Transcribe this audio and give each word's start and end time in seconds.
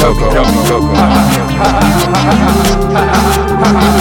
Coco. 0.00 0.30
Coco. 3.70 3.99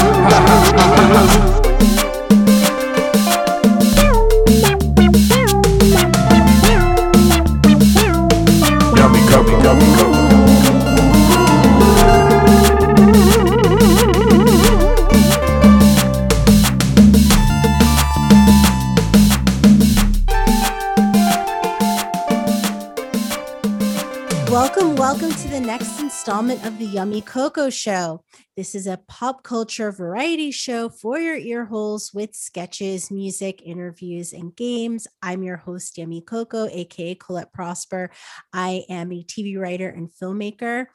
Coco 27.30 27.70
Show. 27.70 28.24
This 28.58 28.74
is 28.74 28.88
a 28.88 29.00
pop 29.08 29.44
culture 29.44 29.92
variety 29.92 30.50
show 30.50 30.90
for 30.90 31.20
your 31.20 31.36
ear 31.36 31.64
holes 31.64 32.12
with 32.12 32.34
sketches, 32.34 33.12
music, 33.12 33.62
interviews, 33.64 34.34
and 34.34 34.56
games. 34.56 35.06
I'm 35.22 35.44
your 35.44 35.58
host, 35.58 36.00
Yummy 36.00 36.22
Coco, 36.22 36.68
aka 36.72 37.14
Colette 37.14 37.54
Prosper. 37.54 38.10
I 38.52 38.84
am 38.90 39.12
a 39.12 39.24
TV 39.24 39.60
writer 39.60 39.88
and 39.88 40.10
filmmaker. 40.10 40.88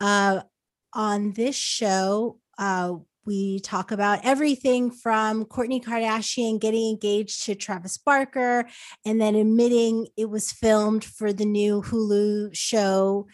Uh, 0.00 0.40
on 0.94 1.32
this 1.32 1.54
show, 1.54 2.38
uh, 2.56 2.94
we 3.26 3.60
talk 3.60 3.92
about 3.92 4.20
everything 4.24 4.90
from 4.90 5.44
Kourtney 5.44 5.84
Kardashian 5.84 6.62
getting 6.62 6.88
engaged 6.88 7.44
to 7.44 7.54
Travis 7.54 7.98
Barker 7.98 8.66
and 9.04 9.20
then 9.20 9.34
admitting 9.34 10.06
it 10.16 10.30
was 10.30 10.50
filmed 10.50 11.04
for 11.04 11.34
the 11.34 11.44
new 11.44 11.82
Hulu 11.82 12.56
show 12.56 13.26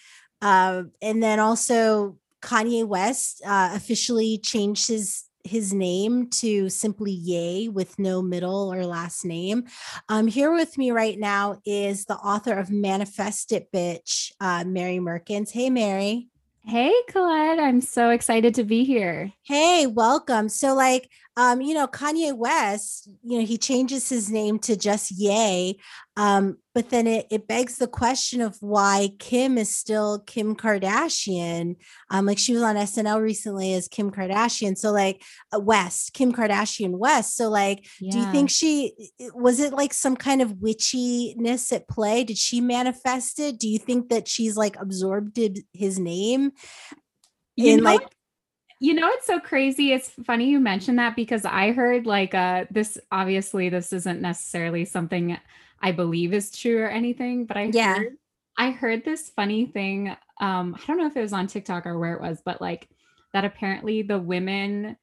uh, 0.43 0.85
and 1.03 1.23
then 1.23 1.39
also 1.39 2.17
Kanye 2.41 2.87
West 2.87 3.43
uh, 3.45 3.71
officially 3.75 4.39
changed 4.39 4.89
his 4.89 5.25
his 5.43 5.73
name 5.73 6.29
to 6.29 6.69
simply 6.69 7.13
Ye 7.13 7.69
with 7.69 7.99
no 7.99 8.21
middle 8.21 8.73
or 8.73 8.85
last 8.85 9.25
name. 9.25 9.65
Um, 10.09 10.27
here 10.27 10.53
with 10.53 10.77
me 10.77 10.91
right 10.91 11.19
now 11.19 11.61
is 11.65 12.05
the 12.05 12.17
author 12.17 12.53
of 12.53 12.71
Manifest 12.71 13.53
It 13.53 13.73
Bitch, 13.73 14.33
uh, 14.41 14.65
Mary 14.67 14.99
Mehrkens. 14.99 15.51
Hey, 15.51 15.71
Mary. 15.71 16.29
Hey, 16.67 16.93
Colette. 17.09 17.59
I'm 17.59 17.81
so 17.81 18.11
excited 18.11 18.55
to 18.57 18.65
be 18.65 18.85
here. 18.85 19.33
Hey, 19.45 19.87
welcome. 19.87 20.51
So, 20.51 20.75
like, 20.75 21.09
um, 21.37 21.61
you 21.61 21.75
know, 21.75 21.87
Kanye 21.87 22.37
West, 22.37 23.09
you 23.23 23.39
know, 23.39 23.47
he 23.47 23.57
changes 23.57 24.09
his 24.09 24.31
name 24.31 24.59
to 24.61 24.77
just 24.77 25.13
Ye. 25.13 25.81
Um, 26.17 26.59
but 26.75 26.91
then 26.91 27.07
it, 27.07 27.27
it 27.31 27.47
begs 27.47 27.79
the 27.79 27.87
question 27.87 28.41
of 28.41 28.57
why 28.61 29.11
Kim 29.19 29.57
is 29.57 29.75
still 29.75 30.19
Kim 30.27 30.57
Kardashian. 30.57 31.77
Um, 32.11 32.27
like 32.27 32.39
she 32.39 32.53
was 32.53 32.63
on 32.63 32.75
SNL 32.75 33.23
recently 33.23 33.75
as 33.75 33.89
Kim 33.89 34.11
Kardashian. 34.11 34.77
So 34.77 34.91
like 34.91 35.23
uh, 35.55 35.61
West, 35.61 36.13
Kim 36.15 36.33
Kardashian 36.33 36.99
West. 36.99 37.37
So 37.37 37.49
like, 37.49 37.87
yeah. 38.01 38.11
do 38.11 38.19
you 38.19 38.33
think 38.33 38.51
she 38.51 39.11
was 39.33 39.61
it 39.61 39.73
like 39.73 39.95
some 39.95 40.17
kind 40.17 40.43
of 40.43 40.55
witchiness 40.55 41.73
at 41.73 41.89
play? 41.89 42.25
Did 42.25 42.39
she 42.39 42.61
manifest 42.61 43.39
it? 43.39 43.59
Do 43.59 43.69
you 43.69 43.79
think 43.79 44.09
that 44.11 44.27
she's 44.27 44.57
like 44.57 44.77
absorbed 44.81 45.39
his 45.73 45.99
name? 45.99 46.53
You 47.57 47.75
in 47.75 47.79
know, 47.79 47.85
like 47.85 48.03
you 48.81 48.95
know 48.95 49.09
it's 49.13 49.27
so 49.27 49.39
crazy? 49.39 49.93
It's 49.93 50.11
funny 50.25 50.49
you 50.49 50.59
mentioned 50.59 50.99
that 50.99 51.15
because 51.15 51.45
i 51.45 51.73
heard 51.73 52.07
like 52.07 52.35
uh 52.35 52.65
this 52.71 52.99
obviously 53.13 53.69
this 53.69 53.93
isn't 53.93 54.21
necessarily 54.21 54.85
something 54.85 55.37
i 55.81 55.93
believe 55.93 56.33
is 56.33 56.51
true 56.51 56.83
or 56.83 56.89
anything 56.89 57.45
but 57.45 57.57
i 57.57 57.71
yeah. 57.73 57.99
heard, 57.99 58.17
i 58.57 58.71
heard 58.71 59.05
this 59.05 59.31
funny 59.31 59.67
thing 59.67 60.17
um 60.41 60.75
i 60.77 60.87
don't 60.87 60.99
know 60.99 61.07
if 61.07 61.17
it 61.17 61.21
was 61.21 61.33
on 61.33 61.47
tiktok 61.47 61.87
or 61.87 61.99
where 61.99 62.15
it 62.15 62.21
was 62.21 62.43
but 62.45 62.61
like 62.61 62.89
that 63.33 63.45
apparently 63.45 64.03
the 64.03 64.19
women 64.19 64.97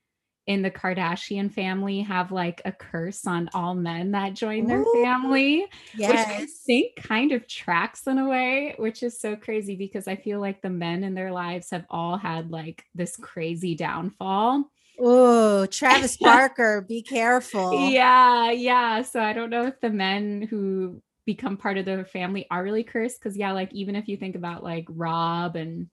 in 0.48 0.62
the 0.62 0.72
Kardashian 0.72 1.52
family 1.52 2.02
have 2.02 2.32
like 2.32 2.62
a 2.64 2.72
curse 2.72 3.28
on 3.28 3.50
all 3.54 3.76
men 3.76 4.12
that 4.12 4.34
join 4.34 4.66
their 4.66 4.82
Ooh, 4.82 5.04
family, 5.04 5.68
yes. 5.96 6.10
which 6.10 6.20
I 6.20 6.48
think 6.66 6.96
kind 6.96 7.34
of 7.34 7.48
tracks 7.48 8.08
in 8.08 8.18
a 8.18 8.28
way, 8.28 8.74
which 8.78 9.04
is 9.04 9.20
so 9.20 9.36
crazy 9.36 9.76
because 9.76 10.08
I 10.08 10.16
feel 10.16 10.40
like 10.40 10.62
the 10.62 10.70
men 10.70 11.04
in 11.04 11.14
their 11.14 11.34
lives 11.34 11.70
have 11.72 11.86
all 11.90 12.18
had 12.18 12.50
like 12.50 12.86
this 12.96 13.18
crazy 13.18 13.76
downfall. 13.76 14.72
Oh, 14.98 15.66
Travis 15.66 16.16
Barker, 16.22 16.82
be 16.88 17.02
careful. 17.02 17.90
Yeah, 17.90 18.52
yeah. 18.52 19.02
So 19.02 19.22
I 19.22 19.34
don't 19.34 19.50
know 19.50 19.68
if 19.68 19.82
the 19.82 19.90
men 19.90 20.44
who 20.50 21.02
become 21.26 21.58
part 21.58 21.78
of 21.78 21.84
the 21.84 22.06
family 22.06 22.48
are 22.50 22.64
really 22.64 22.86
cursed 22.86 23.20
because 23.20 23.36
yeah, 23.36 23.52
like 23.52 23.74
even 23.74 23.98
if 23.98 24.08
you 24.08 24.16
think 24.16 24.38
about 24.38 24.64
like 24.64 24.86
Rob 24.88 25.58
and 25.58 25.90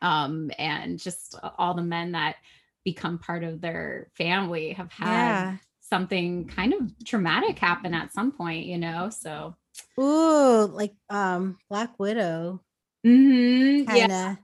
um 0.00 0.50
and 0.58 0.98
just 0.98 1.34
all 1.58 1.74
the 1.74 1.82
men 1.82 2.12
that 2.12 2.36
become 2.84 3.18
part 3.18 3.44
of 3.44 3.60
their 3.60 4.08
family 4.16 4.72
have 4.72 4.90
had 4.92 5.12
yeah. 5.12 5.56
something 5.80 6.46
kind 6.48 6.74
of 6.74 6.90
traumatic 7.04 7.58
happen 7.58 7.94
at 7.94 8.12
some 8.12 8.32
point, 8.32 8.66
you 8.66 8.78
know? 8.78 9.10
So, 9.10 9.54
ooh, 9.98 10.66
like 10.66 10.94
um 11.10 11.58
Black 11.68 11.98
Widow. 11.98 12.60
Mm-hmm. 13.06 13.96
Yeah. 13.96 14.36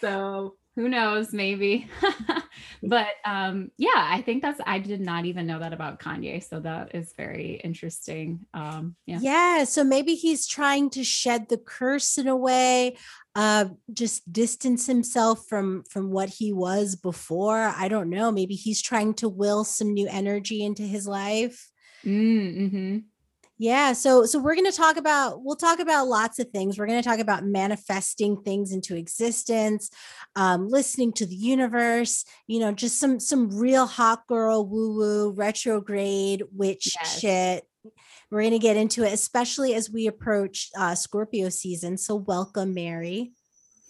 So 0.00 0.56
who 0.76 0.90
knows, 0.90 1.32
maybe. 1.32 1.88
but 2.82 3.08
um, 3.24 3.70
yeah, 3.78 3.88
I 3.96 4.20
think 4.20 4.42
that's 4.42 4.60
I 4.66 4.78
did 4.78 5.00
not 5.00 5.24
even 5.24 5.46
know 5.46 5.58
that 5.58 5.72
about 5.72 6.00
Kanye. 6.00 6.46
So 6.46 6.60
that 6.60 6.94
is 6.94 7.14
very 7.16 7.58
interesting. 7.64 8.46
Um, 8.52 8.94
yeah. 9.06 9.18
Yeah. 9.20 9.64
So 9.64 9.82
maybe 9.82 10.14
he's 10.14 10.46
trying 10.46 10.90
to 10.90 11.02
shed 11.02 11.48
the 11.48 11.56
curse 11.56 12.18
in 12.18 12.28
a 12.28 12.36
way, 12.36 12.98
uh, 13.34 13.66
just 13.90 14.30
distance 14.30 14.86
himself 14.86 15.46
from 15.48 15.82
from 15.84 16.10
what 16.10 16.28
he 16.28 16.52
was 16.52 16.94
before. 16.94 17.72
I 17.74 17.88
don't 17.88 18.10
know. 18.10 18.30
Maybe 18.30 18.54
he's 18.54 18.82
trying 18.82 19.14
to 19.14 19.30
will 19.30 19.64
some 19.64 19.94
new 19.94 20.06
energy 20.10 20.62
into 20.62 20.82
his 20.82 21.08
life. 21.08 21.70
Mm, 22.04 22.58
mm-hmm. 22.58 22.98
Yeah, 23.58 23.94
so 23.94 24.26
so 24.26 24.38
we're 24.38 24.54
going 24.54 24.70
to 24.70 24.76
talk 24.76 24.98
about 24.98 25.42
we'll 25.42 25.56
talk 25.56 25.78
about 25.78 26.08
lots 26.08 26.38
of 26.38 26.50
things. 26.50 26.78
We're 26.78 26.86
going 26.86 27.02
to 27.02 27.08
talk 27.08 27.20
about 27.20 27.44
manifesting 27.44 28.42
things 28.42 28.70
into 28.70 28.96
existence, 28.96 29.90
um, 30.34 30.68
listening 30.68 31.12
to 31.14 31.26
the 31.26 31.34
universe. 31.34 32.24
You 32.46 32.60
know, 32.60 32.72
just 32.72 33.00
some 33.00 33.18
some 33.18 33.56
real 33.56 33.86
hot 33.86 34.26
girl 34.26 34.66
woo 34.66 34.96
woo 34.96 35.30
retrograde 35.30 36.42
witch 36.52 36.96
yes. 37.00 37.18
shit. 37.18 37.64
We're 38.30 38.42
going 38.42 38.52
to 38.52 38.58
get 38.58 38.76
into 38.76 39.04
it, 39.04 39.12
especially 39.12 39.74
as 39.74 39.88
we 39.88 40.06
approach 40.06 40.68
uh, 40.76 40.94
Scorpio 40.94 41.48
season. 41.48 41.96
So 41.96 42.16
welcome, 42.16 42.74
Mary. 42.74 43.32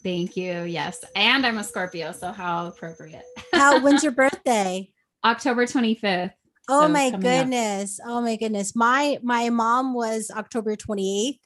Thank 0.04 0.36
you. 0.36 0.62
Yes, 0.62 1.04
and 1.16 1.44
I'm 1.44 1.58
a 1.58 1.64
Scorpio, 1.64 2.12
so 2.12 2.30
how 2.30 2.68
appropriate. 2.68 3.24
how? 3.52 3.80
When's 3.80 4.02
your 4.04 4.12
birthday? 4.12 4.92
October 5.24 5.66
25th. 5.66 6.30
Oh 6.68 6.82
so 6.82 6.88
my 6.88 7.10
goodness. 7.10 8.00
Up. 8.00 8.06
Oh 8.08 8.20
my 8.20 8.36
goodness. 8.36 8.74
My 8.74 9.18
my 9.22 9.50
mom 9.50 9.94
was 9.94 10.30
October 10.30 10.76
28th 10.76 11.38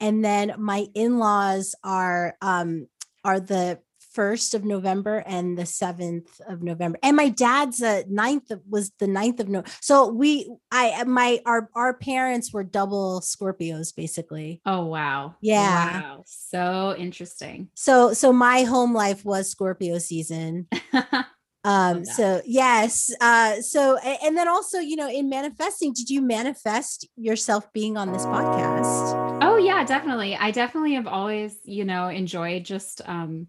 and 0.00 0.24
then 0.24 0.54
my 0.58 0.86
in-laws 0.94 1.74
are 1.82 2.36
um 2.40 2.86
are 3.24 3.40
the 3.40 3.80
1st 4.14 4.54
of 4.54 4.64
November 4.64 5.22
and 5.26 5.56
the 5.56 5.62
7th 5.62 6.40
of 6.48 6.62
November. 6.62 6.98
And 7.02 7.16
my 7.16 7.28
dad's 7.28 7.82
uh 7.82 8.02
9th 8.10 8.60
was 8.68 8.90
the 8.98 9.06
9th 9.06 9.40
of 9.40 9.48
November. 9.48 9.70
So 9.80 10.08
we 10.08 10.50
I 10.70 11.02
my 11.04 11.40
our 11.44 11.68
our 11.74 11.94
parents 11.94 12.52
were 12.52 12.64
double 12.64 13.20
Scorpios 13.20 13.94
basically. 13.94 14.60
Oh 14.64 14.86
wow. 14.86 15.36
Yeah. 15.40 16.00
Wow. 16.00 16.24
So 16.26 16.94
interesting. 16.96 17.68
So 17.74 18.12
so 18.12 18.32
my 18.32 18.62
home 18.62 18.94
life 18.94 19.24
was 19.24 19.50
Scorpio 19.50 19.98
season. 19.98 20.68
um 21.64 22.04
so 22.04 22.40
yes 22.44 23.12
uh 23.20 23.60
so 23.60 23.96
and 23.98 24.36
then 24.36 24.46
also 24.46 24.78
you 24.78 24.94
know 24.94 25.08
in 25.08 25.28
manifesting 25.28 25.92
did 25.92 26.08
you 26.08 26.22
manifest 26.22 27.08
yourself 27.16 27.72
being 27.72 27.96
on 27.96 28.12
this 28.12 28.24
podcast? 28.26 29.38
Oh 29.42 29.56
yeah 29.56 29.84
definitely. 29.84 30.36
I 30.36 30.50
definitely 30.50 30.94
have 30.94 31.06
always 31.06 31.58
you 31.64 31.84
know 31.84 32.08
enjoyed 32.08 32.64
just 32.64 33.00
um 33.06 33.48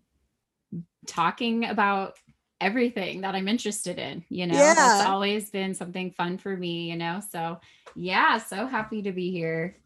talking 1.06 1.66
about 1.66 2.18
everything 2.62 3.22
that 3.22 3.36
i'm 3.36 3.48
interested 3.48 3.98
in 3.98 4.24
you 4.30 4.46
know? 4.46 4.56
Yeah. 4.56 4.74
that's 4.74 5.02
always 5.02 5.50
been 5.50 5.74
something 5.74 6.12
fun 6.12 6.38
for 6.38 6.56
me 6.56 6.90
you 6.90 6.98
know? 6.98 7.22
So 7.32 7.60
yeah 7.96 8.38
so 8.38 8.66
happy 8.66 9.04
to 9.04 9.12
be 9.12 9.32
here 9.32 9.78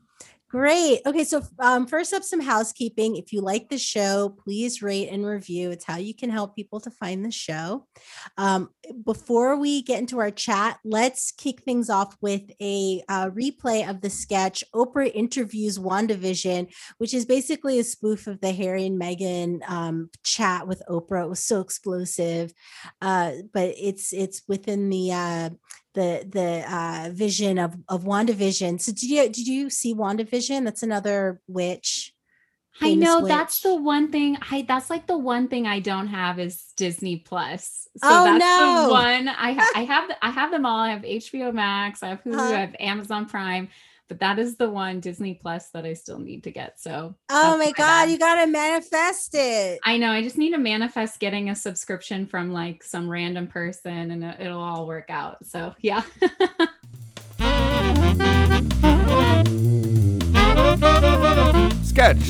Great. 0.53 1.00
Okay, 1.07 1.23
so 1.23 1.41
um, 1.57 1.88
first 1.88 2.13
up, 2.13 2.21
some 2.21 2.39
housekeeping. 2.39 3.15
If 3.15 3.33
you 3.33 3.41
like 3.41 3.69
the 3.69 3.77
show, 3.79 4.38
please 4.44 4.83
rate 4.83 5.09
and 5.09 5.25
review. 5.25 5.71
It's 5.71 5.83
how 5.83 5.97
you 5.97 6.13
can 6.13 6.29
help 6.29 6.55
people 6.55 6.79
to 6.81 6.91
find 6.91 7.25
the 7.25 7.31
show. 7.31 7.88
Um, 8.38 8.69
before 9.03 9.57
we 9.57 9.81
get 9.81 9.97
into 9.97 10.19
our 10.19 10.29
chat, 10.29 10.77
let's 10.85 11.31
kick 11.31 11.63
things 11.63 11.89
off 11.89 12.15
with 12.21 12.44
a 12.61 13.01
uh, 13.09 13.31
replay 13.31 13.89
of 13.89 14.01
the 14.01 14.11
sketch 14.11 14.63
Oprah 14.75 15.11
interviews 15.11 15.79
WandaVision, 15.79 16.71
which 17.00 17.15
is 17.15 17.25
basically 17.25 17.79
a 17.79 17.83
spoof 17.83 18.27
of 18.27 18.39
the 18.39 18.51
Harry 18.51 18.85
and 18.85 19.01
Meghan 19.01 19.67
um, 19.67 20.11
chat 20.23 20.67
with 20.67 20.83
Oprah. 20.88 21.23
It 21.23 21.29
was 21.29 21.44
so 21.44 21.61
explosive, 21.61 22.53
uh, 23.01 23.31
but 23.55 23.73
it's 23.75 24.13
it's 24.13 24.44
within 24.47 24.91
the 24.91 25.13
uh, 25.13 25.50
the 25.94 26.28
the 26.30 26.63
uh, 26.74 27.10
vision 27.12 27.57
of 27.57 27.75
of 27.88 28.04
WandaVision. 28.04 28.81
So 28.81 28.92
did 28.92 29.04
you 29.04 29.24
did 29.30 29.48
you 29.48 29.69
see 29.69 29.94
WandaVision? 29.94 30.63
That's 30.66 30.84
another 30.84 31.40
witch. 31.48 32.13
I 32.81 32.95
know 32.95 33.22
witch. 33.22 33.30
that's 33.30 33.62
the 33.62 33.75
one 33.75 34.12
thing 34.12 34.38
I 34.50 34.66
that's 34.68 34.90
like 34.90 35.06
the 35.06 35.18
one 35.18 35.48
thing 35.48 35.68
I 35.68 35.80
don't 35.80 36.07
have 36.07 36.40
is 36.40 36.63
Disney 36.75 37.18
Plus. 37.18 37.88
So 37.98 38.07
oh, 38.10 38.24
that's 38.24 38.40
no. 38.40 38.88
the 38.88 38.94
one 38.94 39.28
I 39.28 39.54
ha- 39.54 39.72
I 39.75 39.84
have 39.84 40.12
I 40.22 40.30
have 40.31 40.51
them 40.51 40.66
all. 40.66 40.80
I 40.80 40.90
have 40.90 41.04
HBO 41.04 41.54
Max, 41.54 42.01
I 42.01 42.10
have 42.10 42.24
Hulu, 42.24 42.34
uh-huh. 42.34 42.54
I 42.54 42.60
have 42.60 42.75
Amazon 42.80 43.28
Prime, 43.28 43.69
but 44.13 44.19
that 44.19 44.38
is 44.38 44.57
the 44.57 44.69
one 44.69 45.00
Disney 45.00 45.33
Plus 45.33 45.69
that 45.69 45.88
I 45.88 45.94
still 45.94 46.19
need 46.19 46.44
to 46.44 46.51
get. 46.51 46.80
So 46.80 47.15
Oh 47.31 47.57
my 47.57 47.71
god, 47.71 48.12
you 48.12 48.19
got 48.19 48.45
to 48.45 48.45
manifest 48.45 49.33
it. 49.33 49.80
I 49.83 49.98
know, 49.98 50.12
I 50.12 50.21
just 50.21 50.38
need 50.38 50.51
to 50.51 50.60
manifest 50.60 51.19
getting 51.19 51.50
a 51.50 51.56
subscription 51.56 52.27
from 52.27 52.54
like 52.54 52.83
some 52.83 53.10
random 53.10 53.48
person 53.48 54.12
and 54.12 54.24
it'll 54.39 54.62
all 54.62 54.86
work 54.86 55.10
out. 55.10 55.44
So, 55.48 55.74
yeah. 55.80 56.04
Sketch. 61.81 62.30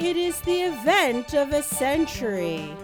It 0.00 0.16
is 0.16 0.40
the 0.40 0.62
event 0.62 1.34
of 1.34 1.52
a 1.52 1.62
century. 1.62 2.74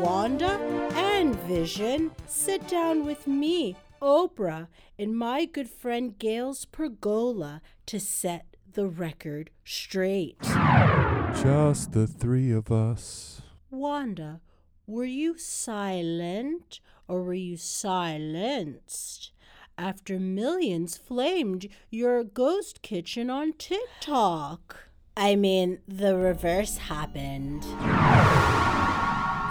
Wanda 0.00 0.52
and 0.94 1.09
Vision 1.20 2.12
sit 2.26 2.66
down 2.66 3.04
with 3.04 3.26
me, 3.26 3.76
Oprah, 4.00 4.68
and 4.98 5.14
my 5.14 5.44
good 5.44 5.68
friend 5.68 6.18
Gail's 6.18 6.64
pergola 6.64 7.60
to 7.84 8.00
set 8.00 8.56
the 8.72 8.86
record 8.86 9.50
straight. 9.62 10.40
Just 10.40 11.92
the 11.92 12.06
three 12.06 12.50
of 12.50 12.72
us. 12.72 13.42
Wanda, 13.70 14.40
were 14.86 15.04
you 15.04 15.36
silent 15.36 16.80
or 17.06 17.22
were 17.22 17.34
you 17.34 17.58
silenced? 17.58 19.32
After 19.76 20.18
millions 20.18 20.96
flamed 20.96 21.68
your 21.90 22.24
ghost 22.24 22.80
kitchen 22.80 23.28
on 23.28 23.52
TikTok. 23.52 24.88
I 25.18 25.36
mean, 25.36 25.80
the 25.86 26.16
reverse 26.16 26.78
happened. 26.78 27.66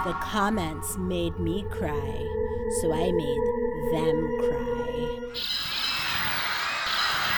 The 0.04 0.14
comments 0.14 0.96
made 0.96 1.38
me 1.38 1.62
cry, 1.70 2.26
so 2.80 2.90
I 2.90 3.12
made 3.12 3.92
them 3.92 4.38
cry. 4.38 4.80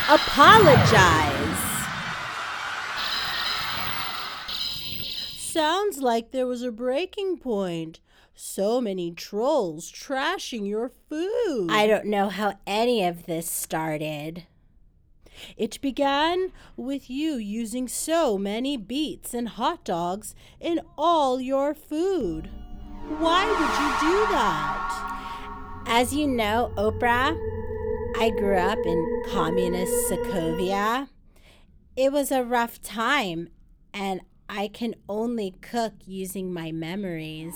Apologize! 0.08 1.58
Sounds 5.36 5.98
like 5.98 6.30
there 6.30 6.46
was 6.46 6.62
a 6.62 6.70
breaking 6.70 7.38
point. 7.38 7.98
So 8.32 8.80
many 8.80 9.10
trolls 9.10 9.90
trashing 9.90 10.68
your 10.68 10.88
food. 10.88 11.68
I 11.68 11.88
don't 11.88 12.06
know 12.06 12.28
how 12.28 12.60
any 12.64 13.04
of 13.04 13.26
this 13.26 13.50
started. 13.50 14.46
It 15.56 15.80
began 15.80 16.52
with 16.76 17.10
you 17.10 17.34
using 17.34 17.88
so 17.88 18.38
many 18.38 18.76
beets 18.76 19.34
and 19.34 19.48
hot 19.48 19.84
dogs 19.84 20.34
in 20.60 20.80
all 20.96 21.40
your 21.40 21.74
food. 21.74 22.50
Why 23.18 23.46
would 23.46 23.58
you 23.58 24.12
do 24.12 24.32
that? 24.32 25.84
As 25.86 26.14
you 26.14 26.28
know, 26.28 26.72
Oprah, 26.76 27.36
I 28.18 28.30
grew 28.30 28.56
up 28.56 28.78
in 28.84 29.22
communist 29.30 29.92
Sokovia. 30.10 31.08
It 31.96 32.12
was 32.12 32.30
a 32.30 32.44
rough 32.44 32.80
time, 32.80 33.48
and 33.92 34.20
I 34.48 34.68
can 34.68 34.94
only 35.08 35.54
cook 35.60 35.94
using 36.06 36.52
my 36.52 36.72
memories. 36.72 37.54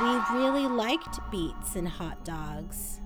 We 0.00 0.20
really 0.38 0.68
liked 0.68 1.18
beets 1.30 1.74
and 1.74 1.88
hot 1.88 2.24
dogs. 2.24 3.00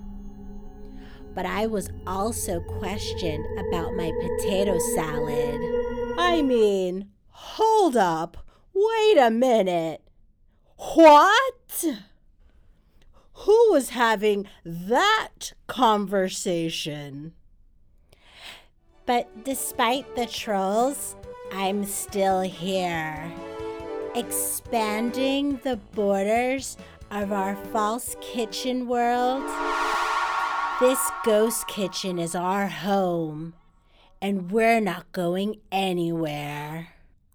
But 1.33 1.45
I 1.45 1.67
was 1.67 1.89
also 2.05 2.59
questioned 2.61 3.45
about 3.59 3.95
my 3.95 4.11
potato 4.21 4.77
salad. 4.95 5.59
I 6.17 6.41
mean, 6.41 7.09
hold 7.29 7.97
up. 7.97 8.37
Wait 8.73 9.17
a 9.17 9.31
minute. 9.31 10.01
What? 10.77 11.85
Who 13.33 13.71
was 13.71 13.89
having 13.89 14.47
that 14.63 15.53
conversation? 15.67 17.33
But 19.05 19.43
despite 19.43 20.15
the 20.15 20.27
trolls, 20.27 21.15
I'm 21.51 21.83
still 21.83 22.41
here, 22.41 23.31
expanding 24.15 25.59
the 25.63 25.77
borders 25.93 26.77
of 27.11 27.31
our 27.31 27.55
false 27.71 28.15
kitchen 28.21 28.87
world. 28.87 29.43
This 30.79 31.11
ghost 31.23 31.67
kitchen 31.67 32.17
is 32.17 32.33
our 32.33 32.67
home, 32.67 33.53
and 34.19 34.51
we're 34.51 34.81
not 34.81 35.11
going 35.11 35.57
anywhere. 35.71 36.89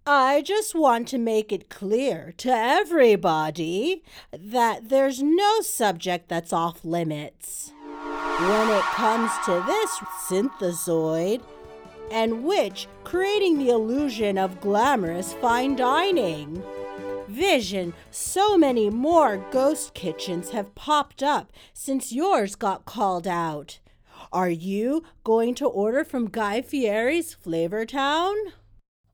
I 0.05 0.43
just 0.43 0.75
want 0.75 1.07
to 1.09 1.19
make 1.19 1.53
it 1.53 1.71
clear 1.71 2.35
to 2.39 2.51
everybody 2.51 4.03
that 4.33 4.89
there's 4.89 5.23
no 5.23 5.61
subject 5.61 6.29
that's 6.29 6.53
off 6.53 6.85
limits. 6.85 7.73
When 8.41 8.71
it 8.71 8.83
comes 8.83 9.31
to 9.45 9.63
this 9.67 9.91
synthezoid, 10.29 11.41
and 12.11 12.43
which 12.45 12.89
creating 13.05 13.59
the 13.59 13.71
illusion 13.71 14.37
of 14.37 14.61
glamorous 14.61 15.35
fine 15.35 15.77
dining. 15.77 16.63
Vision, 17.29 17.93
so 18.11 18.57
many 18.57 18.89
more 18.89 19.37
ghost 19.51 19.93
kitchens 19.93 20.51
have 20.51 20.75
popped 20.75 21.23
up 21.23 21.53
since 21.75 22.11
yours 22.11 22.55
got 22.55 22.87
called 22.87 23.27
out. 23.27 23.81
Are 24.33 24.49
you 24.49 25.05
going 25.25 25.55
to 25.57 25.67
order 25.67 26.05
from 26.05 26.31
Guy 26.31 26.63
Fieri's 26.63 27.35
Flavor 27.35 27.85
Town? 27.85 28.35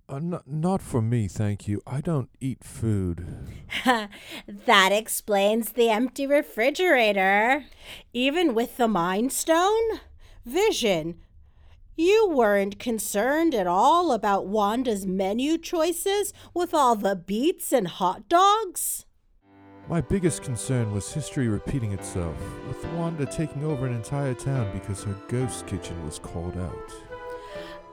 Uh, 0.08 0.16
n- 0.16 0.40
not 0.46 0.80
for 0.80 1.02
me, 1.02 1.26
thank 1.26 1.66
you. 1.66 1.82
I 1.86 2.00
don't 2.00 2.30
eat 2.40 2.62
food. 2.62 3.26
that 3.84 4.92
explains 4.92 5.72
the 5.72 5.90
empty 5.90 6.26
refrigerator. 6.26 7.64
Even 8.12 8.54
with 8.54 8.76
the 8.76 8.88
Mind 8.88 9.32
Stone? 9.32 10.00
Vision, 10.44 11.16
you 11.96 12.28
weren't 12.28 12.78
concerned 12.78 13.54
at 13.54 13.66
all 13.66 14.12
about 14.12 14.46
Wanda's 14.46 15.06
menu 15.06 15.58
choices 15.58 16.32
with 16.52 16.74
all 16.74 16.96
the 16.96 17.16
beets 17.16 17.72
and 17.72 17.88
hot 17.88 18.28
dogs? 18.28 19.06
My 19.88 20.00
biggest 20.00 20.42
concern 20.42 20.92
was 20.92 21.12
history 21.12 21.46
repeating 21.46 21.92
itself, 21.92 22.36
with 22.66 22.84
Wanda 22.92 23.26
taking 23.26 23.64
over 23.64 23.86
an 23.86 23.94
entire 23.94 24.32
town 24.32 24.70
because 24.72 25.04
her 25.04 25.16
ghost 25.28 25.66
kitchen 25.66 26.02
was 26.04 26.18
called 26.18 26.56
out. 26.56 26.92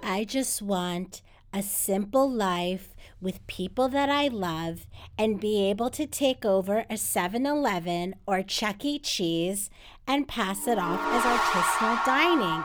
I 0.01 0.23
just 0.23 0.61
want 0.61 1.21
a 1.53 1.61
simple 1.61 2.31
life 2.31 2.95
with 3.19 3.45
people 3.45 3.89
that 3.89 4.09
I 4.09 4.29
love 4.29 4.87
and 5.17 5.39
be 5.39 5.69
able 5.69 5.89
to 5.89 6.07
take 6.07 6.45
over 6.45 6.85
a 6.89 6.95
7 6.95 7.45
Eleven 7.45 8.15
or 8.25 8.41
Chuck 8.41 8.85
E. 8.85 8.97
Cheese 8.97 9.69
and 10.07 10.27
pass 10.27 10.67
it 10.67 10.79
off 10.79 11.01
as 11.01 11.23
artisanal 11.23 12.05
dining. 12.05 12.63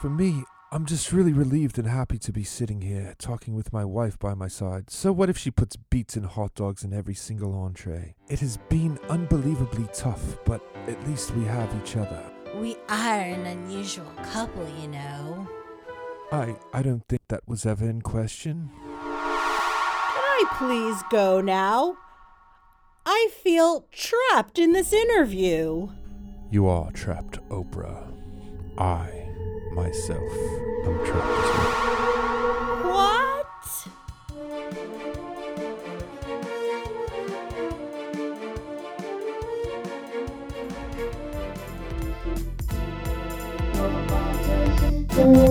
For 0.00 0.08
me, 0.08 0.44
I'm 0.70 0.84
just 0.84 1.12
really 1.12 1.32
relieved 1.32 1.78
and 1.78 1.88
happy 1.88 2.18
to 2.18 2.30
be 2.30 2.44
sitting 2.44 2.82
here 2.82 3.14
talking 3.18 3.54
with 3.54 3.72
my 3.72 3.86
wife 3.86 4.18
by 4.18 4.34
my 4.34 4.48
side. 4.48 4.90
So, 4.90 5.12
what 5.12 5.30
if 5.30 5.38
she 5.38 5.50
puts 5.50 5.76
beets 5.76 6.14
and 6.14 6.26
hot 6.26 6.54
dogs 6.54 6.84
in 6.84 6.92
every 6.92 7.14
single 7.14 7.54
entree? 7.54 8.16
It 8.28 8.40
has 8.40 8.58
been 8.68 8.98
unbelievably 9.08 9.88
tough, 9.94 10.36
but 10.44 10.60
at 10.86 11.02
least 11.08 11.34
we 11.34 11.44
have 11.44 11.74
each 11.82 11.96
other. 11.96 12.22
We 12.56 12.76
are 12.90 13.18
an 13.18 13.46
unusual 13.46 14.12
couple, 14.22 14.68
you 14.78 14.88
know. 14.88 15.48
I 16.32 16.54
I 16.74 16.82
don't 16.82 17.06
think 17.08 17.22
that 17.28 17.48
was 17.48 17.64
ever 17.64 17.88
in 17.88 18.02
question. 18.02 18.68
Can 18.74 18.92
I 19.00 20.44
please 20.58 21.02
go 21.10 21.40
now? 21.40 21.96
I 23.06 23.30
feel 23.42 23.86
trapped 23.90 24.58
in 24.58 24.72
this 24.72 24.92
interview. 24.92 25.88
You 26.50 26.66
are 26.66 26.90
trapped, 26.90 27.38
Oprah. 27.48 28.12
I 28.76 29.17
myself 29.78 30.32
I'm 30.84 30.96
trapped 31.06 31.38
as 31.38 31.50
well. 31.54 31.88
What? 45.14 45.47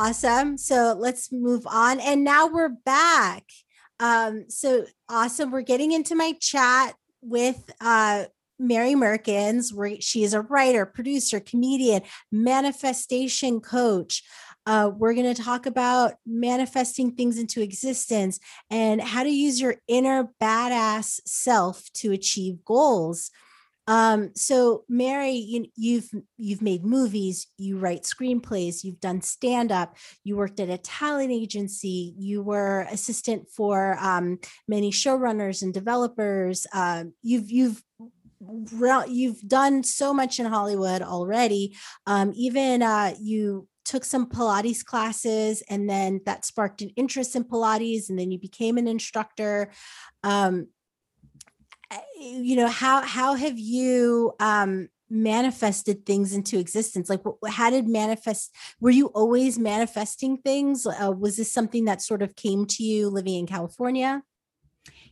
Awesome. 0.00 0.56
So 0.58 0.94
let's 0.96 1.32
move 1.32 1.66
on. 1.66 1.98
And 1.98 2.22
now 2.22 2.46
we're 2.46 2.68
back. 2.68 3.42
Um, 3.98 4.44
so 4.48 4.86
awesome. 5.08 5.50
We're 5.50 5.62
getting 5.62 5.90
into 5.90 6.14
my 6.14 6.34
chat 6.40 6.94
with 7.20 7.68
uh 7.80 8.26
Mary 8.60 8.92
Mehrkens, 8.92 9.74
where 9.74 10.00
she 10.00 10.22
is 10.22 10.34
a 10.34 10.42
writer, 10.42 10.86
producer, 10.86 11.40
comedian, 11.40 12.02
manifestation 12.30 13.60
coach. 13.60 14.22
Uh, 14.66 14.92
we're 14.94 15.14
going 15.14 15.34
to 15.34 15.42
talk 15.42 15.66
about 15.66 16.14
manifesting 16.24 17.16
things 17.16 17.36
into 17.36 17.60
existence 17.60 18.38
and 18.70 19.00
how 19.00 19.24
to 19.24 19.30
use 19.30 19.60
your 19.60 19.76
inner 19.88 20.28
badass 20.40 21.20
self 21.26 21.92
to 21.94 22.12
achieve 22.12 22.64
goals. 22.64 23.32
Um, 23.88 24.32
so 24.36 24.84
Mary, 24.88 25.32
you, 25.32 25.66
you've 25.74 26.10
you've 26.36 26.60
made 26.60 26.84
movies, 26.84 27.46
you 27.56 27.78
write 27.78 28.02
screenplays, 28.02 28.84
you've 28.84 29.00
done 29.00 29.22
stand 29.22 29.72
up, 29.72 29.96
you 30.24 30.36
worked 30.36 30.60
at 30.60 30.68
a 30.68 30.76
talent 30.76 31.32
agency, 31.32 32.14
you 32.18 32.42
were 32.42 32.86
assistant 32.90 33.48
for 33.48 33.98
um, 33.98 34.38
many 34.68 34.92
showrunners 34.92 35.62
and 35.62 35.72
developers. 35.72 36.66
Uh, 36.72 37.04
you've 37.22 37.50
you've 37.50 37.82
you've 39.08 39.40
done 39.48 39.82
so 39.82 40.12
much 40.12 40.38
in 40.38 40.46
Hollywood 40.46 41.00
already. 41.00 41.74
Um, 42.06 42.32
even 42.36 42.82
uh, 42.82 43.14
you 43.18 43.66
took 43.86 44.04
some 44.04 44.28
Pilates 44.28 44.84
classes, 44.84 45.62
and 45.70 45.88
then 45.88 46.20
that 46.26 46.44
sparked 46.44 46.82
an 46.82 46.90
interest 46.90 47.34
in 47.34 47.44
Pilates, 47.44 48.10
and 48.10 48.18
then 48.18 48.30
you 48.30 48.38
became 48.38 48.76
an 48.76 48.86
instructor. 48.86 49.72
Um, 50.22 50.68
you 52.18 52.56
know 52.56 52.68
how 52.68 53.02
how 53.02 53.34
have 53.34 53.58
you 53.58 54.32
um 54.40 54.88
manifested 55.10 56.04
things 56.04 56.34
into 56.34 56.58
existence? 56.58 57.08
Like 57.08 57.22
how 57.48 57.70
did 57.70 57.88
manifest 57.88 58.54
were 58.80 58.90
you 58.90 59.06
always 59.08 59.58
manifesting 59.58 60.38
things? 60.38 60.86
Uh, 60.86 61.12
was 61.12 61.36
this 61.36 61.50
something 61.50 61.86
that 61.86 62.02
sort 62.02 62.22
of 62.22 62.36
came 62.36 62.66
to 62.66 62.84
you 62.84 63.08
living 63.08 63.34
in 63.34 63.46
california? 63.46 64.22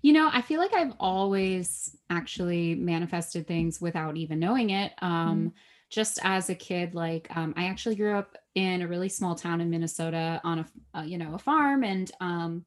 You 0.03 0.13
know 0.13 0.31
i 0.33 0.41
feel 0.41 0.61
like 0.61 0.73
i've 0.73 0.95
always 1.01 1.97
actually 2.11 2.75
manifested 2.75 3.47
things 3.47 3.81
without 3.81 4.17
even 4.17 4.39
knowing 4.39 4.71
it 4.71 4.93
um 5.03 5.39
mm-hmm. 5.39 5.49
just 5.91 6.19
as 6.23 6.49
a 6.49 6.55
kid 6.55 6.95
like 6.95 7.27
um, 7.37 7.53
i 7.57 7.67
actually 7.67 7.97
grew 7.97 8.17
up 8.17 8.37
in 8.55 8.83
a 8.83 8.89
really 8.89 9.09
small 9.09 9.35
town 9.35 9.61
in 9.61 9.69
minnesota 9.69 10.41
on 10.45 10.61
a 10.61 10.99
uh, 10.99 11.03
you 11.03 11.19
know 11.19 11.35
a 11.35 11.39
farm 11.39 11.83
and 11.83 12.13
um 12.21 12.65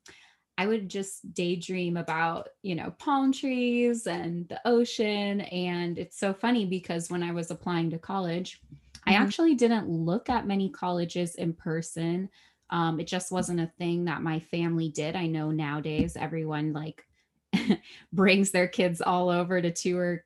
I 0.60 0.68
would 0.68 0.90
just 0.90 1.34
daydream 1.34 1.96
about, 1.96 2.50
you 2.64 2.76
know, 2.76 2.92
palm 3.00 3.32
trees 3.32 4.08
and 4.08 4.46
the 4.50 4.60
ocean. 4.66 5.40
And 5.40 5.98
it's 5.98 6.20
so 6.20 6.34
funny 6.34 6.66
because 6.66 7.10
when 7.10 7.24
I 7.24 7.32
was 7.32 7.50
applying 7.50 7.90
to 7.92 7.98
college, 7.98 8.60
mm-hmm. 8.60 9.10
I 9.10 9.14
actually 9.14 9.56
didn't 9.56 9.88
look 9.90 10.30
at 10.30 10.46
many 10.46 10.70
colleges 10.70 11.36
in 11.36 11.54
person. 11.54 12.28
Um, 12.72 13.00
it 13.00 13.08
just 13.08 13.32
wasn't 13.32 13.62
a 13.62 13.72
thing 13.78 14.04
that 14.06 14.22
my 14.22 14.42
family 14.42 14.90
did. 14.90 15.16
I 15.16 15.28
know 15.28 15.50
nowadays 15.50 16.18
everyone 16.20 16.74
like 16.74 17.06
brings 18.12 18.52
their 18.52 18.68
kids 18.68 19.00
all 19.00 19.30
over 19.30 19.62
to 19.62 19.72
tour 19.72 20.26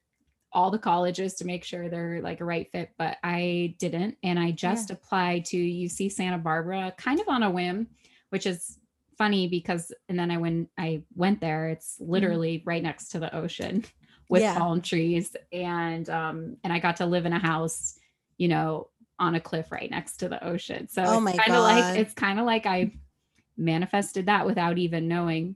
all 0.52 0.72
the 0.72 0.80
colleges 0.80 1.36
to 1.36 1.46
make 1.46 1.64
sure 1.64 1.90
they're 1.90 2.22
like 2.22 2.42
a 2.42 2.46
right 2.46 2.72
fit, 2.72 2.90
but 2.98 3.18
I 3.24 3.76
didn't. 3.78 4.18
And 4.24 4.40
I 4.40 4.50
just 4.50 4.90
yeah. 4.90 4.96
applied 4.96 5.46
to 5.46 5.58
UC 5.58 6.12
Santa 6.12 6.40
Barbara 6.40 6.92
kind 6.98 7.20
of 7.20 7.28
on 7.30 7.44
a 7.44 7.52
whim, 7.52 7.88
which 8.30 8.48
is 8.48 8.80
funny 9.24 9.48
because 9.48 9.94
and 10.10 10.20
then 10.20 10.30
I 10.30 10.38
when 10.38 10.68
I 10.78 11.04
went 11.16 11.40
there, 11.40 11.70
it's 11.70 11.96
mm-hmm. 11.96 12.12
literally 12.12 12.58
mm-hmm. 12.58 12.70
right 12.70 12.84
next 12.84 13.10
to 13.10 13.20
the 13.20 13.34
ocean 13.34 13.86
with 14.30 14.42
yeah. 14.42 14.58
palm 14.58 14.82
trees 14.82 15.36
and 15.54 16.10
um 16.10 16.58
and 16.64 16.74
I 16.74 16.80
got 16.80 16.98
to 16.98 17.06
live 17.06 17.26
in 17.26 17.32
a 17.32 17.40
house, 17.40 17.98
you 18.38 18.50
know, 18.50 18.90
on 19.20 19.36
a 19.36 19.40
cliff 19.40 19.72
right 19.72 19.90
next 19.90 20.18
to 20.18 20.28
the 20.28 20.44
ocean. 20.46 20.90
So 20.90 21.04
oh 21.06 21.26
it's 21.26 21.38
kind 21.38 21.54
of 21.54 21.64
like 21.64 21.98
it's 21.98 22.14
kind 22.14 22.38
of 22.40 22.46
like 22.46 22.66
I 22.66 22.92
manifested 23.56 24.26
that 24.26 24.46
without 24.46 24.78
even 24.78 25.08
knowing. 25.08 25.56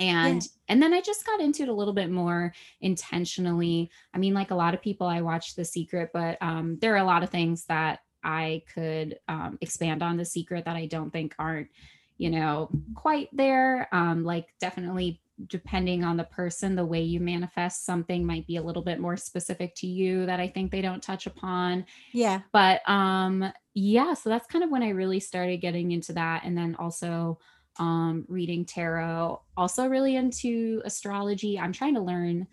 And 0.00 0.42
yeah. 0.42 0.48
and 0.68 0.82
then 0.82 0.94
I 0.94 1.02
just 1.02 1.26
got 1.26 1.40
into 1.40 1.64
it 1.64 1.68
a 1.68 1.74
little 1.74 1.94
bit 1.94 2.10
more 2.10 2.54
intentionally. 2.80 3.90
I 4.14 4.18
mean, 4.18 4.32
like 4.32 4.50
a 4.50 4.56
lot 4.56 4.72
of 4.72 4.80
people 4.80 5.06
I 5.06 5.20
watched 5.20 5.56
The 5.56 5.64
Secret, 5.64 6.08
but 6.14 6.38
um 6.40 6.78
there 6.80 6.94
are 6.94 7.04
a 7.04 7.12
lot 7.12 7.22
of 7.22 7.28
things 7.28 7.66
that 7.66 7.98
I 8.24 8.62
could 8.72 9.18
um, 9.28 9.58
expand 9.60 10.02
on 10.02 10.16
the 10.16 10.24
secret 10.24 10.64
that 10.64 10.76
I 10.76 10.86
don't 10.86 11.10
think 11.10 11.34
aren't 11.38 11.68
you 12.18 12.30
know, 12.30 12.70
quite 12.94 13.28
there. 13.32 13.88
Um, 13.92 14.24
like 14.24 14.46
definitely 14.60 15.20
depending 15.48 16.04
on 16.04 16.16
the 16.16 16.24
person, 16.24 16.76
the 16.76 16.86
way 16.86 17.02
you 17.02 17.20
manifest 17.20 17.84
something 17.84 18.24
might 18.24 18.46
be 18.46 18.56
a 18.56 18.62
little 18.62 18.82
bit 18.82 19.00
more 19.00 19.16
specific 19.16 19.74
to 19.74 19.86
you 19.86 20.26
that 20.26 20.40
I 20.40 20.48
think 20.48 20.70
they 20.70 20.80
don't 20.80 21.02
touch 21.02 21.26
upon. 21.26 21.86
Yeah. 22.12 22.42
But 22.52 22.88
um 22.88 23.52
yeah, 23.74 24.14
so 24.14 24.30
that's 24.30 24.46
kind 24.46 24.62
of 24.62 24.70
when 24.70 24.82
I 24.82 24.90
really 24.90 25.20
started 25.20 25.56
getting 25.56 25.90
into 25.90 26.12
that 26.12 26.42
and 26.44 26.56
then 26.56 26.76
also 26.76 27.38
um 27.78 28.24
reading 28.28 28.64
tarot, 28.64 29.42
also 29.56 29.88
really 29.88 30.14
into 30.14 30.80
astrology. 30.84 31.58
I'm 31.58 31.72
trying 31.72 31.94
to 31.94 32.00
learn 32.00 32.46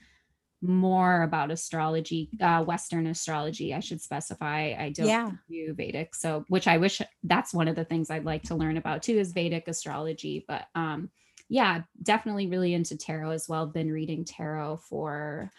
more 0.61 1.23
about 1.23 1.51
astrology, 1.51 2.29
uh, 2.39 2.63
Western 2.63 3.07
astrology, 3.07 3.73
I 3.73 3.79
should 3.79 4.01
specify. 4.01 4.75
I 4.77 4.93
don't 4.95 5.07
yeah. 5.07 5.31
do 5.49 5.73
Vedic. 5.73 6.13
So, 6.13 6.45
which 6.49 6.67
I 6.67 6.77
wish 6.77 7.01
that's 7.23 7.53
one 7.53 7.67
of 7.67 7.75
the 7.75 7.85
things 7.85 8.09
I'd 8.09 8.25
like 8.25 8.43
to 8.43 8.55
learn 8.55 8.77
about 8.77 9.03
too 9.03 9.17
is 9.17 9.33
Vedic 9.33 9.67
astrology. 9.67 10.45
But 10.47 10.65
um, 10.75 11.09
yeah, 11.49 11.81
definitely 12.01 12.47
really 12.47 12.73
into 12.73 12.95
tarot 12.95 13.31
as 13.31 13.49
well. 13.49 13.65
Been 13.65 13.91
reading 13.91 14.23
tarot 14.23 14.77
for, 14.87 15.51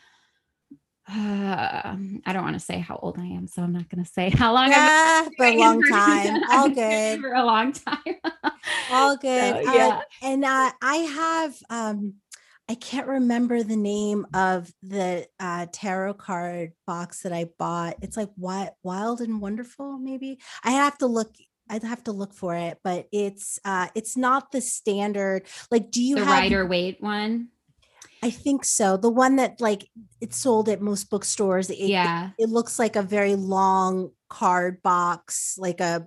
uh, 1.08 1.12
I 1.14 2.32
don't 2.32 2.44
want 2.44 2.54
to 2.54 2.60
say 2.60 2.78
how 2.78 2.96
old 3.02 3.18
I 3.18 3.26
am, 3.26 3.48
so 3.48 3.62
I'm 3.62 3.72
not 3.72 3.88
going 3.88 4.04
to 4.04 4.10
say 4.10 4.30
how 4.30 4.54
long. 4.54 4.70
Yeah, 4.70 5.28
for 5.36 5.46
a 5.46 5.56
long 5.56 5.82
time. 5.82 6.42
All 6.50 6.68
good. 6.68 7.20
For 7.20 7.34
a 7.34 7.44
long 7.44 7.72
time. 7.72 8.16
All 8.90 9.16
good. 9.20 9.66
So, 9.66 9.74
yeah. 9.74 9.88
Uh, 9.88 10.00
and 10.22 10.44
uh, 10.44 10.70
I 10.80 10.94
have, 10.94 11.56
um, 11.70 12.14
I 12.68 12.74
can't 12.74 13.06
remember 13.06 13.62
the 13.62 13.76
name 13.76 14.26
of 14.32 14.72
the 14.82 15.26
uh, 15.38 15.66
tarot 15.72 16.14
card 16.14 16.72
box 16.86 17.22
that 17.22 17.32
I 17.32 17.50
bought. 17.58 17.96
It's 18.02 18.16
like 18.16 18.30
what 18.36 18.76
Wild 18.82 19.20
and 19.20 19.40
Wonderful, 19.40 19.98
maybe. 19.98 20.38
I 20.64 20.72
have 20.72 20.96
to 20.98 21.06
look. 21.06 21.34
I'd 21.68 21.82
have 21.82 22.04
to 22.04 22.12
look 22.12 22.34
for 22.34 22.54
it, 22.54 22.78
but 22.84 23.06
it's 23.12 23.58
uh 23.64 23.88
it's 23.94 24.16
not 24.16 24.52
the 24.52 24.60
standard. 24.60 25.46
Like, 25.70 25.90
do 25.90 26.02
you 26.02 26.16
the 26.16 26.24
have 26.24 26.42
Rider 26.42 26.66
Waite 26.66 27.02
one? 27.02 27.48
I 28.22 28.30
think 28.30 28.64
so. 28.64 28.96
The 28.96 29.10
one 29.10 29.36
that 29.36 29.60
like 29.60 29.88
it's 30.20 30.36
sold 30.36 30.68
at 30.68 30.80
most 30.80 31.10
bookstores. 31.10 31.70
It, 31.70 31.78
yeah, 31.78 32.30
it, 32.38 32.44
it 32.44 32.48
looks 32.48 32.78
like 32.78 32.94
a 32.94 33.02
very 33.02 33.34
long 33.34 34.10
card 34.28 34.82
box, 34.82 35.56
like 35.58 35.80
a 35.80 36.06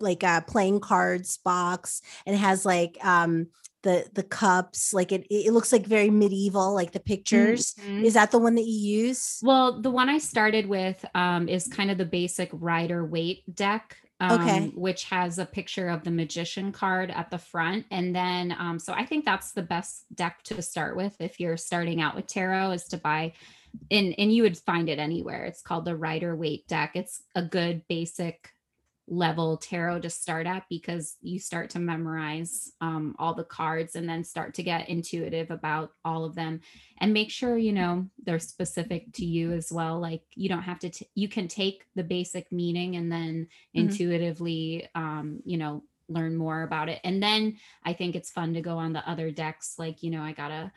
like 0.00 0.22
a 0.22 0.44
playing 0.46 0.80
cards 0.80 1.38
box, 1.38 2.02
and 2.24 2.34
it 2.34 2.38
has 2.38 2.64
like 2.64 2.96
um 3.04 3.48
the 3.86 4.04
the 4.14 4.22
cups 4.24 4.92
like 4.92 5.12
it 5.12 5.24
it 5.30 5.52
looks 5.52 5.72
like 5.72 5.86
very 5.86 6.10
medieval 6.10 6.74
like 6.74 6.90
the 6.90 7.00
pictures 7.00 7.74
mm-hmm. 7.74 8.04
is 8.04 8.14
that 8.14 8.32
the 8.32 8.38
one 8.38 8.56
that 8.56 8.64
you 8.64 9.06
use 9.06 9.38
well 9.42 9.80
the 9.80 9.90
one 9.90 10.08
i 10.08 10.18
started 10.18 10.66
with 10.66 11.04
um 11.14 11.48
is 11.48 11.68
kind 11.68 11.88
of 11.88 11.96
the 11.96 12.04
basic 12.04 12.50
rider 12.52 13.04
Waite 13.04 13.44
deck 13.54 13.96
um, 14.18 14.40
okay. 14.40 14.72
which 14.74 15.04
has 15.04 15.38
a 15.38 15.46
picture 15.46 15.88
of 15.88 16.02
the 16.02 16.10
magician 16.10 16.72
card 16.72 17.10
at 17.10 17.30
the 17.30 17.36
front. 17.36 17.84
And 17.90 18.16
then, 18.16 18.56
um, 18.58 18.78
so 18.78 18.94
I 18.94 19.04
think 19.04 19.26
that's 19.26 19.52
the 19.52 19.62
best 19.62 20.06
deck 20.14 20.42
to 20.44 20.62
start 20.62 20.96
with 20.96 21.14
if 21.20 21.38
you're 21.38 21.58
starting 21.58 22.00
out 22.00 22.16
with 22.16 22.26
tarot 22.26 22.70
is 22.70 22.84
to 22.84 22.96
buy, 22.96 23.34
and 23.90 24.14
and 24.16 24.32
you 24.32 24.42
would 24.42 24.56
find 24.56 24.88
it 24.88 24.98
anywhere. 24.98 25.44
It's 25.44 25.60
called 25.60 25.84
the 25.84 25.96
Rider 25.96 26.34
Waite 26.34 26.66
deck. 26.66 26.92
It's 26.94 27.24
a 27.34 27.42
good 27.42 27.82
basic 27.90 28.52
level 29.08 29.56
tarot 29.56 30.00
to 30.00 30.10
start 30.10 30.46
at 30.46 30.64
because 30.68 31.16
you 31.22 31.38
start 31.38 31.70
to 31.70 31.78
memorize 31.78 32.72
um, 32.80 33.14
all 33.18 33.34
the 33.34 33.44
cards 33.44 33.94
and 33.94 34.08
then 34.08 34.24
start 34.24 34.54
to 34.54 34.62
get 34.62 34.88
intuitive 34.88 35.50
about 35.50 35.92
all 36.04 36.24
of 36.24 36.34
them 36.34 36.60
and 36.98 37.12
make 37.12 37.30
sure 37.30 37.56
you 37.56 37.72
know 37.72 38.06
they're 38.24 38.38
specific 38.38 39.12
to 39.12 39.24
you 39.24 39.52
as 39.52 39.70
well. 39.70 40.00
Like 40.00 40.22
you 40.34 40.48
don't 40.48 40.62
have 40.62 40.80
to 40.80 40.90
t- 40.90 41.08
you 41.14 41.28
can 41.28 41.46
take 41.48 41.84
the 41.94 42.04
basic 42.04 42.50
meaning 42.50 42.96
and 42.96 43.10
then 43.10 43.46
mm-hmm. 43.74 43.88
intuitively 43.88 44.88
um, 44.94 45.40
you 45.44 45.56
know 45.56 45.82
learn 46.08 46.36
more 46.36 46.62
about 46.62 46.88
it. 46.88 47.00
And 47.02 47.22
then 47.22 47.56
i 47.84 47.92
think 47.92 48.14
it's 48.14 48.30
fun 48.30 48.54
to 48.54 48.60
go 48.60 48.78
on 48.78 48.92
the 48.92 49.08
other 49.08 49.30
decks. 49.30 49.74
Like 49.78 50.02
you 50.02 50.10
know 50.10 50.22
i 50.22 50.32
got 50.32 50.50
a 50.50 50.72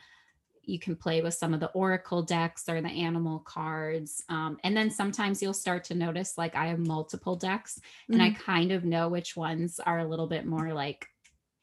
you 0.62 0.78
can 0.78 0.94
play 0.94 1.22
with 1.22 1.34
some 1.34 1.54
of 1.54 1.60
the 1.60 1.68
oracle 1.68 2.22
decks 2.22 2.68
or 2.68 2.80
the 2.80 2.88
animal 2.88 3.40
cards 3.40 4.22
um, 4.28 4.58
and 4.64 4.76
then 4.76 4.90
sometimes 4.90 5.42
you'll 5.42 5.52
start 5.54 5.84
to 5.84 5.94
notice 5.94 6.36
like 6.38 6.54
i 6.54 6.66
have 6.66 6.78
multiple 6.78 7.36
decks 7.36 7.78
mm-hmm. 7.78 8.14
and 8.14 8.22
i 8.22 8.30
mm-hmm. 8.30 8.42
kind 8.42 8.72
of 8.72 8.84
know 8.84 9.08
which 9.08 9.36
ones 9.36 9.80
are 9.80 10.00
a 10.00 10.06
little 10.06 10.26
bit 10.26 10.46
more 10.46 10.72
like 10.72 11.06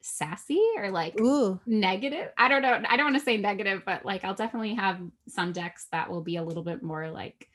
sassy 0.00 0.62
or 0.76 0.90
like 0.90 1.20
Ooh. 1.20 1.60
negative 1.66 2.28
i 2.38 2.48
don't 2.48 2.62
know 2.62 2.80
i 2.88 2.96
don't 2.96 3.06
want 3.06 3.16
to 3.16 3.24
say 3.24 3.36
negative 3.36 3.82
but 3.84 4.04
like 4.04 4.24
i'll 4.24 4.34
definitely 4.34 4.74
have 4.74 4.98
some 5.28 5.52
decks 5.52 5.86
that 5.92 6.08
will 6.10 6.22
be 6.22 6.36
a 6.36 6.42
little 6.42 6.62
bit 6.62 6.82
more 6.82 7.10
like 7.10 7.48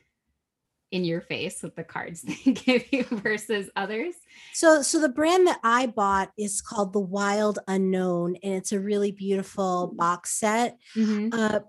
in 0.94 1.04
your 1.04 1.22
face 1.22 1.64
with 1.64 1.76
the 1.76 1.84
cards 1.84 2.22
they 2.46 2.52
give 2.52 2.86
you 2.92 3.04
versus 3.04 3.70
others. 3.76 4.14
So 4.54 4.82
so 4.82 5.02
the 5.02 5.10
brand 5.10 5.48
that 5.48 5.60
I 5.64 5.88
bought 5.88 6.32
is 6.38 6.62
called 6.62 6.94
the 6.94 7.00
Wild 7.00 7.60
Unknown 7.68 8.38
and 8.44 8.54
it's 8.54 8.72
a 8.72 8.80
really 8.80 9.12
beautiful 9.12 9.88
box 9.98 10.40
set. 10.40 10.78
Mm-hmm. 10.96 11.30
Uh, 11.34 11.60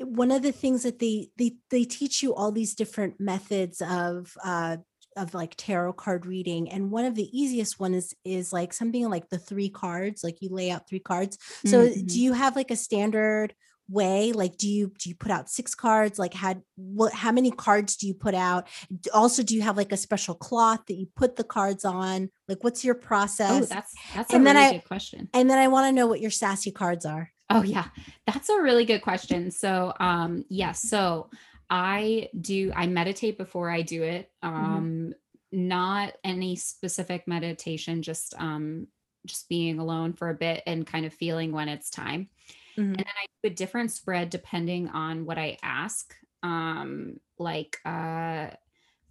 one 0.00 0.32
of 0.32 0.42
the 0.42 0.50
things 0.50 0.82
that 0.82 0.98
they 0.98 1.28
they 1.36 1.56
they 1.70 1.84
teach 1.84 2.22
you 2.22 2.34
all 2.34 2.50
these 2.50 2.74
different 2.74 3.20
methods 3.20 3.80
of 3.80 4.36
uh 4.42 4.78
of 5.16 5.32
like 5.34 5.54
tarot 5.56 5.92
card 5.92 6.26
reading 6.26 6.68
and 6.70 6.90
one 6.90 7.04
of 7.04 7.14
the 7.14 7.38
easiest 7.38 7.78
ones 7.78 7.96
is 7.96 8.14
is 8.24 8.52
like 8.52 8.72
something 8.72 9.08
like 9.08 9.28
the 9.28 9.38
three 9.38 9.68
cards 9.68 10.24
like 10.24 10.42
you 10.42 10.48
lay 10.48 10.72
out 10.72 10.88
three 10.88 10.98
cards 10.98 11.38
so 11.64 11.86
mm-hmm. 11.86 12.06
do 12.06 12.20
you 12.20 12.32
have 12.32 12.56
like 12.56 12.72
a 12.72 12.76
standard 12.76 13.54
way? 13.88 14.32
Like 14.32 14.56
do 14.56 14.68
you 14.68 14.92
do 14.98 15.08
you 15.08 15.14
put 15.14 15.30
out 15.30 15.50
six 15.50 15.74
cards? 15.74 16.18
Like 16.18 16.34
had 16.34 16.62
what 16.76 17.12
how 17.12 17.32
many 17.32 17.50
cards 17.50 17.96
do 17.96 18.06
you 18.06 18.14
put 18.14 18.34
out? 18.34 18.68
Also 19.12 19.42
do 19.42 19.54
you 19.54 19.62
have 19.62 19.76
like 19.76 19.92
a 19.92 19.96
special 19.96 20.34
cloth 20.34 20.80
that 20.86 20.94
you 20.94 21.08
put 21.16 21.36
the 21.36 21.44
cards 21.44 21.84
on? 21.84 22.30
Like 22.48 22.64
what's 22.64 22.84
your 22.84 22.94
process? 22.94 23.50
oh 23.50 23.64
that's 23.66 23.94
that's 24.14 24.32
and 24.32 24.42
a 24.42 24.44
then 24.44 24.56
really 24.56 24.68
I, 24.68 24.72
good 24.72 24.88
question. 24.88 25.28
and 25.34 25.50
then 25.50 25.58
i 25.58 25.68
want 25.68 25.86
to 25.86 25.92
know 25.92 26.06
what 26.06 26.20
your 26.20 26.30
sassy 26.30 26.70
cards 26.70 27.04
are. 27.04 27.30
Oh 27.50 27.62
yeah. 27.62 27.88
That's 28.26 28.48
a 28.48 28.60
really 28.60 28.84
good 28.84 29.02
question. 29.02 29.50
So 29.50 29.92
um 30.00 30.44
yes 30.48 30.48
yeah, 30.48 30.72
so 30.72 31.30
i 31.70 32.28
do 32.38 32.72
i 32.76 32.86
meditate 32.86 33.38
before 33.38 33.70
i 33.70 33.82
do 33.82 34.02
it. 34.02 34.30
Mm-hmm. 34.44 34.56
um 34.56 34.84
mm-hmm. 34.84 35.68
not 35.68 36.12
any 36.22 36.56
specific 36.56 37.26
meditation 37.26 38.02
just 38.02 38.34
um 38.38 38.86
just 39.26 39.48
being 39.48 39.78
alone 39.78 40.12
for 40.12 40.28
a 40.28 40.34
bit 40.34 40.62
and 40.66 40.86
kind 40.86 41.06
of 41.06 41.14
feeling 41.14 41.52
when 41.52 41.68
it's 41.68 41.88
time 41.88 42.28
Mm-hmm. 42.76 42.82
And 42.82 42.96
then 42.96 43.06
I 43.06 43.26
do 43.42 43.52
a 43.52 43.54
different 43.54 43.92
spread 43.92 44.30
depending 44.30 44.88
on 44.88 45.24
what 45.24 45.38
I 45.38 45.58
ask. 45.62 46.14
Um, 46.42 47.20
like 47.38 47.78
uh 47.84 48.48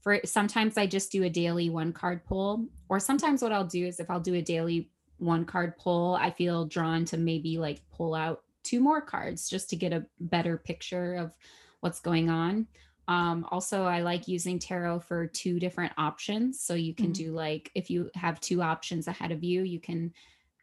for 0.04 0.20
sometimes 0.26 0.78
I 0.78 0.86
just 0.86 1.12
do 1.12 1.24
a 1.24 1.30
daily 1.30 1.70
one 1.70 1.94
card 1.94 2.26
pull, 2.26 2.68
or 2.90 3.00
sometimes 3.00 3.42
what 3.42 3.54
I'll 3.54 3.66
do 3.66 3.86
is 3.86 4.00
if 4.00 4.10
I'll 4.10 4.20
do 4.20 4.36
a 4.36 4.42
daily 4.42 4.92
one 5.18 5.46
card 5.46 5.78
pull, 5.78 6.16
I 6.16 6.30
feel 6.30 6.66
drawn 6.66 7.06
to 7.06 7.18
maybe 7.18 7.58
like 7.58 7.82
pull 7.90 8.14
out 8.14 8.44
two 8.64 8.82
more 8.82 9.02
cards 9.02 9.50
just 9.50 9.70
to 9.70 9.76
get 9.78 9.94
a 9.94 10.06
better 10.20 10.58
picture 10.58 11.16
of 11.16 11.32
what's 11.80 12.02
going 12.02 12.30
on. 12.30 12.68
Um, 13.08 13.46
also, 13.50 13.84
I 13.84 14.02
like 14.02 14.28
using 14.28 14.60
tarot 14.60 15.00
for 15.00 15.28
two 15.28 15.60
different 15.60 15.94
options. 15.98 16.62
So 16.62 16.74
you 16.74 16.94
can 16.94 17.08
mm-hmm. 17.08 17.24
do 17.26 17.32
like 17.32 17.72
if 17.74 17.90
you 17.90 18.10
have 18.16 18.40
two 18.42 18.62
options 18.62 19.08
ahead 19.08 19.32
of 19.32 19.44
you, 19.44 19.64
you 19.64 19.80
can 19.80 20.14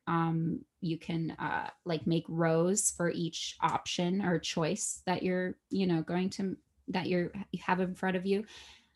um, 0.06 0.60
you 0.80 0.98
can 0.98 1.32
uh, 1.38 1.68
like 1.84 2.06
make 2.06 2.24
rows 2.28 2.92
for 2.96 3.10
each 3.10 3.56
option 3.60 4.22
or 4.22 4.38
choice 4.38 5.02
that 5.06 5.22
you're 5.22 5.54
you 5.70 5.86
know 5.86 6.02
going 6.02 6.30
to 6.30 6.56
that 6.88 7.06
you're 7.06 7.30
you 7.52 7.60
have 7.64 7.80
in 7.80 7.94
front 7.94 8.16
of 8.16 8.26
you. 8.26 8.44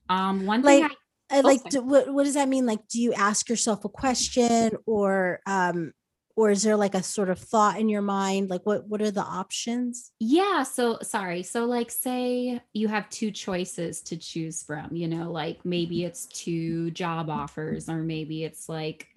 Um 0.08 0.46
one 0.46 0.62
like, 0.62 0.82
thing 0.82 0.90
I, 1.30 1.40
like 1.40 1.62
do, 1.70 1.82
what, 1.82 2.12
what 2.12 2.24
does 2.24 2.34
that 2.34 2.48
mean? 2.48 2.66
Like 2.66 2.86
do 2.88 3.00
you 3.00 3.12
ask 3.14 3.48
yourself 3.48 3.84
a 3.84 3.88
question 3.88 4.72
or 4.86 5.40
um 5.46 5.92
or 6.36 6.50
is 6.50 6.64
there 6.64 6.76
like 6.76 6.96
a 6.96 7.02
sort 7.02 7.30
of 7.30 7.38
thought 7.38 7.78
in 7.78 7.88
your 7.88 8.02
mind? 8.02 8.50
Like 8.50 8.66
what 8.66 8.88
what 8.88 9.00
are 9.00 9.10
the 9.10 9.22
options? 9.22 10.10
Yeah 10.20 10.64
so 10.64 10.98
sorry. 11.02 11.42
So 11.42 11.64
like 11.64 11.90
say 11.90 12.60
you 12.72 12.88
have 12.88 13.08
two 13.08 13.30
choices 13.30 14.02
to 14.02 14.16
choose 14.16 14.62
from 14.62 14.94
you 14.94 15.08
know 15.08 15.30
like 15.30 15.64
maybe 15.64 16.04
it's 16.04 16.26
two 16.26 16.90
job 16.90 17.30
offers 17.30 17.88
or 17.88 18.02
maybe 18.02 18.44
it's 18.44 18.68
like 18.68 19.08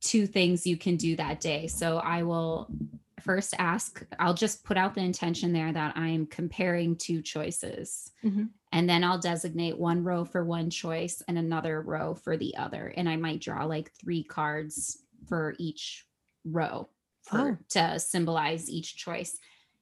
two 0.00 0.26
things 0.26 0.66
you 0.66 0.76
can 0.76 0.96
do 0.96 1.16
that 1.16 1.40
day. 1.40 1.66
So 1.66 1.98
I 1.98 2.22
will 2.22 2.70
first 3.20 3.54
ask, 3.58 4.02
I'll 4.18 4.34
just 4.34 4.64
put 4.64 4.76
out 4.76 4.94
the 4.94 5.02
intention 5.02 5.52
there 5.52 5.72
that 5.72 5.96
I'm 5.96 6.26
comparing 6.26 6.96
two 6.96 7.20
choices. 7.22 8.10
Mm-hmm. 8.24 8.44
And 8.72 8.88
then 8.88 9.04
I'll 9.04 9.18
designate 9.18 9.78
one 9.78 10.02
row 10.02 10.24
for 10.24 10.44
one 10.44 10.70
choice 10.70 11.22
and 11.28 11.36
another 11.36 11.82
row 11.82 12.14
for 12.14 12.36
the 12.36 12.56
other. 12.56 12.92
And 12.96 13.08
I 13.08 13.16
might 13.16 13.40
draw 13.40 13.64
like 13.64 13.92
three 14.00 14.22
cards 14.22 15.02
for 15.28 15.54
each 15.58 16.06
row 16.44 16.88
for, 17.24 17.58
oh. 17.60 17.64
to 17.70 17.98
symbolize 17.98 18.70
each 18.70 18.96
choice. 18.96 19.36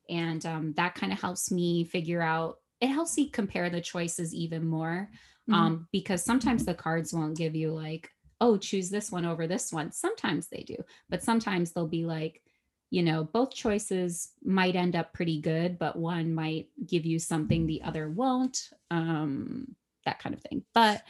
And 0.08 0.44
um, 0.44 0.72
that 0.76 0.94
kind 0.94 1.12
of 1.12 1.20
helps 1.20 1.52
me 1.52 1.84
figure 1.84 2.22
out, 2.22 2.56
it 2.80 2.88
helps 2.88 3.16
me 3.16 3.28
compare 3.28 3.70
the 3.70 3.80
choices 3.80 4.34
even 4.34 4.66
more. 4.66 5.10
Mm-hmm. 5.48 5.54
Um, 5.54 5.88
because 5.92 6.22
sometimes 6.22 6.66
the 6.66 6.74
cards 6.74 7.14
won't 7.14 7.36
give 7.36 7.54
you 7.54 7.72
like 7.72 8.10
oh, 8.40 8.56
choose 8.56 8.90
this 8.90 9.10
one 9.10 9.24
over 9.24 9.46
this 9.46 9.72
one. 9.72 9.92
Sometimes 9.92 10.48
they 10.48 10.62
do, 10.62 10.76
but 11.08 11.22
sometimes 11.22 11.72
they'll 11.72 11.86
be 11.86 12.04
like, 12.04 12.42
you 12.90 13.02
know, 13.02 13.24
both 13.24 13.52
choices 13.52 14.30
might 14.42 14.76
end 14.76 14.96
up 14.96 15.12
pretty 15.12 15.40
good, 15.40 15.78
but 15.78 15.96
one 15.96 16.34
might 16.34 16.68
give 16.86 17.04
you 17.04 17.18
something 17.18 17.66
the 17.66 17.82
other 17.82 18.08
won't, 18.08 18.70
um, 18.90 19.74
that 20.06 20.18
kind 20.20 20.34
of 20.34 20.40
thing. 20.40 20.64
But 20.72 21.02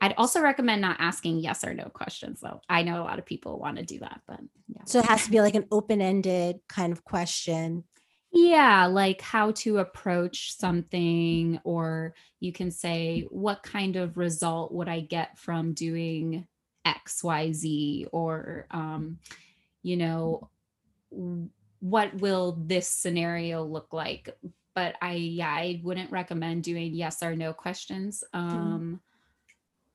I'd 0.00 0.14
also 0.16 0.40
recommend 0.40 0.82
not 0.82 0.98
asking 1.00 1.38
yes 1.38 1.64
or 1.64 1.74
no 1.74 1.84
questions, 1.84 2.40
though. 2.40 2.60
I 2.68 2.82
know 2.82 3.02
a 3.02 3.04
lot 3.04 3.18
of 3.18 3.26
people 3.26 3.58
want 3.58 3.78
to 3.78 3.82
do 3.82 3.98
that, 4.00 4.20
but 4.28 4.40
yeah. 4.68 4.82
So 4.84 5.00
it 5.00 5.06
has 5.06 5.24
to 5.24 5.30
be 5.30 5.40
like 5.40 5.54
an 5.54 5.66
open 5.72 6.00
ended 6.00 6.60
kind 6.68 6.92
of 6.92 7.02
question 7.02 7.84
yeah, 8.36 8.84
like 8.86 9.22
how 9.22 9.52
to 9.52 9.78
approach 9.78 10.56
something, 10.58 11.58
or 11.64 12.14
you 12.38 12.52
can 12.52 12.70
say, 12.70 13.26
what 13.30 13.62
kind 13.62 13.96
of 13.96 14.18
result 14.18 14.72
would 14.72 14.88
I 14.88 15.00
get 15.00 15.38
from 15.38 15.72
doing 15.72 16.46
XYZ? 16.86 18.08
Or, 18.12 18.66
um, 18.70 19.18
you 19.82 19.96
know, 19.96 20.50
what 21.80 22.14
will 22.14 22.58
this 22.60 22.86
scenario 22.86 23.64
look 23.64 23.94
like? 23.94 24.28
But 24.74 24.96
I, 25.00 25.14
yeah, 25.14 25.48
I 25.48 25.80
wouldn't 25.82 26.12
recommend 26.12 26.62
doing 26.62 26.92
yes 26.94 27.22
or 27.22 27.34
no 27.34 27.54
questions. 27.54 28.22
Mm-hmm. 28.34 28.56
Um, 28.56 28.80
mm-hmm. 28.80 28.94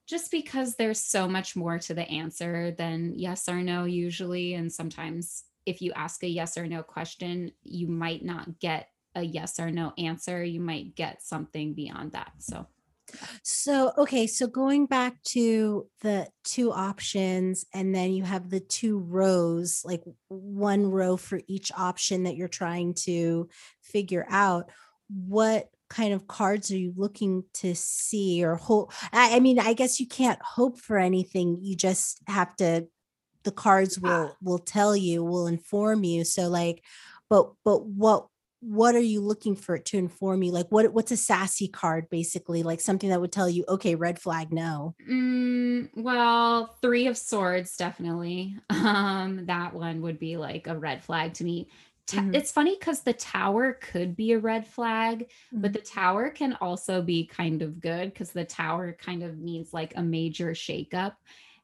Just 0.08 0.32
because 0.32 0.76
there's 0.76 1.00
so 1.00 1.28
much 1.28 1.56
more 1.56 1.78
to 1.78 1.94
the 1.94 2.10
answer 2.10 2.72
than 2.72 3.14
yes 3.16 3.48
or 3.48 3.62
no, 3.62 3.86
usually. 3.86 4.56
And 4.56 4.74
sometimes 4.74 5.44
if 5.66 5.82
you 5.82 5.92
ask 5.94 6.24
a 6.24 6.28
yes 6.28 6.58
or 6.58 6.68
no 6.68 6.84
question, 6.84 7.52
you 7.64 7.88
might 7.88 8.24
not 8.24 8.60
get 8.60 8.88
a 9.16 9.22
yes 9.22 9.60
or 9.60 9.72
no 9.72 9.94
answer. 9.98 10.44
You 10.44 10.60
might 10.60 10.96
get 10.96 11.22
something 11.22 11.74
beyond 11.74 12.14
that. 12.14 12.32
So, 12.40 12.68
so 13.44 13.92
okay, 13.98 14.26
so 14.26 14.48
going 14.48 14.86
back 14.86 15.22
to 15.24 15.88
the 16.02 16.28
two 16.44 16.72
options, 16.72 17.66
and 17.74 17.94
then 17.94 18.14
you 18.14 18.24
have 18.24 18.50
the 18.50 18.62
two 18.62 19.00
rows, 19.00 19.82
like 19.84 20.04
one 20.30 20.90
row 20.90 21.18
for 21.18 21.42
each 21.48 21.72
option 21.78 22.24
that 22.24 22.36
you're 22.36 22.48
trying 22.48 22.94
to 23.06 23.50
figure 23.82 24.26
out. 24.30 24.70
What 25.10 25.68
kind 25.90 26.14
of 26.14 26.26
cards 26.26 26.72
are 26.72 26.78
you 26.78 26.94
looking 26.96 27.44
to 27.56 27.76
see 27.76 28.46
or 28.46 28.56
hope? 28.56 28.94
I 29.12 29.42
mean, 29.42 29.60
I 29.60 29.74
guess 29.74 30.00
you 30.00 30.08
can't 30.08 30.42
hope 30.42 30.80
for 30.80 30.98
anything. 30.98 31.58
You 31.62 31.76
just 31.76 32.22
have 32.28 32.56
to 32.58 32.88
the 33.44 33.52
cards 33.52 34.00
will 34.00 34.36
will 34.42 34.60
tell 34.60 34.96
you 34.96 35.24
will 35.24 35.48
inform 35.48 36.04
you 36.04 36.24
so 36.24 36.48
like 36.48 36.84
but 37.30 37.52
but 37.64 37.86
what 37.86 38.28
what 38.62 38.94
are 38.94 39.00
you 39.00 39.22
looking 39.22 39.56
for 39.56 39.76
it 39.76 39.86
to 39.86 39.98
inform 39.98 40.44
you? 40.44 40.52
Like 40.52 40.68
what 40.70 40.94
what's 40.94 41.12
a 41.12 41.18
sassy 41.18 41.68
card 41.68 42.10
basically? 42.10 42.62
Like 42.62 42.80
something 42.80 43.10
that 43.10 43.20
would 43.20 43.32
tell 43.32 43.50
you 43.50 43.66
okay 43.68 43.96
red 43.96 44.20
flag 44.20 44.54
no. 44.54 44.96
Mm, 45.10 45.90
well 45.96 46.78
three 46.82 47.08
of 47.08 47.18
swords 47.18 47.76
definitely. 47.76 48.58
Um 48.82 49.46
that 49.46 49.74
one 49.74 50.02
would 50.02 50.20
be 50.20 50.38
like 50.38 50.68
a 50.68 50.78
red 50.78 51.04
flag 51.04 51.34
to 51.36 51.44
me. 51.44 51.68
Mm-hmm. 52.08 52.36
it's 52.36 52.52
funny 52.52 52.76
because 52.78 53.02
the 53.02 53.14
tower 53.14 53.78
could 53.80 54.18
be 54.18 54.34
a 54.34 54.40
red 54.40 54.68
flag 54.68 55.20
mm-hmm. 55.20 55.62
but 55.62 55.72
the 55.72 55.80
tower 55.80 56.30
can 56.30 56.58
also 56.60 57.02
be 57.02 57.26
kind 57.26 57.62
of 57.62 57.80
good 57.80 58.12
because 58.12 58.32
the 58.32 58.44
tower 58.44 58.98
kind 59.00 59.24
of 59.24 59.38
means 59.38 59.72
like 59.72 59.94
a 59.96 60.04
major 60.04 60.52
shakeup 60.52 61.14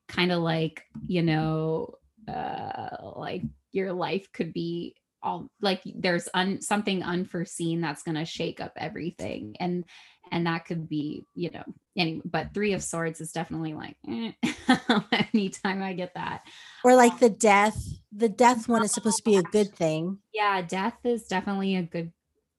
kind 0.07 0.31
of 0.31 0.41
like 0.41 0.83
you 1.05 1.21
know 1.21 1.95
uh 2.27 2.89
like 3.15 3.43
your 3.71 3.93
life 3.93 4.31
could 4.31 4.53
be 4.53 4.95
all 5.21 5.49
like 5.61 5.81
there's 5.85 6.29
un, 6.33 6.61
something 6.61 7.03
unforeseen 7.03 7.81
that's 7.81 8.03
going 8.03 8.15
to 8.15 8.25
shake 8.25 8.61
up 8.61 8.71
everything 8.77 9.55
and 9.59 9.83
and 10.31 10.45
that 10.45 10.65
could 10.65 10.87
be 10.87 11.25
you 11.33 11.49
know 11.51 11.63
any 11.97 12.21
but 12.25 12.53
three 12.53 12.73
of 12.73 12.83
swords 12.83 13.21
is 13.21 13.31
definitely 13.31 13.73
like 13.73 13.95
eh, 14.07 14.31
anytime 15.33 15.81
i 15.81 15.93
get 15.93 16.13
that. 16.15 16.41
Or 16.83 16.95
like 16.95 17.13
um, 17.13 17.19
the 17.19 17.29
death 17.29 17.81
the 18.11 18.29
death 18.29 18.67
one 18.67 18.83
is 18.83 18.91
supposed 18.91 19.17
to 19.17 19.23
be 19.23 19.37
a 19.37 19.43
good 19.51 19.75
thing. 19.75 20.19
Yeah 20.33 20.61
death 20.61 20.97
is 21.03 21.23
definitely 21.27 21.75
a 21.75 21.83
good 21.83 22.11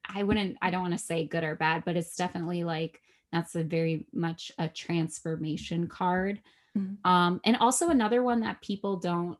i 0.08 0.22
wouldn't 0.22 0.56
i 0.62 0.70
don't 0.70 0.82
want 0.82 0.94
to 0.94 0.98
say 0.98 1.26
good 1.26 1.44
or 1.44 1.54
bad 1.54 1.84
but 1.84 1.96
it's 1.96 2.16
definitely 2.16 2.64
like 2.64 3.00
that's 3.32 3.54
a 3.54 3.62
very 3.62 4.06
much 4.12 4.50
a 4.58 4.68
transformation 4.68 5.86
card 5.86 6.40
Mm-hmm. 6.78 7.10
Um, 7.10 7.40
and 7.44 7.56
also 7.56 7.90
another 7.90 8.22
one 8.22 8.40
that 8.40 8.62
people 8.62 8.96
don't 8.96 9.38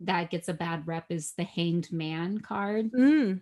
that 0.00 0.30
gets 0.30 0.48
a 0.48 0.54
bad 0.54 0.86
rep 0.86 1.06
is 1.10 1.32
the 1.36 1.44
hanged 1.44 1.90
man 1.92 2.38
card. 2.38 2.90
Mm. 2.92 3.40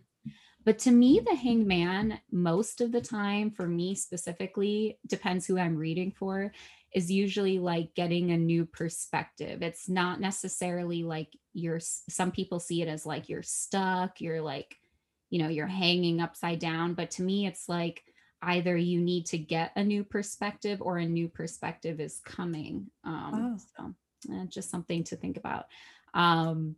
But 0.65 0.79
to 0.81 0.91
me, 0.93 1.21
the 1.25 1.35
hanged 1.35 1.67
man, 1.67 2.21
most 2.31 2.81
of 2.81 2.93
the 2.93 3.01
time, 3.01 3.51
for 3.51 3.67
me 3.67 3.95
specifically, 3.95 4.99
depends 5.07 5.47
who 5.47 5.59
I'm 5.59 5.77
reading 5.77 6.13
for, 6.13 6.53
is 6.95 7.11
usually 7.11 7.59
like 7.59 7.95
getting 7.95 8.31
a 8.31 8.37
new 8.37 8.65
perspective. 8.67 9.63
It's 9.63 9.89
not 9.89 10.21
necessarily 10.21 11.03
like 11.03 11.37
you're, 11.53 11.81
some 11.81 12.31
people 12.31 12.61
see 12.61 12.83
it 12.83 12.89
as 12.89 13.05
like 13.07 13.29
you're 13.29 13.43
stuck, 13.43 14.21
you're 14.21 14.43
like, 14.43 14.77
you 15.31 15.43
know, 15.43 15.49
you're 15.49 15.67
hanging 15.67 16.21
upside 16.21 16.61
down. 16.61 16.95
But 16.95 17.11
to 17.13 17.23
me, 17.23 17.47
it's 17.47 17.69
like 17.69 18.05
either 18.43 18.77
you 18.77 19.01
need 19.01 19.27
to 19.27 19.39
get 19.39 19.73
a 19.77 19.85
new 19.85 20.05
perspective 20.05 20.83
or 20.83 20.99
a 20.99 21.07
new 21.07 21.29
perspective 21.29 22.01
is 22.01 22.21
coming. 22.25 22.89
Um, 23.05 23.57
oh. 23.57 23.59
So 23.77 23.95
uh, 24.35 24.47
just 24.47 24.71
something 24.71 25.05
to 25.05 25.17
think 25.17 25.37
about. 25.37 25.67
Um, 26.15 26.77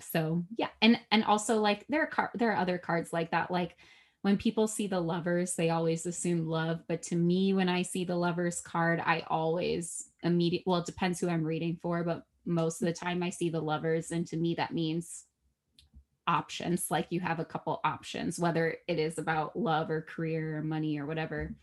so 0.00 0.44
yeah, 0.56 0.68
and 0.80 0.98
and 1.10 1.24
also 1.24 1.60
like 1.60 1.84
there 1.88 2.02
are 2.02 2.08
car- 2.08 2.32
there 2.34 2.52
are 2.52 2.56
other 2.56 2.78
cards 2.78 3.12
like 3.12 3.30
that. 3.30 3.50
Like 3.50 3.76
when 4.22 4.36
people 4.36 4.66
see 4.66 4.86
the 4.86 5.00
lovers, 5.00 5.54
they 5.54 5.70
always 5.70 6.06
assume 6.06 6.46
love. 6.46 6.80
But 6.88 7.02
to 7.04 7.16
me, 7.16 7.54
when 7.54 7.68
I 7.68 7.82
see 7.82 8.04
the 8.04 8.16
lovers 8.16 8.60
card, 8.60 9.00
I 9.04 9.24
always 9.28 10.08
immediate. 10.22 10.62
Well, 10.66 10.80
it 10.80 10.86
depends 10.86 11.20
who 11.20 11.28
I'm 11.28 11.44
reading 11.44 11.78
for, 11.80 12.04
but 12.04 12.24
most 12.46 12.82
of 12.82 12.86
the 12.86 12.94
time 12.94 13.22
I 13.22 13.30
see 13.30 13.50
the 13.50 13.60
lovers, 13.60 14.10
and 14.10 14.26
to 14.28 14.36
me 14.36 14.54
that 14.54 14.72
means 14.72 15.24
options 16.26 16.86
like 16.90 17.06
you 17.10 17.20
have 17.20 17.40
a 17.40 17.44
couple 17.44 17.80
options 17.84 18.38
whether 18.38 18.76
it 18.86 18.98
is 18.98 19.18
about 19.18 19.56
love 19.56 19.90
or 19.90 20.02
career 20.02 20.58
or 20.58 20.62
money 20.62 20.98
or 20.98 21.06
whatever 21.06 21.54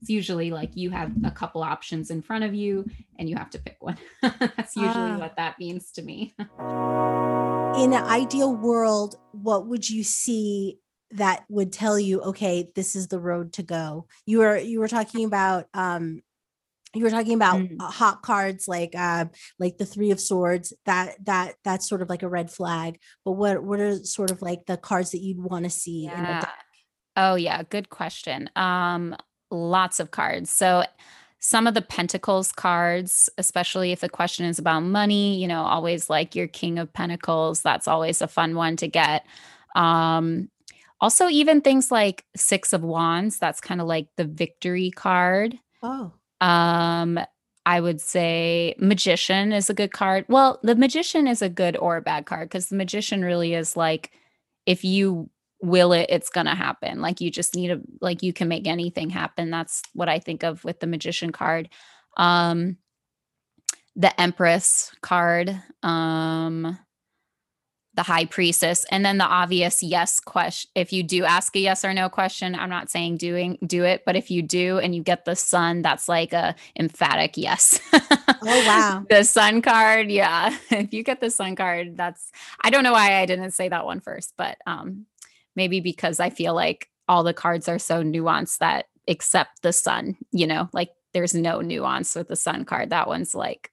it's 0.00 0.10
usually 0.10 0.50
like 0.50 0.70
you 0.74 0.90
have 0.90 1.12
a 1.24 1.30
couple 1.30 1.62
options 1.62 2.10
in 2.10 2.22
front 2.22 2.44
of 2.44 2.54
you 2.54 2.86
and 3.18 3.28
you 3.28 3.36
have 3.36 3.50
to 3.50 3.58
pick 3.58 3.76
one. 3.80 3.98
That's 4.22 4.74
usually 4.74 5.10
ah. 5.10 5.18
what 5.18 5.36
that 5.36 5.58
means 5.58 5.92
to 5.92 6.02
me. 6.02 6.34
In 6.38 7.92
an 7.92 8.04
ideal 8.04 8.54
world 8.54 9.16
what 9.32 9.66
would 9.66 9.88
you 9.88 10.02
see 10.02 10.78
that 11.12 11.44
would 11.48 11.72
tell 11.72 11.98
you 11.98 12.20
okay 12.20 12.70
this 12.74 12.96
is 12.96 13.08
the 13.08 13.18
road 13.18 13.52
to 13.54 13.62
go? 13.62 14.06
You 14.26 14.38
were 14.38 14.56
you 14.56 14.80
were 14.80 14.88
talking 14.88 15.24
about 15.24 15.66
um 15.74 16.22
you 16.94 17.04
were 17.04 17.10
talking 17.10 17.34
about 17.34 17.56
mm. 17.56 17.80
hot 17.80 18.22
cards 18.22 18.66
like 18.66 18.94
uh 18.96 19.26
like 19.58 19.78
the 19.78 19.86
three 19.86 20.10
of 20.10 20.20
swords 20.20 20.72
that 20.86 21.14
that 21.24 21.54
that's 21.64 21.88
sort 21.88 22.02
of 22.02 22.08
like 22.08 22.22
a 22.22 22.28
red 22.28 22.50
flag 22.50 22.98
but 23.24 23.32
what 23.32 23.62
what 23.62 23.80
are 23.80 23.96
sort 24.04 24.30
of 24.30 24.42
like 24.42 24.66
the 24.66 24.76
cards 24.76 25.12
that 25.12 25.20
you'd 25.20 25.42
want 25.42 25.64
to 25.64 25.70
see 25.70 26.04
yeah. 26.04 26.18
in 26.18 26.22
the 26.22 26.40
deck? 26.40 26.64
Oh 27.16 27.34
yeah 27.34 27.62
good 27.62 27.90
question. 27.90 28.50
Um 28.56 29.16
lots 29.50 30.00
of 30.00 30.10
cards. 30.10 30.50
So 30.50 30.84
some 31.38 31.66
of 31.66 31.74
the 31.74 31.82
pentacles 31.82 32.52
cards 32.52 33.30
especially 33.38 33.92
if 33.92 34.00
the 34.00 34.08
question 34.08 34.46
is 34.46 34.58
about 34.58 34.80
money 34.80 35.40
you 35.40 35.48
know 35.48 35.62
always 35.62 36.10
like 36.10 36.34
your 36.34 36.46
king 36.46 36.78
of 36.78 36.92
pentacles 36.92 37.62
that's 37.62 37.88
always 37.88 38.20
a 38.20 38.28
fun 38.28 38.54
one 38.54 38.76
to 38.76 38.88
get. 38.88 39.24
Um 39.74 40.50
also 41.00 41.28
even 41.28 41.60
things 41.60 41.90
like 41.90 42.24
six 42.36 42.72
of 42.72 42.82
wands 42.82 43.38
that's 43.38 43.60
kind 43.60 43.80
of 43.80 43.86
like 43.86 44.08
the 44.16 44.24
victory 44.24 44.90
card. 44.90 45.56
Oh 45.82 46.12
um, 46.40 47.18
I 47.66 47.80
would 47.80 48.00
say 48.00 48.74
magician 48.78 49.52
is 49.52 49.68
a 49.70 49.74
good 49.74 49.92
card. 49.92 50.24
Well, 50.28 50.58
the 50.62 50.74
magician 50.74 51.26
is 51.26 51.42
a 51.42 51.48
good 51.48 51.76
or 51.76 51.96
a 51.96 52.02
bad 52.02 52.26
card 52.26 52.48
because 52.48 52.68
the 52.68 52.76
magician 52.76 53.22
really 53.22 53.54
is 53.54 53.76
like 53.76 54.12
if 54.66 54.84
you 54.84 55.30
will 55.62 55.92
it, 55.92 56.06
it's 56.08 56.30
gonna 56.30 56.54
happen. 56.54 57.00
Like 57.00 57.20
you 57.20 57.30
just 57.30 57.54
need 57.54 57.70
a 57.70 57.80
like 58.00 58.22
you 58.22 58.32
can 58.32 58.48
make 58.48 58.66
anything 58.66 59.10
happen. 59.10 59.50
That's 59.50 59.82
what 59.94 60.08
I 60.08 60.18
think 60.18 60.42
of 60.42 60.64
with 60.64 60.80
the 60.80 60.86
magician 60.86 61.32
card. 61.32 61.68
Um 62.16 62.78
the 63.96 64.18
Empress 64.20 64.92
card. 65.02 65.60
Um 65.82 66.78
the 68.00 68.04
high 68.04 68.24
priestess. 68.24 68.86
And 68.90 69.04
then 69.04 69.18
the 69.18 69.26
obvious 69.26 69.82
yes 69.82 70.20
question 70.20 70.70
if 70.74 70.90
you 70.90 71.02
do 71.02 71.24
ask 71.24 71.54
a 71.54 71.58
yes 71.58 71.84
or 71.84 71.92
no 71.92 72.08
question 72.08 72.54
i'm 72.54 72.70
not 72.70 72.88
saying 72.88 73.18
doing 73.18 73.58
do 73.66 73.84
it 73.84 74.04
but 74.06 74.16
if 74.16 74.30
you 74.30 74.40
do 74.40 74.78
and 74.78 74.94
you 74.94 75.02
get 75.02 75.26
the 75.26 75.36
sun 75.36 75.82
that's 75.82 76.08
like 76.08 76.32
a 76.32 76.54
emphatic 76.78 77.36
yes. 77.36 77.78
Oh 78.42 78.66
wow. 78.66 79.04
The 79.10 79.22
sun 79.24 79.60
card 79.60 80.10
yeah. 80.10 80.56
If 80.70 80.94
you 80.94 81.02
get 81.02 81.20
the 81.20 81.30
sun 81.30 81.56
card 81.56 81.98
that's 81.98 82.32
i 82.62 82.70
don't 82.70 82.84
know 82.84 82.92
why 82.92 83.20
i 83.20 83.26
didn't 83.26 83.50
say 83.50 83.68
that 83.68 83.84
one 83.84 84.00
first 84.00 84.32
but 84.38 84.56
um 84.66 85.04
maybe 85.54 85.80
because 85.80 86.20
i 86.20 86.30
feel 86.30 86.54
like 86.54 86.88
all 87.06 87.22
the 87.22 87.34
cards 87.34 87.68
are 87.68 87.78
so 87.78 88.02
nuanced 88.02 88.58
that 88.58 88.86
except 89.06 89.60
the 89.60 89.74
sun 89.74 90.16
you 90.32 90.46
know 90.46 90.70
like 90.72 90.90
there's 91.12 91.34
no 91.34 91.60
nuance 91.60 92.14
with 92.14 92.28
the 92.28 92.36
sun 92.36 92.64
card. 92.64 92.90
That 92.90 93.08
one's 93.08 93.34
like 93.34 93.70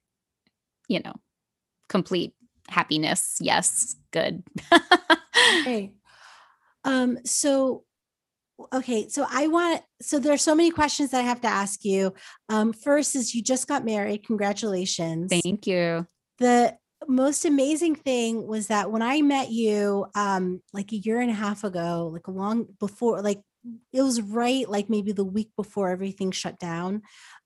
you 0.87 0.99
know 0.99 1.13
complete 1.89 2.33
happiness 2.69 3.37
yes 3.41 3.95
good. 4.11 4.43
Okay 5.61 5.91
um 6.83 7.17
so 7.25 7.83
okay 8.73 9.07
so 9.07 9.25
i 9.29 9.45
want 9.47 9.83
so 10.01 10.17
there's 10.17 10.41
so 10.41 10.55
many 10.55 10.71
questions 10.71 11.11
that 11.11 11.19
i 11.19 11.23
have 11.23 11.41
to 11.41 11.47
ask 11.47 11.83
you. 11.85 12.13
Um 12.49 12.73
first 12.73 13.15
is 13.15 13.35
you 13.35 13.43
just 13.43 13.67
got 13.67 13.85
married 13.85 14.25
congratulations. 14.25 15.29
Thank 15.29 15.67
you. 15.67 16.07
The 16.39 16.75
most 17.07 17.45
amazing 17.45 17.95
thing 17.95 18.47
was 18.47 18.67
that 18.67 18.91
when 18.91 19.03
i 19.03 19.21
met 19.21 19.51
you 19.51 20.07
um 20.15 20.61
like 20.73 20.91
a 20.91 20.97
year 20.97 21.19
and 21.19 21.29
a 21.29 21.33
half 21.33 21.63
ago 21.63 22.09
like 22.11 22.27
a 22.27 22.31
long 22.31 22.65
before 22.79 23.21
like 23.21 23.39
it 23.93 24.01
was 24.01 24.21
right 24.21 24.67
like 24.67 24.89
maybe 24.89 25.11
the 25.11 25.23
week 25.23 25.51
before 25.55 25.89
everything 25.89 26.31
shut 26.31 26.57
down. 26.57 27.01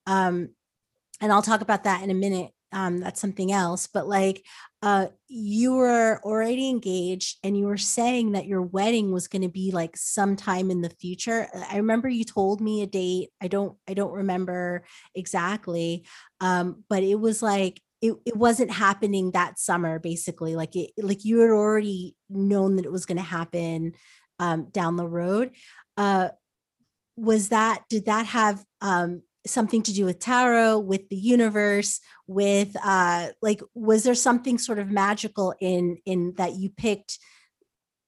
Um 0.05 0.49
and 1.19 1.31
i'll 1.31 1.41
talk 1.41 1.61
about 1.61 1.83
that 1.83 2.03
in 2.03 2.09
a 2.09 2.15
minute. 2.15 2.51
Um, 2.73 2.99
that's 2.99 3.19
something 3.19 3.51
else. 3.51 3.87
But 3.87 4.07
like 4.07 4.45
uh, 4.83 5.07
you 5.27 5.75
were 5.75 6.19
already 6.23 6.67
engaged 6.69 7.37
and 7.43 7.55
you 7.55 7.65
were 7.65 7.77
saying 7.77 8.31
that 8.31 8.47
your 8.47 8.63
wedding 8.63 9.11
was 9.11 9.27
going 9.27 9.43
to 9.43 9.49
be 9.49 9.71
like 9.71 9.95
sometime 9.95 10.71
in 10.71 10.81
the 10.81 10.89
future 10.89 11.47
i 11.69 11.77
remember 11.77 12.09
you 12.09 12.23
told 12.23 12.59
me 12.61 12.81
a 12.81 12.87
date 12.87 13.29
i 13.41 13.47
don't 13.47 13.77
i 13.87 13.93
don't 13.93 14.11
remember 14.11 14.83
exactly 15.13 16.05
um, 16.39 16.83
but 16.89 17.03
it 17.03 17.19
was 17.19 17.41
like 17.43 17.79
it, 18.01 18.15
it 18.25 18.35
wasn't 18.35 18.71
happening 18.71 19.31
that 19.31 19.59
summer 19.59 19.99
basically 19.99 20.55
like 20.55 20.75
it 20.75 20.91
like 20.97 21.23
you 21.23 21.39
had 21.39 21.51
already 21.51 22.15
known 22.29 22.77
that 22.77 22.85
it 22.85 22.91
was 22.91 23.05
going 23.05 23.17
to 23.19 23.23
happen 23.23 23.93
um, 24.39 24.67
down 24.71 24.95
the 24.95 25.07
road 25.07 25.51
uh, 25.97 26.29
was 27.15 27.49
that 27.49 27.83
did 27.89 28.05
that 28.05 28.25
have 28.25 28.63
um, 28.81 29.21
something 29.45 29.81
to 29.83 29.93
do 29.93 30.05
with 30.05 30.19
tarot 30.19 30.79
with 30.79 31.09
the 31.09 31.15
universe 31.15 31.99
with 32.27 32.75
uh 32.83 33.27
like 33.41 33.61
was 33.73 34.03
there 34.03 34.15
something 34.15 34.57
sort 34.57 34.79
of 34.79 34.89
magical 34.89 35.53
in 35.59 35.97
in 36.05 36.33
that 36.37 36.53
you 36.55 36.69
picked 36.69 37.17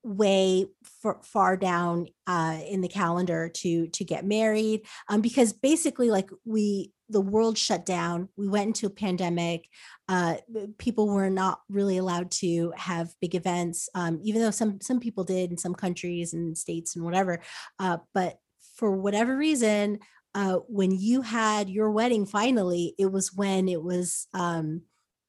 way 0.03 0.65
for, 1.01 1.21
far 1.23 1.55
down 1.57 2.07
uh 2.27 2.59
in 2.67 2.81
the 2.81 2.87
calendar 2.87 3.49
to 3.49 3.87
to 3.87 4.03
get 4.03 4.25
married? 4.25 4.81
Um 5.09 5.21
because 5.21 5.53
basically 5.53 6.11
like 6.11 6.29
we 6.45 6.91
the 7.09 7.21
world 7.21 7.57
shut 7.57 7.85
down 7.85 8.29
we 8.37 8.47
went 8.47 8.67
into 8.67 8.87
a 8.87 8.89
pandemic 8.89 9.67
uh 10.09 10.35
people 10.77 11.07
were 11.07 11.29
not 11.29 11.59
really 11.69 11.97
allowed 11.97 12.31
to 12.31 12.73
have 12.75 13.13
big 13.21 13.35
events 13.35 13.89
um 13.93 14.19
even 14.23 14.41
though 14.41 14.51
some 14.51 14.79
some 14.81 14.99
people 14.99 15.23
did 15.23 15.51
in 15.51 15.57
some 15.57 15.75
countries 15.75 16.33
and 16.33 16.57
states 16.57 16.95
and 16.95 17.05
whatever 17.05 17.41
uh 17.79 17.97
but 18.13 18.37
for 18.77 18.91
whatever 18.91 19.37
reason 19.37 19.99
uh, 20.35 20.57
when 20.67 20.91
you 20.91 21.21
had 21.21 21.69
your 21.69 21.91
wedding 21.91 22.25
finally, 22.25 22.95
it 22.97 23.11
was 23.11 23.33
when 23.33 23.69
it 23.69 23.81
was 23.81 24.27
um, 24.33 24.81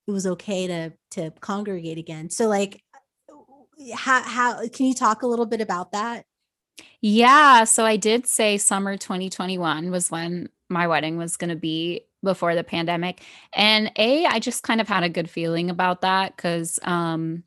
it 0.06 0.10
was 0.10 0.26
okay 0.26 0.66
to 0.66 0.92
to 1.12 1.30
congregate 1.40 1.98
again. 1.98 2.30
So 2.30 2.48
like 2.48 2.82
how 3.94 4.22
how 4.22 4.68
can 4.68 4.86
you 4.86 4.94
talk 4.94 5.22
a 5.22 5.26
little 5.26 5.46
bit 5.46 5.60
about 5.60 5.92
that? 5.92 6.24
Yeah, 7.00 7.64
so 7.64 7.84
I 7.84 7.96
did 7.96 8.26
say 8.26 8.56
summer 8.58 8.96
2021 8.96 9.90
was 9.90 10.10
when 10.10 10.48
my 10.68 10.86
wedding 10.86 11.18
was 11.18 11.36
going 11.36 11.50
to 11.50 11.56
be 11.56 12.02
before 12.22 12.54
the 12.54 12.64
pandemic. 12.64 13.22
And 13.52 13.92
A, 13.96 14.24
I 14.24 14.38
just 14.38 14.62
kind 14.62 14.80
of 14.80 14.88
had 14.88 15.04
a 15.04 15.10
good 15.10 15.28
feeling 15.28 15.70
about 15.70 16.00
that 16.00 16.36
cuz 16.36 16.78
um 16.82 17.44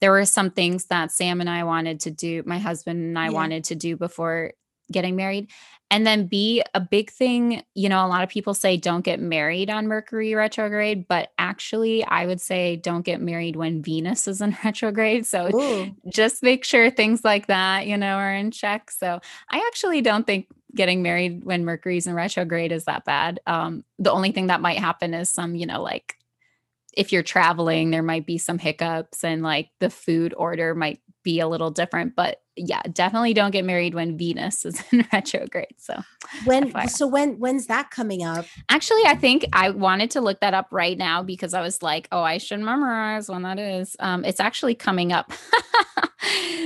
there 0.00 0.10
were 0.10 0.24
some 0.24 0.50
things 0.50 0.86
that 0.86 1.12
Sam 1.12 1.40
and 1.40 1.50
I 1.50 1.64
wanted 1.64 2.00
to 2.00 2.10
do, 2.10 2.42
my 2.46 2.58
husband 2.58 3.00
and 3.00 3.18
I 3.18 3.26
yeah. 3.26 3.32
wanted 3.32 3.64
to 3.64 3.74
do 3.74 3.96
before 3.96 4.52
getting 4.90 5.14
married. 5.14 5.50
And 5.90 6.06
then 6.06 6.26
B, 6.26 6.62
a 6.72 6.80
big 6.80 7.10
thing, 7.10 7.64
you 7.74 7.88
know, 7.88 8.04
a 8.04 8.06
lot 8.06 8.22
of 8.22 8.28
people 8.28 8.54
say 8.54 8.76
don't 8.76 9.04
get 9.04 9.20
married 9.20 9.70
on 9.70 9.88
Mercury 9.88 10.34
retrograde, 10.34 11.08
but 11.08 11.32
actually, 11.36 12.04
I 12.04 12.26
would 12.26 12.40
say 12.40 12.76
don't 12.76 13.04
get 13.04 13.20
married 13.20 13.56
when 13.56 13.82
Venus 13.82 14.28
is 14.28 14.40
in 14.40 14.56
retrograde. 14.64 15.26
So 15.26 15.50
Ooh. 15.52 15.96
just 16.08 16.44
make 16.44 16.64
sure 16.64 16.90
things 16.90 17.24
like 17.24 17.48
that, 17.48 17.88
you 17.88 17.96
know, 17.96 18.14
are 18.14 18.32
in 18.32 18.52
check. 18.52 18.90
So 18.92 19.20
I 19.50 19.64
actually 19.66 20.00
don't 20.00 20.26
think 20.26 20.46
getting 20.74 21.02
married 21.02 21.44
when 21.44 21.64
Mercury's 21.64 22.06
in 22.06 22.14
retrograde 22.14 22.70
is 22.70 22.84
that 22.84 23.04
bad. 23.04 23.40
Um, 23.46 23.84
the 23.98 24.12
only 24.12 24.30
thing 24.30 24.46
that 24.46 24.60
might 24.60 24.78
happen 24.78 25.12
is 25.12 25.28
some, 25.28 25.56
you 25.56 25.66
know, 25.66 25.82
like 25.82 26.16
if 26.96 27.12
you're 27.12 27.22
traveling, 27.22 27.90
there 27.90 28.02
might 28.02 28.26
be 28.26 28.38
some 28.38 28.58
hiccups 28.58 29.24
and 29.24 29.42
like 29.42 29.70
the 29.80 29.90
food 29.90 30.34
order 30.36 30.74
might 30.74 31.00
be 31.22 31.40
a 31.40 31.48
little 31.48 31.70
different. 31.70 32.14
But 32.16 32.40
yeah, 32.60 32.82
definitely 32.92 33.34
don't 33.34 33.50
get 33.50 33.64
married 33.64 33.94
when 33.94 34.16
Venus 34.16 34.64
is 34.64 34.82
in 34.92 35.06
retrograde. 35.12 35.74
So 35.78 36.02
when 36.44 36.72
FYI. 36.72 36.90
so 36.90 37.06
when 37.06 37.38
when's 37.38 37.66
that 37.66 37.90
coming 37.90 38.22
up? 38.22 38.46
Actually, 38.68 39.04
I 39.06 39.14
think 39.14 39.46
I 39.52 39.70
wanted 39.70 40.10
to 40.12 40.20
look 40.20 40.40
that 40.40 40.54
up 40.54 40.68
right 40.70 40.98
now 40.98 41.22
because 41.22 41.54
I 41.54 41.60
was 41.62 41.82
like, 41.82 42.08
oh, 42.12 42.22
I 42.22 42.38
should 42.38 42.60
memorize 42.60 43.28
when 43.28 43.42
that 43.42 43.58
is. 43.58 43.96
Um, 44.00 44.24
it's 44.24 44.40
actually 44.40 44.74
coming 44.74 45.12
up. 45.12 45.32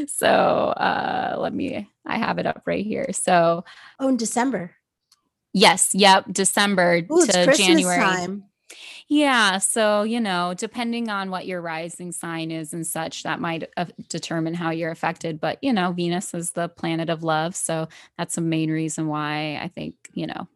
so 0.09 0.29
uh 0.29 1.37
let 1.39 1.55
me 1.55 1.89
I 2.05 2.19
have 2.19 2.39
it 2.39 2.47
up 2.47 2.63
right 2.67 2.85
here. 2.85 3.07
So 3.13 3.65
oh 4.01 4.09
in 4.09 4.17
December. 4.17 4.73
Yes, 5.53 5.91
yep, 5.95 6.25
December 6.33 7.03
Ooh, 7.13 7.27
to 7.27 7.55
January. 7.55 8.03
Time. 8.03 8.45
Yeah. 9.09 9.59
So, 9.59 10.03
you 10.03 10.19
know, 10.21 10.55
depending 10.57 11.11
on 11.11 11.31
what 11.31 11.47
your 11.47 11.61
rising 11.61 12.11
sign 12.11 12.51
is 12.51 12.73
and 12.73 12.87
such, 12.87 13.23
that 13.23 13.39
might 13.41 13.69
uh, 13.77 13.85
determine 14.09 14.55
how 14.55 14.71
you're 14.71 14.91
affected. 14.91 15.41
But, 15.41 15.59
you 15.63 15.73
know, 15.73 15.93
Venus 15.93 16.33
is 16.33 16.53
the 16.53 16.69
planet 16.71 17.11
of 17.11 17.23
love. 17.23 17.55
So 17.55 17.89
that's 18.17 18.37
the 18.37 18.41
main 18.41 18.71
reason 18.71 19.07
why 19.07 19.57
I 19.63 19.69
think, 19.69 19.95
you 20.15 20.27
know, 20.27 20.49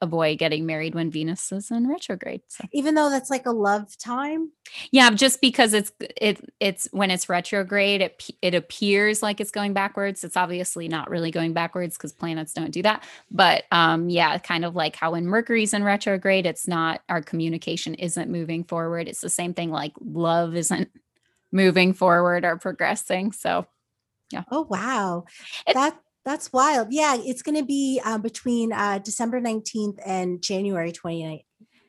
avoid 0.00 0.38
getting 0.38 0.66
married 0.66 0.94
when 0.94 1.10
Venus 1.10 1.50
is 1.52 1.70
in 1.70 1.88
retrograde. 1.88 2.42
So. 2.48 2.64
Even 2.72 2.94
though 2.94 3.10
that's 3.10 3.30
like 3.30 3.46
a 3.46 3.50
love 3.50 3.96
time? 3.98 4.50
Yeah, 4.90 5.10
just 5.10 5.40
because 5.40 5.74
it's 5.74 5.92
it 5.98 6.40
it's 6.60 6.88
when 6.92 7.10
it's 7.10 7.28
retrograde, 7.28 8.00
it 8.00 8.30
it 8.42 8.54
appears 8.54 9.22
like 9.22 9.40
it's 9.40 9.50
going 9.50 9.72
backwards. 9.72 10.24
It's 10.24 10.36
obviously 10.36 10.88
not 10.88 11.10
really 11.10 11.30
going 11.30 11.52
backwards 11.52 11.96
because 11.96 12.12
planets 12.12 12.52
don't 12.52 12.70
do 12.70 12.82
that. 12.82 13.04
But 13.30 13.64
um 13.72 14.10
yeah, 14.10 14.38
kind 14.38 14.64
of 14.64 14.74
like 14.74 14.96
how 14.96 15.12
when 15.12 15.26
Mercury's 15.26 15.74
in 15.74 15.84
retrograde, 15.84 16.46
it's 16.46 16.68
not 16.68 17.02
our 17.08 17.22
communication 17.22 17.94
isn't 17.94 18.30
moving 18.30 18.64
forward. 18.64 19.08
It's 19.08 19.20
the 19.20 19.30
same 19.30 19.54
thing 19.54 19.70
like 19.70 19.92
love 20.00 20.54
isn't 20.54 20.90
moving 21.52 21.92
forward 21.92 22.44
or 22.44 22.56
progressing. 22.56 23.32
So, 23.32 23.66
yeah. 24.30 24.44
Oh 24.50 24.66
wow, 24.68 25.24
it, 25.66 25.74
that 25.74 25.98
that's 26.28 26.52
wild. 26.52 26.88
Yeah, 26.90 27.16
it's 27.18 27.42
going 27.42 27.56
to 27.56 27.64
be 27.64 28.00
uh, 28.04 28.18
between 28.18 28.72
uh, 28.72 28.98
December 28.98 29.40
nineteenth 29.40 29.98
and 30.04 30.42
January 30.42 30.92
29th, 30.92 31.44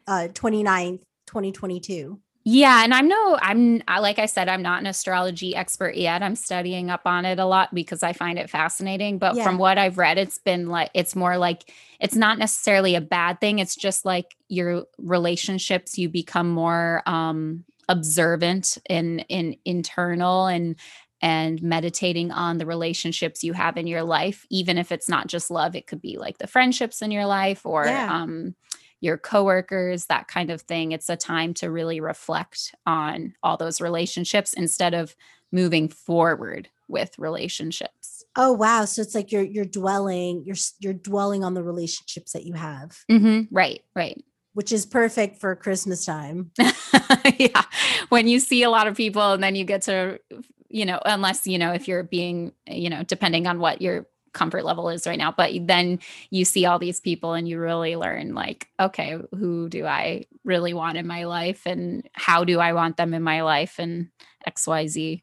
uh, 0.08 0.28
29th, 0.32 1.02
2022. 1.28 2.20
Yeah, 2.46 2.84
and 2.84 2.94
I'm 2.94 3.08
no, 3.08 3.38
I'm 3.42 3.84
like 3.88 4.18
I 4.18 4.26
said, 4.26 4.48
I'm 4.48 4.62
not 4.62 4.80
an 4.80 4.88
astrology 4.88 5.56
expert 5.56 5.96
yet. 5.96 6.24
I'm 6.24 6.36
studying 6.36 6.90
up 6.90 7.02
on 7.06 7.26
it 7.26 7.38
a 7.38 7.46
lot 7.46 7.76
because 7.76 8.02
I 8.02 8.14
find 8.14 8.40
it 8.40 8.50
fascinating. 8.50 9.20
But 9.20 9.36
yeah. 9.36 9.44
from 9.44 9.58
what 9.58 9.78
I've 9.78 9.98
read, 9.98 10.18
it's 10.18 10.38
been 10.38 10.68
like 10.68 10.90
it's 10.94 11.16
more 11.16 11.38
like 11.38 11.72
it's 12.00 12.16
not 12.16 12.40
necessarily 12.40 12.96
a 12.96 13.02
bad 13.02 13.42
thing. 13.42 13.60
It's 13.60 13.76
just 13.76 14.06
like 14.06 14.36
your 14.48 14.86
relationships, 14.98 15.98
you 15.98 16.08
become 16.10 16.50
more 16.50 17.04
um 17.06 17.66
observant 17.90 18.78
in 18.90 19.20
in 19.28 19.58
internal 19.66 20.48
and 20.48 20.76
and 21.22 21.62
meditating 21.62 22.32
on 22.32 22.58
the 22.58 22.66
relationships 22.66 23.44
you 23.44 23.54
have 23.54 23.78
in 23.78 23.88
your 23.88 24.04
life, 24.04 24.46
even 24.50 24.78
if 24.78 24.92
it's 24.92 25.10
not 25.10 25.28
just 25.28 25.52
love, 25.52 25.76
it 25.76 25.88
could 25.88 26.02
be 26.02 26.18
like 26.18 26.38
the 26.38 26.48
friendships 26.48 27.02
in 27.02 27.12
your 27.12 27.26
life 27.26 27.66
or 27.66 27.86
yeah. 27.86 28.14
um 28.14 28.56
your 29.02 29.18
coworkers, 29.18 30.06
that 30.06 30.28
kind 30.28 30.50
of 30.50 30.62
thing. 30.62 30.92
It's 30.92 31.10
a 31.10 31.16
time 31.16 31.54
to 31.56 31.72
really 31.72 32.02
reflect 32.02 32.76
on 32.86 33.34
all 33.42 33.56
those 33.56 33.80
relationships 33.80 34.54
instead 34.54 34.94
of 34.94 35.16
moving 35.52 35.88
forward 35.88 36.70
with 36.88 37.18
relationships. 37.18 38.26
Oh 38.36 38.52
wow, 38.52 38.86
so 38.86 39.02
it's 39.02 39.16
like 39.16 39.32
you're 39.32 39.44
you're 39.44 39.66
dwelling 39.66 40.44
you're 40.46 40.56
you're 40.80 40.94
dwelling 40.94 41.44
on 41.44 41.54
the 41.54 41.64
relationships 41.64 42.34
that 42.34 42.46
you 42.46 42.54
have. 42.54 42.98
Mm-hmm. 43.10 43.54
Right, 43.54 43.82
right. 43.96 44.22
Which 44.54 44.72
is 44.72 44.86
perfect 44.86 45.40
for 45.40 45.56
Christmas 45.56 46.06
time. 46.06 46.52
yeah. 47.38 47.64
When 48.10 48.28
you 48.28 48.40
see 48.40 48.64
a 48.64 48.70
lot 48.70 48.88
of 48.88 48.98
people 48.98 49.34
and 49.34 49.44
then 49.44 49.56
you 49.56 49.64
get 49.64 49.84
to 49.84 50.20
you 50.70 50.86
know, 50.86 51.00
unless, 51.06 51.46
you 51.48 51.58
know, 51.58 51.72
if 51.72 51.88
you're 51.88 52.04
being, 52.04 52.54
you 52.68 52.90
know, 52.90 53.04
depending 53.04 53.48
on 53.48 53.60
what 53.60 53.82
you're 53.82 54.08
comfort 54.34 54.64
level 54.64 54.90
is 54.90 55.08
right 55.08 55.18
now 55.18 55.32
but 55.32 55.52
then 55.66 56.00
you 56.30 56.46
see 56.46 56.66
all 56.66 56.78
these 56.78 57.00
people 57.00 57.34
and 57.34 57.50
you 57.50 57.60
really 57.60 57.96
learn 57.96 58.36
like 58.36 58.68
okay 58.80 59.18
who 59.32 59.68
do 59.70 59.88
i 59.88 60.24
really 60.44 60.72
want 60.72 60.98
in 60.98 61.08
my 61.08 61.24
life 61.24 61.64
and 61.66 62.08
how 62.14 62.44
do 62.44 62.60
i 62.60 62.74
want 62.74 62.96
them 62.96 63.16
in 63.16 63.24
my 63.24 63.42
life 63.42 63.80
and 63.80 64.08
xyz 64.48 65.22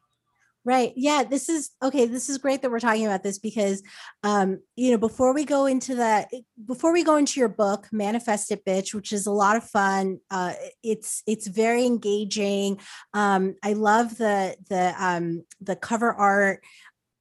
Right. 0.67 0.91
Yeah. 0.97 1.23
This 1.23 1.47
is 1.47 1.69
okay. 1.81 2.07
This 2.07 2.27
is 2.27 2.39
great 2.39 2.61
that 2.61 2.69
we're 2.69 2.81
talking 2.81 3.05
about 3.05 3.23
this 3.23 3.39
because, 3.39 3.81
um, 4.21 4.59
you 4.75 4.91
know, 4.91 4.97
before 4.97 5.33
we 5.33 5.45
go 5.45 5.65
into 5.65 5.95
that, 5.95 6.29
before 6.65 6.91
we 6.91 7.05
go 7.05 7.15
into 7.15 7.39
your 7.39 7.47
book, 7.47 7.87
Manifest 7.93 8.51
It 8.51 8.65
Bitch, 8.65 8.93
which 8.93 9.13
is 9.13 9.27
a 9.27 9.31
lot 9.31 9.55
of 9.55 9.63
fun. 9.63 10.19
Uh, 10.29 10.55
it's, 10.83 11.23
it's 11.25 11.47
very 11.47 11.85
engaging. 11.85 12.81
Um, 13.13 13.55
I 13.63 13.73
love 13.73 14.17
the, 14.17 14.57
the, 14.69 14.93
um, 14.99 15.45
the 15.61 15.77
cover 15.77 16.11
art 16.11 16.65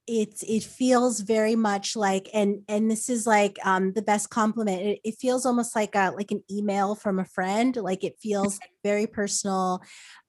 it's 0.08 0.44
it 0.44 0.62
feels 0.62 1.18
very 1.18 1.56
much 1.56 1.96
like 1.96 2.28
and 2.32 2.62
and 2.68 2.88
this 2.88 3.08
is 3.08 3.26
like 3.26 3.58
um 3.64 3.92
the 3.94 4.02
best 4.02 4.30
compliment 4.30 4.80
it, 4.80 5.00
it, 5.02 5.16
feels 5.18 5.44
almost 5.44 5.74
like 5.74 5.96
a 5.96 6.12
like 6.16 6.30
an 6.30 6.44
email 6.48 6.94
from 6.94 7.18
a 7.18 7.24
friend 7.24 7.74
like 7.74 8.04
it 8.04 8.16
feels 8.20 8.60
very 8.84 9.08
personal 9.08 9.82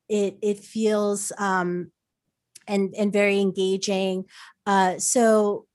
it 0.09 0.35
it 0.41 0.63
feels 0.63 1.31
um 1.37 1.91
and 2.67 2.93
and 2.97 3.13
very 3.13 3.39
engaging 3.39 4.25
uh 4.65 4.97
so 4.97 5.65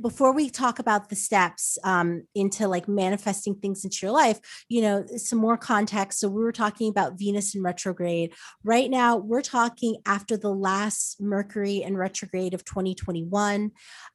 before 0.00 0.32
we 0.32 0.50
talk 0.50 0.78
about 0.78 1.08
the 1.08 1.16
steps 1.16 1.78
um, 1.84 2.26
into 2.34 2.66
like 2.66 2.88
manifesting 2.88 3.54
things 3.54 3.84
into 3.84 3.98
your 4.02 4.10
life, 4.10 4.40
you 4.68 4.82
know, 4.82 5.06
some 5.16 5.38
more 5.38 5.56
context. 5.56 6.18
So 6.18 6.28
we 6.28 6.42
were 6.42 6.52
talking 6.52 6.90
about 6.90 7.18
Venus 7.18 7.54
in 7.54 7.62
retrograde. 7.62 8.32
Right 8.64 8.90
now, 8.90 9.16
we're 9.16 9.42
talking 9.42 9.96
after 10.04 10.36
the 10.36 10.50
last 10.50 11.20
Mercury 11.20 11.82
in 11.82 11.96
retrograde 11.96 12.54
of 12.54 12.64
2021. 12.64 13.70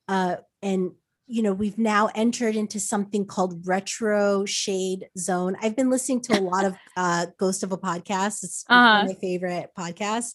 Uh, 0.07 0.37
and 0.61 0.91
you 1.31 1.43
know, 1.43 1.53
we've 1.53 1.77
now 1.77 2.09
entered 2.15 2.55
into 2.55 2.79
something 2.79 3.23
called 3.23 3.67
retro 3.67 4.45
shade 4.45 5.07
zone. 5.15 5.55
I've 5.61 5.75
been 5.75 5.91
listening 5.91 6.21
to 6.21 6.39
a 6.39 6.41
lot 6.41 6.65
of 6.65 6.75
uh, 6.97 7.27
Ghost 7.37 7.61
of 7.61 7.71
a 7.71 7.77
podcast. 7.77 8.43
It's 8.43 8.65
uh-huh. 8.67 9.05
my 9.05 9.13
favorite 9.13 9.69
podcasts 9.77 10.33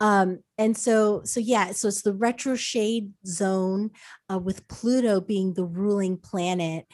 um 0.00 0.40
and 0.58 0.76
so 0.76 1.22
so 1.24 1.38
yeah 1.38 1.72
so 1.72 1.88
it's 1.88 2.02
the 2.02 2.14
retro 2.14 2.54
shade 2.54 3.12
zone 3.26 3.90
uh, 4.32 4.38
with 4.38 4.66
pluto 4.68 5.20
being 5.20 5.54
the 5.54 5.64
ruling 5.64 6.16
planet. 6.16 6.86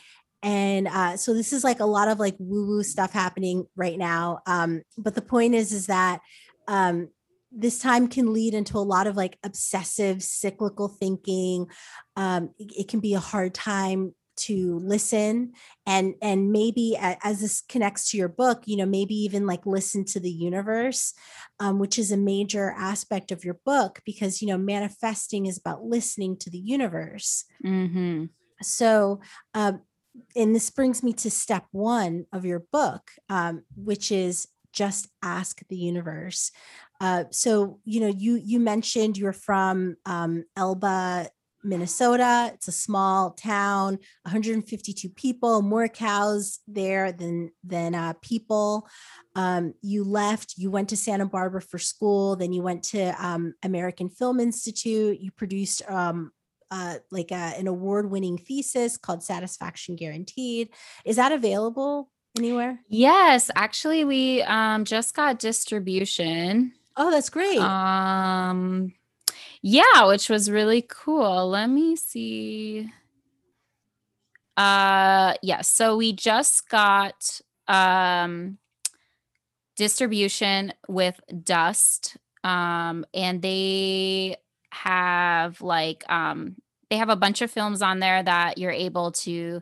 And 0.43 0.87
uh, 0.87 1.17
so 1.17 1.35
this 1.35 1.53
is 1.53 1.65
like 1.65 1.81
a 1.81 1.87
lot 1.87 2.09
of 2.09 2.21
like 2.21 2.37
woo 2.39 2.67
woo 2.67 2.83
stuff 2.83 3.13
happening 3.13 3.67
right 3.75 3.99
now. 3.99 4.41
Um 4.47 4.83
but 4.99 5.15
the 5.15 5.23
point 5.23 5.55
is 5.55 5.73
is 5.73 5.87
that 5.87 6.21
um 6.69 7.09
this 7.51 7.79
time 7.79 8.07
can 8.09 8.33
lead 8.33 8.53
into 8.55 8.77
a 8.77 8.81
lot 8.81 9.07
of 9.07 9.17
like 9.17 9.39
obsessive 9.43 10.23
cyclical 10.23 10.89
thinking. 10.89 11.67
Um 12.17 12.51
it, 12.59 12.81
it 12.81 12.89
can 12.89 13.01
be 13.01 13.15
a 13.15 13.21
hard 13.21 13.55
time 13.55 14.15
to 14.37 14.79
listen 14.81 15.53
and 15.87 16.15
and 16.21 16.53
maybe 16.53 16.97
as 17.01 17.41
this 17.41 17.63
connects 17.69 18.11
to 18.11 18.17
your 18.17 18.29
book 18.29 18.63
you 18.67 18.77
know 18.77 18.87
maybe 18.87 19.15
even 19.15 19.47
like 19.47 19.65
listen 19.67 20.05
to 20.05 20.21
the 20.21 20.31
universe 20.31 21.15
um, 21.61 21.79
which 21.79 21.99
is 21.99 22.13
a 22.13 22.17
major 22.17 22.75
aspect 22.77 23.33
of 23.33 23.45
your 23.45 23.59
book 23.65 24.01
because 24.05 24.43
you 24.43 24.49
know 24.49 24.59
manifesting 24.59 25.47
is 25.47 25.59
about 25.59 25.83
listening 25.83 26.37
to 26.37 26.51
the 26.51 26.59
universe 26.59 27.45
mm-hmm. 27.65 28.25
so 28.63 29.21
um, 29.55 29.81
and 30.35 30.55
this 30.55 30.71
brings 30.71 31.03
me 31.03 31.13
to 31.13 31.31
step 31.31 31.67
one 31.73 32.27
of 32.33 32.45
your 32.45 32.65
book 32.73 33.11
um, 33.29 33.63
which 33.75 34.13
is 34.13 34.49
just 34.73 35.09
ask 35.23 35.61
the 35.69 35.77
universe 35.77 36.53
uh, 37.01 37.25
so 37.31 37.81
you 37.85 38.01
know 38.01 38.15
you 38.17 38.37
you 38.37 38.61
mentioned 38.61 39.17
you're 39.17 39.33
from 39.33 39.97
um, 40.05 40.45
elba 40.57 41.29
Minnesota. 41.67 42.53
It's 42.55 42.69
a 42.69 42.73
small 42.73 43.33
town, 43.33 43.99
152 44.23 45.09
people, 45.11 45.63
more 45.63 45.89
cows 45.89 46.61
there 46.67 47.13
than 47.13 47.51
than 47.65 47.95
uh, 47.95 48.15
people. 48.23 48.89
Um, 49.35 49.75
you 49.83 50.05
left. 50.05 50.55
You 50.57 50.71
went 50.71 50.89
to 50.91 50.97
Santa 50.97 51.27
Barbara 51.27 51.61
for 51.61 51.79
school. 51.79 52.37
Then 52.37 52.53
you 52.53 52.63
went 52.63 52.85
to 52.85 53.15
um, 53.25 53.55
American 53.63 54.09
Film 54.09 54.41
Institute. 54.41 55.21
You 55.21 55.31
produced 55.31 55.83
um, 55.91 56.33
uh, 56.71 56.97
like 57.11 57.31
a, 57.31 57.55
an 57.59 57.67
award-winning 57.67 58.39
thesis 58.39 58.97
called 58.97 59.23
Satisfaction 59.23 59.97
Guaranteed. 59.97 60.71
Is 61.05 61.17
that 61.17 61.33
available 61.33 62.11
anywhere? 62.39 62.81
Yes, 62.89 63.51
actually, 63.55 64.05
we 64.05 64.43
um, 64.43 64.85
just 64.85 65.15
got 65.15 65.39
distribution. 65.39 66.73
Oh, 66.97 67.11
that's 67.11 67.29
great. 67.29 67.59
Um, 67.59 68.95
yeah, 69.69 70.05
which 70.07 70.29
was 70.29 70.49
really 70.49 70.83
cool. 70.89 71.49
Let 71.49 71.69
me 71.69 71.97
see. 71.97 72.89
Uh 74.57 75.35
yeah, 75.43 75.61
so 75.63 75.97
we 75.97 76.13
just 76.13 76.69
got 76.69 77.41
um 77.69 78.59
distribution 79.77 80.73
with 80.89 81.21
Dust 81.45 82.17
um 82.45 83.05
and 83.13 83.43
they 83.43 84.37
have 84.71 85.61
like 85.61 86.05
um 86.09 86.57
they 86.91 86.97
have 86.97 87.09
a 87.09 87.17
bunch 87.17 87.43
of 87.43 87.51
films 87.51 87.83
on 87.83 87.99
there 87.99 88.23
that 88.23 88.59
you're 88.59 88.71
able 88.71 89.11
to 89.11 89.61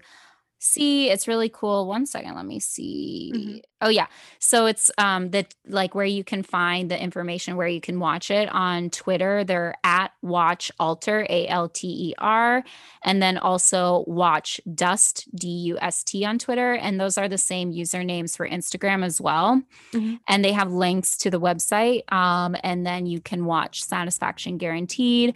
see 0.65 1.11
it's 1.11 1.29
really 1.29 1.51
cool 1.51 1.87
one 1.87 2.07
second 2.07 2.35
let 2.35 2.47
me 2.47 2.59
see 2.59 3.33
mm-hmm. 3.35 3.57
oh 3.83 3.91
yeah 3.91 4.07
so 4.39 4.65
it's 4.65 4.91
um 4.97 5.31
that 5.31 5.55
like 5.67 5.95
where 5.95 6.07
you 6.07 6.25
can 6.25 6.43
find 6.43 6.91
the 6.91 7.01
information 7.01 7.57
where 7.57 7.69
you 7.69 7.83
can 7.83 8.01
watch 8.01 8.31
it 8.31 8.49
on 8.51 8.89
twitter 8.89 9.45
they're 9.45 9.75
at 9.85 10.13
watch 10.23 10.73
alter 10.81 11.27
a-l-t-e-r 11.29 12.65
and 13.03 13.23
then 13.23 13.37
also 13.37 14.05
watch 14.07 14.59
dust 14.75 15.29
d-u-s-t 15.37 16.25
on 16.25 16.39
twitter 16.39 16.73
and 16.73 16.99
those 16.99 17.19
are 17.19 17.29
the 17.29 17.39
same 17.39 17.71
usernames 17.71 18.35
for 18.35 18.49
instagram 18.49 19.05
as 19.05 19.21
well 19.21 19.63
mm-hmm. 19.93 20.15
and 20.29 20.43
they 20.43 20.53
have 20.53 20.73
links 20.73 21.19
to 21.19 21.31
the 21.31 21.41
website 21.41 22.11
um 22.11 22.57
and 22.65 22.87
then 22.87 23.05
you 23.05 23.21
can 23.21 23.45
watch 23.45 23.85
satisfaction 23.85 24.57
guaranteed 24.57 25.35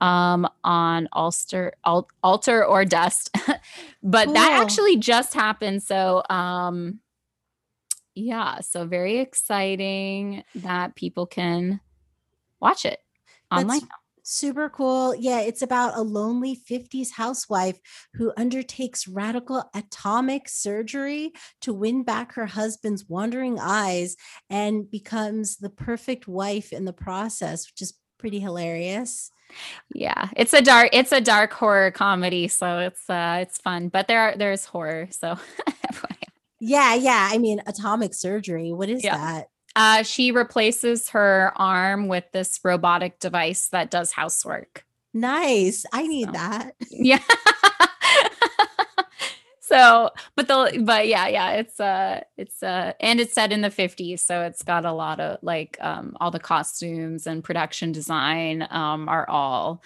um, 0.00 0.48
on 0.64 1.08
Alter, 1.12 1.74
Alter 1.84 2.64
or 2.64 2.84
Dust. 2.84 3.36
but 4.02 4.24
cool. 4.26 4.34
that 4.34 4.60
actually 4.62 4.96
just 4.96 5.34
happened. 5.34 5.82
So, 5.82 6.22
um, 6.30 7.00
yeah, 8.14 8.60
so 8.60 8.86
very 8.86 9.18
exciting 9.18 10.44
that 10.56 10.94
people 10.94 11.26
can 11.26 11.80
watch 12.60 12.84
it 12.84 12.98
online. 13.50 13.80
That's 13.80 13.90
super 14.22 14.68
cool. 14.68 15.14
Yeah, 15.14 15.40
it's 15.40 15.62
about 15.62 15.96
a 15.96 16.02
lonely 16.02 16.56
50s 16.56 17.12
housewife 17.12 17.78
who 18.14 18.32
undertakes 18.36 19.08
radical 19.08 19.68
atomic 19.74 20.48
surgery 20.48 21.32
to 21.62 21.72
win 21.72 22.04
back 22.04 22.34
her 22.34 22.46
husband's 22.46 23.08
wandering 23.08 23.58
eyes 23.60 24.16
and 24.48 24.90
becomes 24.90 25.56
the 25.56 25.70
perfect 25.70 26.28
wife 26.28 26.72
in 26.72 26.84
the 26.84 26.92
process, 26.92 27.66
which 27.70 27.82
is 27.82 27.94
pretty 28.20 28.38
hilarious 28.40 29.32
yeah 29.94 30.28
it's 30.36 30.52
a 30.52 30.62
dark 30.62 30.90
it's 30.92 31.10
a 31.10 31.20
dark 31.20 31.52
horror 31.52 31.90
comedy 31.90 32.46
so 32.46 32.78
it's 32.78 33.10
uh 33.10 33.38
it's 33.42 33.58
fun 33.58 33.88
but 33.88 34.06
there 34.06 34.20
are 34.20 34.36
there's 34.36 34.64
horror 34.64 35.08
so 35.10 35.36
yeah 36.60 36.94
yeah 36.94 37.28
i 37.32 37.38
mean 37.38 37.60
atomic 37.66 38.14
surgery 38.14 38.72
what 38.72 38.88
is 38.88 39.02
yeah. 39.02 39.16
that 39.16 39.48
Uh, 39.76 40.02
she 40.02 40.30
replaces 40.32 41.08
her 41.10 41.52
arm 41.56 42.08
with 42.08 42.24
this 42.32 42.60
robotic 42.64 43.18
device 43.20 43.68
that 43.68 43.88
does 43.90 44.10
housework. 44.12 44.84
Nice. 45.14 45.86
I 45.92 46.06
need 46.08 46.26
So. 46.26 46.32
that. 46.32 46.74
Yeah. 46.90 47.22
so, 49.70 50.10
but 50.36 50.48
the 50.48 50.82
but 50.84 51.06
yeah, 51.08 51.28
yeah, 51.28 51.52
it's 51.52 51.78
uh 51.80 52.20
it's 52.36 52.62
uh 52.62 52.92
and 53.00 53.20
it's 53.20 53.32
set 53.34 53.52
in 53.52 53.60
the 53.60 53.70
50s, 53.70 54.24
so 54.24 54.42
it's 54.42 54.62
got 54.62 54.84
a 54.84 54.92
lot 54.92 55.20
of 55.20 55.38
like 55.42 55.76
um 55.80 56.16
all 56.20 56.30
the 56.30 56.40
costumes 56.40 57.26
and 57.26 57.44
production 57.44 57.92
design 57.92 58.66
um 58.70 59.08
are 59.08 59.28
all 59.28 59.82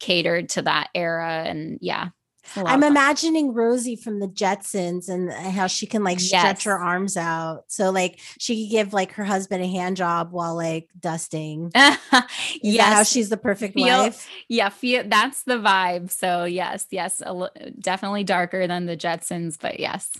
catered 0.00 0.48
to 0.50 0.62
that 0.62 0.90
era 0.94 1.44
and 1.46 1.78
yeah. 1.82 2.10
I'm 2.56 2.82
imagining 2.82 3.52
Rosie 3.52 3.96
from 3.96 4.20
the 4.20 4.28
Jetsons 4.28 5.08
and 5.08 5.30
uh, 5.30 5.50
how 5.50 5.66
she 5.66 5.86
can 5.86 6.04
like 6.04 6.20
stretch 6.20 6.64
her 6.64 6.78
arms 6.78 7.16
out. 7.16 7.64
So 7.68 7.90
like 7.90 8.20
she 8.38 8.64
could 8.64 8.70
give 8.70 8.92
like 8.92 9.12
her 9.12 9.24
husband 9.24 9.62
a 9.62 9.66
hand 9.66 9.96
job 9.96 10.32
while 10.32 10.54
like 10.54 10.88
dusting. 10.98 11.72
yeah, 12.62 12.94
how 12.94 13.02
she's 13.02 13.28
the 13.28 13.36
perfect 13.36 13.74
Feel- 13.74 13.86
wife? 13.86 14.28
Yeah, 14.48 14.68
feel 14.68 15.04
that's 15.06 15.42
the 15.42 15.58
vibe. 15.58 16.10
So 16.10 16.44
yes, 16.44 16.86
yes, 16.90 17.20
a 17.24 17.50
definitely 17.78 18.24
darker 18.24 18.66
than 18.66 18.86
the 18.86 18.96
Jetsons, 18.96 19.58
but 19.60 19.80
yes. 19.80 20.10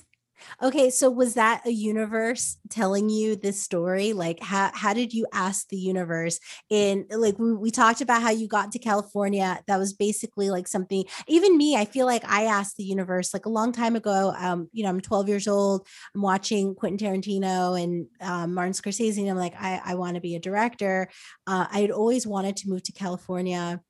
Okay, 0.62 0.90
so 0.90 1.11
was 1.11 1.35
that 1.35 1.66
a 1.66 1.70
universe 1.70 2.57
telling 2.68 3.09
you 3.09 3.37
this 3.37 3.61
story? 3.61 4.12
Like 4.12 4.40
how 4.40 4.70
how 4.74 4.94
did 4.94 5.12
you 5.12 5.27
ask 5.33 5.68
the 5.68 5.77
universe? 5.77 6.38
In 6.70 7.07
like 7.11 7.38
we, 7.38 7.53
we 7.55 7.70
talked 7.70 8.01
about 8.01 8.22
how 8.22 8.31
you 8.31 8.48
got 8.48 8.72
to 8.72 8.79
California. 8.79 9.61
That 9.66 9.79
was 9.79 9.92
basically 9.92 10.51
like 10.51 10.68
something 10.68 11.05
even 11.27 11.57
me, 11.57 11.77
I 11.77 11.85
feel 11.85 12.07
like 12.07 12.24
I 12.24 12.44
asked 12.44 12.77
the 12.77 12.85
universe 12.85 13.33
like 13.33 13.46
a 13.46 13.51
long 13.51 13.72
time 13.72 13.96
ago. 13.96 14.35
Um, 14.37 14.68
you 14.72 14.83
know, 14.83 14.88
I'm 14.90 15.01
12 15.01 15.29
years 15.29 15.48
old. 15.48 15.87
I'm 16.14 16.22
watching 16.22 16.74
Quentin 16.74 16.98
Tarantino 16.98 17.81
and 17.83 18.07
um, 18.20 18.55
Martin 18.55 18.72
Scorsese, 18.72 19.18
and 19.18 19.31
I'm 19.31 19.37
like, 19.37 19.55
I, 19.59 19.81
I 19.85 19.94
want 19.94 20.14
to 20.14 20.20
be 20.20 20.37
a 20.37 20.40
director. 20.40 21.09
Uh, 21.46 21.66
I 21.70 21.81
had 21.81 21.90
always 21.90 22.27
wanted 22.27 22.57
to 22.59 22.68
move 22.68 22.83
to 22.85 22.92
California 22.92 23.81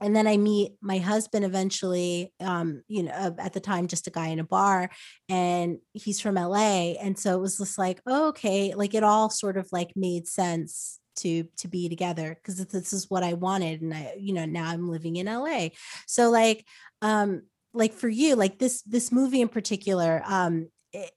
and 0.00 0.14
then 0.14 0.26
I 0.26 0.36
meet 0.36 0.72
my 0.82 0.98
husband 0.98 1.44
eventually, 1.44 2.32
um, 2.40 2.82
you 2.86 3.04
know, 3.04 3.34
at 3.38 3.52
the 3.54 3.60
time, 3.60 3.86
just 3.86 4.06
a 4.06 4.10
guy 4.10 4.28
in 4.28 4.40
a 4.40 4.44
bar, 4.44 4.90
and 5.28 5.78
he's 5.94 6.20
from 6.20 6.34
LA. 6.34 6.92
And 7.00 7.18
so 7.18 7.34
it 7.36 7.40
was 7.40 7.58
just 7.58 7.78
like, 7.78 8.00
oh, 8.06 8.28
okay, 8.28 8.74
like 8.74 8.94
it 8.94 9.02
all 9.02 9.30
sort 9.30 9.56
of 9.56 9.68
like 9.72 9.92
made 9.96 10.28
sense 10.28 11.00
to 11.16 11.44
to 11.56 11.68
be 11.68 11.88
together 11.88 12.34
because 12.34 12.64
this 12.66 12.92
is 12.92 13.08
what 13.08 13.22
I 13.22 13.32
wanted. 13.32 13.80
And 13.80 13.94
I, 13.94 14.14
you 14.18 14.34
know, 14.34 14.44
now 14.44 14.68
I'm 14.68 14.90
living 14.90 15.16
in 15.16 15.26
LA. 15.26 15.68
So 16.06 16.30
like, 16.30 16.66
um, 17.00 17.42
like 17.72 17.94
for 17.94 18.08
you, 18.08 18.36
like 18.36 18.58
this 18.58 18.82
this 18.82 19.10
movie 19.10 19.40
in 19.40 19.48
particular, 19.48 20.22
um, 20.26 20.68
it, 20.92 21.10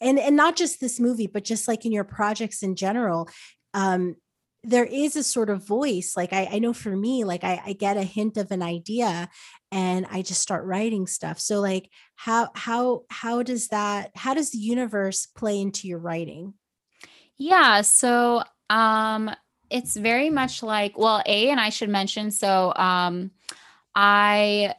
and 0.00 0.18
and 0.18 0.36
not 0.36 0.56
just 0.56 0.80
this 0.80 1.00
movie, 1.00 1.26
but 1.26 1.44
just 1.44 1.66
like 1.66 1.86
in 1.86 1.92
your 1.92 2.04
projects 2.04 2.62
in 2.62 2.76
general, 2.76 3.28
um, 3.72 4.16
there 4.64 4.84
is 4.84 5.16
a 5.16 5.22
sort 5.22 5.50
of 5.50 5.66
voice 5.66 6.14
like 6.16 6.32
i, 6.32 6.48
I 6.52 6.58
know 6.58 6.72
for 6.72 6.94
me 6.96 7.24
like 7.24 7.44
I, 7.44 7.62
I 7.66 7.72
get 7.74 7.96
a 7.96 8.02
hint 8.02 8.36
of 8.36 8.50
an 8.50 8.62
idea 8.62 9.28
and 9.70 10.06
i 10.10 10.22
just 10.22 10.42
start 10.42 10.64
writing 10.64 11.06
stuff 11.06 11.38
so 11.38 11.60
like 11.60 11.90
how 12.16 12.50
how 12.54 13.02
how 13.10 13.42
does 13.42 13.68
that 13.68 14.10
how 14.14 14.34
does 14.34 14.50
the 14.50 14.58
universe 14.58 15.26
play 15.26 15.60
into 15.60 15.86
your 15.86 15.98
writing 15.98 16.54
Yeah, 17.36 17.82
so 17.82 18.42
um 18.70 19.30
it's 19.70 19.96
very 19.96 20.30
much 20.30 20.62
like 20.62 20.98
well, 20.98 21.22
A 21.26 21.50
and 21.50 21.60
I 21.60 21.68
should 21.68 21.90
mention 21.90 22.30
so 22.30 22.72
um 22.74 23.30
I 23.94 24.74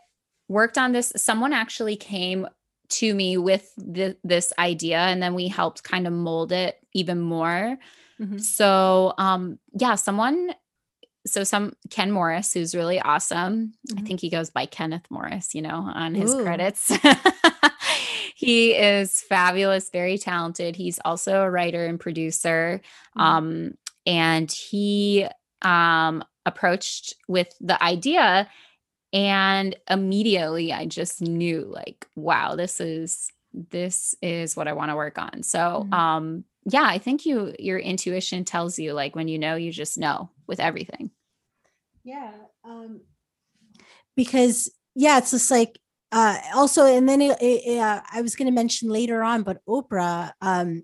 worked 0.47 0.77
on 0.77 0.91
this 0.91 1.13
someone 1.15 1.53
actually 1.53 1.95
came 1.95 2.47
to 2.89 3.13
me 3.13 3.37
with 3.37 3.71
the, 3.77 4.17
this 4.23 4.51
idea 4.57 4.97
and 4.97 5.21
then 5.21 5.35
we 5.35 5.47
helped 5.47 5.83
kind 5.83 6.07
of 6.07 6.13
mold 6.13 6.51
it 6.51 6.77
even 6.93 7.19
more. 7.19 7.77
Mhm. 8.19 8.39
So 8.41 9.13
um 9.17 9.59
yeah, 9.73 9.95
someone 9.95 10.51
so 11.27 11.43
some 11.43 11.73
Ken 11.91 12.11
Morris 12.11 12.53
who's 12.53 12.75
really 12.75 12.99
awesome. 12.99 13.73
I 13.97 14.01
Mhm. 14.01 14.07
think 14.07 14.21
he 14.21 14.29
goes 14.29 14.49
by 14.49 14.65
Kenneth 14.65 15.05
Morris, 15.09 15.53
you 15.55 15.61
know, 15.61 15.89
on 15.93 16.15
his 16.15 16.33
Ooh. 16.33 16.43
credits. 16.43 16.91
he 18.35 18.73
is 18.75 19.21
fabulous, 19.21 19.89
very 19.89 20.17
talented. 20.17 20.75
He's 20.75 20.99
also 21.05 21.41
a 21.43 21.51
writer 21.51 21.85
and 21.85 21.99
producer. 21.99 22.81
Mhm. 23.17 23.21
Um 23.21 23.71
and 24.05 24.51
he 24.51 25.27
um 25.61 26.23
approached 26.45 27.15
with 27.27 27.53
the 27.61 27.81
idea 27.83 28.49
and 29.13 29.75
immediately 29.89 30.73
I 30.73 30.85
just 30.85 31.21
knew 31.21 31.65
like 31.65 32.07
wow, 32.15 32.55
this 32.55 32.79
is 32.81 33.29
this 33.71 34.15
is 34.21 34.55
what 34.55 34.67
I 34.67 34.73
want 34.73 34.91
to 34.91 34.95
work 34.95 35.17
on. 35.19 35.43
So 35.43 35.87
Mhm. 35.91 35.93
um 35.93 36.43
yeah, 36.65 36.83
I 36.83 36.97
think 36.97 37.25
you 37.25 37.53
your 37.59 37.79
intuition 37.79 38.43
tells 38.45 38.77
you 38.79 38.93
like 38.93 39.15
when 39.15 39.27
you 39.27 39.39
know, 39.39 39.55
you 39.55 39.71
just 39.71 39.97
know 39.97 40.29
with 40.47 40.59
everything. 40.59 41.11
yeah 42.03 42.31
um 42.63 43.01
because 44.15 44.71
yeah 44.95 45.17
it's 45.17 45.31
just 45.31 45.51
like 45.51 45.77
uh 46.11 46.37
also 46.55 46.85
and 46.85 47.07
then 47.07 47.21
it, 47.21 47.37
it, 47.41 47.77
uh, 47.77 48.01
i 48.11 48.21
was 48.21 48.35
going 48.35 48.47
to 48.47 48.51
mention 48.53 48.89
later 48.89 49.21
on 49.23 49.43
but 49.43 49.57
oprah 49.67 50.31
um 50.41 50.69
i- 50.69 50.81
i- 50.81 50.83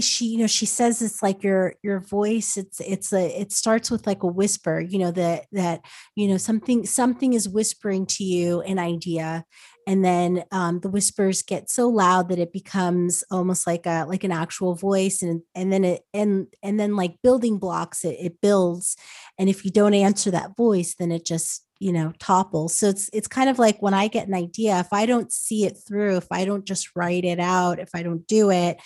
she 0.00 0.26
you 0.26 0.38
know 0.38 0.46
she 0.46 0.64
says 0.64 1.02
it's 1.02 1.22
like 1.22 1.42
your 1.42 1.74
your 1.82 2.00
voice 2.00 2.56
it's 2.56 2.80
it's 2.80 3.12
a 3.12 3.40
it 3.40 3.52
starts 3.52 3.90
with 3.90 4.06
like 4.06 4.22
a 4.22 4.26
whisper 4.26 4.80
you 4.80 4.98
know 4.98 5.10
that 5.10 5.46
that 5.52 5.84
you 6.16 6.26
know 6.26 6.38
something 6.38 6.86
something 6.86 7.34
is 7.34 7.48
whispering 7.48 8.06
to 8.06 8.24
you 8.24 8.62
an 8.62 8.78
idea 8.78 9.44
and 9.86 10.04
then 10.04 10.44
um, 10.52 10.80
the 10.80 10.90
whispers 10.90 11.42
get 11.42 11.70
so 11.70 11.88
loud 11.88 12.28
that 12.28 12.38
it 12.38 12.52
becomes 12.52 13.24
almost 13.30 13.66
like 13.66 13.86
a 13.86 14.04
like 14.06 14.24
an 14.24 14.32
actual 14.32 14.74
voice 14.74 15.22
and 15.22 15.42
and 15.54 15.72
then 15.72 15.84
it 15.84 16.02
and 16.14 16.46
and 16.62 16.78
then 16.78 16.96
like 16.96 17.16
building 17.22 17.58
blocks 17.58 18.04
it, 18.04 18.16
it 18.20 18.40
builds 18.40 18.96
and 19.38 19.48
if 19.48 19.64
you 19.64 19.70
don't 19.70 19.94
answer 19.94 20.30
that 20.30 20.56
voice 20.56 20.94
then 20.98 21.12
it 21.12 21.24
just 21.24 21.64
you 21.80 21.92
know 21.92 22.12
topples. 22.18 22.76
So 22.76 22.88
it's 22.88 23.08
it's 23.12 23.28
kind 23.28 23.48
of 23.48 23.58
like 23.58 23.80
when 23.80 23.94
i 23.94 24.08
get 24.08 24.26
an 24.26 24.34
idea 24.34 24.80
if 24.80 24.92
i 24.92 25.06
don't 25.06 25.32
see 25.32 25.64
it 25.64 25.76
through 25.86 26.16
if 26.16 26.26
i 26.30 26.44
don't 26.44 26.64
just 26.64 26.96
write 26.96 27.24
it 27.24 27.38
out 27.38 27.78
if 27.78 27.90
i 27.94 28.02
don't 28.02 28.26
do 28.26 28.50
it 28.50 28.78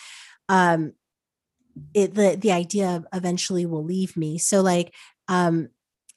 um 0.48 0.92
it 1.94 2.14
the 2.14 2.36
the 2.38 2.52
idea 2.52 3.04
eventually 3.12 3.66
will 3.66 3.84
leave 3.84 4.16
me. 4.16 4.38
So 4.38 4.60
like 4.60 4.94
um 5.28 5.68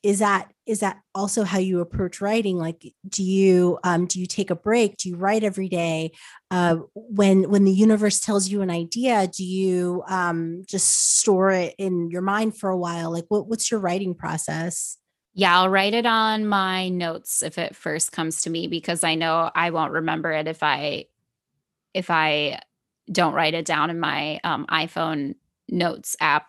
is 0.04 0.20
that 0.20 0.52
is 0.68 0.82
that 0.82 1.00
also 1.16 1.44
how 1.44 1.58
you 1.58 1.80
approach 1.80 2.22
writing? 2.22 2.58
Like 2.58 2.94
do 3.08 3.24
you 3.24 3.80
um 3.84 4.06
do 4.06 4.20
you 4.20 4.26
take 4.26 4.50
a 4.50 4.56
break? 4.56 4.98
Do 4.98 5.10
you 5.10 5.16
write 5.16 5.44
every 5.44 5.70
day? 5.70 6.12
Uh 6.52 6.78
when 6.94 7.50
when 7.50 7.64
the 7.64 7.72
universe 7.72 8.20
tells 8.20 8.50
you 8.50 8.62
an 8.62 8.70
idea 8.70 9.28
do 9.28 9.44
you 9.44 10.04
um 10.08 10.64
just 10.68 11.18
store 11.20 11.52
it 11.52 11.76
in 11.78 12.10
your 12.10 12.22
mind 12.22 12.58
for 12.58 12.70
a 12.70 12.78
while? 12.78 13.12
Like 13.12 13.26
what, 13.30 13.48
what's 13.48 13.72
your 13.72 13.80
writing 13.80 14.14
process? 14.14 14.98
Yeah, 15.34 15.58
I'll 15.58 15.70
write 15.70 15.94
it 15.94 16.06
on 16.06 16.48
my 16.48 16.88
notes 16.90 17.44
if 17.44 17.58
it 17.58 17.76
first 17.76 18.12
comes 18.14 18.44
to 18.44 18.50
me 18.50 18.68
because 18.68 19.04
I 19.04 19.16
know 19.16 19.52
I 19.54 19.72
won't 19.72 19.92
remember 19.92 20.32
it 20.32 20.48
if 20.48 20.64
I 20.64 21.06
if 21.94 22.10
I 22.10 22.60
don't 23.12 23.34
write 23.34 23.54
it 23.54 23.66
down 23.66 23.90
in 23.90 24.00
my 24.00 24.40
um, 24.44 24.66
iPhone 24.68 25.36
notes 25.70 26.16
app. 26.20 26.48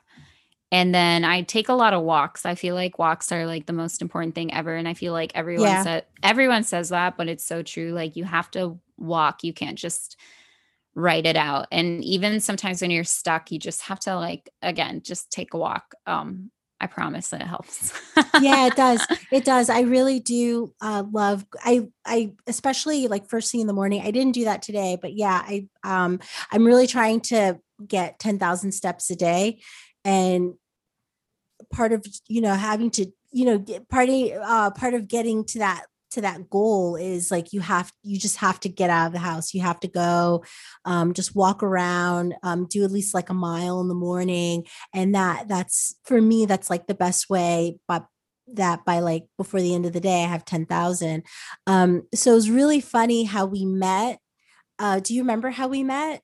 And 0.73 0.95
then 0.95 1.25
I 1.25 1.43
take 1.43 1.69
a 1.69 1.75
lot 1.75 1.95
of 1.95 2.03
walks. 2.03 2.45
I 2.45 2.55
feel 2.57 2.75
like 2.75 2.99
walks 2.99 3.31
are 3.31 3.47
like 3.47 3.67
the 3.67 3.73
most 3.73 4.03
important 4.03 4.35
thing 4.35 4.53
ever. 4.53 4.75
And 4.75 4.89
I 4.89 4.95
feel 4.95 5.13
like 5.13 5.33
everyone 5.35 5.63
Yeah. 5.63 5.83
said 5.83 6.07
everyone 6.23 6.65
says 6.65 6.89
that, 6.89 7.17
but 7.17 7.29
it's 7.29 7.45
so 7.47 7.63
true. 7.63 7.93
Like 7.93 8.17
you 8.17 8.25
have 8.25 8.51
to 8.53 8.79
walk. 8.97 9.45
You 9.45 9.53
can't 9.53 9.79
just 9.79 10.17
write 10.95 11.27
it 11.27 11.37
out. 11.37 11.67
And 11.71 12.03
even 12.05 12.41
sometimes 12.41 12.81
when 12.83 12.91
you're 12.91 13.05
stuck, 13.05 13.53
you 13.53 13.59
just 13.59 13.83
have 13.83 14.01
to 14.01 14.17
like 14.17 14.51
again, 14.63 15.03
just 15.03 15.31
take 15.31 15.55
a 15.55 15.59
walk. 15.59 15.95
Um, 16.07 16.51
I 16.81 16.87
promise 16.87 17.29
that 17.31 17.41
it 17.41 17.47
helps. 17.47 17.93
yeah 18.41 18.67
it 18.67 18.77
does 18.77 19.07
it 19.33 19.45
does 19.45 19.71
i 19.71 19.81
really 19.81 20.21
do 20.21 20.75
uh 20.81 21.05
love 21.11 21.45
i 21.65 21.87
i 22.05 22.33
especially 22.47 23.09
like 23.09 23.29
first 23.29 23.51
thing 23.51 23.61
in 23.63 23.67
the 23.67 23.73
morning 23.73 24.03
i 24.03 24.11
didn't 24.11 24.33
do 24.33 24.45
that 24.45 24.63
today 24.63 24.99
but 25.01 25.15
yeah 25.15 25.43
i 25.45 25.67
um 25.85 26.21
i'm 26.53 26.65
really 26.65 26.87
trying 26.87 27.21
to 27.21 27.59
get 27.87 28.19
10,000 28.19 28.73
steps 28.73 29.11
a 29.11 29.17
day 29.17 29.61
and 30.05 30.55
part 31.73 31.93
of 31.93 32.05
you 32.29 32.41
know 32.41 32.55
having 32.55 32.91
to 32.91 33.07
you 33.33 33.45
know 33.45 33.59
get 33.59 33.89
part 33.89 34.09
of 34.09 34.31
uh 34.43 34.71
part 34.71 34.95
of 34.95 35.09
getting 35.09 35.45
to 35.45 35.59
that 35.59 35.87
to 36.11 36.21
that 36.21 36.49
goal 36.51 36.97
is 36.97 37.31
like 37.31 37.53
you 37.53 37.61
have 37.61 37.93
you 38.03 38.19
just 38.19 38.37
have 38.39 38.61
to 38.61 38.69
get 38.69 38.91
out 38.91 39.09
of 39.09 39.13
the 39.13 39.19
house 39.19 39.55
you 39.55 39.61
have 39.61 39.81
to 39.81 39.89
go 39.89 40.45
um 40.85 41.13
just 41.13 41.35
walk 41.35 41.63
around 41.63 42.35
um 42.43 42.67
do 42.67 42.85
at 42.85 42.91
least 42.91 43.15
like 43.15 43.31
a 43.31 43.35
mile 43.35 43.81
in 43.81 43.89
the 43.89 43.95
morning 43.95 44.65
and 44.95 45.15
that 45.15 45.49
that's 45.49 45.97
for 46.05 46.21
me 46.21 46.47
that's 46.47 46.71
like 46.71 46.87
the 46.87 46.95
best 46.95 47.29
way 47.29 47.79
but 47.89 48.07
that 48.55 48.85
by 48.85 49.01
like 49.01 49.25
before 49.37 49.61
the 49.61 49.75
end 49.75 49.87
of 49.87 49.93
the 49.93 50.01
day 50.01 50.23
i 50.23 50.29
have 50.29 50.45
10,000 50.45 51.23
um 51.67 52.03
so 52.15 52.33
it 52.33 52.35
was 52.35 52.51
really 52.51 52.81
funny 52.81 53.25
how 53.25 53.45
we 53.45 53.65
met. 53.65 54.19
Uh 54.79 55.01
do 55.01 55.15
you 55.15 55.23
remember 55.23 55.51
how 55.51 55.69
we 55.69 55.83
met 55.83 56.23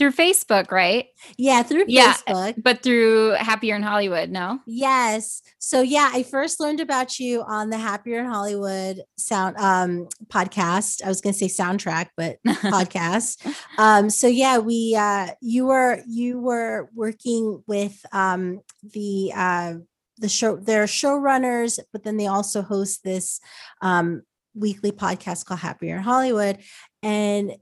through 0.00 0.12
Facebook, 0.12 0.70
right? 0.72 1.08
Yeah, 1.36 1.62
through 1.62 1.84
Yeah, 1.86 2.14
Facebook. 2.14 2.54
But 2.62 2.82
through 2.82 3.32
Happier 3.32 3.76
in 3.76 3.82
Hollywood, 3.82 4.30
no? 4.30 4.58
Yes. 4.66 5.42
So 5.58 5.82
yeah, 5.82 6.08
I 6.10 6.22
first 6.22 6.58
learned 6.58 6.80
about 6.80 7.20
you 7.20 7.42
on 7.42 7.68
the 7.68 7.76
Happier 7.76 8.20
in 8.20 8.24
Hollywood 8.24 9.02
sound 9.18 9.58
um 9.58 10.08
podcast. 10.28 11.04
I 11.04 11.08
was 11.08 11.20
going 11.20 11.34
to 11.34 11.38
say 11.38 11.48
soundtrack, 11.48 12.08
but 12.16 12.38
podcast. 12.46 13.46
Um 13.76 14.08
so 14.08 14.26
yeah, 14.26 14.56
we 14.56 14.96
uh 14.98 15.34
you 15.42 15.66
were 15.66 16.00
you 16.08 16.40
were 16.40 16.88
working 16.94 17.62
with 17.66 18.00
um 18.10 18.60
the 18.82 19.32
uh 19.36 19.74
the 20.16 20.30
show 20.30 20.56
they're 20.56 20.86
showrunners, 20.86 21.78
but 21.92 22.04
then 22.04 22.16
they 22.16 22.26
also 22.26 22.62
host 22.62 23.04
this 23.04 23.38
um 23.82 24.22
weekly 24.54 24.92
podcast 24.92 25.44
called 25.44 25.60
Happier 25.60 25.96
in 25.96 26.02
Hollywood 26.02 26.56
and 27.02 27.52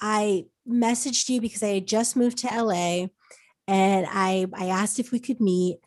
I 0.00 0.44
messaged 0.68 1.28
you 1.28 1.40
because 1.40 1.62
I 1.62 1.68
had 1.74 1.86
just 1.86 2.16
moved 2.16 2.38
to 2.38 2.48
LA 2.48 3.06
and 3.66 4.06
I 4.08 4.46
I 4.54 4.66
asked 4.66 4.98
if 4.98 5.12
we 5.12 5.18
could 5.18 5.40
meet 5.40 5.78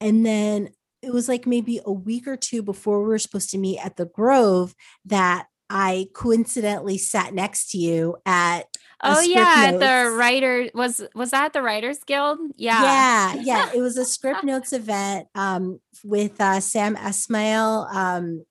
and 0.00 0.24
then 0.24 0.70
it 1.02 1.12
was 1.12 1.28
like 1.28 1.46
maybe 1.46 1.80
a 1.84 1.92
week 1.92 2.26
or 2.26 2.36
two 2.36 2.62
before 2.62 3.00
we 3.02 3.08
were 3.08 3.18
supposed 3.18 3.50
to 3.50 3.58
meet 3.58 3.78
at 3.78 3.96
the 3.96 4.06
Grove 4.06 4.74
that 5.06 5.46
I 5.70 6.08
coincidentally 6.14 6.98
sat 6.98 7.34
next 7.34 7.70
to 7.70 7.78
you 7.78 8.16
at 8.26 8.66
Oh 9.00 9.20
yeah, 9.20 9.70
the 9.70 10.10
writer 10.16 10.68
was 10.74 11.00
was 11.14 11.30
that 11.30 11.52
the 11.52 11.62
Writers 11.62 12.02
Guild? 12.04 12.40
Yeah. 12.56 12.82
yeah 12.82 13.42
yeah 13.42 13.70
it 13.74 13.80
was 13.80 13.96
a 13.96 14.02
Scriptnotes 14.02 14.72
event 14.72 15.28
um 15.36 15.80
with 16.02 16.40
uh 16.40 16.58
Sam 16.58 16.96
Esmail 16.96 17.94
um 17.94 18.44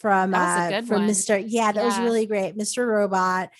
from 0.00 0.30
That 0.32 0.70
was 0.70 0.72
a 0.72 0.76
uh 0.76 0.82
from 0.82 1.02
one. 1.02 1.08
Mr. 1.08 1.44
Yeah, 1.44 1.72
that 1.72 1.84
was 1.84 1.98
really 1.98 2.26
great. 2.26 2.56
Mr. 2.56 2.86
Robot. 2.86 3.50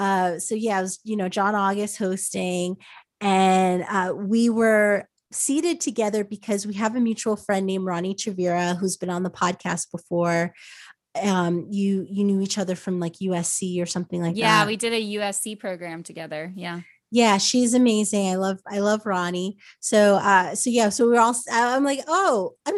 Uh 0.00 0.38
so 0.38 0.54
yeah, 0.54 0.78
it 0.78 0.82
was 0.82 0.98
you 1.04 1.14
know 1.14 1.28
John 1.28 1.54
August 1.54 1.98
hosting 1.98 2.76
and 3.20 3.84
uh 3.88 4.14
we 4.16 4.48
were 4.48 5.06
seated 5.30 5.78
together 5.78 6.24
because 6.24 6.66
we 6.66 6.74
have 6.74 6.96
a 6.96 7.00
mutual 7.00 7.36
friend 7.36 7.66
named 7.66 7.84
Ronnie 7.84 8.14
Chavira 8.14 8.76
who's 8.78 8.96
been 8.96 9.10
on 9.10 9.24
the 9.24 9.30
podcast 9.30 9.90
before. 9.92 10.54
Um 11.22 11.66
you 11.70 12.06
you 12.08 12.24
knew 12.24 12.40
each 12.40 12.56
other 12.56 12.74
from 12.74 12.98
like 12.98 13.16
USC 13.22 13.82
or 13.82 13.86
something 13.86 14.22
like 14.22 14.36
yeah, 14.36 14.46
that. 14.46 14.60
Yeah, 14.60 14.66
we 14.66 14.76
did 14.76 14.94
a 14.94 15.18
USC 15.18 15.58
program 15.58 16.02
together. 16.02 16.50
Yeah. 16.56 16.80
yeah 17.10 17.36
she's 17.38 17.74
amazing 17.74 18.28
i 18.28 18.36
love 18.36 18.60
i 18.68 18.78
love 18.78 19.04
ronnie 19.04 19.58
so 19.80 20.14
uh 20.14 20.54
so 20.54 20.70
yeah 20.70 20.88
so 20.88 21.06
we're 21.08 21.18
all 21.18 21.34
i'm 21.50 21.82
like 21.84 21.98
oh 22.06 22.52
i'm 22.66 22.76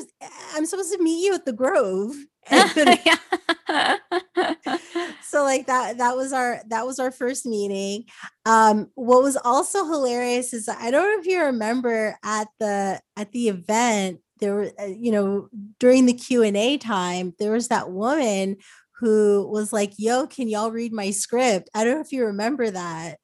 i'm 0.55 0.65
supposed 0.65 0.91
to 0.91 1.03
meet 1.03 1.23
you 1.25 1.35
at 1.35 1.45
the 1.45 1.53
grove. 1.53 2.15
so 5.23 5.45
like 5.45 5.67
that 5.67 5.99
that 5.99 6.17
was 6.17 6.33
our 6.33 6.61
that 6.69 6.87
was 6.87 6.99
our 6.99 7.11
first 7.11 7.47
meeting. 7.47 8.05
Um 8.45 8.89
what 8.95 9.23
was 9.23 9.37
also 9.37 9.87
hilarious 9.87 10.53
is 10.53 10.69
i 10.69 10.91
don't 10.91 11.05
know 11.05 11.21
if 11.21 11.27
you 11.27 11.43
remember 11.43 12.17
at 12.25 12.49
the 12.59 13.01
at 13.17 13.33
the 13.33 13.49
event 13.49 14.21
there 14.41 14.55
were 14.55 14.73
uh, 14.81 14.87
you 14.87 15.13
know 15.13 15.49
during 15.79 16.07
the 16.07 16.13
q&a 16.13 16.79
time 16.79 17.35
there 17.39 17.53
was 17.53 17.69
that 17.69 17.91
woman 17.91 18.57
who 19.03 19.49
was 19.51 19.73
like 19.73 19.93
yo 19.97 20.27
can 20.27 20.49
y'all 20.49 20.71
read 20.71 20.93
my 20.93 21.11
script? 21.11 21.69
I 21.75 21.85
don't 21.85 21.95
know 21.95 22.01
if 22.01 22.13
you 22.13 22.27
remember 22.27 22.71
that. 22.71 23.19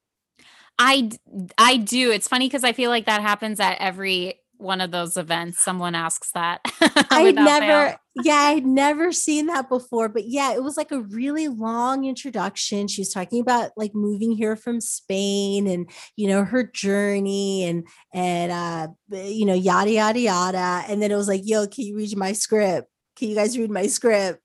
I 0.77 1.09
i 1.57 1.77
do. 1.77 2.11
It's 2.11 2.27
funny 2.27 2.47
because 2.47 2.63
I 2.63 2.73
feel 2.73 2.89
like 2.89 3.05
that 3.05 3.21
happens 3.21 3.59
at 3.59 3.77
every 3.79 4.39
one 4.59 4.81
of 4.81 4.91
those 4.91 5.17
events. 5.17 5.61
Someone 5.63 5.95
asks 5.95 6.31
that. 6.33 6.61
I'd 7.11 7.35
never, 7.35 7.95
yeah, 8.15 8.33
I'd 8.33 8.65
never 8.65 9.11
seen 9.11 9.47
that 9.47 9.69
before. 9.69 10.09
But 10.09 10.27
yeah, 10.27 10.53
it 10.53 10.61
was 10.61 10.75
like 10.75 10.91
a 10.91 10.99
really 11.01 11.47
long 11.47 12.03
introduction. 12.05 12.87
She 12.87 13.01
was 13.01 13.13
talking 13.13 13.41
about 13.41 13.71
like 13.77 13.95
moving 13.95 14.33
here 14.33 14.55
from 14.55 14.81
Spain 14.81 15.65
and 15.65 15.89
you 16.17 16.27
know 16.27 16.43
her 16.43 16.63
journey 16.63 17.63
and 17.63 17.87
and 18.13 18.51
uh 18.51 18.87
you 19.09 19.45
know 19.45 19.53
yada 19.53 19.91
yada 19.91 20.19
yada. 20.19 20.83
And 20.89 21.01
then 21.01 21.11
it 21.11 21.15
was 21.15 21.29
like, 21.29 21.41
yo, 21.45 21.65
can 21.65 21.85
you 21.85 21.95
read 21.95 22.15
my 22.17 22.33
script? 22.33 22.89
Can 23.15 23.29
you 23.29 23.35
guys 23.35 23.57
read 23.57 23.71
my 23.71 23.87
script? 23.87 24.41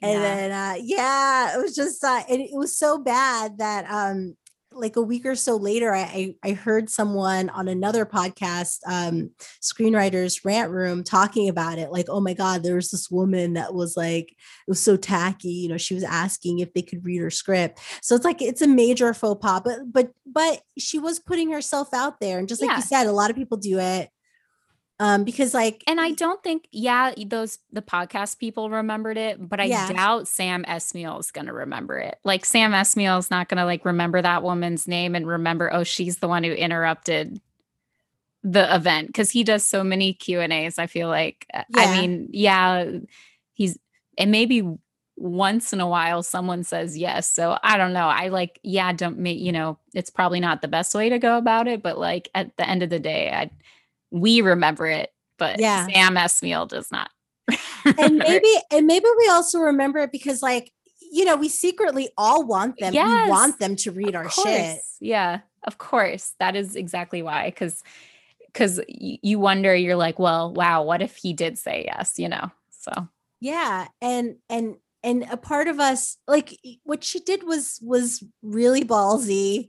And 0.00 0.12
Yeah. 0.12 0.20
then 0.20 0.52
uh 0.52 0.80
yeah, 0.82 1.54
it 1.54 1.62
was 1.62 1.74
just 1.76 2.02
uh 2.02 2.22
and 2.30 2.40
it 2.40 2.54
was 2.54 2.78
so 2.78 2.96
bad 2.98 3.58
that 3.58 3.84
um 3.90 4.36
like 4.78 4.96
a 4.96 5.02
week 5.02 5.26
or 5.26 5.34
so 5.34 5.56
later 5.56 5.94
I, 5.94 6.34
I 6.44 6.52
heard 6.52 6.88
someone 6.88 7.48
on 7.50 7.68
another 7.68 8.06
podcast 8.06 8.78
um 8.86 9.30
screenwriters 9.60 10.44
rant 10.44 10.70
room 10.70 11.02
talking 11.04 11.48
about 11.48 11.78
it 11.78 11.90
like 11.90 12.06
oh 12.08 12.20
my 12.20 12.32
god 12.34 12.62
there 12.62 12.76
was 12.76 12.90
this 12.90 13.10
woman 13.10 13.54
that 13.54 13.74
was 13.74 13.96
like 13.96 14.30
it 14.30 14.68
was 14.68 14.80
so 14.80 14.96
tacky 14.96 15.48
you 15.50 15.68
know 15.68 15.76
she 15.76 15.94
was 15.94 16.04
asking 16.04 16.60
if 16.60 16.72
they 16.74 16.82
could 16.82 17.04
read 17.04 17.20
her 17.20 17.30
script 17.30 17.80
so 18.02 18.14
it's 18.14 18.24
like 18.24 18.40
it's 18.40 18.62
a 18.62 18.68
major 18.68 19.12
faux 19.12 19.40
pas 19.42 19.60
but 19.64 19.78
but 19.90 20.10
but 20.26 20.62
she 20.78 20.98
was 20.98 21.18
putting 21.18 21.50
herself 21.50 21.92
out 21.92 22.20
there 22.20 22.38
and 22.38 22.48
just 22.48 22.60
like 22.62 22.70
Yeah. 22.70 22.76
you 22.76 22.82
said 22.82 23.06
a 23.06 23.12
lot 23.12 23.30
of 23.30 23.36
people 23.36 23.58
do 23.58 23.78
it 23.78 24.08
um 25.00 25.24
because 25.24 25.54
like 25.54 25.84
and 25.86 26.00
I 26.00 26.10
don't 26.12 26.42
think, 26.42 26.66
yeah, 26.72 27.12
those 27.26 27.58
the 27.72 27.82
podcast 27.82 28.38
people 28.38 28.70
remembered 28.70 29.16
it, 29.16 29.48
but 29.48 29.60
I 29.60 29.64
Yeah. 29.64 29.92
doubt 29.92 30.28
Sam 30.28 30.64
Esmail 30.64 31.20
is 31.20 31.30
gonna 31.30 31.52
remember 31.52 31.98
it. 31.98 32.18
Like 32.24 32.44
Sam 32.44 32.72
Esmail 32.72 33.18
is 33.18 33.30
not 33.30 33.48
gonna 33.48 33.64
like 33.64 33.84
remember 33.84 34.20
that 34.22 34.42
woman's 34.42 34.88
name 34.88 35.14
and 35.14 35.26
remember, 35.26 35.72
oh, 35.72 35.84
she's 35.84 36.18
the 36.18 36.28
one 36.28 36.42
who 36.44 36.52
interrupted 36.52 37.40
the 38.44 38.72
event 38.74 39.08
because 39.08 39.30
he 39.30 39.44
does 39.44 39.64
so 39.66 39.82
many 39.84 40.12
Q 40.14 40.40
and 40.40 40.52
A's. 40.52 40.78
I 40.78 40.86
feel 40.86 41.08
like, 41.08 41.46
Yeah. 41.52 41.64
I 41.74 41.86
mean, 41.86 42.28
yeah, 42.32 42.84
he's 43.52 43.78
and 44.16 44.30
maybe 44.30 44.62
once 45.16 45.72
in 45.72 45.80
a 45.80 45.88
while 45.88 46.22
someone 46.22 46.62
says 46.62 46.96
yes. 46.96 47.28
So 47.28 47.58
I 47.62 47.76
don't 47.76 47.92
know. 47.92 48.06
I 48.08 48.28
like, 48.28 48.60
yeah, 48.62 48.92
don't 48.92 49.18
make 49.18 49.38
you 49.38 49.52
know, 49.52 49.78
it's 49.94 50.10
probably 50.10 50.40
not 50.40 50.62
the 50.62 50.68
best 50.68 50.94
way 50.94 51.08
to 51.08 51.18
go 51.18 51.36
about 51.36 51.66
it, 51.68 51.82
but 51.82 51.98
like 51.98 52.28
at 52.34 52.56
the 52.56 52.68
end 52.68 52.82
of 52.84 52.90
the 52.90 53.00
day, 53.00 53.30
I 53.32 53.50
we 54.10 54.40
remember 54.40 54.86
it, 54.86 55.10
but 55.38 55.60
Yeah. 55.60 55.86
Sam 55.86 56.16
Esmail 56.16 56.68
does 56.68 56.90
not. 56.90 57.10
and 57.98 58.18
maybe 58.18 58.48
and 58.70 58.86
maybe 58.86 59.06
we 59.18 59.28
also 59.28 59.60
remember 59.60 60.00
it 60.00 60.12
because 60.12 60.42
like 60.42 60.70
you 61.10 61.24
know 61.24 61.34
we 61.34 61.48
secretly 61.48 62.10
all 62.18 62.46
want 62.46 62.78
them 62.78 62.92
we 62.92 63.30
want 63.30 63.58
them 63.58 63.74
to 63.74 63.90
read 63.90 64.14
our 64.14 64.28
shit. 64.30 64.80
Yeah, 65.00 65.40
of 65.62 65.78
course. 65.78 66.34
That 66.38 66.56
is 66.56 66.76
exactly 66.76 67.22
why. 67.22 67.46
Because 67.46 67.82
because 68.52 68.80
you 68.88 69.38
wonder, 69.38 69.74
you're 69.74 69.96
like, 69.96 70.18
well, 70.18 70.52
wow, 70.52 70.82
what 70.82 71.00
if 71.00 71.16
he 71.16 71.32
did 71.32 71.58
say 71.58 71.84
yes? 71.86 72.18
You 72.18 72.28
know. 72.28 72.50
So 72.70 73.08
yeah 73.40 73.86
and 74.02 74.36
and 74.48 74.76
and 75.02 75.24
a 75.30 75.36
part 75.36 75.68
of 75.68 75.78
us 75.78 76.16
like 76.26 76.58
what 76.84 77.04
she 77.04 77.20
did 77.20 77.44
was 77.44 77.78
was 77.82 78.22
really 78.42 78.84
ballsy 78.84 79.68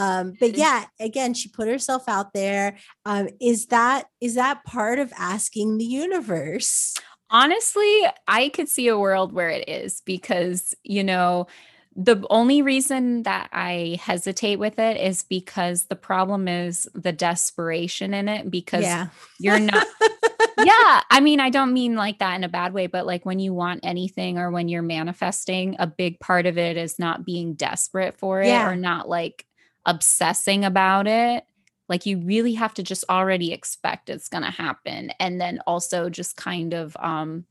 um 0.00 0.34
but 0.40 0.56
yeah 0.56 0.84
again 0.98 1.34
she 1.34 1.48
put 1.48 1.68
herself 1.68 2.08
out 2.08 2.32
there. 2.32 2.76
Um 3.04 3.28
is 3.40 3.66
that 3.66 4.06
is 4.20 4.34
that 4.34 4.64
part 4.64 4.98
of 4.98 5.12
asking 5.18 5.78
the 5.78 5.84
universe? 5.84 6.94
Honestly, 7.30 8.06
I 8.26 8.48
could 8.48 8.68
see 8.68 8.88
a 8.88 8.98
world 8.98 9.32
where 9.32 9.50
it 9.50 9.68
is 9.68 10.02
because, 10.04 10.74
you 10.82 11.04
know, 11.04 11.46
the 11.94 12.24
only 12.28 12.62
reason 12.62 13.22
that 13.24 13.50
I 13.52 13.98
hesitate 14.02 14.58
with 14.58 14.78
it 14.78 14.96
is 14.96 15.22
because 15.22 15.86
the 15.86 15.96
problem 15.96 16.48
is 16.48 16.88
the 16.94 17.12
desperation 17.12 18.14
in 18.14 18.28
it 18.28 18.50
because 18.50 18.82
yeah. 18.82 19.08
you're 19.38 19.60
not 19.60 19.86
yeah 20.58 21.02
i 21.10 21.20
mean 21.20 21.40
i 21.40 21.50
don't 21.50 21.72
mean 21.72 21.94
like 21.96 22.18
that 22.18 22.34
in 22.34 22.44
a 22.44 22.48
bad 22.48 22.72
way 22.72 22.86
but 22.86 23.06
like 23.06 23.24
when 23.24 23.38
you 23.38 23.52
want 23.54 23.80
anything 23.82 24.38
or 24.38 24.50
when 24.50 24.68
you're 24.68 24.82
manifesting 24.82 25.76
a 25.78 25.86
big 25.86 26.20
part 26.20 26.46
of 26.46 26.58
it 26.58 26.76
is 26.76 26.98
not 26.98 27.24
being 27.24 27.54
desperate 27.54 28.18
for 28.18 28.42
it 28.42 28.48
Yeah. 28.48 28.68
or 28.68 28.76
not 28.76 29.08
like 29.08 29.44
obsessing 29.86 30.64
about 30.64 31.06
it 31.06 31.44
like 31.88 32.06
you 32.06 32.18
really 32.18 32.54
have 32.54 32.72
to 32.74 32.82
just 32.82 33.04
already 33.08 33.52
expect 33.52 34.08
it's 34.08 34.28
going 34.28 34.44
to 34.44 34.50
happen 34.50 35.10
and 35.18 35.40
then 35.40 35.60
also 35.66 36.08
just 36.08 36.36
kind 36.36 36.72
of 36.72 36.96
um 37.00 37.44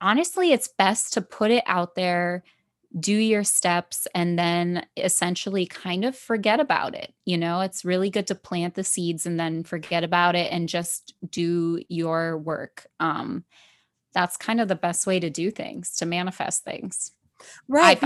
honestly 0.00 0.52
it's 0.52 0.68
best 0.68 1.12
to 1.12 1.20
put 1.20 1.50
it 1.50 1.64
out 1.66 1.94
there 1.94 2.42
do 2.98 3.12
your 3.12 3.44
steps 3.44 4.06
and 4.14 4.38
then 4.38 4.86
essentially 4.96 5.66
kind 5.66 6.04
of 6.04 6.16
forget 6.16 6.60
about 6.60 6.94
it. 6.94 7.12
You 7.24 7.36
know, 7.36 7.60
it's 7.60 7.84
really 7.84 8.10
good 8.10 8.26
to 8.28 8.34
plant 8.34 8.74
the 8.74 8.84
seeds 8.84 9.26
and 9.26 9.38
then 9.38 9.64
forget 9.64 10.04
about 10.04 10.34
it 10.34 10.50
and 10.50 10.68
just 10.68 11.14
do 11.28 11.82
your 11.88 12.38
work. 12.38 12.86
Um, 13.00 13.44
that's 14.14 14.36
kind 14.36 14.60
of 14.60 14.68
the 14.68 14.74
best 14.76 15.06
way 15.06 15.20
to 15.20 15.28
do 15.28 15.50
things, 15.50 15.96
to 15.96 16.06
manifest 16.06 16.64
things. 16.64 17.12
right 17.68 18.00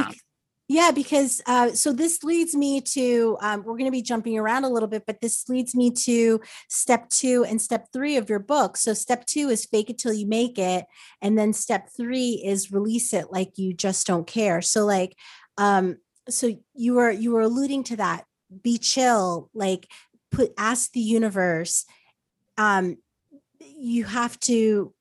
yeah 0.70 0.92
because 0.92 1.42
uh 1.46 1.72
so 1.72 1.92
this 1.92 2.22
leads 2.22 2.54
me 2.54 2.80
to 2.80 3.36
um 3.40 3.64
we're 3.64 3.76
going 3.76 3.86
to 3.86 3.90
be 3.90 4.00
jumping 4.00 4.38
around 4.38 4.62
a 4.62 4.68
little 4.68 4.88
bit 4.88 5.02
but 5.04 5.20
this 5.20 5.48
leads 5.48 5.74
me 5.74 5.90
to 5.90 6.40
step 6.68 7.08
two 7.08 7.44
and 7.44 7.60
step 7.60 7.88
three 7.92 8.16
of 8.16 8.30
your 8.30 8.38
book. 8.38 8.76
So 8.76 8.94
step 8.94 9.26
two 9.26 9.48
is 9.48 9.66
fake 9.66 9.90
it 9.90 9.98
till 9.98 10.12
you 10.12 10.28
make 10.28 10.60
it 10.60 10.86
and 11.20 11.36
then 11.36 11.52
step 11.52 11.88
three 11.96 12.40
is 12.44 12.70
release 12.70 13.12
it 13.12 13.32
like 13.32 13.58
you 13.58 13.74
just 13.74 14.06
don't 14.06 14.28
care. 14.28 14.62
So 14.62 14.86
like 14.86 15.16
um 15.58 15.96
so 16.28 16.56
you 16.74 16.94
were 16.94 17.10
you 17.10 17.32
were 17.32 17.40
alluding 17.40 17.82
to 17.84 17.96
that. 17.96 18.24
Be 18.62 18.78
chill 18.78 19.50
like 19.52 19.88
put 20.30 20.52
ask 20.56 20.92
the 20.92 21.00
universe 21.00 21.84
um 22.56 22.96
you 23.58 24.04
have 24.04 24.38
to 24.40 24.94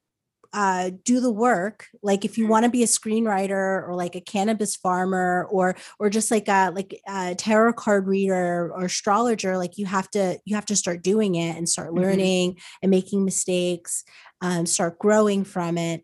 uh, 0.51 0.89
do 1.03 1.19
the 1.19 1.31
work 1.31 1.85
like 2.01 2.25
if 2.25 2.37
you 2.37 2.47
want 2.47 2.63
to 2.63 2.71
be 2.71 2.81
a 2.81 2.87
screenwriter 2.87 3.87
or 3.87 3.93
like 3.95 4.15
a 4.15 4.21
cannabis 4.21 4.75
farmer 4.75 5.47
or 5.51 5.75
or 5.99 6.09
just 6.09 6.31
like 6.31 6.47
a 6.47 6.71
like 6.73 6.99
a 7.07 7.35
tarot 7.35 7.73
card 7.73 8.07
reader 8.07 8.71
or 8.73 8.85
astrologer 8.85 9.57
like 9.57 9.77
you 9.77 9.85
have 9.85 10.09
to 10.09 10.39
you 10.45 10.55
have 10.55 10.65
to 10.65 10.75
start 10.75 11.03
doing 11.03 11.35
it 11.35 11.55
and 11.55 11.69
start 11.69 11.89
mm-hmm. 11.89 11.99
learning 11.99 12.51
mm-hmm. 12.51 12.77
and 12.81 12.89
making 12.89 13.23
mistakes 13.23 14.03
um, 14.41 14.65
start 14.65 14.97
growing 14.97 15.43
from 15.43 15.77
it 15.77 16.03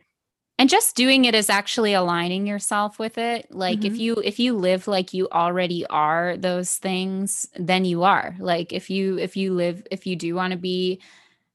and 0.60 0.70
just 0.70 0.96
doing 0.96 1.26
it 1.26 1.34
is 1.34 1.50
actually 1.50 1.94
aligning 1.94 2.46
yourself 2.46 3.00
with 3.00 3.18
it 3.18 3.48
like 3.50 3.80
mm-hmm. 3.80 3.94
if 3.94 4.00
you 4.00 4.16
if 4.24 4.40
you 4.40 4.54
live 4.54 4.88
like 4.88 5.12
you 5.12 5.28
already 5.32 5.88
are 5.88 6.38
those 6.38 6.78
things 6.78 7.48
then 7.56 7.84
you 7.84 8.04
are 8.04 8.36
like 8.40 8.72
if 8.72 8.92
you 8.92 9.18
if 9.18 9.36
you 9.36 9.56
live 9.56 9.86
if 9.90 10.06
you 10.06 10.16
do 10.16 10.36
want 10.36 10.52
to 10.52 10.58
be 10.58 11.02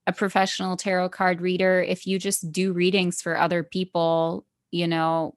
a 0.06 0.12
professional 0.12 0.76
tarot 0.76 1.10
card 1.10 1.40
reader 1.40 1.82
if 1.82 2.06
you 2.06 2.18
just 2.18 2.50
do 2.50 2.72
readings 2.72 3.20
for 3.20 3.36
other 3.36 3.62
people 3.62 4.46
you 4.70 4.86
know 4.86 5.34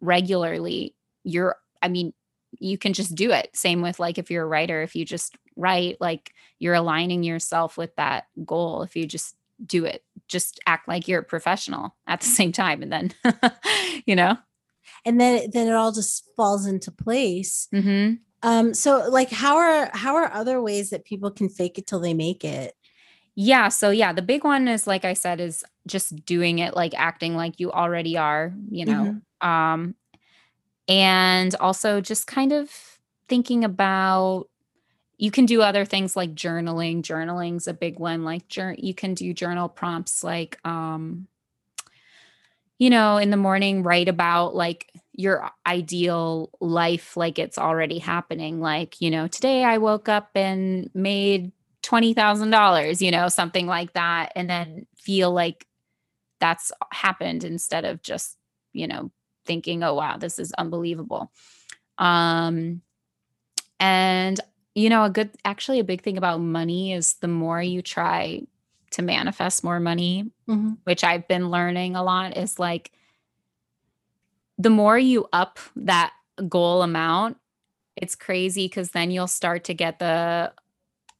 regularly 0.00 0.94
you're 1.24 1.56
i 1.82 1.88
mean 1.88 2.12
you 2.58 2.78
can 2.78 2.92
just 2.92 3.14
do 3.14 3.30
it. 3.30 3.50
Same 3.54 3.82
with 3.82 3.98
like 3.98 4.18
if 4.18 4.30
you're 4.30 4.44
a 4.44 4.48
writer 4.48 4.82
if 4.82 4.94
you 4.94 5.04
just 5.04 5.36
write 5.56 5.96
like 6.00 6.32
you're 6.58 6.74
aligning 6.74 7.22
yourself 7.22 7.76
with 7.76 7.94
that 7.96 8.24
goal 8.44 8.82
if 8.82 8.96
you 8.96 9.06
just 9.06 9.36
do 9.64 9.84
it 9.84 10.02
just 10.26 10.58
act 10.66 10.88
like 10.88 11.06
you're 11.06 11.20
a 11.20 11.24
professional 11.24 11.94
at 12.08 12.20
the 12.20 12.26
same 12.26 12.50
time 12.50 12.82
and 12.82 12.92
then 12.92 13.14
you 14.06 14.16
know? 14.16 14.36
And 15.04 15.20
then 15.20 15.50
then 15.52 15.68
it 15.68 15.74
all 15.74 15.92
just 15.92 16.28
falls 16.36 16.66
into 16.66 16.90
place. 16.90 17.68
Mm-hmm. 17.72 18.14
um 18.42 18.74
so 18.74 19.08
like 19.08 19.30
how 19.30 19.56
are 19.56 19.90
how 19.92 20.16
are 20.16 20.32
other 20.32 20.60
ways 20.60 20.90
that 20.90 21.04
people 21.04 21.30
can 21.30 21.48
fake 21.48 21.78
it 21.78 21.86
till 21.86 22.00
they 22.00 22.14
make 22.14 22.44
it 22.44 22.74
yeah 23.34 23.68
so 23.68 23.90
yeah 23.90 24.12
the 24.12 24.22
big 24.22 24.44
one 24.44 24.68
is 24.68 24.86
like 24.86 25.04
i 25.04 25.12
said 25.12 25.40
is 25.40 25.64
just 25.86 26.24
doing 26.24 26.58
it 26.60 26.74
like 26.74 26.94
acting 26.96 27.34
like 27.34 27.58
you 27.58 27.70
already 27.72 28.16
are 28.16 28.52
you 28.70 28.84
know 28.84 29.20
mm-hmm. 29.42 29.48
um 29.48 29.94
and 30.88 31.54
also 31.56 32.00
just 32.00 32.26
kind 32.26 32.52
of 32.52 32.70
thinking 33.28 33.64
about 33.64 34.48
you 35.16 35.30
can 35.30 35.46
do 35.46 35.62
other 35.62 35.84
things 35.84 36.16
like 36.16 36.34
journaling 36.34 37.02
journaling's 37.02 37.66
a 37.66 37.74
big 37.74 37.98
one 37.98 38.24
like 38.24 38.46
jur- 38.48 38.76
you 38.78 38.94
can 38.94 39.14
do 39.14 39.32
journal 39.34 39.68
prompts 39.68 40.22
like 40.22 40.58
um 40.64 41.26
you 42.78 42.90
know 42.90 43.16
in 43.16 43.30
the 43.30 43.36
morning 43.36 43.82
write 43.82 44.08
about 44.08 44.54
like 44.54 44.90
your 45.16 45.48
ideal 45.66 46.50
life 46.60 47.16
like 47.16 47.38
it's 47.38 47.58
already 47.58 47.98
happening 47.98 48.60
like 48.60 49.00
you 49.00 49.10
know 49.10 49.26
today 49.28 49.64
i 49.64 49.78
woke 49.78 50.08
up 50.08 50.30
and 50.34 50.90
made 50.94 51.52
$20,000 51.84 53.00
you 53.00 53.10
know 53.10 53.28
something 53.28 53.66
like 53.66 53.92
that 53.92 54.32
and 54.34 54.48
then 54.48 54.86
feel 54.96 55.30
like 55.32 55.66
that's 56.40 56.72
happened 56.92 57.44
instead 57.44 57.84
of 57.84 58.02
just 58.02 58.36
you 58.72 58.86
know 58.86 59.10
thinking 59.44 59.82
oh 59.82 59.94
wow 59.94 60.16
this 60.16 60.38
is 60.38 60.52
unbelievable 60.52 61.30
um 61.98 62.80
and 63.80 64.40
you 64.74 64.90
know, 64.90 65.04
a 65.04 65.10
good, 65.10 65.30
actually, 65.44 65.78
a 65.78 65.84
big 65.84 66.02
thing 66.02 66.18
about 66.18 66.40
money 66.40 66.92
is 66.92 67.14
the 67.14 67.28
more 67.28 67.62
you 67.62 67.80
try 67.80 68.42
to 68.90 69.02
manifest 69.02 69.64
more 69.64 69.80
money, 69.80 70.30
mm-hmm. 70.48 70.72
which 70.84 71.04
I've 71.04 71.26
been 71.28 71.50
learning 71.50 71.96
a 71.96 72.02
lot, 72.02 72.36
is 72.36 72.58
like 72.58 72.90
the 74.58 74.70
more 74.70 74.98
you 74.98 75.28
up 75.32 75.58
that 75.76 76.12
goal 76.48 76.82
amount, 76.82 77.36
it's 77.96 78.16
crazy 78.16 78.66
because 78.66 78.90
then 78.90 79.10
you'll 79.10 79.28
start 79.28 79.64
to 79.64 79.74
get 79.74 80.00
the 80.00 80.52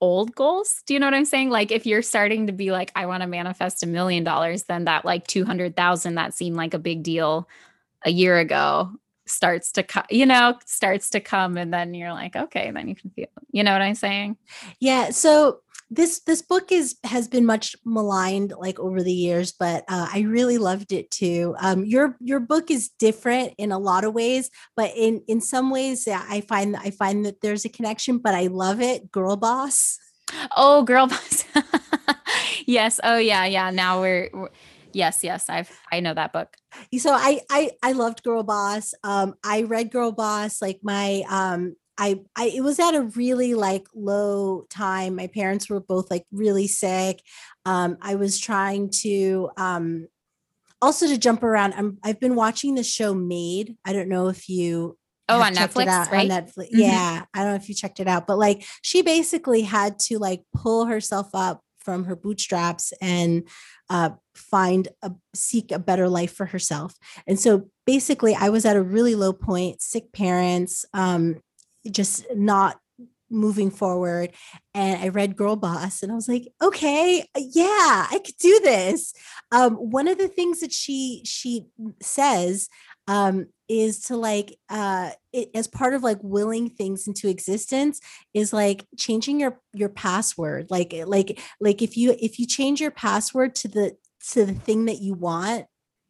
old 0.01 0.35
goals. 0.35 0.83
Do 0.87 0.95
you 0.95 1.01
know 1.01 1.07
what 1.07 1.15
I'm 1.15 1.25
saying? 1.25 1.51
Like 1.51 1.73
if 1.73 1.87
you're 1.87 2.03
starting 2.03 2.47
to 2.47 2.53
be 2.53 2.73
like, 2.73 2.93
I 2.95 3.07
want 3.07 3.23
to 3.23 3.27
manifest 3.27 3.83
a 3.83 3.87
million 3.87 4.25
dollars, 4.25 4.65
then 4.65 4.85
that 4.85 5.05
like 5.05 5.27
200,000 5.27 6.15
that 6.15 6.35
seemed 6.35 6.57
like 6.57 6.75
a 6.75 6.79
big 6.79 7.03
deal 7.03 7.49
a 8.05 8.11
year 8.11 8.39
ago 8.39 8.91
starts 9.27 9.73
to 9.73 9.83
come 9.83 10.05
you 10.11 10.27
know 10.27 10.55
starts 10.67 11.09
to 11.09 11.19
come 11.19 11.57
and 11.57 11.73
then 11.73 11.95
you're 11.95 12.13
like 12.13 12.37
okay 12.37 12.71
then 12.71 12.89
you 12.89 12.95
can 12.95 13.11
feel 13.11 13.27
you 13.53 13.65
know 13.65 13.73
what 13.73 13.81
i'm 13.81 13.95
saying 13.95 14.37
yeah 14.81 15.09
so 15.09 15.61
this 15.91 16.21
this 16.21 16.43
book 16.43 16.73
is 16.73 16.97
has 17.05 17.29
been 17.29 17.47
much 17.47 17.77
maligned 17.85 18.53
like 18.59 18.79
over 18.81 19.03
the 19.03 19.13
years 19.13 19.53
but 19.53 19.85
uh, 19.89 20.09
i 20.13 20.21
really 20.21 20.59
loved 20.59 20.93
it 20.93 21.11
too. 21.11 21.55
Um, 21.61 21.85
your 21.85 22.17
your 22.21 22.41
book 22.41 22.71
is 22.71 22.91
different 22.99 23.55
in 23.59 23.73
a 23.73 23.79
lot 23.79 24.05
of 24.05 24.15
ways 24.15 24.51
but 24.77 24.93
in 24.97 25.23
in 25.29 25.41
some 25.41 25.71
ways 25.71 26.07
yeah, 26.07 26.25
i 26.29 26.41
find 26.41 26.77
i 26.77 26.91
find 26.91 27.25
that 27.27 27.41
there's 27.41 27.65
a 27.65 27.69
connection 27.69 28.19
but 28.19 28.35
i 28.35 28.47
love 28.47 28.81
it. 28.81 29.11
Girl 29.13 29.37
boss? 29.37 29.99
Oh 30.57 30.83
girl 30.83 31.07
boss. 31.07 31.45
Yes. 32.67 33.01
Oh 33.03 33.19
yeah 33.19 33.45
yeah. 33.45 33.71
Now 33.71 34.01
we're, 34.01 34.31
we're 34.33 34.49
yes 34.93 35.25
yes 35.25 35.51
i've 35.51 35.71
i 35.91 35.99
know 35.99 36.15
that 36.15 36.33
book. 36.33 36.57
So 36.97 37.11
i 37.13 37.41
i 37.51 37.73
i 37.83 37.93
loved 37.93 38.23
girl 38.23 38.43
boss. 38.43 38.95
Um 39.03 39.35
i 39.45 39.63
read 39.63 39.91
girl 39.91 40.13
boss 40.13 40.63
like 40.63 40.81
my 40.83 41.25
um 41.29 41.77
I, 41.97 42.21
I 42.35 42.47
it 42.47 42.63
was 42.63 42.79
at 42.79 42.95
a 42.95 43.03
really 43.03 43.55
like 43.55 43.87
low 43.95 44.67
time. 44.71 45.17
My 45.17 45.29
parents 45.29 45.69
were 45.69 45.81
both 45.81 46.11
like 46.11 46.25
really 46.33 46.67
sick. 46.67 47.23
Um, 47.65 47.97
I 48.01 48.17
was 48.17 48.39
trying 48.39 48.91
to 49.03 49.51
um 49.57 50.09
also 50.83 51.07
to 51.07 51.19
jump 51.19 51.43
around. 51.43 51.75
I'm 51.75 51.99
I've 52.03 52.21
been 52.21 52.35
watching 52.35 52.75
the 52.75 52.83
show 52.83 53.15
Maid 53.15 53.77
I 53.85 53.93
don't 53.93 54.09
know 54.09 54.29
if 54.29 54.49
you 54.49 54.99
Oh, 55.29 55.41
on 55.41 55.55
Netflix, 55.55 56.11
right? 56.13 56.31
On 56.31 56.45
Netflix. 56.45 56.71
Mm-hmm. 56.71 56.81
Yeah. 56.81 57.25
I 57.33 57.39
don't 57.39 57.53
know 57.53 57.55
if 57.55 57.69
you 57.69 57.75
checked 57.75 57.99
it 57.99 58.07
out, 58.07 58.27
but 58.27 58.39
like 58.39 58.67
she 58.83 59.01
basically 59.01 59.63
had 59.63 59.99
to 60.01 60.19
like 60.19 60.43
pull 60.55 60.85
herself 60.85 61.29
up 61.33 61.63
from 61.79 62.05
her 62.05 62.17
bootstraps 62.17 62.93
and 63.01 63.49
uh, 63.89 64.11
find 64.35 64.89
a 65.03 65.13
seek 65.35 65.71
a 65.71 65.79
better 65.79 66.09
life 66.09 66.35
for 66.35 66.47
herself. 66.47 66.95
And 67.27 67.39
so 67.39 67.69
basically, 67.87 68.35
I 68.35 68.49
was 68.49 68.65
at 68.65 68.77
a 68.77 68.83
really 68.83 69.15
low 69.15 69.33
point, 69.33 69.83
sick 69.83 70.13
parents, 70.13 70.85
um, 70.95 71.41
just 71.91 72.25
not 72.35 72.79
moving 73.31 73.71
forward 73.71 74.33
and 74.75 75.03
i 75.03 75.09
read 75.09 75.35
girl 75.35 75.57
boss 75.57 76.03
and 76.03 76.13
i 76.13 76.15
was 76.15 76.29
like 76.29 76.47
okay 76.63 77.25
yeah 77.37 78.07
i 78.11 78.21
could 78.25 78.37
do 78.39 78.61
this. 78.63 79.13
Um, 79.53 79.75
one 79.75 80.09
of 80.09 80.19
the 80.19 80.29
things 80.29 80.61
that 80.61 80.73
she 80.73 81.23
she 81.25 81.67
says 82.01 82.69
um, 83.07 83.47
is 83.69 84.01
to 84.05 84.17
like 84.17 84.57
uh 84.69 85.11
it, 85.33 85.51
as 85.55 85.67
part 85.67 85.95
of 85.95 86.03
like 86.03 86.19
willing 86.23 86.69
things 86.69 87.07
into 87.07 87.29
existence 87.29 88.01
is 88.33 88.53
like 88.53 88.87
changing 88.99 89.41
your 89.41 89.61
your 89.73 89.89
password. 89.89 90.67
Like 90.71 90.95
like 91.07 91.41
like 91.61 91.83
if 91.83 91.97
you 91.97 92.17
if 92.21 92.39
you 92.39 92.47
change 92.47 92.81
your 92.81 92.91
password 92.91 93.55
to 93.57 93.69
the 93.69 93.97
to 94.33 94.45
the 94.45 94.55
thing 94.55 94.87
that 94.87 95.01
you 95.01 95.15
want 95.15 95.67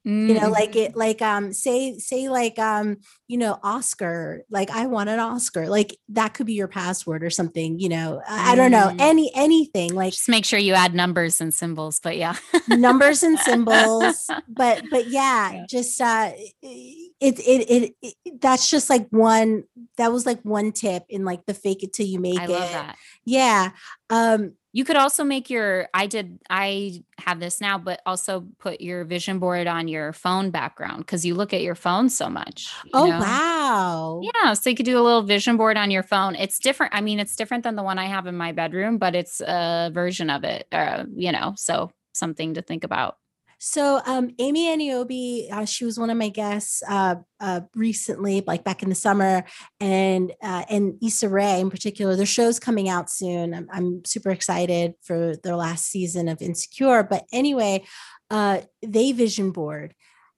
Mm. 0.07 0.29
You 0.29 0.35
know, 0.35 0.51
like 0.51 0.77
it, 0.77 0.95
like 0.95 1.23
um, 1.23 1.55
say, 1.55 1.97
say, 1.99 2.29
like 2.29 2.59
um, 2.59 2.99
you 3.27 3.39
know, 3.39 3.59
Oscar, 3.63 4.45
like 4.51 4.71
I 4.71 4.87
want 4.87 5.09
an 5.09 5.19
Oscar, 5.19 5.67
like 5.67 5.97
that 6.11 6.35
could 6.35 6.47
be 6.47 6.53
your 6.53 6.69
password 6.69 7.25
or 7.25 7.31
something, 7.31 7.79
you 7.79 7.89
know. 7.89 8.21
I, 8.29 8.53
I 8.53 8.55
don't 8.55 8.71
know, 8.71 8.89
mm. 8.89 8.97
any 9.01 9.31
anything 9.35 9.95
like 9.95 10.13
just 10.13 10.29
make 10.29 10.45
sure 10.45 10.59
you 10.59 10.75
add 10.75 10.95
numbers 10.95 11.41
and 11.41 11.55
symbols, 11.55 12.01
but 12.01 12.19
yeah. 12.19 12.37
numbers 12.69 13.23
and 13.23 13.39
symbols. 13.39 14.31
But 14.47 14.85
but 14.91 15.09
yeah, 15.09 15.53
yeah. 15.53 15.67
just 15.69 16.01
uh 16.01 16.33
it, 16.63 17.11
it 17.21 17.39
it 17.41 17.95
it 18.03 18.41
that's 18.41 18.71
just 18.71 18.91
like 18.91 19.09
one 19.09 19.65
that 19.97 20.13
was 20.13 20.27
like 20.27 20.41
one 20.43 20.73
tip 20.73 21.05
in 21.09 21.25
like 21.25 21.47
the 21.47 21.55
fake 21.55 21.83
it 21.83 21.93
till 21.93 22.07
you 22.07 22.21
make 22.21 22.39
I 22.39 22.47
it. 22.47 22.97
Yeah. 23.25 23.71
Um 24.11 24.53
you 24.75 24.85
could 24.85 24.97
also 24.97 25.23
make 25.23 25.49
your 25.51 25.89
I 25.95 26.09
did 26.09 26.41
I 26.51 27.05
have 27.19 27.39
this 27.39 27.61
now, 27.61 27.79
but 27.79 28.03
also 28.05 28.45
put 28.59 28.81
your 28.81 29.05
vision 29.05 29.39
board 29.39 29.69
on 29.69 29.87
your 29.87 30.13
phone 30.13 30.51
background 30.51 30.99
because 30.99 31.25
you 31.25 31.37
look 31.37 31.55
at 31.55 31.63
your 31.63 31.77
phone 31.77 32.11
so 32.11 32.29
much. 32.29 32.75
Oh 32.93 33.07
know? 33.07 33.21
wow. 33.21 34.21
Yeah. 34.35 34.53
So 34.55 34.71
you 34.71 34.77
could 34.77 34.85
do 34.85 34.99
a 34.99 35.01
little 35.01 35.23
vision 35.23 35.57
board 35.57 35.77
on 35.77 35.93
your 35.93 36.03
phone. 36.03 36.35
It's 36.35 36.59
different. 36.59 36.93
I 36.93 37.03
mean, 37.03 37.21
it's 37.21 37.37
different 37.37 37.63
than 37.63 37.77
the 37.77 37.85
one 37.85 38.01
I 38.01 38.07
have 38.07 38.27
in 38.27 38.37
my 38.37 38.51
bedroom, 38.51 38.99
but 38.99 39.15
it's 39.15 39.41
a 39.41 39.93
version 39.95 40.29
of 40.29 40.43
it. 40.43 40.67
Uh, 40.73 41.05
you 41.15 41.31
know, 41.31 41.55
so 41.57 41.93
something 42.13 42.55
to 42.55 42.63
think 42.63 42.83
about. 42.83 43.19
So 43.67 44.03
um, 44.05 44.35
Amy 44.39 44.67
Aniobi, 44.67 45.51
uh, 45.51 45.65
she 45.65 45.87
was 45.87 45.99
one 45.99 46.11
of 46.11 46.19
my 46.19 46.29
guests 46.29 46.83
uh, 46.87 47.15
uh, 47.41 47.63
recently, 47.75 48.45
like 48.47 48.63
back 48.63 48.83
in 48.83 48.91
the 48.91 48.95
summer, 48.95 49.43
and 49.81 50.31
uh, 50.43 50.65
and 50.69 51.03
Issa 51.03 51.31
Rae 51.31 51.61
in 51.61 51.71
particular. 51.71 52.15
Their 52.15 52.27
show's 52.27 52.61
coming 52.61 52.91
out 52.91 53.09
soon. 53.09 53.55
I'm, 53.55 53.67
I'm 53.73 54.05
super 54.05 54.29
excited 54.29 54.93
for 55.01 55.37
their 55.43 55.57
last 55.57 55.87
season 55.87 56.29
of 56.29 56.43
Insecure. 56.43 57.05
But 57.05 57.25
anyway, 57.33 57.87
uh, 58.29 58.61
they 58.83 59.13
vision 59.13 59.51
board. 59.51 59.95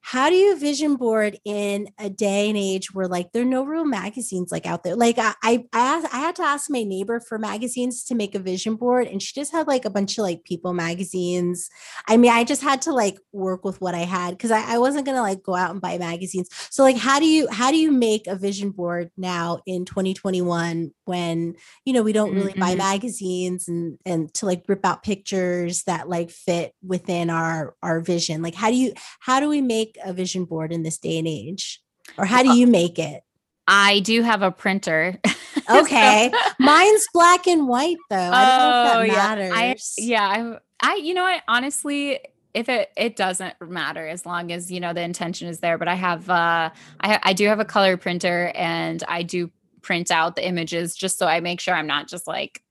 How 0.09 0.29
do 0.29 0.37
you 0.37 0.57
vision 0.57 0.95
board 0.95 1.37
in 1.43 1.89
a 1.99 2.09
day 2.09 2.47
and 2.47 2.57
age 2.57 2.93
where 2.93 3.09
like 3.09 3.33
there 3.33 3.41
are 3.41 3.45
no 3.45 3.65
real 3.65 3.83
magazines 3.83 4.53
like 4.53 4.65
out 4.65 4.85
there? 4.85 4.95
Like 4.95 5.17
I 5.17 5.33
I 5.43 5.65
I, 5.73 5.79
asked, 5.97 6.13
I 6.13 6.19
had 6.19 6.35
to 6.37 6.43
ask 6.43 6.69
my 6.69 6.83
neighbor 6.83 7.19
for 7.19 7.37
magazines 7.37 8.05
to 8.05 8.15
make 8.15 8.33
a 8.33 8.39
vision 8.39 8.75
board, 8.75 9.07
and 9.07 9.21
she 9.21 9.33
just 9.33 9.51
had 9.51 9.67
like 9.67 9.83
a 9.83 9.89
bunch 9.89 10.17
of 10.17 10.21
like 10.21 10.45
people 10.45 10.71
magazines. 10.71 11.69
I 12.07 12.15
mean, 12.15 12.31
I 12.31 12.45
just 12.45 12.61
had 12.61 12.81
to 12.83 12.93
like 12.93 13.17
work 13.33 13.65
with 13.65 13.81
what 13.81 13.95
I 13.95 14.05
had 14.05 14.31
because 14.31 14.49
I, 14.49 14.75
I 14.75 14.77
wasn't 14.77 15.05
gonna 15.05 15.21
like 15.21 15.43
go 15.43 15.55
out 15.55 15.71
and 15.71 15.81
buy 15.81 15.97
magazines. 15.97 16.47
So 16.69 16.83
like, 16.83 16.95
how 16.95 17.19
do 17.19 17.25
you 17.25 17.49
how 17.51 17.71
do 17.71 17.77
you 17.77 17.91
make 17.91 18.27
a 18.27 18.35
vision 18.37 18.71
board 18.71 19.11
now 19.17 19.59
in 19.65 19.83
2021 19.83 20.93
when 21.03 21.55
you 21.83 21.91
know 21.91 22.01
we 22.01 22.13
don't 22.13 22.33
really 22.33 22.51
mm-hmm. 22.51 22.61
buy 22.61 22.75
magazines 22.75 23.67
and 23.67 23.97
and 24.05 24.33
to 24.35 24.45
like 24.45 24.63
rip 24.69 24.85
out 24.85 25.03
pictures 25.03 25.83
that 25.83 26.07
like 26.07 26.29
fit 26.29 26.73
within 26.81 27.29
our 27.29 27.75
our 27.83 27.99
vision? 27.99 28.41
Like, 28.41 28.55
how 28.55 28.69
do 28.69 28.77
you 28.77 28.93
how 29.19 29.41
do 29.41 29.49
we 29.49 29.59
make 29.59 29.96
a 30.03 30.13
vision 30.13 30.45
board 30.45 30.71
in 30.71 30.83
this 30.83 30.97
day 30.97 31.17
and 31.17 31.27
age? 31.27 31.81
Or 32.17 32.25
how 32.25 32.43
do 32.43 32.57
you 32.57 32.67
make 32.67 32.99
it? 32.99 33.23
I 33.67 33.99
do 33.99 34.21
have 34.21 34.41
a 34.41 34.51
printer. 34.51 35.19
okay. 35.69 36.31
Mine's 36.59 37.07
black 37.13 37.47
and 37.47 37.67
white 37.67 37.97
though. 38.09 38.15
I 38.15 38.45
don't 38.45 38.59
know 38.59 39.01
if 39.01 39.13
that 39.13 39.37
oh, 39.37 39.51
matters. 39.51 39.95
Yeah. 39.97 40.27
I, 40.27 40.37
yeah. 40.37 40.57
I, 40.81 40.93
I, 40.93 40.95
you 40.95 41.13
know 41.13 41.23
what? 41.23 41.43
Honestly, 41.47 42.19
if 42.57 42.69
it 42.69 42.89
it 42.97 43.15
doesn't 43.15 43.53
matter 43.61 44.07
as 44.07 44.25
long 44.25 44.51
as 44.51 44.71
you 44.71 44.79
know 44.79 44.91
the 44.91 45.01
intention 45.01 45.47
is 45.47 45.59
there 45.59 45.77
but 45.77 45.87
i 45.87 45.93
have 45.93 46.27
uh 46.27 46.71
i 47.01 47.19
i 47.21 47.33
do 47.33 47.45
have 47.47 47.59
a 47.59 47.65
color 47.65 47.97
printer 47.97 48.51
and 48.55 49.03
i 49.07 49.21
do 49.21 49.51
print 49.83 50.09
out 50.09 50.35
the 50.35 50.47
images 50.47 50.95
just 50.95 51.19
so 51.19 51.27
i 51.27 51.39
make 51.39 51.59
sure 51.59 51.75
i'm 51.75 51.85
not 51.85 52.07
just 52.07 52.25
like 52.25 52.63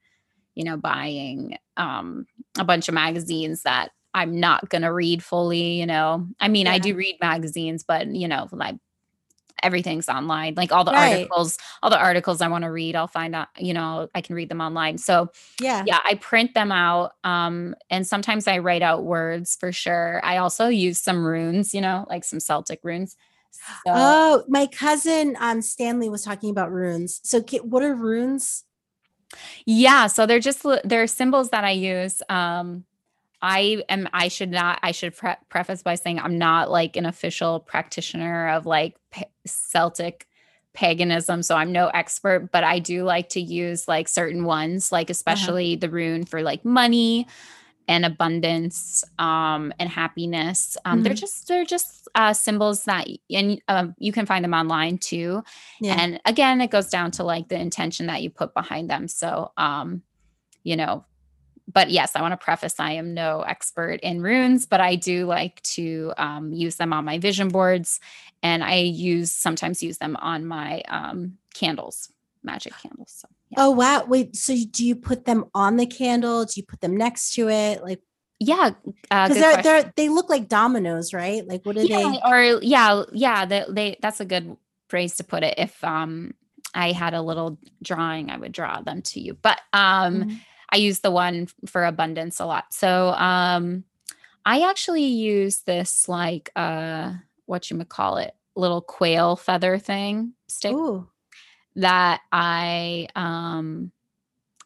you 0.57 0.65
know 0.65 0.77
buying 0.77 1.57
um 1.77 2.27
a 2.59 2.65
bunch 2.65 2.89
of 2.89 2.95
magazines 2.95 3.63
that 3.63 3.91
I'm 4.17 4.41
not 4.41 4.71
going 4.71 4.81
to 4.81 4.93
read 4.93 5.23
fully, 5.23 5.79
you 5.79 5.85
know. 5.85 6.27
I 6.41 6.49
mean, 6.49 6.65
yeah. 6.65 6.73
I 6.73 6.79
do 6.79 6.95
read 6.95 7.19
magazines, 7.21 7.85
but 7.87 8.07
you 8.09 8.27
know, 8.27 8.49
like 8.51 8.77
everything's 9.63 10.09
online. 10.09 10.55
Like 10.55 10.73
all 10.73 10.85
the 10.85 10.93
right. 10.93 11.19
articles, 11.19 11.59
all 11.83 11.91
the 11.91 11.99
articles 11.99 12.41
I 12.41 12.49
want 12.49 12.65
to 12.65 12.71
read, 12.71 12.97
I'll 12.97 13.09
find 13.09 13.35
out, 13.35 13.49
you 13.59 13.75
know, 13.75 14.09
I 14.15 14.23
can 14.23 14.35
read 14.35 14.49
them 14.49 14.63
online. 14.63 14.97
So, 14.97 15.31
yeah. 15.61 15.85
Yeah, 15.87 15.99
I 16.03 16.15
print 16.15 16.55
them 16.55 16.73
out 16.73 17.13
um 17.25 17.75
and 17.91 18.07
sometimes 18.07 18.49
I 18.49 18.59
write 18.59 18.83
out 18.83 19.05
words 19.05 19.55
for 19.55 19.71
sure. 19.71 20.21
I 20.25 20.39
also 20.39 20.69
use 20.69 20.99
some 20.99 21.23
runes, 21.23 21.75
you 21.75 21.83
know, 21.83 22.07
like 22.09 22.25
some 22.25 22.41
Celtic 22.41 22.81
runes. 22.83 23.17
So, 23.87 23.93
oh, 23.95 24.45
my 24.49 24.67
cousin 24.67 25.37
um 25.41 25.61
Stanley 25.61 26.09
was 26.09 26.23
talking 26.23 26.49
about 26.49 26.73
runes. 26.73 27.21
So, 27.23 27.41
what 27.63 27.83
are 27.83 27.95
runes? 27.95 28.65
Yeah, 29.67 30.07
so 30.07 30.25
they're 30.25 30.41
just 30.41 30.65
they're 30.85 31.07
symbols 31.07 31.51
that 31.51 31.65
I 31.65 31.73
use 31.73 32.23
um 32.31 32.85
I 33.43 33.83
am 33.89 34.09
I 34.13 34.29
should 34.29 34.51
not 34.51 34.79
I 34.83 34.93
should 34.93 35.17
pre- 35.17 35.35
preface 35.49 35.83
by 35.83 35.95
saying 35.95 36.19
I'm 36.19 36.39
not 36.39 36.71
like 36.71 36.97
an 36.97 37.07
official 37.07 37.61
practitioner 37.61 38.49
of 38.51 38.67
like 38.67 38.97
Celtic 39.47 40.27
paganism 40.73 41.43
so 41.43 41.57
I'm 41.57 41.73
no 41.73 41.89
expert 41.89 42.51
but 42.53 42.65
I 42.65 42.79
do 42.79 43.03
like 43.05 43.31
to 43.31 43.41
use 43.41 43.89
like 43.89 44.09
certain 44.09 44.45
ones 44.45 44.93
like 44.93 45.07
uh-huh. 45.07 45.13
especially 45.13 45.73
uh-huh. 45.73 45.81
the 45.81 45.91
rune 45.91 46.25
for 46.25 46.43
like 46.43 46.65
money 46.65 47.27
and 47.89 48.05
abundance 48.05 49.05
um 49.19 49.73
and 49.79 49.89
happiness 49.89 50.77
um 50.85 50.97
mm-hmm. 50.97 51.05
they're 51.05 51.15
just 51.15 51.49
they're 51.49 51.65
just 51.65 52.09
uh 52.15 52.33
symbols 52.33 52.85
that 52.85 53.07
and 53.31 53.61
uh, 53.69 53.87
you 53.99 54.13
can 54.13 54.27
find 54.27 54.45
them 54.45 54.53
online 54.53 54.99
too 54.99 55.43
yeah. 55.81 55.97
and 55.99 56.21
again 56.25 56.61
it 56.61 56.71
goes 56.71 56.89
down 56.89 57.11
to 57.11 57.23
like 57.23 57.49
the 57.49 57.59
intention 57.59 58.07
that 58.07 58.23
you 58.23 58.29
put 58.29 58.53
behind 58.53 58.91
them 58.91 59.09
so 59.09 59.53
um 59.57 60.03
you 60.63 60.77
know 60.77 61.05
but 61.69 61.91
yes, 61.91 62.15
I 62.15 62.23
want 62.23 62.33
to 62.33 62.45
preface 62.45 62.79
I 62.79 62.93
am 62.93 63.15
no 63.15 63.41
expert 63.41 64.01
in 64.01 64.23
runes, 64.23 64.67
but 64.67 64.81
I 64.81 64.95
do 64.95 65.27
like 65.27 65.61
to 65.63 66.13
um, 66.17 66.53
use 66.53 66.77
them 66.77 66.93
on 66.93 67.05
my 67.05 67.19
vision 67.19 67.49
boards, 67.49 68.01
and 68.43 68.63
I 68.63 68.77
use 68.77 69.33
sometimes 69.33 69.83
use 69.83 69.99
them 69.99 70.17
on 70.17 70.47
my 70.47 70.83
um, 70.89 71.39
candles, 71.55 72.13
magic 72.45 72.73
candles. 72.79 73.13
So, 73.17 73.29
yeah. 73.51 73.57
Oh 73.61 73.71
wow! 73.71 74.05
Wait, 74.07 74.37
so 74.37 74.55
do 74.71 74.87
you 74.87 74.95
put 74.95 75.25
them 75.25 75.47
on 75.55 75.77
the 75.77 75.87
candle? 75.87 76.45
Do 76.45 76.53
you 76.57 76.63
put 76.63 76.81
them 76.81 76.97
next 76.97 77.35
to 77.35 77.49
it? 77.49 77.83
Like 77.83 78.01
yeah, 78.39 78.71
because 79.11 79.31
uh, 79.31 79.35
they're 79.35 79.63
they're 79.63 79.93
they 79.97 80.09
look 80.09 80.31
like 80.31 80.49
dominoes, 80.49 81.13
right? 81.13 81.47
Like 81.47 81.67
what 81.67 81.77
are 81.77 81.83
yeah, 81.83 82.13
they? 82.13 82.21
Or 82.25 82.61
yeah, 82.63 83.03
yeah, 83.13 83.45
they, 83.45 83.65
they 83.69 83.97
that's 84.01 84.21
a 84.21 84.25
good 84.25 84.57
phrase 84.89 85.17
to 85.17 85.25
put 85.25 85.43
it. 85.43 85.55
If 85.59 85.83
um 85.83 86.35
I 86.75 86.93
had 86.93 87.15
a 87.15 87.23
little 87.23 87.59
drawing, 87.83 88.31
I 88.31 88.37
would 88.37 88.53
draw 88.53 88.83
them 88.83 89.03
to 89.03 89.21
you. 89.21 89.35
But 89.35 89.61
um. 89.73 90.23
Mm-hmm 90.23 90.35
I 90.71 90.77
use 90.77 91.01
the 91.01 91.11
one 91.11 91.49
for 91.67 91.85
abundance 91.85 92.41
a 92.41 92.47
lot. 92.47 92.73
So 92.73 93.11
um 93.11 93.85
I 94.45 94.69
actually 94.69 95.05
use 95.05 95.63
this 95.63 96.09
like 96.09 96.51
uh 96.57 97.13
what 97.47 97.71
you 97.71 97.85
call 97.85 98.17
it, 98.19 98.35
little 98.55 98.81
quail 98.81 99.37
feather 99.37 99.79
thing 99.79 100.33
stick 100.49 100.75
Ooh. 100.75 101.09
that 101.77 102.21
I 102.33 103.09
um 103.15 103.93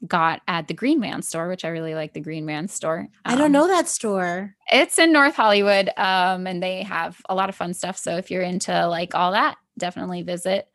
got 0.06 0.40
at 0.48 0.66
the 0.66 0.74
Green 0.74 0.98
Man 0.98 1.20
store, 1.20 1.48
which 1.48 1.64
I 1.64 1.68
really 1.68 1.94
like 1.94 2.14
the 2.14 2.20
Green 2.20 2.46
Man 2.46 2.68
store. 2.68 3.00
Um, 3.00 3.08
I 3.24 3.34
don't 3.34 3.46
um, 3.46 3.52
know 3.52 3.66
that 3.66 3.86
store. 3.86 4.54
It's 4.72 4.98
in 4.98 5.12
North 5.12 5.34
Hollywood 5.34 5.90
um 5.96 6.46
and 6.46 6.62
they 6.62 6.82
have 6.82 7.20
a 7.28 7.34
lot 7.34 7.48
of 7.48 7.54
fun 7.54 7.74
stuff. 7.74 7.98
So 7.98 8.16
if 8.16 8.30
you're 8.30 8.42
into 8.42 8.86
like 8.88 9.14
all 9.14 9.32
that, 9.32 9.56
definitely 9.78 10.22
visit. 10.22 10.68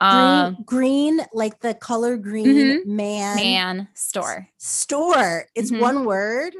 Um, 0.00 0.56
green, 0.64 1.16
green, 1.18 1.26
like 1.34 1.60
the 1.60 1.74
color 1.74 2.16
green 2.16 2.46
mm-hmm. 2.46 2.96
man 2.96 3.36
man 3.36 3.88
store. 3.94 4.48
Store. 4.58 5.46
It's 5.54 5.70
mm-hmm. 5.70 5.80
one 5.80 6.04
word. 6.04 6.54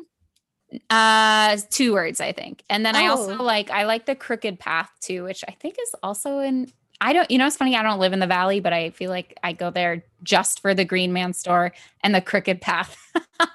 Uh 0.89 1.57
two 1.71 1.95
words, 1.95 2.21
I 2.21 2.33
think. 2.33 2.63
And 2.69 2.85
then 2.85 2.95
oh. 2.95 2.99
I 2.99 3.07
also 3.09 3.39
oh. 3.39 3.43
like 3.43 3.71
I 3.71 3.85
like 3.85 4.07
the 4.07 4.15
crooked 4.15 4.59
path 4.59 4.91
too, 5.01 5.25
which 5.25 5.43
I 5.49 5.53
think 5.53 5.77
is 5.83 5.95
also 6.03 6.39
in 6.39 6.71
I 7.01 7.15
don't, 7.15 7.31
you 7.31 7.39
know, 7.39 7.47
it's 7.47 7.57
funny. 7.57 7.77
I 7.77 7.83
don't 7.83 7.99
live 7.99 8.13
in 8.13 8.19
the 8.19 8.27
valley, 8.27 8.61
but 8.61 8.75
I 8.75 8.91
feel 8.91 9.11
like 9.11 9.35
I 9.43 9.55
go 9.55 9.71
there 9.71 10.05
just 10.23 10.61
for 10.61 10.75
the 10.75 10.85
Green 10.85 11.13
Man 11.15 11.33
store 11.33 11.73
and 12.03 12.15
the 12.15 12.21
Crooked 12.21 12.61
Path. 12.61 12.97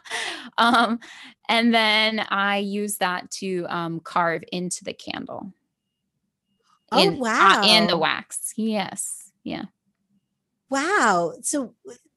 um, 0.58 1.00
and 1.48 1.74
then 1.74 2.26
I 2.30 2.58
use 2.58 2.98
that 2.98 3.30
to 3.32 3.68
um, 3.70 4.00
carve 4.00 4.44
into 4.52 4.84
the 4.84 4.94
candle. 4.94 5.54
Oh 6.92 7.00
in, 7.00 7.20
wow! 7.20 7.62
Uh, 7.62 7.68
in 7.68 7.88
the 7.88 7.98
wax, 7.98 8.54
yes, 8.56 9.32
yeah. 9.44 9.66
Wow. 10.70 11.34
So 11.42 11.76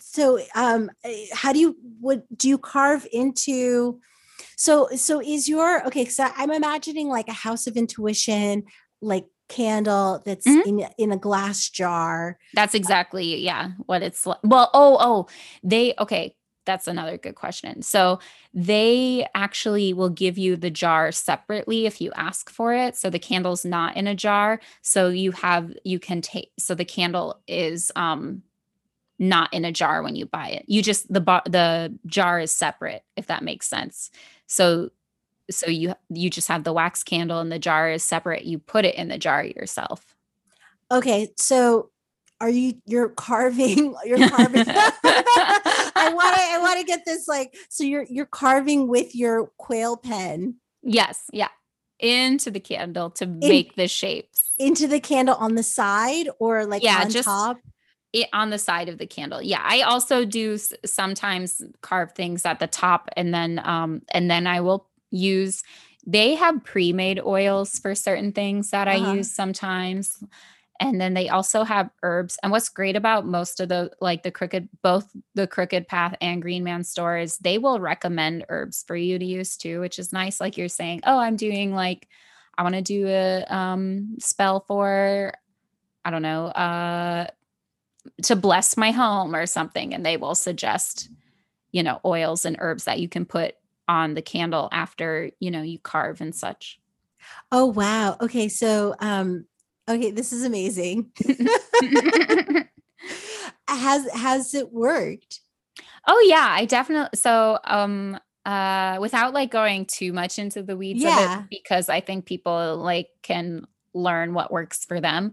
so 0.09 0.40
um 0.55 0.90
eh, 1.05 1.26
how 1.32 1.53
do 1.53 1.59
you 1.59 1.76
would 2.01 2.22
do 2.36 2.49
you 2.49 2.59
carve 2.59 3.07
into 3.12 4.01
so 4.57 4.88
so 4.96 5.20
is 5.20 5.49
your 5.49 5.86
okay 5.86 6.05
so 6.07 6.28
i'm 6.36 6.51
imagining 6.51 7.09
like 7.09 7.28
a 7.28 7.32
house 7.32 7.66
of 7.66 7.76
intuition 7.76 8.64
like 9.03 9.26
candle 9.49 10.22
that's 10.24 10.46
mm-hmm. 10.46 10.68
in 10.68 10.86
in 10.99 11.12
a 11.12 11.16
glass 11.16 11.70
jar 11.70 12.38
that's 12.55 12.74
exactly 12.74 13.36
yeah 13.36 13.70
what 13.86 14.03
it's 14.03 14.26
like 14.26 14.38
well 14.42 14.70
oh 14.74 14.96
oh 15.01 15.26
they 15.62 15.94
okay 15.99 16.34
that's 16.68 16.86
another 16.86 17.16
good 17.16 17.34
question. 17.34 17.80
So 17.80 18.20
they 18.52 19.26
actually 19.34 19.94
will 19.94 20.10
give 20.10 20.36
you 20.36 20.54
the 20.54 20.68
jar 20.68 21.10
separately 21.12 21.86
if 21.86 21.98
you 21.98 22.12
ask 22.14 22.50
for 22.50 22.74
it. 22.74 22.94
So 22.94 23.08
the 23.08 23.18
candle's 23.18 23.64
not 23.64 23.96
in 23.96 24.06
a 24.06 24.14
jar. 24.14 24.60
So 24.82 25.08
you 25.08 25.32
have 25.32 25.72
you 25.82 25.98
can 25.98 26.20
take 26.20 26.52
so 26.58 26.74
the 26.74 26.84
candle 26.84 27.40
is 27.48 27.90
um 27.96 28.42
not 29.18 29.52
in 29.54 29.64
a 29.64 29.72
jar 29.72 30.02
when 30.02 30.14
you 30.14 30.26
buy 30.26 30.48
it. 30.48 30.66
You 30.68 30.82
just 30.82 31.10
the 31.10 31.22
bar 31.22 31.42
the 31.46 31.98
jar 32.04 32.38
is 32.38 32.52
separate 32.52 33.02
if 33.16 33.28
that 33.28 33.42
makes 33.42 33.66
sense. 33.66 34.10
So 34.46 34.90
so 35.50 35.70
you 35.70 35.94
you 36.10 36.28
just 36.28 36.48
have 36.48 36.64
the 36.64 36.74
wax 36.74 37.02
candle 37.02 37.40
and 37.40 37.50
the 37.50 37.58
jar 37.58 37.90
is 37.90 38.04
separate. 38.04 38.44
You 38.44 38.58
put 38.58 38.84
it 38.84 38.94
in 38.94 39.08
the 39.08 39.16
jar 39.16 39.42
yourself. 39.42 40.14
Okay, 40.90 41.30
so 41.38 41.88
are 42.40 42.50
you 42.50 42.74
you're 42.86 43.08
carving 43.08 43.94
you're 44.04 44.28
carving 44.30 44.64
I 45.99 46.12
want 46.12 46.36
to 46.36 46.42
I 46.42 46.59
want 46.61 46.78
to 46.80 46.84
get 46.84 47.05
this 47.05 47.28
like 47.28 47.57
so 47.68 47.84
you're 47.84 48.07
you're 48.09 48.26
carving 48.26 48.88
with 48.88 49.14
your 49.14 49.51
quail 49.59 49.96
pen. 49.96 50.57
Yes, 50.82 51.24
yeah. 51.32 51.49
Into 51.99 52.51
the 52.51 52.61
candle 52.61 53.11
to 53.11 53.24
In, 53.24 53.40
make 53.40 53.74
the 53.74 53.88
shapes. 53.88 54.53
Into 54.59 54.86
the 54.86 55.01
candle 55.01 55.34
on 55.34 55.55
the 55.55 55.62
side 55.62 56.28
or 56.38 56.64
like 56.64 56.82
yeah, 56.82 57.03
on 57.03 57.11
just, 57.11 57.26
top? 57.26 57.59
It 58.12 58.28
on 58.32 58.51
the 58.51 58.59
side 58.59 58.88
of 58.88 58.99
the 58.99 59.07
candle. 59.07 59.42
Yeah, 59.42 59.62
I 59.62 59.82
also 59.82 60.24
do 60.24 60.59
sometimes 60.84 61.62
carve 61.82 62.12
things 62.12 62.46
at 62.46 62.61
the 62.61 62.66
top 62.66 63.09
and 63.16 63.34
then 63.34 63.61
um 63.64 64.03
and 64.12 64.30
then 64.30 64.46
I 64.46 64.61
will 64.61 64.88
use 65.11 65.62
they 66.07 66.36
have 66.36 66.64
pre-made 66.64 67.20
oils 67.20 67.78
for 67.78 67.94
certain 67.94 68.32
things 68.32 68.70
that 68.70 68.88
uh-huh. 68.88 69.11
I 69.11 69.14
use 69.14 69.30
sometimes 69.30 70.22
and 70.81 71.01
then 71.01 71.14
they 71.14 71.29
also 71.29 71.64
have 71.64 71.91
herbs. 72.03 72.39
And 72.43 72.53
what's 72.53 72.68
great 72.68 72.97
about 72.97 73.26
most 73.26 73.61
of 73.61 73.68
the 73.68 73.91
like 74.01 74.22
the 74.22 74.31
crooked 74.31 74.68
both 74.83 75.11
the 75.35 75.47
crooked 75.47 75.89
path 75.89 76.14
and 76.20 76.43
green 76.43 76.64
man 76.64 76.85
stores 76.85 77.39
they 77.39 77.59
will 77.59 77.81
recommend 77.81 78.47
herbs 78.49 78.85
for 78.87 78.97
you 78.97 79.18
to 79.18 79.24
use 79.24 79.57
too 79.57 79.81
which 79.81 79.99
is 79.99 80.12
nice 80.12 80.41
like 80.41 80.57
you're 80.57 80.68
saying 80.68 81.01
oh 81.05 81.18
i'm 81.18 81.37
doing 81.37 81.74
like 81.74 82.09
i 82.57 82.62
want 82.62 82.74
to 82.74 82.83
do 82.83 83.07
a 83.09 83.45
um, 83.45 84.16
spell 84.18 84.61
for 84.66 85.33
i 86.05 86.11
don't 86.11 86.22
know 86.22 86.47
uh 86.47 87.26
to 88.22 88.37
bless 88.37 88.76
my 88.76 88.91
home 88.91 89.35
or 89.35 89.47
something. 89.47 89.95
And 89.95 90.05
they 90.05 90.16
will 90.16 90.35
suggest 90.35 91.11
you 91.70 91.83
know 91.83 92.01
oils 92.05 92.45
and 92.45 92.57
herbs 92.61 92.85
that 92.85 92.99
you 93.01 93.09
can 93.09 93.26
put 93.26 93.55
on 93.87 94.14
the 94.14 94.22
candle 94.22 94.68
after 94.72 95.31
you 95.39 95.51
know 95.51 95.62
you 95.62 95.79
carve 95.79 96.20
and 96.20 96.35
such. 96.35 96.81
Oh 97.53 97.66
wow. 97.66 98.16
Okay, 98.20 98.49
so 98.49 98.95
um 99.01 99.47
okay, 99.89 100.11
this 100.11 100.32
is 100.32 100.45
amazing. 100.45 101.11
has 103.68 104.11
has 104.12 104.55
it 104.55 104.72
worked? 104.72 105.41
Oh 106.07 106.24
yeah, 106.26 106.49
I 106.51 106.64
definitely 106.64 107.18
so 107.18 107.59
um 107.64 108.18
uh 108.45 108.99
without 109.01 109.34
like 109.34 109.51
going 109.51 109.84
too 109.86 110.12
much 110.12 110.39
into 110.39 110.62
the 110.62 110.76
weeds 110.76 111.03
yeah. 111.03 111.34
of 111.34 111.41
it 111.41 111.47
because 111.51 111.89
I 111.89 112.01
think 112.01 112.24
people 112.24 112.76
like 112.76 113.09
can 113.22 113.66
learn 113.95 114.34
what 114.34 114.53
works 114.53 114.84
for 114.84 115.01
them. 115.01 115.32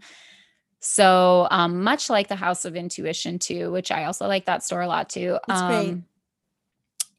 So 0.80 1.47
um 1.49 1.84
much 1.84 2.10
like 2.10 2.28
the 2.28 2.36
House 2.36 2.66
of 2.66 2.76
Intuition 2.76 3.39
too, 3.39 3.72
which 3.72 3.91
I 3.91 4.06
also 4.06 4.28
like 4.28 4.45
that 4.45 4.64
store 4.64 4.82
a 4.82 4.88
lot 4.88 5.10
too. 5.10 5.38
That's 5.47 5.62
um 5.62 5.68
great. 5.70 5.97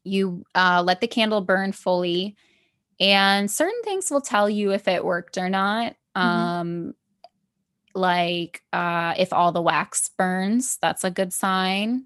you 0.03 0.45
uh 0.55 0.83
let 0.85 1.01
the 1.01 1.07
candle 1.07 1.41
burn 1.41 1.71
fully 1.71 2.35
and 2.99 3.49
certain 3.49 3.81
things 3.83 4.09
will 4.09 4.21
tell 4.21 4.49
you 4.49 4.71
if 4.71 4.87
it 4.87 5.03
worked 5.03 5.37
or 5.37 5.49
not. 5.49 5.95
Mm-hmm. 6.15 6.19
Um 6.27 6.93
like 7.93 8.63
uh 8.73 9.13
if 9.17 9.33
all 9.33 9.51
the 9.51 9.61
wax 9.61 10.09
burns, 10.17 10.77
that's 10.81 11.03
a 11.03 11.11
good 11.11 11.33
sign. 11.33 12.05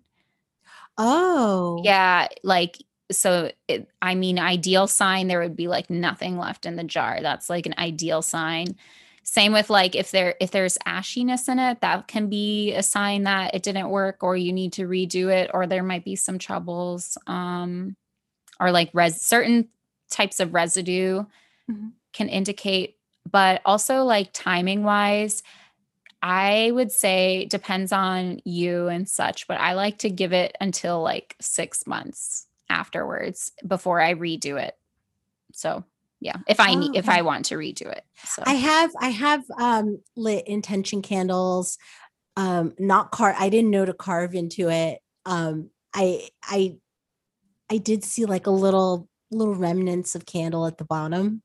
Oh. 0.98 1.82
Yeah, 1.84 2.28
like 2.44 2.78
so 3.12 3.52
it, 3.68 3.90
I 4.02 4.16
mean 4.16 4.40
ideal 4.40 4.88
sign 4.88 5.28
there 5.28 5.40
would 5.40 5.56
be 5.56 5.68
like 5.68 5.90
nothing 5.90 6.38
left 6.38 6.66
in 6.66 6.76
the 6.76 6.84
jar. 6.84 7.20
That's 7.22 7.50
like 7.50 7.66
an 7.66 7.76
ideal 7.78 8.22
sign. 8.22 8.76
Same 9.24 9.54
with 9.54 9.70
like 9.70 9.96
if 9.96 10.12
there 10.12 10.36
if 10.40 10.52
there's 10.52 10.78
ashiness 10.88 11.48
in 11.50 11.60
it, 11.60 11.82
that 11.82 12.08
can 12.08 12.30
be 12.30 12.74
a 12.74 12.84
sign 12.84 13.24
that 13.24 13.54
it 13.54 13.64
didn't 13.64 13.90
work 13.90 14.24
or 14.24 14.36
you 14.36 14.54
need 14.54 14.74
to 14.74 14.88
redo 14.88 15.32
it 15.32 15.52
or 15.54 15.68
there 15.68 15.84
might 15.84 16.06
be 16.06 16.16
some 16.16 16.40
troubles. 16.40 17.18
Um 17.28 17.96
or 18.60 18.72
like 18.72 18.90
res 18.94 19.22
certain 19.22 19.70
types 20.10 20.40
of 20.40 20.54
residue 20.54 21.24
mm-hmm. 21.70 21.88
can 22.14 22.30
indicate 22.30 22.98
but 23.30 23.62
also 23.66 24.04
like 24.04 24.30
timing 24.34 24.84
wise 24.84 25.44
I 26.22 26.72
would 26.74 26.92
say 26.92 27.46
depends 27.46 27.92
on 27.92 28.42
you 28.46 28.88
and 28.88 29.10
such, 29.10 29.48
but 29.48 29.60
I 29.60 29.74
like 29.74 30.00
to 30.00 30.10
give 30.10 30.34
it 30.34 30.56
until 30.62 31.02
like 31.02 31.36
six 31.42 31.88
months 31.88 32.48
afterwards 32.70 33.52
before 33.66 34.00
I 34.00 34.14
redo 34.14 34.62
it. 34.62 34.76
So 35.54 35.84
yeah, 36.20 36.36
if 36.48 36.60
I 36.60 36.76
need, 36.76 36.92
oh, 36.92 37.00
if 37.00 37.10
I 37.10 37.24
want 37.24 37.46
to 37.46 37.56
redo 37.56 37.88
it. 37.88 38.04
So 38.24 38.44
I 38.46 38.54
have, 38.54 38.92
I 39.00 39.10
have 39.10 39.44
um 39.58 40.00
lit 40.16 40.48
intention 40.48 41.02
candles, 41.02 41.80
um, 42.38 42.76
not 42.78 43.12
car. 43.12 43.36
I 43.38 43.50
didn't 43.50 43.72
know 43.72 43.86
to 43.86 43.94
carve 43.94 44.36
into 44.36 44.70
it. 44.70 45.00
Um, 45.26 45.72
I, 45.94 46.30
I, 46.44 46.78
I 47.70 47.78
did 47.78 48.04
see 48.04 48.26
like 48.26 48.46
a 48.46 48.52
little, 48.52 49.10
little 49.32 49.56
remnants 49.56 50.14
of 50.14 50.26
candle 50.26 50.68
at 50.68 50.78
the 50.78 50.86
bottom. 50.86 51.42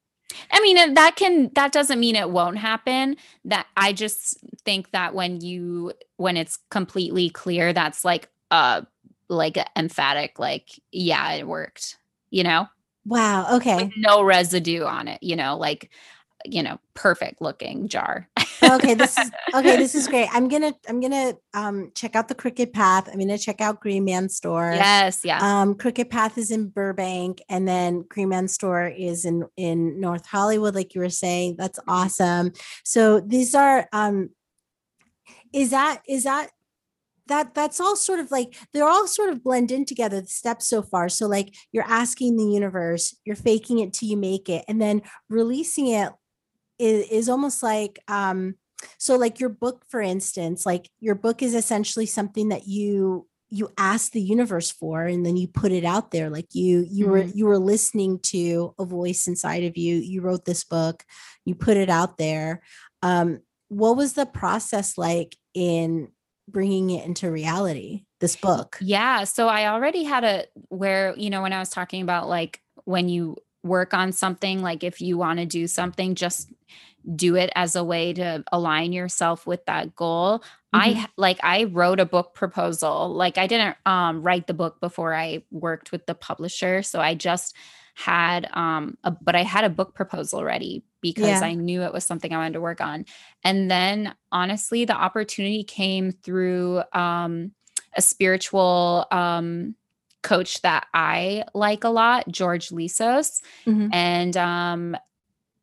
I 0.50 0.60
mean, 0.60 0.94
that 0.94 1.16
can 1.16 1.50
that 1.54 1.72
doesn't 1.72 2.00
mean 2.00 2.16
it 2.16 2.30
won't 2.30 2.58
happen. 2.58 3.16
That 3.44 3.66
I 3.76 3.92
just 3.92 4.38
think 4.64 4.90
that 4.92 5.14
when 5.14 5.40
you 5.40 5.92
when 6.16 6.36
it's 6.36 6.58
completely 6.70 7.30
clear, 7.30 7.72
that's 7.72 8.04
like 8.04 8.28
uh 8.50 8.82
like 9.28 9.58
emphatic, 9.76 10.38
like 10.38 10.80
yeah, 10.92 11.32
it 11.32 11.46
worked. 11.46 11.98
You 12.30 12.44
know. 12.44 12.68
Wow. 13.06 13.56
Okay. 13.56 13.84
With 13.84 13.92
no 13.96 14.22
residue 14.22 14.84
on 14.84 15.08
it. 15.08 15.22
You 15.22 15.36
know, 15.36 15.56
like 15.56 15.90
you 16.44 16.62
know, 16.62 16.78
perfect 16.94 17.40
looking 17.40 17.88
jar. 17.88 18.28
Okay, 18.62 18.94
this 18.94 19.16
is 19.18 19.30
okay. 19.54 19.76
This 19.76 19.94
is 19.94 20.08
great. 20.08 20.28
I'm 20.32 20.48
gonna 20.48 20.74
I'm 20.88 21.00
gonna 21.00 21.34
um 21.54 21.92
check 21.94 22.16
out 22.16 22.28
the 22.28 22.34
Crooked 22.34 22.72
Path. 22.72 23.08
I'm 23.10 23.18
gonna 23.18 23.38
check 23.38 23.60
out 23.60 23.80
Green 23.80 24.04
Man 24.04 24.28
Store. 24.28 24.72
Yes, 24.74 25.20
yeah. 25.24 25.38
Um, 25.40 25.74
Crooked 25.74 26.10
Path 26.10 26.38
is 26.38 26.50
in 26.50 26.68
Burbank, 26.68 27.42
and 27.48 27.66
then 27.66 28.04
Green 28.08 28.28
Man 28.28 28.48
Store 28.48 28.86
is 28.86 29.24
in 29.24 29.44
in 29.56 30.00
North 30.00 30.26
Hollywood, 30.26 30.74
like 30.74 30.94
you 30.94 31.00
were 31.00 31.10
saying. 31.10 31.56
That's 31.58 31.78
awesome. 31.88 32.52
So 32.84 33.20
these 33.20 33.54
are 33.54 33.88
um, 33.92 34.30
is 35.52 35.70
that 35.70 36.02
is 36.08 36.24
that 36.24 36.50
that 37.28 37.54
that's 37.54 37.80
all 37.80 37.96
sort 37.96 38.20
of 38.20 38.30
like 38.30 38.54
they're 38.72 38.88
all 38.88 39.06
sort 39.06 39.30
of 39.30 39.42
blend 39.42 39.70
in 39.70 39.84
together 39.84 40.20
the 40.20 40.28
steps 40.28 40.68
so 40.68 40.82
far 40.82 41.08
so 41.08 41.26
like 41.26 41.54
you're 41.72 41.84
asking 41.84 42.36
the 42.36 42.44
universe 42.44 43.16
you're 43.24 43.36
faking 43.36 43.80
it 43.80 43.92
till 43.92 44.08
you 44.08 44.16
make 44.16 44.48
it 44.48 44.64
and 44.68 44.80
then 44.80 45.02
releasing 45.28 45.88
it 45.88 46.10
is, 46.78 47.08
is 47.08 47.28
almost 47.28 47.62
like 47.62 47.98
um 48.08 48.54
so 48.98 49.16
like 49.16 49.40
your 49.40 49.48
book 49.48 49.84
for 49.88 50.00
instance 50.00 50.66
like 50.66 50.90
your 51.00 51.14
book 51.14 51.42
is 51.42 51.54
essentially 51.54 52.06
something 52.06 52.50
that 52.50 52.66
you 52.66 53.26
you 53.48 53.70
ask 53.78 54.12
the 54.12 54.20
universe 54.20 54.70
for 54.70 55.04
and 55.04 55.24
then 55.24 55.36
you 55.36 55.46
put 55.46 55.70
it 55.72 55.84
out 55.84 56.10
there. 56.10 56.30
Like 56.30 56.54
you 56.54 56.84
you 56.88 57.04
mm-hmm. 57.04 57.12
were 57.12 57.22
you 57.22 57.46
were 57.46 57.58
listening 57.58 58.18
to 58.24 58.74
a 58.78 58.84
voice 58.84 59.26
inside 59.26 59.64
of 59.64 59.76
you. 59.76 59.96
You 59.96 60.20
wrote 60.20 60.44
this 60.44 60.64
book. 60.64 61.04
You 61.44 61.54
put 61.54 61.76
it 61.76 61.88
out 61.88 62.18
there. 62.18 62.62
Um 63.02 63.40
what 63.68 63.96
was 63.96 64.12
the 64.14 64.26
process 64.26 64.96
like 64.96 65.36
in 65.54 66.08
bringing 66.48 66.90
it 66.90 67.04
into 67.04 67.30
reality 67.30 68.04
this 68.20 68.36
book? 68.36 68.78
Yeah 68.80 69.24
so 69.24 69.48
i 69.48 69.66
already 69.66 70.04
had 70.04 70.24
a 70.24 70.46
where 70.68 71.14
you 71.16 71.30
know 71.30 71.42
when 71.42 71.52
i 71.52 71.58
was 71.58 71.70
talking 71.70 72.02
about 72.02 72.28
like 72.28 72.60
when 72.84 73.08
you 73.08 73.36
work 73.66 73.94
on 73.94 74.12
something 74.12 74.62
like 74.62 74.84
if 74.84 75.00
you 75.00 75.18
want 75.18 75.38
to 75.38 75.46
do 75.46 75.66
something 75.66 76.14
just 76.14 76.52
do 77.14 77.36
it 77.36 77.50
as 77.54 77.76
a 77.76 77.84
way 77.84 78.12
to 78.12 78.42
align 78.50 78.92
yourself 78.92 79.46
with 79.46 79.64
that 79.66 79.94
goal 79.94 80.40
mm-hmm. 80.74 80.80
i 80.80 81.06
like 81.16 81.38
i 81.42 81.64
wrote 81.64 82.00
a 82.00 82.06
book 82.06 82.34
proposal 82.34 83.08
like 83.14 83.38
i 83.38 83.46
didn't 83.46 83.76
um, 83.86 84.22
write 84.22 84.46
the 84.46 84.54
book 84.54 84.80
before 84.80 85.14
i 85.14 85.42
worked 85.50 85.92
with 85.92 86.04
the 86.06 86.14
publisher 86.14 86.82
so 86.82 87.00
i 87.00 87.14
just 87.14 87.54
had 87.94 88.48
um 88.52 88.96
a, 89.04 89.10
but 89.10 89.34
i 89.34 89.42
had 89.42 89.64
a 89.64 89.70
book 89.70 89.94
proposal 89.94 90.44
ready 90.44 90.84
because 91.00 91.26
yeah. 91.26 91.40
i 91.40 91.54
knew 91.54 91.82
it 91.82 91.92
was 91.92 92.04
something 92.04 92.32
i 92.32 92.36
wanted 92.36 92.52
to 92.52 92.60
work 92.60 92.80
on 92.80 93.04
and 93.44 93.70
then 93.70 94.14
honestly 94.32 94.84
the 94.84 94.96
opportunity 94.96 95.64
came 95.64 96.12
through 96.12 96.82
um 96.92 97.52
a 97.96 98.02
spiritual 98.02 99.06
um 99.10 99.74
coach 100.26 100.60
that 100.62 100.88
I 100.92 101.44
like 101.54 101.84
a 101.84 101.88
lot, 101.88 102.28
George 102.28 102.70
Lizos. 102.70 103.40
Mm-hmm. 103.64 103.88
And 103.92 104.36
um 104.36 104.96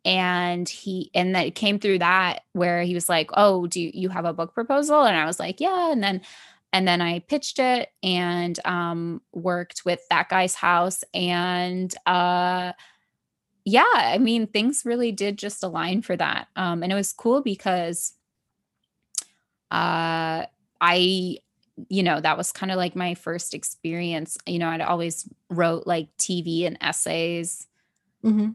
and 0.05 0.67
he 0.67 1.11
and 1.13 1.35
that 1.35 1.55
came 1.55 1.79
through 1.79 1.99
that 1.99 2.43
where 2.53 2.83
he 2.83 2.93
was 2.93 3.09
like, 3.09 3.29
"Oh, 3.33 3.67
do 3.67 3.81
you 3.81 4.09
have 4.09 4.25
a 4.25 4.33
book 4.33 4.53
proposal?" 4.53 5.03
And 5.03 5.15
I 5.15 5.25
was 5.25 5.39
like, 5.39 5.59
"Yeah." 5.59 5.91
And 5.91 6.01
then 6.01 6.21
and 6.71 6.87
then 6.87 7.01
I 7.01 7.19
pitched 7.19 7.59
it 7.59 7.89
and 8.01 8.57
um 8.65 9.21
worked 9.33 9.83
with 9.85 9.99
that 10.09 10.29
guy's 10.29 10.55
house 10.55 11.03
and 11.13 11.93
uh 12.05 12.71
yeah, 13.65 13.83
I 13.93 14.17
mean 14.17 14.47
things 14.47 14.83
really 14.85 15.11
did 15.11 15.37
just 15.37 15.63
align 15.63 16.01
for 16.01 16.15
that. 16.15 16.47
Um 16.55 16.83
and 16.83 16.91
it 16.91 16.95
was 16.95 17.13
cool 17.13 17.41
because 17.41 18.13
uh 19.71 20.45
I 20.81 21.37
you 21.89 22.03
know, 22.03 22.21
that 22.21 22.37
was 22.37 22.51
kind 22.51 22.71
of 22.71 22.77
like 22.77 22.95
my 22.95 23.15
first 23.15 23.53
experience. 23.53 24.37
You 24.45 24.59
know, 24.59 24.69
I'd 24.69 24.81
always 24.81 25.27
wrote 25.49 25.87
like 25.87 26.09
TV 26.17 26.65
and 26.67 26.77
essays. 26.81 27.67
Mm-hmm. 28.23 28.51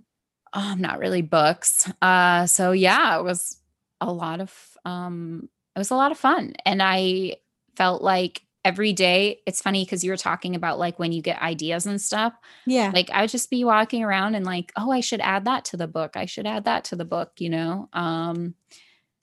Um, 0.52 0.80
not 0.80 0.98
really 0.98 1.22
books. 1.22 1.90
Uh, 2.00 2.46
so 2.46 2.72
yeah, 2.72 3.18
it 3.18 3.24
was 3.24 3.58
a 4.00 4.12
lot 4.12 4.40
of 4.40 4.76
um, 4.84 5.48
it 5.74 5.78
was 5.78 5.90
a 5.90 5.96
lot 5.96 6.12
of 6.12 6.18
fun, 6.18 6.54
and 6.64 6.82
I 6.82 7.36
felt 7.76 8.02
like 8.02 8.42
every 8.64 8.92
day. 8.92 9.40
It's 9.46 9.62
funny 9.62 9.84
because 9.84 10.04
you 10.04 10.10
were 10.10 10.16
talking 10.16 10.54
about 10.54 10.78
like 10.78 10.98
when 10.98 11.12
you 11.12 11.22
get 11.22 11.40
ideas 11.42 11.86
and 11.86 12.00
stuff. 12.00 12.34
Yeah, 12.66 12.90
like 12.94 13.10
I 13.10 13.22
would 13.22 13.30
just 13.30 13.50
be 13.50 13.64
walking 13.64 14.04
around 14.04 14.34
and 14.34 14.46
like, 14.46 14.72
oh, 14.76 14.90
I 14.90 15.00
should 15.00 15.20
add 15.20 15.44
that 15.44 15.64
to 15.66 15.76
the 15.76 15.88
book. 15.88 16.16
I 16.16 16.26
should 16.26 16.46
add 16.46 16.64
that 16.64 16.84
to 16.84 16.96
the 16.96 17.04
book. 17.04 17.32
You 17.38 17.50
know. 17.50 17.88
Um, 17.92 18.54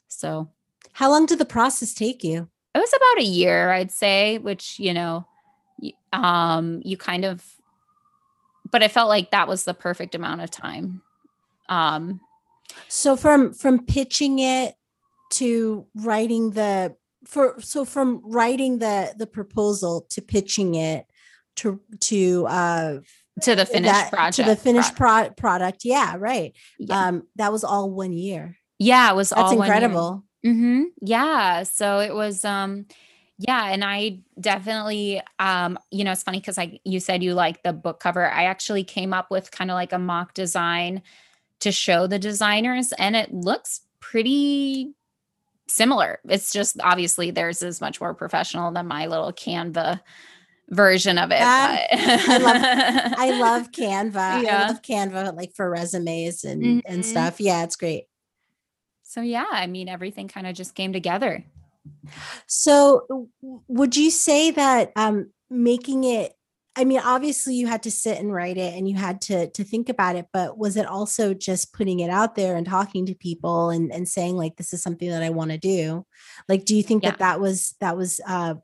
so, 0.08 0.50
how 0.94 1.10
long 1.10 1.26
did 1.26 1.40
the 1.40 1.46
process 1.46 1.94
take 1.94 2.24
you? 2.24 2.50
Was 2.86 2.94
about 2.96 3.24
a 3.24 3.28
year, 3.28 3.72
I'd 3.72 3.92
say, 3.92 4.38
which, 4.38 4.80
you 4.80 4.94
know, 4.94 5.26
um, 6.14 6.82
you 6.84 6.98
kind 6.98 7.26
of, 7.26 7.44
but 8.72 8.84
I 8.84 8.88
felt 8.88 9.10
like 9.10 9.32
that 9.32 9.48
was 9.48 9.64
the 9.64 9.74
perfect 9.74 10.16
amount 10.16 10.42
of 10.42 10.52
time. 10.52 11.02
Um, 11.70 12.22
so 12.88 13.16
from, 13.16 13.54
from 13.54 13.86
pitching 13.86 14.40
it 14.40 14.76
to 15.32 15.88
writing 15.96 16.52
the, 16.52 16.96
for, 17.26 17.60
so 17.60 17.86
from 17.86 18.22
writing 18.24 18.80
the, 18.80 19.14
the 19.18 19.28
proposal 19.28 20.06
to 20.12 20.22
pitching 20.22 20.76
it 20.76 21.06
to, 21.58 21.82
to, 22.02 22.46
uh, 22.48 23.00
to 23.42 23.56
the 23.56 23.66
finished 23.66 23.92
that, 23.92 24.12
project 24.12 24.36
to 24.36 24.44
the 24.44 24.56
finished 24.56 24.96
pro- 24.96 25.30
product 25.32 25.82
yeah 25.84 26.16
right. 26.18 26.54
Yeah. 26.80 27.08
um 27.08 27.24
that 27.36 27.52
was 27.52 27.66
all 27.66 27.92
one 27.92 28.14
year. 28.14 28.58
Yeah 28.80 29.12
it 29.12 29.16
was 29.16 29.32
that's 29.32 29.52
incredible 29.52 30.25
Mm-hmm. 30.46 30.84
Yeah. 31.02 31.64
So 31.64 32.00
it 32.00 32.14
was 32.14 32.46
um 32.46 32.86
yeah, 33.38 33.68
and 33.68 33.84
I 33.84 34.20
definitely 34.40 35.22
um 35.40 35.78
you 35.92 36.04
know 36.04 36.12
it's 36.12 36.24
funny 36.24 36.40
cuz 36.42 36.58
I 36.58 36.80
you 36.84 37.00
said 37.00 37.24
you 37.24 37.34
like 37.34 37.64
the 37.64 37.74
book 37.74 38.00
cover. 38.00 38.30
I 38.30 38.46
actually 38.46 38.84
came 38.84 39.14
up 39.14 39.32
with 39.32 39.52
kind 39.52 39.72
of 39.72 39.76
like 39.76 39.94
a 39.94 40.00
mock 40.00 40.34
design 40.34 41.02
to 41.60 41.72
show 41.72 42.08
the 42.08 42.20
designers 42.20 42.94
and 42.94 43.16
it 43.16 43.34
looks 43.34 43.82
pretty 44.00 44.94
similar. 45.68 46.20
It's 46.30 46.54
just 46.54 46.78
obviously 46.84 47.32
theirs 47.32 47.62
is 47.62 47.82
much 47.82 48.00
more 48.00 48.14
professional 48.14 48.72
than 48.72 48.88
my 48.88 49.08
little 49.08 49.34
Canva 49.34 50.02
version 50.70 51.18
of 51.18 51.32
it. 51.32 51.42
Um, 51.42 51.78
I 51.92 52.38
love 52.38 53.14
I 53.18 53.40
love 53.40 53.72
Canva. 53.72 54.44
Yeah. 54.44 54.64
I 54.64 54.68
love 54.68 54.82
Canva 54.82 55.36
like 55.36 55.54
for 55.56 55.70
resumes 55.70 56.44
and 56.44 56.62
mm-hmm. 56.62 56.94
and 56.94 57.06
stuff. 57.06 57.40
Yeah, 57.40 57.64
it's 57.64 57.76
great. 57.76 58.06
So 59.16 59.22
yeah, 59.22 59.46
I 59.50 59.68
mean 59.68 59.88
everything 59.88 60.28
kind 60.28 60.46
of 60.46 60.56
just 60.56 60.76
came 60.76 60.92
together. 60.92 61.46
So 62.48 63.30
would 63.42 63.96
you 63.96 64.12
say 64.12 64.52
that 64.52 64.92
um 64.98 65.32
making 65.50 66.04
it 66.04 66.34
I 66.76 66.84
mean 66.84 67.00
obviously 67.00 67.56
you 67.56 67.66
had 67.66 67.84
to 67.84 67.92
sit 67.92 68.20
and 68.20 68.34
write 68.34 68.58
it 68.58 68.74
and 68.74 68.90
you 68.90 68.98
had 68.98 69.22
to 69.22 69.50
to 69.52 69.64
think 69.64 69.88
about 69.88 70.18
it 70.18 70.26
but 70.34 70.58
was 70.58 70.76
it 70.76 70.86
also 70.86 71.34
just 71.34 71.72
putting 71.72 72.02
it 72.02 72.10
out 72.10 72.36
there 72.36 72.58
and 72.58 72.68
talking 72.68 73.06
to 73.06 73.16
people 73.16 73.70
and 73.70 73.90
and 73.90 74.06
saying 74.06 74.36
like 74.36 74.58
this 74.58 74.74
is 74.74 74.84
something 74.84 75.10
that 75.10 75.24
I 75.24 75.30
want 75.30 75.52
to 75.52 75.58
do? 75.58 76.06
Like 76.50 76.66
do 76.66 76.76
you 76.76 76.84
think 76.84 77.04
yeah. 77.04 77.12
that 77.12 77.20
that 77.20 77.40
was 77.40 77.76
that 77.80 77.96
was 77.96 78.20
uh 78.28 78.56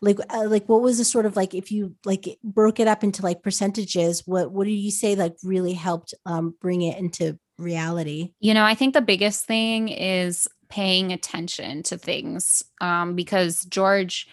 like 0.00 0.18
uh, 0.30 0.48
like 0.48 0.66
what 0.70 0.80
was 0.80 0.96
the 0.96 1.04
sort 1.04 1.26
of 1.26 1.36
like 1.36 1.54
if 1.54 1.70
you 1.70 1.94
like 2.06 2.38
broke 2.42 2.80
it 2.80 2.88
up 2.88 3.04
into 3.04 3.22
like 3.22 3.42
percentages 3.42 4.22
what 4.26 4.52
what 4.52 4.64
do 4.64 4.70
you 4.70 4.90
say 4.90 5.16
like 5.16 5.34
really 5.42 5.74
helped 5.74 6.14
um 6.24 6.54
bring 6.62 6.80
it 6.80 6.98
into 6.98 7.38
reality 7.62 8.32
you 8.40 8.52
know 8.52 8.64
i 8.64 8.74
think 8.74 8.94
the 8.94 9.00
biggest 9.00 9.46
thing 9.46 9.88
is 9.88 10.48
paying 10.68 11.12
attention 11.12 11.82
to 11.82 11.96
things 11.96 12.62
um 12.80 13.14
because 13.14 13.64
george 13.64 14.28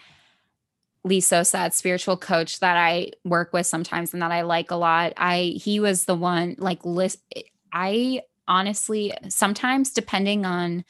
Lizos, 1.06 1.52
that 1.52 1.74
spiritual 1.74 2.18
coach 2.18 2.60
that 2.60 2.76
I 2.76 3.12
work 3.24 3.54
with 3.54 3.66
sometimes 3.66 4.12
and 4.12 4.20
that 4.20 4.32
I 4.32 4.42
like 4.42 4.70
a 4.70 4.76
lot, 4.76 5.14
I 5.16 5.54
he 5.56 5.80
was 5.80 6.04
the 6.04 6.14
one 6.14 6.56
like 6.58 6.84
list 6.84 7.20
I 7.72 8.20
honestly 8.46 9.14
sometimes 9.28 9.90
depending 9.90 10.44
on 10.44 10.84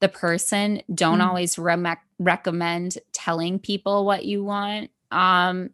the 0.00 0.08
person 0.08 0.82
don't 0.94 1.18
mm. 1.18 1.26
always 1.26 1.58
re- 1.58 1.96
recommend 2.18 2.96
telling 3.12 3.58
people 3.58 4.06
what 4.06 4.24
you 4.24 4.44
want 4.44 4.90
um 5.10 5.70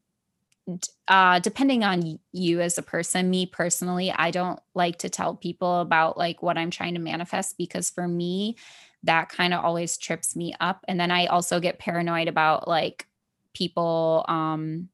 uh 1.08 1.40
depending 1.40 1.82
on 1.82 2.18
you 2.32 2.60
as 2.60 2.78
a 2.78 2.82
person 2.82 3.28
me 3.30 3.46
personally 3.46 4.12
i 4.12 4.30
don't 4.30 4.60
like 4.74 4.96
to 4.98 5.08
tell 5.08 5.34
people 5.34 5.80
about 5.80 6.16
like 6.16 6.40
what 6.42 6.56
i'm 6.56 6.70
trying 6.70 6.94
to 6.94 7.00
manifest 7.00 7.58
because 7.58 7.90
for 7.90 8.06
me 8.06 8.56
that 9.02 9.28
kind 9.28 9.52
of 9.52 9.64
always 9.64 9.98
trips 9.98 10.36
me 10.36 10.54
up 10.60 10.84
and 10.86 11.00
then 11.00 11.10
i 11.10 11.26
also 11.26 11.58
get 11.58 11.80
paranoid 11.80 12.28
about 12.28 12.68
like 12.68 13.06
people 13.54 14.24
um 14.28 14.88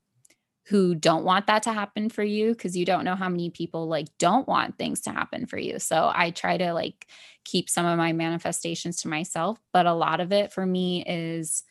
who 0.69 0.95
don't 0.95 1.25
want 1.25 1.47
that 1.47 1.63
to 1.63 1.73
happen 1.73 2.11
for 2.11 2.23
you 2.23 2.51
because 2.53 2.77
you 2.77 2.85
don't 2.85 3.05
know 3.05 3.15
how 3.17 3.29
many 3.29 3.51
people 3.51 3.89
like 3.89 4.07
don't 4.19 4.47
want 4.49 4.79
things 4.79 5.01
to 5.01 5.11
happen 5.11 5.47
for 5.47 5.59
you. 5.59 5.79
So 5.79 6.13
I 6.15 6.31
try 6.31 6.59
to 6.59 6.75
like 6.75 7.07
keep 7.45 7.71
some 7.71 7.87
of 7.87 7.99
my 7.99 8.13
manifestations 8.13 8.97
to 9.03 9.09
myself, 9.09 9.59
but 9.73 9.87
a 9.87 9.95
lot 9.95 10.21
of 10.21 10.33
it 10.33 10.53
for 10.53 10.67
me 10.67 11.05
is 11.07 11.65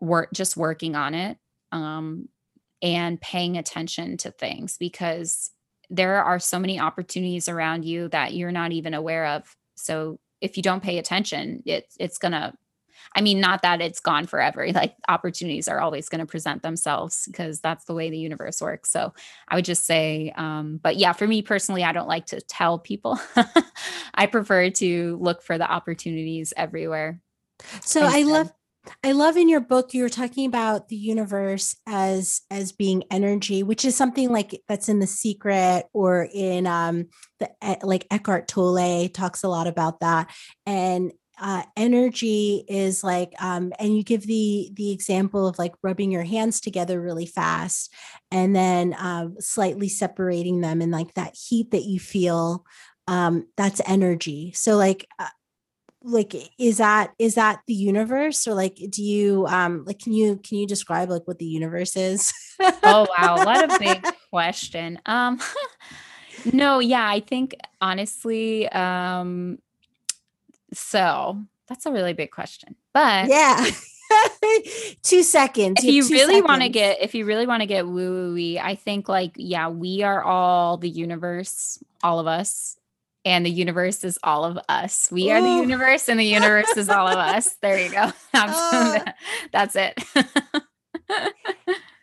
work 0.00 0.30
just 0.32 0.56
working 0.56 0.96
on 0.96 1.14
it 1.14 1.38
um 1.70 2.28
and 2.82 3.20
paying 3.20 3.56
attention 3.56 4.16
to 4.18 4.30
things 4.32 4.76
because 4.76 5.50
there 5.88 6.22
are 6.22 6.38
so 6.38 6.58
many 6.58 6.80
opportunities 6.80 7.48
around 7.48 7.84
you 7.84 8.08
that 8.08 8.34
you're 8.34 8.50
not 8.50 8.72
even 8.72 8.92
aware 8.94 9.26
of. 9.26 9.56
So 9.76 10.18
if 10.40 10.56
you 10.56 10.62
don't 10.62 10.82
pay 10.82 10.98
attention, 10.98 11.62
it's 11.64 11.96
it's 11.98 12.18
going 12.18 12.32
to 12.32 12.52
I 13.14 13.20
mean, 13.20 13.40
not 13.40 13.62
that 13.62 13.82
it's 13.82 14.00
gone 14.00 14.26
forever. 14.26 14.66
Like 14.72 14.96
opportunities 15.06 15.68
are 15.68 15.80
always 15.80 16.08
going 16.08 16.20
to 16.20 16.26
present 16.26 16.62
themselves 16.62 17.24
because 17.26 17.60
that's 17.60 17.84
the 17.84 17.94
way 17.94 18.10
the 18.10 18.18
universe 18.18 18.60
works. 18.60 18.90
So 18.90 19.12
I 19.46 19.54
would 19.54 19.66
just 19.66 19.84
say, 19.84 20.32
um, 20.34 20.80
but 20.82 20.96
yeah, 20.96 21.12
for 21.12 21.26
me 21.26 21.42
personally, 21.42 21.84
I 21.84 21.92
don't 21.92 22.08
like 22.08 22.26
to 22.26 22.40
tell 22.40 22.78
people. 22.78 23.20
I 24.14 24.26
prefer 24.26 24.70
to 24.70 25.18
look 25.20 25.42
for 25.42 25.58
the 25.58 25.70
opportunities 25.70 26.54
everywhere. 26.56 27.20
So 27.82 28.00
I 28.02 28.22
love 28.22 28.50
I 29.04 29.12
love 29.12 29.36
in 29.36 29.48
your 29.48 29.60
book 29.60 29.94
you're 29.94 30.08
talking 30.08 30.46
about 30.46 30.88
the 30.88 30.96
universe 30.96 31.76
as 31.86 32.40
as 32.50 32.72
being 32.72 33.04
energy, 33.10 33.62
which 33.62 33.84
is 33.84 33.96
something 33.96 34.30
like 34.30 34.60
that's 34.68 34.88
in 34.88 34.98
the 34.98 35.06
secret 35.06 35.86
or 35.92 36.28
in 36.32 36.66
um 36.66 37.06
the 37.38 37.50
like 37.82 38.06
Eckhart 38.10 38.48
Tolle 38.48 39.08
talks 39.08 39.44
a 39.44 39.48
lot 39.48 39.66
about 39.66 40.00
that. 40.00 40.30
And 40.66 41.12
uh, 41.40 41.62
energy 41.76 42.64
is 42.68 43.02
like 43.02 43.32
um, 43.42 43.72
and 43.78 43.96
you 43.96 44.04
give 44.04 44.26
the 44.26 44.70
the 44.74 44.92
example 44.92 45.46
of 45.46 45.58
like 45.58 45.72
rubbing 45.82 46.10
your 46.10 46.22
hands 46.22 46.60
together 46.60 47.00
really 47.00 47.26
fast 47.26 47.92
and 48.30 48.54
then 48.54 48.94
uh, 48.94 49.28
slightly 49.40 49.88
separating 49.88 50.60
them 50.60 50.80
and 50.80 50.92
like 50.92 51.14
that 51.14 51.34
heat 51.34 51.70
that 51.70 51.84
you 51.84 51.98
feel 51.98 52.64
um, 53.08 53.46
that's 53.56 53.80
energy 53.86 54.52
so 54.54 54.76
like 54.76 55.06
uh, 55.18 55.26
like 56.04 56.34
is 56.58 56.78
that 56.78 57.12
is 57.18 57.34
that 57.36 57.60
the 57.66 57.74
universe 57.74 58.46
or 58.46 58.54
like 58.54 58.76
do 58.90 59.02
you 59.02 59.46
um 59.46 59.84
like 59.84 59.98
can 59.98 60.12
you 60.12 60.36
can 60.36 60.58
you 60.58 60.66
describe 60.66 61.08
like 61.08 61.26
what 61.26 61.38
the 61.38 61.46
universe 61.46 61.96
is 61.96 62.32
oh 62.82 63.06
wow 63.18 63.36
what 63.44 63.70
a 63.70 63.78
big 63.78 64.04
question 64.30 64.98
um 65.06 65.40
no 66.52 66.80
yeah 66.80 67.08
i 67.08 67.20
think 67.20 67.54
honestly 67.80 68.68
um 68.70 69.58
so 70.72 71.38
that's 71.68 71.86
a 71.86 71.92
really 71.92 72.12
big 72.12 72.30
question. 72.30 72.74
But 72.92 73.28
yeah. 73.28 73.64
two 75.02 75.22
seconds. 75.22 75.82
If 75.82 75.84
you, 75.84 76.04
you 76.04 76.10
really 76.10 76.42
want 76.42 76.62
to 76.62 76.68
get, 76.68 77.00
if 77.00 77.14
you 77.14 77.24
really 77.24 77.46
want 77.46 77.62
to 77.62 77.66
get 77.66 77.86
woo 77.86 78.34
woo 78.34 78.58
I 78.58 78.74
think 78.74 79.08
like, 79.08 79.32
yeah, 79.36 79.68
we 79.68 80.02
are 80.02 80.22
all 80.22 80.76
the 80.76 80.90
universe, 80.90 81.82
all 82.02 82.20
of 82.20 82.26
us, 82.26 82.76
and 83.24 83.46
the 83.46 83.50
universe 83.50 84.04
is 84.04 84.18
all 84.22 84.44
of 84.44 84.58
us. 84.68 85.08
We 85.10 85.30
Ooh. 85.30 85.34
are 85.34 85.40
the 85.40 85.62
universe, 85.62 86.08
and 86.08 86.18
the 86.18 86.24
universe 86.24 86.76
is 86.76 86.88
all 86.88 87.08
of 87.08 87.18
us. 87.18 87.56
There 87.62 87.78
you 87.78 87.90
go. 87.90 88.12
That's, 88.32 88.58
uh, 88.58 89.12
that's 89.52 89.76
it 89.76 89.98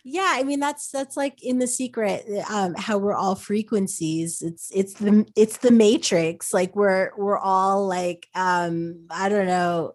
yeah 0.06 0.32
i 0.36 0.44
mean 0.44 0.60
that's 0.60 0.90
that's 0.90 1.18
like 1.18 1.44
in 1.44 1.60
the 1.60 1.68
secret 1.68 2.26
um 2.50 2.74
how 2.76 2.98
we're 2.98 3.14
all 3.14 3.36
frequencies 3.36 4.42
it's 4.42 4.72
it's 4.74 4.94
the 4.94 5.26
it's 5.36 5.58
the 5.58 5.72
matrix 5.72 6.54
like 6.54 6.76
we're 6.76 7.12
we're 7.18 7.38
all 7.38 7.88
like 7.88 8.28
um 8.36 9.06
i 9.10 9.30
don't 9.30 9.48
know 9.48 9.94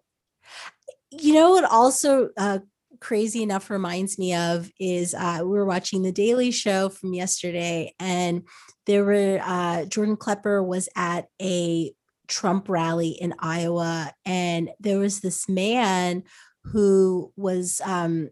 you 1.11 1.33
know 1.33 1.51
what 1.51 1.63
also 1.65 2.29
uh 2.37 2.59
crazy 3.05 3.43
enough 3.43 3.69
reminds 3.69 4.17
me 4.17 4.33
of 4.33 4.67
is 4.79 5.13
uh 5.13 5.37
we 5.41 5.49
were 5.49 5.63
watching 5.63 6.01
the 6.01 6.11
daily 6.11 6.49
show 6.49 6.89
from 6.89 7.13
yesterday 7.13 7.93
and 7.99 8.41
there 8.87 9.05
were 9.05 9.39
uh 9.43 9.85
jordan 9.85 10.17
klepper 10.17 10.63
was 10.63 10.89
at 10.95 11.27
a 11.39 11.93
trump 12.27 12.67
rally 12.67 13.09
in 13.09 13.31
iowa 13.37 14.11
and 14.25 14.71
there 14.79 14.97
was 14.97 15.19
this 15.19 15.47
man 15.47 16.23
who 16.63 17.31
was 17.35 17.79
um 17.85 18.31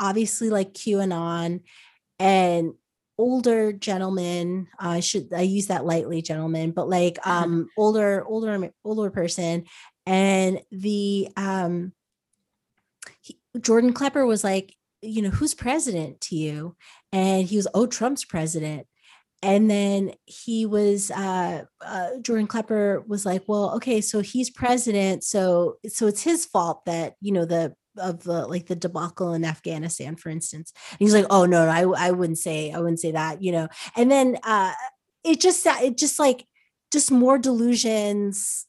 obviously 0.00 0.50
like 0.50 0.74
QAnon 0.74 1.60
and 2.18 2.72
older 3.18 3.72
gentleman 3.72 4.66
i 4.80 4.98
should 4.98 5.32
i 5.32 5.42
use 5.42 5.68
that 5.68 5.86
lightly 5.86 6.22
gentleman 6.22 6.72
but 6.72 6.88
like 6.88 7.20
uh-huh. 7.22 7.44
um 7.44 7.68
older 7.78 8.24
older 8.26 8.72
older 8.84 9.10
person 9.10 9.64
and 10.06 10.60
the 10.72 11.28
um 11.36 11.92
jordan 13.60 13.92
klepper 13.92 14.26
was 14.26 14.44
like 14.44 14.74
you 15.00 15.22
know 15.22 15.30
who's 15.30 15.54
president 15.54 16.20
to 16.20 16.36
you 16.36 16.76
and 17.12 17.46
he 17.46 17.56
was 17.56 17.68
oh 17.74 17.86
trump's 17.86 18.24
president 18.24 18.86
and 19.40 19.70
then 19.70 20.12
he 20.24 20.66
was 20.66 21.10
uh, 21.12 21.62
uh, 21.80 22.08
jordan 22.20 22.46
klepper 22.46 23.04
was 23.06 23.24
like 23.24 23.42
well 23.46 23.74
okay 23.76 24.00
so 24.00 24.20
he's 24.20 24.50
president 24.50 25.22
so 25.22 25.76
so 25.86 26.06
it's 26.06 26.22
his 26.22 26.44
fault 26.44 26.84
that 26.84 27.14
you 27.20 27.32
know 27.32 27.44
the 27.44 27.74
of 27.98 28.22
the 28.24 28.46
like 28.46 28.66
the 28.66 28.76
debacle 28.76 29.34
in 29.34 29.44
Afghanistan, 29.44 30.16
for 30.16 30.30
instance. 30.30 30.72
And 30.92 30.98
he's 31.00 31.14
like, 31.14 31.26
oh 31.30 31.44
no, 31.44 31.68
I 31.68 31.82
I 31.82 32.10
wouldn't 32.12 32.38
say 32.38 32.72
I 32.72 32.78
wouldn't 32.78 33.00
say 33.00 33.12
that, 33.12 33.42
you 33.42 33.52
know. 33.52 33.68
And 33.96 34.10
then 34.10 34.38
uh 34.44 34.72
it 35.24 35.40
just 35.40 35.66
it 35.66 35.98
just 35.98 36.18
like 36.18 36.46
just 36.92 37.10
more 37.10 37.38
delusions, 37.38 38.66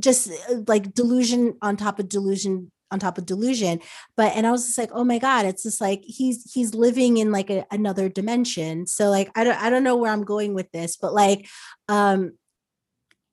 just 0.00 0.30
uh, 0.50 0.56
like 0.66 0.94
delusion 0.94 1.56
on 1.62 1.76
top 1.76 1.98
of 1.98 2.08
delusion 2.08 2.72
on 2.90 2.98
top 2.98 3.18
of 3.18 3.26
delusion 3.26 3.80
but 4.16 4.32
and 4.36 4.46
i 4.46 4.50
was 4.50 4.66
just 4.66 4.78
like 4.78 4.90
oh 4.92 5.04
my 5.04 5.18
god 5.18 5.46
it's 5.46 5.62
just 5.62 5.80
like 5.80 6.02
he's 6.04 6.52
he's 6.52 6.74
living 6.74 7.16
in 7.16 7.32
like 7.32 7.50
a, 7.50 7.64
another 7.70 8.08
dimension 8.08 8.86
so 8.86 9.10
like 9.10 9.30
i 9.34 9.42
don't 9.42 9.60
i 9.60 9.70
don't 9.70 9.84
know 9.84 9.96
where 9.96 10.12
i'm 10.12 10.24
going 10.24 10.54
with 10.54 10.70
this 10.72 10.96
but 10.96 11.12
like 11.12 11.48
um 11.88 12.32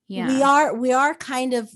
yeah. 0.07 0.27
we 0.27 0.41
are 0.43 0.75
we 0.75 0.91
are 0.91 1.13
kind 1.13 1.53
of 1.53 1.69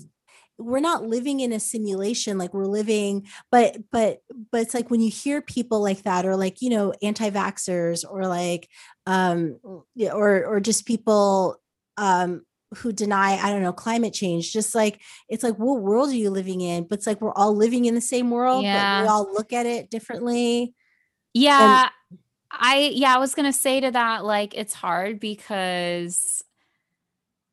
we're 0.58 0.80
not 0.80 1.04
living 1.04 1.40
in 1.40 1.52
a 1.52 1.60
simulation 1.60 2.38
like 2.38 2.54
we're 2.54 2.66
living 2.66 3.26
but 3.50 3.76
but 3.92 4.20
but 4.50 4.62
it's 4.62 4.74
like 4.74 4.90
when 4.90 5.00
you 5.00 5.10
hear 5.10 5.42
people 5.42 5.82
like 5.82 6.02
that 6.02 6.24
or 6.24 6.36
like 6.36 6.62
you 6.62 6.70
know 6.70 6.92
anti-vaxxers 7.02 8.04
or 8.08 8.26
like 8.26 8.68
um 9.06 9.58
or 9.62 10.44
or 10.44 10.60
just 10.60 10.86
people 10.86 11.56
um 11.98 12.42
who 12.74 12.92
deny 12.92 13.38
i 13.42 13.50
don't 13.50 13.62
know 13.62 13.72
climate 13.72 14.12
change 14.12 14.52
just 14.52 14.74
like 14.74 15.00
it's 15.28 15.44
like 15.44 15.56
what 15.56 15.82
world 15.82 16.08
are 16.08 16.16
you 16.16 16.30
living 16.30 16.60
in 16.60 16.84
but 16.84 16.98
it's 16.98 17.06
like 17.06 17.20
we're 17.20 17.32
all 17.34 17.54
living 17.54 17.84
in 17.84 17.94
the 17.94 18.00
same 18.00 18.30
world 18.30 18.64
yeah. 18.64 19.00
but 19.00 19.04
we 19.04 19.08
all 19.08 19.32
look 19.32 19.52
at 19.52 19.66
it 19.66 19.88
differently 19.90 20.74
yeah 21.32 21.82
and- 22.10 22.18
i 22.50 22.90
yeah 22.94 23.14
i 23.14 23.18
was 23.18 23.34
gonna 23.34 23.52
say 23.52 23.80
to 23.80 23.90
that 23.90 24.24
like 24.24 24.54
it's 24.54 24.74
hard 24.74 25.20
because 25.20 26.42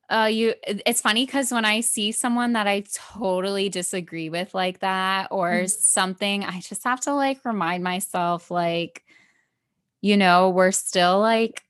uh, 0.09 0.25
you 0.25 0.53
it's 0.65 1.01
funny 1.01 1.25
because 1.25 1.51
when 1.51 1.65
I 1.65 1.81
see 1.81 2.11
someone 2.11 2.53
that 2.53 2.67
I 2.67 2.83
totally 2.93 3.69
disagree 3.69 4.29
with 4.29 4.53
like 4.53 4.79
that 4.79 5.29
or 5.31 5.49
mm-hmm. 5.49 5.67
something, 5.67 6.43
I 6.43 6.59
just 6.59 6.83
have 6.83 6.99
to 7.01 7.15
like 7.15 7.43
remind 7.43 7.83
myself, 7.83 8.51
like, 8.51 9.03
you 10.01 10.17
know, 10.17 10.51
we're 10.51 10.71
still 10.71 11.19
like 11.19 11.63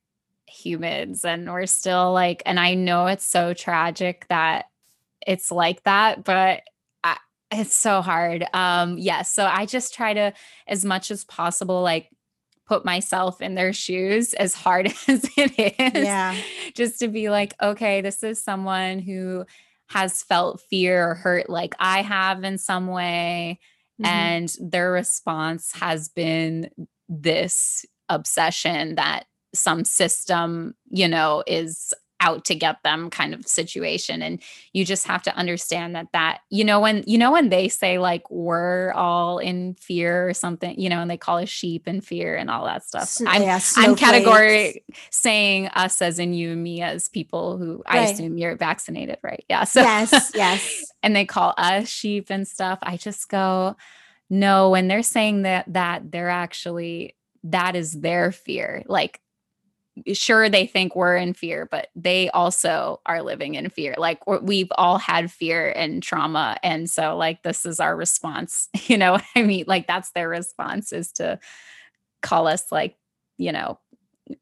humans 0.54 1.26
and 1.26 1.52
we're 1.52 1.66
still 1.66 2.14
like, 2.14 2.44
and 2.46 2.60
I 2.60 2.76
know 2.76 3.08
it's 3.08 3.26
so 3.26 3.54
tragic 3.54 4.26
that 4.30 4.66
it's 5.26 5.52
like 5.52 5.84
that, 5.84 6.24
but 6.24 6.62
I, 7.04 7.18
it's 7.52 7.76
so 7.76 8.02
hard. 8.02 8.46
Um, 8.54 8.98
yes. 8.98 9.06
Yeah, 9.06 9.22
so 9.24 9.46
I 9.46 9.66
just 9.66 9.94
try 9.94 10.14
to, 10.14 10.34
as 10.68 10.86
much 10.86 11.12
as 11.12 11.26
possible, 11.26 11.82
like 11.82 12.10
put 12.66 12.86
myself 12.86 13.42
in 13.42 13.56
their 13.56 13.74
shoes 13.74 14.34
as 14.34 14.54
hard 14.54 14.88
as 15.08 15.30
it 15.38 15.54
is. 15.58 16.04
Yeah. 16.04 16.36
Just 16.74 17.00
to 17.00 17.08
be 17.08 17.30
like, 17.30 17.54
okay, 17.62 18.02
this 18.02 18.24
is 18.24 18.44
someone 18.44 19.00
who 19.00 19.46
has 19.90 20.24
felt 20.24 20.62
fear 20.70 21.12
or 21.12 21.16
hurt 21.16 21.50
like 21.50 21.76
I 21.80 22.02
have 22.02 22.44
in 22.44 22.58
some 22.58 22.88
way. 22.88 23.60
Mm-hmm. 24.02 24.06
And 24.06 24.56
their 24.60 24.92
response 24.92 25.72
has 25.74 26.10
been 26.10 26.70
this 27.10 27.86
obsession 28.10 28.96
that 28.96 29.26
some 29.54 29.86
system, 29.86 30.76
you 30.90 31.08
know, 31.08 31.44
is 31.48 31.94
out 32.24 32.46
to 32.46 32.56
get 32.56 32.82
them 32.84 33.10
kind 33.10 33.34
of 33.34 33.46
situation. 33.46 34.22
And 34.22 34.42
you 34.72 34.86
just 34.86 35.06
have 35.06 35.22
to 35.24 35.36
understand 35.36 35.96
that 35.96 36.08
that 36.14 36.40
you 36.50 36.64
know 36.64 36.80
when 36.80 37.04
you 37.06 37.18
know 37.18 37.32
when 37.34 37.50
they 37.50 37.68
say 37.68 38.00
like 38.00 38.30
we're 38.32 38.94
all 38.94 39.40
in 39.40 39.76
fear 39.76 40.30
or 40.30 40.34
something 40.34 40.80
you 40.80 40.90
know 40.90 41.02
and 41.02 41.12
they 41.12 41.18
call 41.18 41.38
us 41.38 41.50
sheep 41.50 41.88
in 41.88 42.02
fear 42.02 42.36
and 42.36 42.50
all 42.50 42.66
that 42.66 42.84
stuff. 42.84 43.18
I'm, 43.28 43.44
yeah, 43.44 43.60
I'm 43.76 43.96
category 43.96 44.84
saying 45.12 45.68
us 45.68 46.02
as 46.02 46.18
in 46.18 46.34
you 46.34 46.54
and 46.54 46.64
me 46.64 46.82
as 46.82 47.10
people 47.10 47.58
who 47.58 47.84
right. 47.88 48.00
i 48.00 48.12
assume 48.12 48.38
you're 48.38 48.56
vaccinated 48.56 49.18
right? 49.22 49.44
Yeah 49.50 49.66
so 49.66 49.82
yes 49.82 50.32
yes. 50.36 50.92
and 51.04 51.16
they 51.16 51.26
call 51.26 51.54
us 51.58 51.90
sheep 51.90 52.28
and 52.30 52.48
stuff. 52.48 52.80
I 52.82 52.98
just 52.98 53.28
go 53.28 53.76
no 54.30 54.70
when 54.70 54.88
they're 54.88 55.04
saying 55.04 55.42
that 55.42 55.66
that 55.74 56.10
they're 56.12 56.30
actually 56.30 57.16
that 57.44 57.76
is 57.76 57.92
their 57.92 58.32
fear. 58.32 58.84
Like 58.88 59.20
sure 60.14 60.50
they 60.50 60.66
think 60.66 60.96
we're 60.96 61.16
in 61.16 61.34
fear 61.34 61.68
but 61.70 61.90
they 61.96 62.30
also 62.32 63.00
are 63.06 63.22
living 63.22 63.56
in 63.56 63.70
fear. 63.70 63.96
Like 63.98 64.26
we've 64.26 64.72
all 64.72 64.98
had 64.98 65.32
fear 65.32 65.72
and 65.76 66.02
trauma 66.02 66.58
and 66.64 66.90
so 66.90 67.16
like 67.16 67.44
this 67.44 67.66
is 67.66 67.80
our 67.80 67.96
response 67.96 68.70
you 68.88 68.98
know 68.98 69.20
i 69.36 69.44
mean 69.44 69.66
like 69.68 69.88
that's 69.88 70.12
their 70.12 70.30
response 70.30 70.92
is 70.92 71.12
to 71.14 71.40
call 72.22 72.48
us 72.48 72.72
like 72.72 72.96
you 73.38 73.52
know 73.52 73.78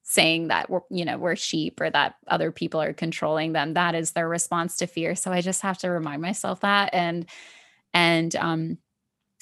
saying 0.04 0.50
that 0.50 0.70
we're 0.70 0.82
you 0.90 1.06
know 1.06 1.18
we're 1.18 1.36
sheep 1.36 1.82
or 1.82 1.90
that 1.90 2.16
other 2.28 2.52
people 2.52 2.82
are 2.82 2.94
controlling 2.94 3.54
them. 3.54 3.74
That 3.74 3.96
is 3.96 4.12
their 4.12 4.30
response 4.30 4.78
to 4.78 4.88
fear. 4.88 5.16
So 5.16 5.32
i 5.32 5.42
just 5.42 5.62
have 5.62 5.78
to 5.80 5.90
remind 5.90 6.22
myself 6.22 6.62
that 6.62 6.94
and 6.94 7.26
and 7.94 8.36
um 8.36 8.78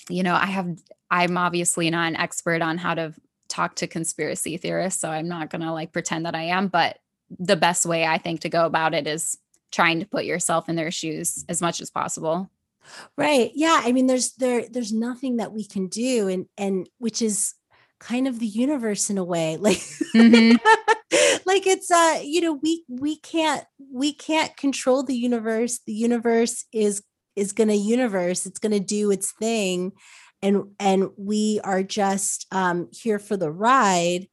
you 0.10 0.24
know 0.24 0.34
i 0.34 0.46
have 0.46 0.68
i'm 1.12 1.38
obviously 1.38 1.90
not 1.90 2.08
an 2.08 2.16
expert 2.16 2.62
on 2.62 2.78
how 2.78 2.94
to 2.94 3.14
talk 3.50 3.76
to 3.76 3.88
conspiracy 3.88 4.58
theorists, 4.58 5.02
so 5.02 5.10
I'm 5.10 5.28
not 5.28 5.50
going 5.50 5.62
to 5.62 5.74
like 5.74 5.92
pretend 5.92 6.26
that 6.26 6.36
I 6.36 6.44
am, 6.44 6.68
but 6.68 7.00
the 7.38 7.56
best 7.56 7.86
way 7.86 8.06
I 8.06 8.18
think 8.18 8.42
to 8.42 8.50
go 8.50 8.66
about 8.66 8.94
it 8.94 9.08
is 9.08 9.38
trying 9.72 10.00
to 10.00 10.06
put 10.06 10.26
yourself 10.26 10.70
in 10.70 10.76
their 10.76 10.92
shoes 10.92 11.46
as 11.48 11.62
much 11.62 11.82
as 11.82 11.90
possible. 11.90 12.50
Right. 13.18 13.52
Yeah, 13.54 13.82
I 13.84 13.92
mean 13.92 14.08
there's 14.08 14.34
there 14.34 14.66
there's 14.70 14.94
nothing 14.94 15.38
that 15.38 15.52
we 15.52 15.66
can 15.66 15.88
do 15.88 16.28
and 16.28 16.48
and 16.58 16.90
which 16.98 17.22
is 17.22 17.54
kind 18.00 18.28
of 18.28 18.40
the 18.40 18.48
universe 18.48 19.10
in 19.10 19.18
a 19.18 19.24
way. 19.24 19.58
Like 19.62 19.78
mm-hmm. 20.16 20.56
like 21.46 21.68
it's 21.68 21.92
uh 21.92 22.20
you 22.24 22.42
know 22.42 22.54
we 22.54 22.84
we 22.88 23.18
can't 23.18 23.64
we 23.92 24.14
can't 24.14 24.56
control 24.58 25.04
the 25.04 25.16
universe. 25.16 25.82
The 25.86 25.94
universe 25.94 26.66
is 26.74 27.04
is 27.36 27.54
going 27.54 27.70
to 27.70 27.76
universe. 27.76 28.46
It's 28.46 28.60
going 28.60 28.72
to 28.74 28.80
do 28.80 29.12
its 29.12 29.32
thing 29.32 29.94
and 30.42 30.76
and 30.80 31.10
we 31.18 31.60
are 31.64 31.84
just 31.84 32.46
um, 32.52 32.90
here 32.92 33.20
for 33.20 33.38
the 33.38 33.52
ride 33.52 34.28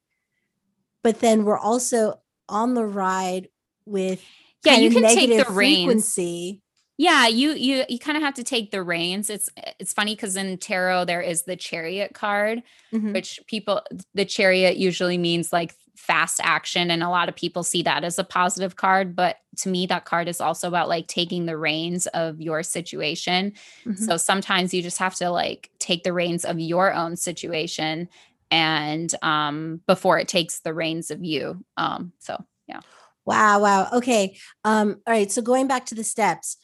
but 1.03 1.21
then 1.21 1.45
we're 1.45 1.59
also 1.59 2.21
on 2.49 2.75
the 2.75 2.85
ride 2.85 3.49
with 3.85 4.23
yeah 4.65 4.77
you 4.77 4.91
can 4.91 5.03
take 5.03 5.31
the 5.31 5.45
frequency 5.45 6.23
reins. 6.53 6.63
yeah 6.99 7.27
you 7.27 7.53
you 7.53 7.85
you 7.89 7.99
kind 7.99 8.17
of 8.17 8.23
have 8.23 8.35
to 8.35 8.45
take 8.45 8.71
the 8.71 8.83
reins 8.83 9.31
it's 9.31 9.49
it's 9.79 9.93
funny 9.93 10.15
because 10.15 10.37
in 10.37 10.57
tarot 10.59 11.05
there 11.05 11.21
is 11.21 11.43
the 11.43 11.57
chariot 11.57 12.15
card 12.15 12.63
mm-hmm. 12.93 13.13
which 13.13 13.41
people 13.47 13.83
the 14.15 14.25
chariot 14.25 14.77
usually 14.77 15.19
means 15.19 15.53
like 15.53 15.75
fast 15.97 16.41
action 16.43 16.91
and 16.91 17.03
a 17.03 17.09
lot 17.09 17.29
of 17.29 17.35
people 17.35 17.63
see 17.63 17.83
that 17.83 18.05
as 18.05 18.19
a 18.19 18.25
positive 18.25 18.77
card 18.77 19.17
but 19.17 19.37
to 19.57 19.69
me 19.69 19.87
that 19.87 20.05
card 20.05 20.29
is 20.29 20.41
also 20.41 20.69
about 20.69 20.89
like 20.89 21.07
taking 21.07 21.47
the 21.47 21.57
reins 21.57 22.07
of 22.09 22.41
your 22.41 22.63
situation. 22.63 23.53
Mm-hmm. 23.85 24.05
so 24.05 24.17
sometimes 24.17 24.75
you 24.75 24.83
just 24.83 24.99
have 24.99 25.15
to 25.17 25.31
like 25.31 25.71
take 25.79 26.05
the 26.05 26.13
reins 26.13 26.45
of 26.45 26.61
your 26.61 26.93
own 26.93 27.17
situation 27.17 28.09
and 28.51 29.15
um 29.23 29.81
before 29.87 30.19
it 30.19 30.29
takes 30.29 30.61
the 30.61 30.75
reins 30.75 31.11
of 31.11 31.25
you. 31.25 31.65
Um 31.77 32.13
so 32.19 32.45
yeah. 32.69 32.81
Wow 33.25 33.61
wow. 33.61 33.89
Okay 33.95 34.37
um 34.65 35.01
all 35.07 35.15
right 35.15 35.33
so 35.33 35.43
going 35.43 35.67
back 35.67 35.87
to 35.87 35.95
the 35.95 36.05
steps 36.05 36.57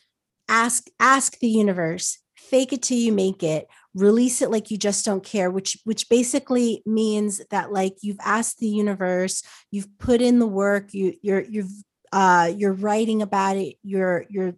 ask 0.49 0.89
ask 1.01 1.39
the 1.39 1.49
universe 1.49 2.19
fake 2.37 2.73
it 2.73 2.83
till 2.83 2.99
you 2.99 3.13
make 3.13 3.43
it 3.43 3.67
release 3.95 4.41
it 4.41 4.51
like 4.51 4.71
you 4.71 4.79
just 4.79 5.05
don't 5.05 5.25
care 5.25 5.51
which 5.51 5.79
which 5.85 6.09
basically 6.09 6.83
means 6.87 7.43
that 7.51 7.73
like 7.73 7.95
you've 8.01 8.21
asked 8.25 8.59
the 8.59 8.69
universe 8.69 9.43
you've 9.71 9.99
put 9.99 10.23
in 10.23 10.39
the 10.39 10.47
work 10.47 10.95
you 10.95 11.15
you're 11.23 11.43
you've 11.43 11.71
uh 12.13 12.51
you're 12.57 12.73
writing 12.73 13.21
about 13.21 13.57
it 13.57 13.77
you're 13.83 14.25
you're 14.31 14.55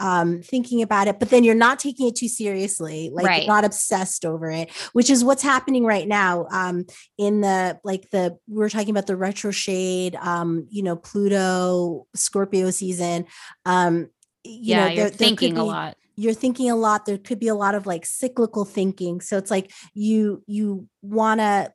um 0.00 0.42
thinking 0.42 0.82
about 0.82 1.06
it 1.06 1.20
but 1.20 1.30
then 1.30 1.44
you're 1.44 1.54
not 1.54 1.78
taking 1.78 2.08
it 2.08 2.16
too 2.16 2.28
seriously 2.28 3.10
like 3.12 3.26
right. 3.26 3.46
not 3.46 3.64
obsessed 3.64 4.24
over 4.24 4.50
it 4.50 4.70
which 4.92 5.08
is 5.08 5.22
what's 5.22 5.42
happening 5.42 5.84
right 5.84 6.08
now 6.08 6.46
um 6.50 6.84
in 7.16 7.40
the 7.42 7.78
like 7.84 8.10
the 8.10 8.36
we're 8.48 8.68
talking 8.68 8.90
about 8.90 9.06
the 9.06 9.16
retrograde 9.16 10.16
um 10.16 10.66
you 10.70 10.82
know 10.82 10.96
pluto 10.96 12.06
scorpio 12.14 12.70
season 12.70 13.24
um 13.66 14.08
you 14.44 14.74
yeah, 14.74 14.88
know, 14.88 14.94
you're 14.94 15.10
there, 15.10 15.10
thinking 15.10 15.54
there 15.54 15.64
be, 15.64 15.68
a 15.68 15.72
lot 15.72 15.96
you're 16.18 16.34
thinking 16.34 16.68
a 16.70 16.76
lot 16.76 17.06
there 17.06 17.16
could 17.16 17.38
be 17.38 17.48
a 17.48 17.54
lot 17.54 17.74
of 17.74 17.86
like 17.86 18.04
cyclical 18.04 18.64
thinking 18.64 19.20
so 19.20 19.38
it's 19.38 19.50
like 19.50 19.70
you 19.94 20.42
you 20.46 20.88
want 21.02 21.40
to 21.40 21.72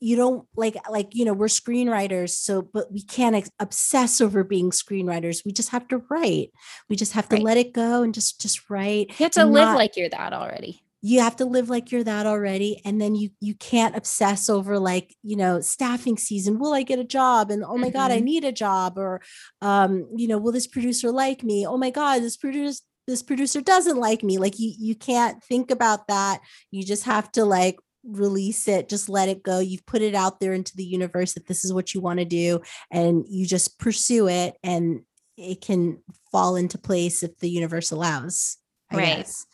you 0.00 0.16
don't 0.16 0.46
like 0.56 0.76
like 0.90 1.14
you 1.14 1.24
know 1.24 1.32
we're 1.32 1.46
screenwriters 1.46 2.30
so 2.30 2.60
but 2.62 2.92
we 2.92 3.02
can't 3.02 3.36
ex- 3.36 3.50
obsess 3.60 4.20
over 4.20 4.44
being 4.44 4.70
screenwriters 4.70 5.44
we 5.44 5.52
just 5.52 5.70
have 5.70 5.86
to 5.88 6.02
write 6.10 6.50
we 6.90 6.96
just 6.96 7.12
have 7.12 7.28
to 7.28 7.36
right. 7.36 7.44
let 7.44 7.56
it 7.56 7.72
go 7.72 8.02
and 8.02 8.12
just 8.12 8.40
just 8.40 8.68
write 8.68 9.08
you 9.18 9.24
have 9.24 9.32
to 9.32 9.44
live 9.44 9.68
not, 9.68 9.76
like 9.76 9.96
you're 9.96 10.08
that 10.08 10.32
already 10.32 10.82
you 11.02 11.20
have 11.20 11.36
to 11.36 11.44
live 11.44 11.70
like 11.70 11.92
you're 11.92 12.04
that 12.04 12.26
already 12.26 12.80
and 12.84 13.00
then 13.00 13.14
you 13.14 13.30
you 13.40 13.54
can't 13.54 13.96
obsess 13.96 14.50
over 14.50 14.78
like 14.78 15.14
you 15.22 15.36
know 15.36 15.60
staffing 15.60 16.16
season 16.16 16.58
will 16.58 16.74
i 16.74 16.82
get 16.82 16.98
a 16.98 17.04
job 17.04 17.50
and 17.50 17.64
oh 17.64 17.76
my 17.76 17.88
mm-hmm. 17.88 17.96
god 17.96 18.10
i 18.10 18.16
mm-hmm. 18.16 18.24
need 18.24 18.44
a 18.44 18.52
job 18.52 18.98
or 18.98 19.22
um 19.62 20.08
you 20.16 20.26
know 20.26 20.38
will 20.38 20.52
this 20.52 20.66
producer 20.66 21.10
like 21.10 21.42
me 21.42 21.66
oh 21.66 21.76
my 21.76 21.90
god 21.90 22.20
this 22.20 22.36
producer 22.36 22.80
this 23.06 23.22
producer 23.22 23.60
doesn't 23.60 23.98
like 23.98 24.22
me 24.22 24.38
like 24.38 24.58
you 24.58 24.72
you 24.78 24.94
can't 24.94 25.42
think 25.42 25.70
about 25.70 26.08
that. 26.08 26.40
You 26.70 26.84
just 26.84 27.04
have 27.04 27.30
to 27.32 27.44
like 27.44 27.76
release 28.04 28.68
it 28.68 28.88
just 28.88 29.08
let 29.08 29.28
it 29.28 29.42
go. 29.42 29.58
You've 29.58 29.86
put 29.86 30.02
it 30.02 30.14
out 30.14 30.40
there 30.40 30.52
into 30.52 30.76
the 30.76 30.84
universe 30.84 31.34
that 31.34 31.46
this 31.46 31.64
is 31.64 31.72
what 31.72 31.94
you 31.94 32.00
want 32.00 32.18
to 32.20 32.24
do 32.24 32.60
and 32.90 33.24
you 33.28 33.46
just 33.46 33.78
pursue 33.78 34.28
it 34.28 34.56
and 34.62 35.02
it 35.36 35.60
can 35.60 36.02
fall 36.30 36.56
into 36.56 36.78
place 36.78 37.22
if 37.22 37.36
the 37.38 37.50
universe 37.50 37.90
allows 37.90 38.58
I 38.90 38.96
right. 38.96 39.16
guess. 39.16 39.46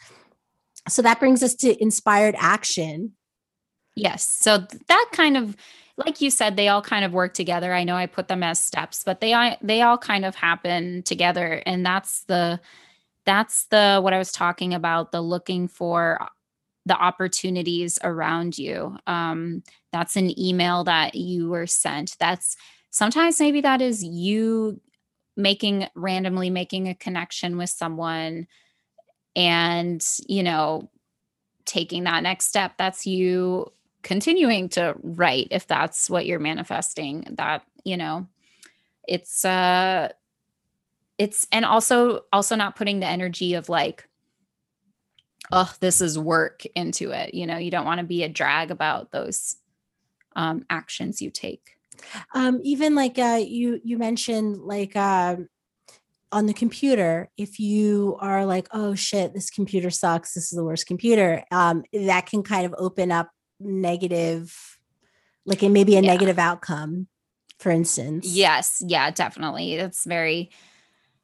so 0.89 1.03
that 1.03 1.19
brings 1.19 1.43
us 1.43 1.55
to 1.57 1.83
inspired 1.83 2.35
action. 2.39 3.13
Yes 3.95 4.27
so 4.27 4.67
that 4.89 5.09
kind 5.13 5.37
of 5.37 5.57
like 5.97 6.21
you 6.21 6.31
said 6.31 6.57
they 6.57 6.69
all 6.69 6.83
kind 6.83 7.05
of 7.05 7.13
work 7.13 7.35
together. 7.35 7.73
I 7.73 7.85
know 7.85 7.97
i 7.97 8.07
put 8.07 8.29
them 8.29 8.43
as 8.43 8.61
steps 8.61 9.03
but 9.05 9.21
they 9.21 9.57
they 9.63 9.83
all 9.83 9.99
kind 9.99 10.25
of 10.25 10.35
happen 10.35 11.03
together 11.03 11.63
and 11.65 11.85
that's 11.85 12.25
the 12.25 12.61
that's 13.25 13.67
the 13.67 14.01
what 14.01 14.13
I 14.13 14.19
was 14.19 14.33
talking 14.33 14.75
about 14.75 15.13
the 15.13 15.21
looking 15.21 15.69
for 15.69 16.27
the 16.85 16.97
opportunities 16.97 17.99
around 18.03 18.59
you. 18.59 18.97
Um, 19.07 19.63
that's 19.93 20.17
an 20.17 20.39
email 20.39 20.85
that 20.85 21.15
you 21.15 21.49
were 21.49 21.67
sent. 21.67 22.17
That's 22.19 22.57
sometimes 22.91 23.39
maybe 23.39 23.61
that 23.61 23.81
is 23.81 24.03
you 24.03 24.81
making 25.37 25.87
randomly 25.95 26.51
making 26.51 26.89
a 26.89 26.95
connection 26.95 27.57
with 27.57 27.71
someone 27.71 28.47
and, 29.35 30.05
you 30.27 30.43
know, 30.43 30.91
taking 31.65 32.05
that 32.05 32.23
next 32.23 32.47
step. 32.47 32.73
That's 32.77 33.07
you 33.07 33.73
continuing 34.03 34.69
to 34.71 34.95
write 35.03 35.49
if 35.53 35.67
that's 35.67 36.11
what 36.11 36.27
you're 36.27 36.41
manifesting. 36.41 37.25
That, 37.37 37.65
you 37.85 37.97
know, 37.97 38.27
it's 39.07 39.45
uh 39.45 40.11
it's 41.23 41.47
and 41.53 41.65
also 41.65 42.23
also 42.33 42.57
not 42.57 42.75
putting 42.75 42.99
the 42.99 43.07
energy 43.07 43.55
of 43.55 43.69
like 43.69 44.09
oh 45.53 45.73
this 45.79 46.01
is 46.01 46.19
work 46.19 46.65
into 46.75 47.13
it 47.13 47.33
you 47.33 47.47
know? 47.47 47.59
You 47.59 47.71
don't 47.71 47.87
want 47.87 48.01
to 48.01 48.07
be 48.07 48.25
a 48.25 48.29
drag 48.29 48.73
about 48.73 49.13
those 49.13 49.57
um 50.35 50.65
actions 50.69 51.23
you 51.23 51.31
take. 51.31 51.77
Um 52.35 52.61
even 52.65 52.97
like 52.97 53.19
uh 53.21 53.41
you 53.41 53.81
you 53.85 53.99
mentioned 53.99 54.63
like 54.63 54.97
um 54.97 55.49
on 56.33 56.47
the 56.47 56.55
computer 56.55 57.31
if 57.37 57.61
you 57.61 58.17
are 58.19 58.45
like 58.45 58.67
oh 58.73 58.95
shit 58.97 59.33
this 59.33 59.51
computer 59.51 59.91
sucks 59.91 60.35
this 60.35 60.51
is 60.51 60.57
the 60.57 60.65
worst 60.65 60.87
computer 60.87 61.45
um 61.51 61.85
that 61.93 62.25
can 62.25 62.43
kind 62.43 62.65
of 62.65 62.75
open 62.79 63.13
up 63.13 63.31
negative 63.61 64.79
like 65.45 65.63
it 65.63 65.69
may 65.69 65.85
be 65.85 65.97
a 65.97 66.01
yeah. 66.01 66.13
negative 66.13 66.39
outcome 66.39 67.07
for 67.59 67.71
instance. 67.71 68.27
Yes. 68.27 68.83
Yeah 68.85 69.11
definitely. 69.13 69.75
It's 69.75 70.05
very 70.05 70.51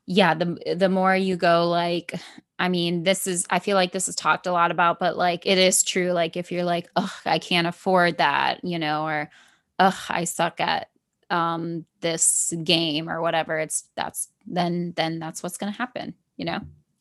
yeah 0.08 0.34
the 0.34 0.74
the 0.74 0.88
more 0.88 1.14
you 1.14 1.36
go 1.36 1.68
like 1.68 2.14
i 2.58 2.68
mean 2.68 3.04
this 3.04 3.26
is 3.26 3.46
i 3.50 3.58
feel 3.58 3.76
like 3.76 3.92
this 3.92 4.08
is 4.08 4.16
talked 4.16 4.46
a 4.46 4.52
lot 4.52 4.70
about 4.70 4.98
but 4.98 5.16
like 5.16 5.46
it 5.46 5.58
is 5.58 5.82
true 5.82 6.12
like 6.12 6.36
if 6.36 6.50
you're 6.50 6.64
like 6.64 6.88
oh 6.96 7.14
i 7.26 7.38
can't 7.38 7.66
afford 7.66 8.18
that 8.18 8.58
you 8.64 8.78
know 8.78 9.04
or 9.04 9.30
oh 9.78 10.04
i 10.08 10.24
suck 10.24 10.60
at 10.60 10.88
um 11.30 11.84
this 12.00 12.54
game 12.64 13.08
or 13.08 13.20
whatever 13.20 13.58
it's 13.58 13.88
that's 13.96 14.28
then 14.46 14.94
then 14.96 15.18
that's 15.18 15.42
what's 15.42 15.58
going 15.58 15.70
to 15.70 15.78
happen 15.78 16.14
you 16.38 16.46
know? 16.46 16.60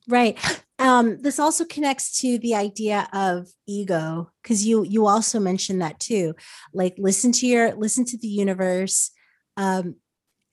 Right. 0.10 0.38
Um 0.80 1.20
this 1.22 1.40
also 1.40 1.66
connects 1.66 2.20
to 2.22 2.38
the 2.38 2.54
idea 2.54 3.10
of 3.12 3.48
ego 3.66 4.30
because 4.44 4.66
you 4.66 4.84
you 4.84 5.08
also 5.08 5.40
mentioned 5.40 5.82
that 5.82 6.00
too 6.00 6.36
like 6.72 6.94
listen 7.00 7.32
to 7.32 7.48
your 7.48 7.74
listen 7.74 8.06
to 8.06 8.18
the 8.18 8.28
universe 8.28 9.10
um 9.58 9.96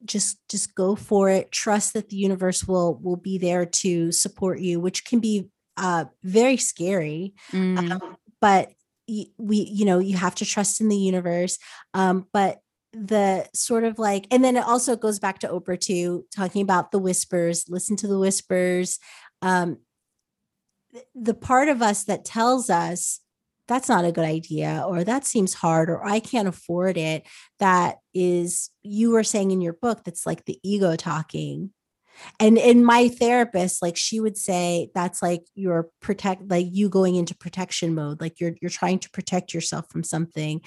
just 0.04 0.38
just 0.48 0.74
go 0.74 0.94
for 0.94 1.30
it. 1.30 1.50
Trust 1.50 1.94
that 1.94 2.08
the 2.08 2.16
universe 2.16 2.66
will 2.66 2.96
will 3.02 3.16
be 3.16 3.38
there 3.38 3.66
to 3.66 4.12
support 4.12 4.60
you 4.60 4.80
which 4.80 5.04
can 5.04 5.20
be 5.20 5.48
uh 5.76 6.04
very 6.22 6.56
scary. 6.56 7.34
Mm. 7.52 7.92
um, 7.92 8.16
but 8.40 8.72
we 9.08 9.56
you 9.56 9.84
know 9.84 9.98
you 9.98 10.16
have 10.16 10.34
to 10.36 10.44
trust 10.44 10.80
in 10.80 10.88
the 10.88 10.96
universe. 10.96 11.58
Um 11.92 12.26
but 12.32 12.58
the 12.92 13.48
sort 13.54 13.84
of 13.84 13.98
like 13.98 14.26
and 14.30 14.44
then 14.44 14.56
it 14.56 14.64
also 14.64 14.94
goes 14.94 15.18
back 15.18 15.40
to 15.40 15.48
oprah 15.48 15.80
too 15.80 16.26
talking 16.34 16.62
about 16.62 16.92
the 16.92 16.98
whispers. 16.98 17.68
Listen 17.68 17.96
to 17.96 18.06
the 18.06 18.18
whispers. 18.18 18.98
Um 19.42 19.78
the 21.14 21.34
part 21.34 21.68
of 21.68 21.82
us 21.82 22.04
that 22.04 22.24
tells 22.24 22.70
us 22.70 23.20
that's 23.66 23.88
not 23.88 24.04
a 24.04 24.12
good 24.12 24.24
idea 24.24 24.84
or 24.86 25.04
that 25.04 25.24
seems 25.24 25.54
hard 25.54 25.88
or 25.88 26.04
i 26.06 26.20
can't 26.20 26.48
afford 26.48 26.96
it 26.96 27.26
that 27.58 27.96
is 28.14 28.70
you 28.82 29.10
were 29.10 29.24
saying 29.24 29.50
in 29.50 29.60
your 29.60 29.72
book 29.72 30.04
that's 30.04 30.26
like 30.26 30.44
the 30.44 30.58
ego 30.62 30.96
talking. 30.96 31.70
And 32.38 32.56
in 32.58 32.84
my 32.84 33.08
therapist 33.08 33.82
like 33.82 33.96
she 33.96 34.20
would 34.20 34.36
say 34.38 34.90
that's 34.94 35.20
like 35.20 35.42
your 35.56 35.88
protect 36.00 36.48
like 36.48 36.68
you 36.70 36.88
going 36.88 37.16
into 37.16 37.36
protection 37.36 37.92
mode 37.92 38.20
like 38.20 38.38
you're 38.38 38.54
you're 38.62 38.70
trying 38.70 39.00
to 39.00 39.10
protect 39.10 39.52
yourself 39.52 39.90
from 39.90 40.04
something. 40.04 40.60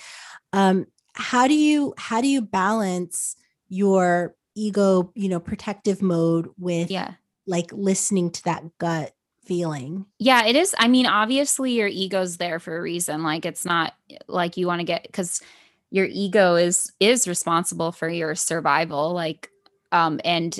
Um 0.51 0.87
how 1.13 1.47
do 1.47 1.53
you 1.53 1.93
how 1.97 2.19
do 2.19 2.27
you 2.27 2.41
balance 2.41 3.37
your 3.69 4.35
ego 4.55 5.11
you 5.15 5.29
know 5.29 5.39
protective 5.39 6.01
mode 6.01 6.49
with 6.59 6.91
yeah. 6.91 7.13
like 7.45 7.71
listening 7.71 8.29
to 8.31 8.43
that 8.43 8.63
gut 8.77 9.13
feeling. 9.47 10.05
Yeah, 10.19 10.45
it 10.45 10.55
is. 10.55 10.75
I 10.77 10.87
mean, 10.87 11.05
obviously 11.05 11.73
your 11.73 11.87
ego's 11.87 12.37
there 12.37 12.59
for 12.59 12.77
a 12.77 12.81
reason. 12.81 13.23
Like 13.23 13.45
it's 13.45 13.65
not 13.65 13.93
like 14.27 14.57
you 14.57 14.67
want 14.67 14.79
to 14.81 14.85
get 14.85 15.11
cuz 15.13 15.41
your 15.89 16.05
ego 16.05 16.55
is 16.55 16.91
is 16.99 17.27
responsible 17.27 17.91
for 17.91 18.09
your 18.09 18.35
survival 18.35 19.13
like 19.13 19.49
um 19.93 20.19
and 20.25 20.59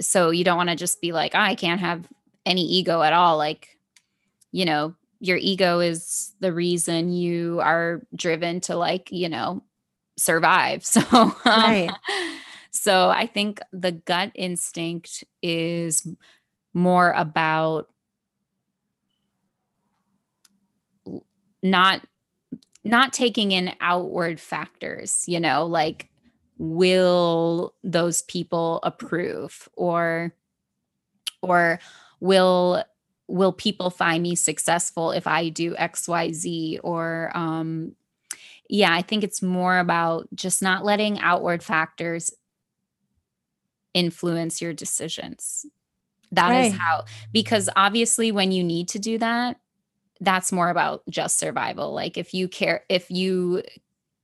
so 0.00 0.30
you 0.30 0.42
don't 0.42 0.56
want 0.56 0.70
to 0.70 0.76
just 0.76 1.00
be 1.00 1.12
like, 1.12 1.34
oh, 1.34 1.38
I 1.38 1.54
can't 1.54 1.80
have 1.80 2.08
any 2.44 2.64
ego 2.64 3.00
at 3.00 3.12
all 3.12 3.38
like 3.38 3.78
you 4.50 4.64
know, 4.64 4.94
your 5.18 5.36
ego 5.36 5.80
is 5.80 6.32
the 6.38 6.52
reason 6.52 7.12
you 7.12 7.58
are 7.60 8.02
driven 8.14 8.60
to 8.60 8.76
like, 8.76 9.10
you 9.10 9.28
know, 9.28 9.62
survive. 10.16 10.84
So 10.94 11.00
um, 11.12 11.34
right. 11.44 11.90
so 12.70 13.08
I 13.08 13.26
think 13.26 13.60
the 13.72 13.92
gut 13.92 14.30
instinct 14.34 15.24
is 15.42 16.06
more 16.74 17.12
about 17.12 17.88
not 21.62 22.02
not 22.84 23.12
taking 23.14 23.52
in 23.52 23.72
outward 23.80 24.38
factors 24.38 25.24
you 25.26 25.40
know 25.40 25.64
like 25.64 26.10
will 26.58 27.74
those 27.82 28.22
people 28.22 28.80
approve? 28.82 29.68
Or 29.74 30.34
or 31.42 31.78
will 32.20 32.82
will 33.28 33.52
people 33.52 33.90
find 33.90 34.22
me 34.22 34.34
successful 34.34 35.10
if 35.10 35.26
i 35.26 35.48
do 35.48 35.74
xyz 35.74 36.78
or 36.82 37.30
um 37.34 37.92
yeah 38.68 38.92
i 38.92 39.02
think 39.02 39.24
it's 39.24 39.42
more 39.42 39.78
about 39.78 40.26
just 40.34 40.62
not 40.62 40.84
letting 40.84 41.18
outward 41.20 41.62
factors 41.62 42.30
influence 43.94 44.60
your 44.60 44.72
decisions 44.72 45.66
that 46.32 46.50
right. 46.50 46.66
is 46.66 46.72
how, 46.72 47.04
because 47.32 47.68
obviously, 47.76 48.32
when 48.32 48.52
you 48.52 48.64
need 48.64 48.88
to 48.90 48.98
do 48.98 49.18
that, 49.18 49.58
that's 50.20 50.52
more 50.52 50.70
about 50.70 51.02
just 51.08 51.38
survival. 51.38 51.92
Like 51.92 52.16
if 52.16 52.34
you 52.34 52.48
care, 52.48 52.84
if 52.88 53.10
you, 53.10 53.62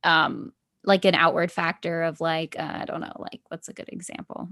um, 0.03 0.53
like 0.83 1.05
an 1.05 1.15
outward 1.15 1.51
factor 1.51 2.03
of 2.03 2.21
like, 2.21 2.55
uh, 2.57 2.79
I 2.81 2.85
don't 2.85 3.01
know, 3.01 3.13
like 3.19 3.41
what's 3.49 3.67
a 3.67 3.73
good 3.73 3.89
example? 3.89 4.49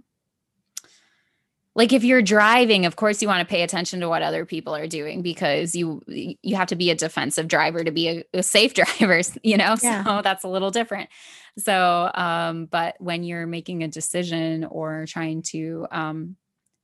Like 1.75 1.93
if 1.93 2.03
you're 2.03 2.21
driving, 2.21 2.85
of 2.85 2.95
course 2.95 3.21
you 3.21 3.27
want 3.27 3.39
to 3.39 3.49
pay 3.49 3.61
attention 3.61 4.01
to 4.01 4.09
what 4.09 4.21
other 4.21 4.45
people 4.45 4.75
are 4.75 4.87
doing 4.87 5.21
because 5.21 5.75
you 5.75 6.01
you 6.07 6.55
have 6.55 6.67
to 6.67 6.75
be 6.75 6.89
a 6.89 6.95
defensive 6.95 7.47
driver 7.47 7.83
to 7.83 7.91
be 7.91 8.09
a, 8.09 8.23
a 8.33 8.43
safe 8.43 8.73
driver, 8.99 9.21
you 9.43 9.55
know? 9.55 9.75
Yeah. 9.81 10.03
So 10.03 10.21
that's 10.23 10.43
a 10.43 10.49
little 10.49 10.71
different. 10.71 11.09
So 11.57 12.11
um, 12.13 12.65
but 12.65 12.95
when 12.99 13.23
you're 13.23 13.47
making 13.47 13.83
a 13.83 13.87
decision 13.87 14.65
or 14.65 15.05
trying 15.07 15.41
to 15.43 15.87
um 15.91 16.35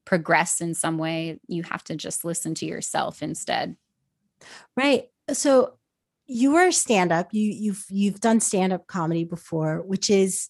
progress 0.05 0.61
in 0.61 0.73
some 0.73 0.97
way, 0.97 1.39
you 1.47 1.63
have 1.63 1.83
to 1.85 1.95
just 1.95 2.23
listen 2.23 2.55
to 2.55 2.65
yourself 2.65 3.21
instead. 3.21 3.75
Right. 4.77 5.05
So 5.33 5.77
you 6.27 6.51
were 6.51 6.67
a 6.67 6.73
stand-up. 6.73 7.29
You 7.33 7.51
you've 7.51 7.85
you've 7.89 8.19
done 8.19 8.39
stand-up 8.39 8.87
comedy 8.87 9.23
before, 9.23 9.81
which 9.81 10.09
is 10.09 10.49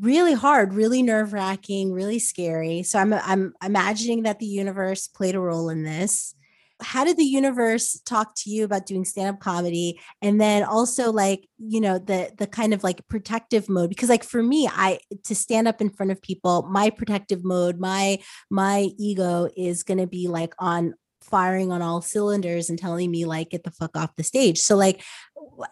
really 0.00 0.34
hard, 0.34 0.74
really 0.74 1.02
nerve-wracking, 1.02 1.92
really 1.92 2.18
scary. 2.18 2.82
So 2.82 2.98
I'm 2.98 3.12
I'm 3.12 3.54
imagining 3.64 4.22
that 4.24 4.38
the 4.38 4.46
universe 4.46 5.08
played 5.08 5.34
a 5.34 5.40
role 5.40 5.68
in 5.68 5.82
this 5.84 6.34
how 6.80 7.04
did 7.04 7.16
the 7.16 7.24
universe 7.24 8.00
talk 8.06 8.34
to 8.36 8.50
you 8.50 8.64
about 8.64 8.86
doing 8.86 9.04
stand-up 9.04 9.40
comedy? 9.40 10.00
And 10.22 10.40
then 10.40 10.62
also 10.62 11.12
like 11.12 11.48
you 11.58 11.80
know 11.80 11.98
the 11.98 12.32
the 12.36 12.46
kind 12.46 12.72
of 12.72 12.84
like 12.84 13.06
protective 13.08 13.68
mode 13.68 13.88
because 13.88 14.08
like 14.08 14.22
for 14.22 14.42
me 14.42 14.68
i 14.70 14.98
to 15.24 15.34
stand 15.34 15.66
up 15.66 15.80
in 15.80 15.90
front 15.90 16.12
of 16.12 16.22
people 16.22 16.62
my 16.70 16.88
protective 16.88 17.44
mode 17.44 17.80
my 17.80 18.18
my 18.48 18.88
ego 18.96 19.48
is 19.56 19.82
going 19.82 19.98
to 19.98 20.06
be 20.06 20.28
like 20.28 20.54
on 20.58 20.94
firing 21.20 21.70
on 21.72 21.82
all 21.82 22.00
cylinders 22.00 22.70
and 22.70 22.78
telling 22.78 23.10
me 23.10 23.24
like 23.24 23.50
get 23.50 23.64
the 23.64 23.70
fuck 23.70 23.96
off 23.96 24.16
the 24.16 24.22
stage. 24.22 24.58
So 24.58 24.76
like 24.76 25.02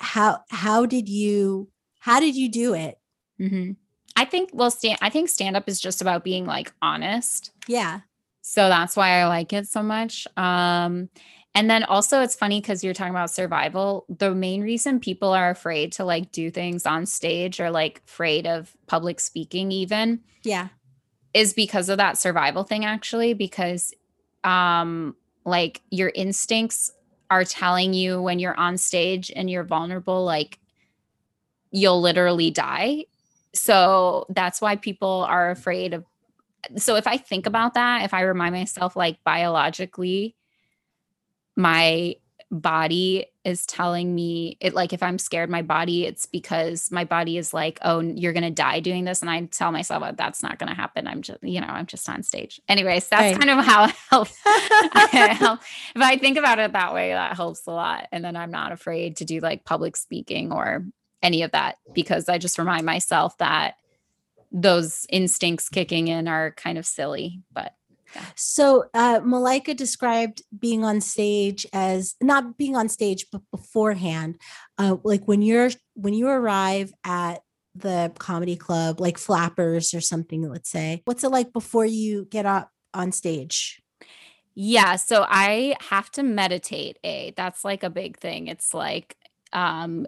how 0.00 0.40
how 0.50 0.86
did 0.86 1.08
you 1.08 1.70
how 2.00 2.20
did 2.20 2.36
you 2.36 2.50
do 2.50 2.74
it? 2.74 2.98
Mm-hmm. 3.40 3.72
i 4.16 4.24
think 4.24 4.48
well 4.54 4.70
stand 4.70 4.98
i 5.02 5.10
think 5.10 5.28
stand 5.28 5.58
up 5.58 5.68
is 5.68 5.78
just 5.78 6.00
about 6.00 6.24
being 6.24 6.46
like 6.46 6.72
honest. 6.80 7.50
Yeah 7.68 8.00
so 8.48 8.68
that's 8.68 8.94
why 8.94 9.20
I 9.20 9.26
like 9.26 9.52
it 9.52 9.66
so 9.66 9.82
much. 9.82 10.24
Um, 10.36 11.08
and 11.52 11.68
then 11.68 11.82
also 11.82 12.20
it's 12.20 12.36
funny 12.36 12.60
because 12.60 12.84
you're 12.84 12.94
talking 12.94 13.10
about 13.10 13.32
survival. 13.32 14.06
The 14.08 14.36
main 14.36 14.62
reason 14.62 15.00
people 15.00 15.32
are 15.32 15.50
afraid 15.50 15.90
to 15.94 16.04
like 16.04 16.30
do 16.30 16.48
things 16.52 16.86
on 16.86 17.06
stage 17.06 17.58
or 17.58 17.72
like 17.72 18.02
afraid 18.06 18.46
of 18.46 18.76
public 18.86 19.18
speaking, 19.18 19.72
even. 19.72 20.20
Yeah. 20.44 20.68
Is 21.34 21.54
because 21.54 21.88
of 21.88 21.98
that 21.98 22.18
survival 22.18 22.62
thing, 22.62 22.84
actually, 22.84 23.34
because 23.34 23.92
um 24.44 25.16
like 25.44 25.82
your 25.90 26.12
instincts 26.14 26.92
are 27.28 27.44
telling 27.44 27.94
you 27.94 28.22
when 28.22 28.38
you're 28.38 28.56
on 28.56 28.78
stage 28.78 29.32
and 29.34 29.50
you're 29.50 29.64
vulnerable, 29.64 30.24
like 30.24 30.60
you'll 31.72 32.00
literally 32.00 32.52
die. 32.52 33.06
So 33.54 34.26
that's 34.28 34.60
why 34.60 34.76
people 34.76 35.26
are 35.28 35.50
afraid 35.50 35.94
of 35.94 36.04
so 36.76 36.96
if 36.96 37.06
I 37.06 37.16
think 37.16 37.46
about 37.46 37.74
that, 37.74 38.04
if 38.04 38.14
I 38.14 38.22
remind 38.22 38.54
myself 38.54 38.96
like 38.96 39.22
biologically, 39.24 40.36
my 41.56 42.16
body 42.50 43.26
is 43.44 43.66
telling 43.66 44.14
me 44.14 44.56
it 44.60 44.72
like 44.72 44.92
if 44.92 45.02
I'm 45.02 45.18
scared 45.18 45.50
my 45.50 45.62
body, 45.62 46.06
it's 46.06 46.26
because 46.26 46.90
my 46.90 47.04
body 47.04 47.38
is 47.38 47.52
like, 47.52 47.78
oh, 47.82 48.00
you're 48.00 48.32
gonna 48.32 48.50
die 48.50 48.80
doing 48.80 49.04
this. 49.04 49.20
And 49.20 49.30
I 49.30 49.44
tell 49.46 49.72
myself 49.72 50.02
oh, 50.06 50.14
that's 50.16 50.42
not 50.42 50.58
gonna 50.58 50.74
happen. 50.74 51.06
I'm 51.06 51.22
just, 51.22 51.42
you 51.42 51.60
know, 51.60 51.66
I'm 51.66 51.86
just 51.86 52.08
on 52.08 52.22
stage. 52.22 52.60
Anyways, 52.68 53.08
that's 53.08 53.36
right. 53.36 53.38
kind 53.38 53.58
of 53.58 53.64
how 53.64 53.84
it 53.86 53.94
helps. 54.10 54.38
if 54.44 56.02
I 56.02 56.18
think 56.18 56.38
about 56.38 56.58
it 56.58 56.72
that 56.72 56.94
way, 56.94 57.10
that 57.10 57.36
helps 57.36 57.66
a 57.66 57.72
lot. 57.72 58.06
And 58.12 58.24
then 58.24 58.36
I'm 58.36 58.50
not 58.50 58.72
afraid 58.72 59.16
to 59.16 59.24
do 59.24 59.40
like 59.40 59.64
public 59.64 59.96
speaking 59.96 60.52
or 60.52 60.84
any 61.22 61.42
of 61.42 61.50
that 61.52 61.78
because 61.94 62.28
I 62.28 62.38
just 62.38 62.58
remind 62.58 62.86
myself 62.86 63.36
that 63.38 63.74
those 64.52 65.06
instincts 65.10 65.68
kicking 65.68 66.08
in 66.08 66.28
are 66.28 66.52
kind 66.52 66.78
of 66.78 66.86
silly, 66.86 67.42
but 67.52 67.72
yeah. 68.14 68.22
So 68.36 68.84
uh, 68.94 69.20
Malika 69.24 69.74
described 69.74 70.42
being 70.56 70.84
on 70.84 71.00
stage 71.00 71.66
as 71.72 72.14
not 72.22 72.56
being 72.56 72.76
on 72.76 72.88
stage, 72.88 73.26
but 73.32 73.42
beforehand, 73.50 74.40
uh, 74.78 74.96
like 75.02 75.24
when 75.26 75.42
you're 75.42 75.70
when 75.94 76.14
you 76.14 76.28
arrive 76.28 76.92
at 77.04 77.42
the 77.74 78.12
comedy 78.18 78.56
club, 78.56 79.00
like 79.00 79.18
Flappers 79.18 79.94
or 79.94 80.00
something. 80.00 80.48
Let's 80.48 80.70
say, 80.70 81.02
what's 81.04 81.24
it 81.24 81.30
like 81.30 81.52
before 81.52 81.84
you 81.84 82.26
get 82.26 82.46
up 82.46 82.70
on 82.94 83.12
stage? 83.12 83.82
Yeah, 84.54 84.96
so 84.96 85.26
I 85.28 85.76
have 85.90 86.10
to 86.12 86.22
meditate. 86.22 86.98
A 87.04 87.34
that's 87.36 87.64
like 87.64 87.82
a 87.82 87.90
big 87.90 88.18
thing. 88.18 88.46
It's 88.46 88.72
like 88.72 89.16
um 89.52 90.06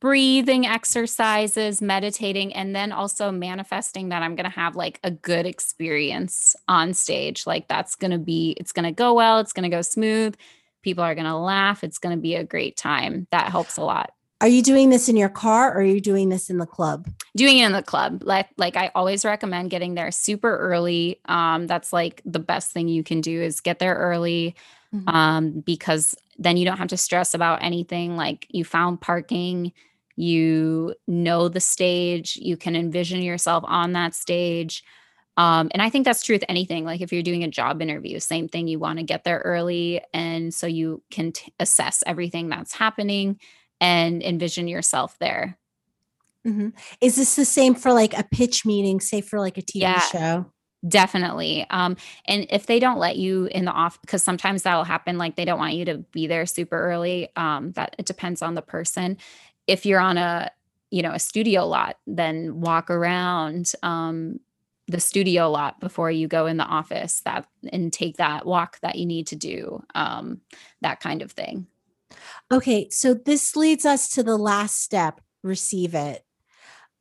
breathing 0.00 0.66
exercises, 0.66 1.82
meditating, 1.82 2.54
and 2.54 2.74
then 2.74 2.92
also 2.92 3.32
manifesting 3.32 4.10
that 4.10 4.22
I'm 4.22 4.36
going 4.36 4.44
to 4.44 4.50
have 4.50 4.76
like 4.76 5.00
a 5.02 5.10
good 5.10 5.46
experience 5.46 6.54
on 6.68 6.94
stage. 6.94 7.46
Like 7.46 7.68
that's 7.68 7.96
going 7.96 8.12
to 8.12 8.18
be, 8.18 8.54
it's 8.58 8.72
going 8.72 8.84
to 8.84 8.92
go 8.92 9.14
well, 9.14 9.40
it's 9.40 9.52
going 9.52 9.68
to 9.68 9.76
go 9.76 9.82
smooth. 9.82 10.36
People 10.82 11.02
are 11.02 11.14
going 11.14 11.26
to 11.26 11.36
laugh. 11.36 11.82
It's 11.82 11.98
going 11.98 12.16
to 12.16 12.20
be 12.20 12.36
a 12.36 12.44
great 12.44 12.76
time. 12.76 13.26
That 13.32 13.50
helps 13.50 13.76
a 13.76 13.82
lot. 13.82 14.12
Are 14.40 14.48
you 14.48 14.62
doing 14.62 14.90
this 14.90 15.08
in 15.08 15.16
your 15.16 15.28
car 15.28 15.72
or 15.72 15.80
are 15.80 15.84
you 15.84 16.00
doing 16.00 16.28
this 16.28 16.48
in 16.48 16.58
the 16.58 16.66
club? 16.66 17.08
Doing 17.36 17.58
it 17.58 17.66
in 17.66 17.72
the 17.72 17.82
club. 17.82 18.22
Like 18.24 18.48
like 18.56 18.76
I 18.76 18.92
always 18.94 19.24
recommend 19.24 19.70
getting 19.70 19.94
there 19.94 20.12
super 20.12 20.56
early. 20.56 21.20
Um 21.24 21.66
that's 21.66 21.92
like 21.92 22.22
the 22.24 22.38
best 22.38 22.70
thing 22.70 22.86
you 22.86 23.02
can 23.02 23.20
do 23.20 23.42
is 23.42 23.60
get 23.60 23.80
there 23.80 23.96
early. 23.96 24.54
Mm-hmm. 24.94 25.08
Um 25.08 25.60
because 25.62 26.14
then 26.38 26.56
you 26.56 26.64
don't 26.64 26.76
have 26.76 26.88
to 26.88 26.96
stress 26.96 27.34
about 27.34 27.64
anything 27.64 28.16
like 28.16 28.46
you 28.48 28.64
found 28.64 29.00
parking, 29.00 29.72
you 30.18 30.96
know 31.06 31.48
the 31.48 31.60
stage, 31.60 32.36
you 32.42 32.56
can 32.56 32.74
envision 32.74 33.22
yourself 33.22 33.62
on 33.68 33.92
that 33.92 34.16
stage. 34.16 34.82
Um, 35.36 35.70
and 35.70 35.80
I 35.80 35.90
think 35.90 36.04
that's 36.04 36.24
true 36.24 36.34
with 36.34 36.44
anything. 36.48 36.84
Like 36.84 37.00
if 37.00 37.12
you're 37.12 37.22
doing 37.22 37.44
a 37.44 37.48
job 37.48 37.80
interview, 37.80 38.18
same 38.18 38.48
thing. 38.48 38.66
You 38.66 38.80
want 38.80 38.98
to 38.98 39.04
get 39.04 39.22
there 39.22 39.40
early, 39.44 40.00
and 40.12 40.52
so 40.52 40.66
you 40.66 41.04
can 41.12 41.30
t- 41.30 41.52
assess 41.60 42.02
everything 42.04 42.48
that's 42.48 42.74
happening 42.74 43.38
and 43.80 44.20
envision 44.20 44.66
yourself 44.66 45.16
there. 45.20 45.56
Mm-hmm. 46.44 46.70
Is 47.00 47.14
this 47.14 47.36
the 47.36 47.44
same 47.44 47.76
for 47.76 47.92
like 47.92 48.18
a 48.18 48.24
pitch 48.24 48.66
meeting, 48.66 48.98
say 48.98 49.20
for 49.20 49.38
like 49.38 49.56
a 49.56 49.62
TV 49.62 49.82
yeah, 49.82 50.00
show? 50.00 50.46
Definitely. 50.86 51.66
Um, 51.70 51.96
and 52.24 52.46
if 52.50 52.66
they 52.66 52.78
don't 52.78 52.98
let 52.98 53.16
you 53.16 53.46
in 53.46 53.64
the 53.64 53.72
off, 53.72 54.00
because 54.00 54.22
sometimes 54.22 54.62
that'll 54.62 54.84
happen, 54.84 55.18
like 55.18 55.36
they 55.36 55.44
don't 55.44 55.58
want 55.58 55.74
you 55.74 55.84
to 55.86 55.98
be 55.98 56.26
there 56.26 56.46
super 56.46 56.76
early. 56.76 57.28
Um, 57.36 57.72
that 57.72 57.96
it 57.98 58.06
depends 58.06 58.42
on 58.42 58.54
the 58.54 58.62
person 58.62 59.16
if 59.68 59.86
you're 59.86 60.00
on 60.00 60.18
a 60.18 60.50
you 60.90 61.02
know 61.02 61.12
a 61.12 61.18
studio 61.20 61.64
lot 61.66 61.98
then 62.06 62.60
walk 62.60 62.90
around 62.90 63.72
um, 63.84 64.40
the 64.88 64.98
studio 64.98 65.50
lot 65.50 65.78
before 65.78 66.10
you 66.10 66.26
go 66.26 66.46
in 66.46 66.56
the 66.56 66.64
office 66.64 67.20
that 67.20 67.46
and 67.72 67.92
take 67.92 68.16
that 68.16 68.46
walk 68.46 68.80
that 68.80 68.96
you 68.96 69.06
need 69.06 69.26
to 69.28 69.36
do 69.36 69.84
um, 69.94 70.40
that 70.80 70.98
kind 70.98 71.22
of 71.22 71.30
thing. 71.30 71.66
Okay 72.50 72.88
so 72.90 73.14
this 73.14 73.54
leads 73.54 73.84
us 73.84 74.08
to 74.08 74.22
the 74.22 74.38
last 74.38 74.80
step 74.82 75.20
receive 75.42 75.94
it 75.94 76.24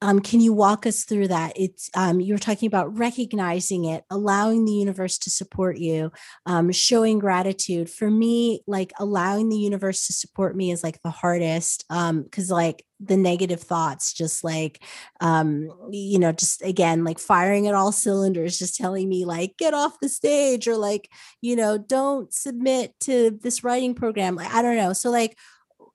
um, 0.01 0.19
can 0.19 0.41
you 0.41 0.53
walk 0.53 0.85
us 0.85 1.05
through 1.05 1.29
that? 1.29 1.53
It's 1.55 1.89
um, 1.95 2.19
you 2.19 2.33
were 2.33 2.39
talking 2.39 2.67
about 2.67 2.95
recognizing 2.99 3.85
it, 3.85 4.03
allowing 4.11 4.63
the 4.63 4.73
universe 4.73 5.17
to 5.19 5.31
support 5.31 5.77
you, 5.77 6.11
um, 6.45 6.71
showing 6.71 7.17
gratitude. 7.17 7.89
For 7.89 8.09
me, 8.11 8.61
like 8.67 8.93
allowing 8.99 9.49
the 9.49 9.57
universe 9.57 10.05
to 10.05 10.13
support 10.13 10.55
me 10.55 10.69
is 10.69 10.83
like 10.83 11.01
the 11.01 11.09
hardest 11.09 11.83
because 11.89 12.51
um, 12.51 12.55
like 12.55 12.85
the 12.99 13.17
negative 13.17 13.61
thoughts, 13.61 14.13
just 14.13 14.43
like 14.43 14.83
um, 15.19 15.71
you 15.89 16.19
know, 16.19 16.31
just 16.31 16.61
again 16.61 17.03
like 17.03 17.17
firing 17.17 17.65
at 17.67 17.73
all 17.73 17.91
cylinders, 17.91 18.59
just 18.59 18.75
telling 18.75 19.09
me 19.09 19.25
like 19.25 19.57
get 19.57 19.73
off 19.73 19.99
the 19.99 20.09
stage 20.09 20.67
or 20.67 20.77
like 20.77 21.09
you 21.41 21.55
know 21.55 21.75
don't 21.79 22.31
submit 22.31 22.93
to 23.01 23.31
this 23.41 23.63
writing 23.63 23.95
program. 23.95 24.35
Like 24.35 24.53
I 24.53 24.61
don't 24.61 24.77
know. 24.77 24.93
So 24.93 25.09
like, 25.09 25.35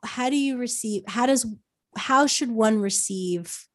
how 0.04 0.28
do 0.28 0.36
you 0.36 0.58
receive? 0.58 1.04
How 1.06 1.26
does 1.26 1.46
how 1.96 2.26
should 2.26 2.50
one 2.50 2.80
receive 2.80 3.68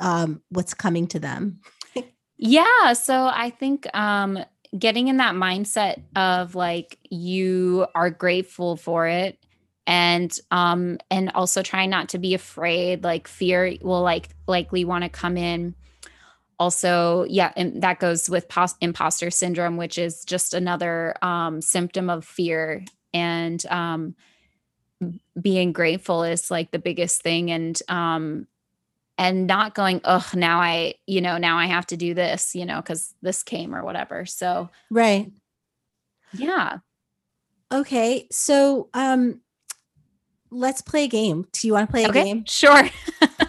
um, 0.00 0.42
what's 0.50 0.74
coming 0.74 1.06
to 1.08 1.18
them. 1.18 1.60
yeah. 2.36 2.92
So 2.92 3.26
I 3.32 3.50
think 3.50 3.86
um, 3.94 4.38
getting 4.76 5.08
in 5.08 5.18
that 5.18 5.34
mindset 5.34 6.02
of 6.14 6.54
like 6.54 6.98
you 7.10 7.86
are 7.94 8.10
grateful 8.10 8.76
for 8.76 9.06
it 9.06 9.38
and 9.86 10.38
um 10.50 10.98
and 11.10 11.30
also 11.34 11.62
trying 11.62 11.90
not 11.90 12.08
to 12.08 12.18
be 12.18 12.34
afraid 12.34 13.04
like 13.04 13.28
fear 13.28 13.76
will 13.82 14.02
like 14.02 14.28
likely 14.46 14.84
want 14.84 15.04
to 15.04 15.10
come 15.10 15.36
in 15.36 15.74
also 16.58 17.24
yeah 17.28 17.52
and 17.56 17.82
that 17.82 18.00
goes 18.00 18.28
with 18.28 18.48
pos- 18.48 18.74
imposter 18.80 19.30
syndrome 19.30 19.76
which 19.76 19.98
is 19.98 20.24
just 20.24 20.54
another 20.54 21.14
um 21.22 21.60
symptom 21.60 22.10
of 22.10 22.24
fear 22.24 22.84
and 23.14 23.64
um 23.66 24.14
being 25.40 25.72
grateful 25.72 26.24
is 26.24 26.50
like 26.50 26.70
the 26.70 26.78
biggest 26.78 27.22
thing 27.22 27.50
and 27.50 27.80
um 27.88 28.46
and 29.18 29.46
not 29.46 29.74
going, 29.74 30.00
oh, 30.04 30.28
now 30.34 30.60
I, 30.60 30.94
you 31.06 31.20
know, 31.20 31.38
now 31.38 31.58
I 31.58 31.66
have 31.66 31.86
to 31.86 31.96
do 31.96 32.14
this, 32.14 32.54
you 32.54 32.66
know, 32.66 32.76
because 32.76 33.14
this 33.22 33.42
came 33.42 33.74
or 33.74 33.84
whatever. 33.84 34.26
So, 34.26 34.70
right. 34.90 35.30
Yeah. 36.32 36.78
Okay. 37.72 38.26
So, 38.30 38.88
um, 38.92 39.40
let's 40.50 40.82
play 40.82 41.04
a 41.04 41.08
game. 41.08 41.46
Do 41.52 41.66
you 41.66 41.72
want 41.72 41.88
to 41.88 41.90
play 41.90 42.04
a 42.04 42.08
okay, 42.08 42.24
game? 42.24 42.44
Sure. 42.46 42.88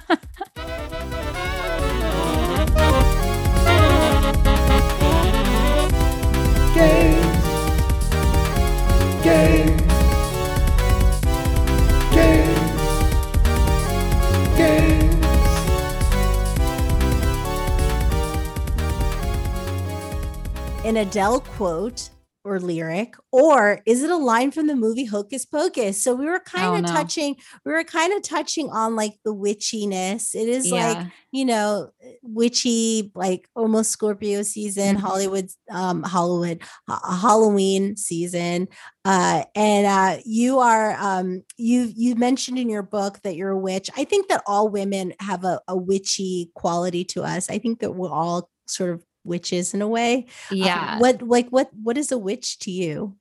an 20.87 20.95
Adele 20.95 21.41
quote 21.41 22.09
or 22.45 22.61
lyric, 22.61 23.15
or 23.33 23.81
is 23.85 24.03
it 24.03 24.09
a 24.09 24.15
line 24.15 24.51
from 24.51 24.67
the 24.67 24.75
movie 24.75 25.03
Hocus 25.03 25.45
Pocus? 25.45 26.01
So 26.01 26.15
we 26.15 26.23
were 26.23 26.39
kind 26.39 26.85
of 26.85 26.89
touching, 26.89 27.35
we 27.65 27.73
were 27.73 27.83
kind 27.83 28.13
of 28.13 28.21
touching 28.21 28.69
on 28.69 28.95
like 28.95 29.15
the 29.25 29.35
witchiness. 29.35 30.33
It 30.33 30.47
is 30.47 30.71
yeah. 30.71 30.93
like, 30.93 31.07
you 31.33 31.43
know, 31.43 31.89
witchy, 32.21 33.11
like 33.15 33.49
almost 33.53 33.91
Scorpio 33.91 34.43
season, 34.43 34.95
mm-hmm. 34.95 35.05
Hollywood, 35.05 35.49
um, 35.69 36.03
Hollywood, 36.03 36.61
Halloween 36.87 37.97
season. 37.97 38.69
Uh, 39.03 39.43
and 39.55 39.85
uh, 39.85 40.21
you 40.25 40.59
are 40.59 40.95
um, 41.01 41.43
you 41.57 41.91
you 41.93 42.15
mentioned 42.15 42.57
in 42.57 42.69
your 42.69 42.83
book 42.83 43.19
that 43.23 43.35
you're 43.35 43.49
a 43.49 43.59
witch. 43.59 43.89
I 43.97 44.05
think 44.05 44.29
that 44.29 44.43
all 44.47 44.69
women 44.69 45.13
have 45.19 45.43
a, 45.43 45.59
a 45.67 45.75
witchy 45.75 46.49
quality 46.55 47.03
to 47.05 47.23
us. 47.23 47.49
I 47.49 47.57
think 47.57 47.79
that 47.79 47.91
we're 47.91 48.09
all 48.09 48.49
sort 48.67 48.91
of 48.91 49.03
witches 49.27 49.73
in 49.73 49.81
a 49.81 49.87
way. 49.87 50.27
Um, 50.51 50.57
yeah. 50.57 50.93
Um, 50.93 50.99
what 50.99 51.21
like 51.21 51.49
what 51.49 51.69
what 51.73 51.97
is 51.97 52.11
a 52.11 52.17
witch 52.17 52.59
to 52.59 52.71
you? 52.71 53.15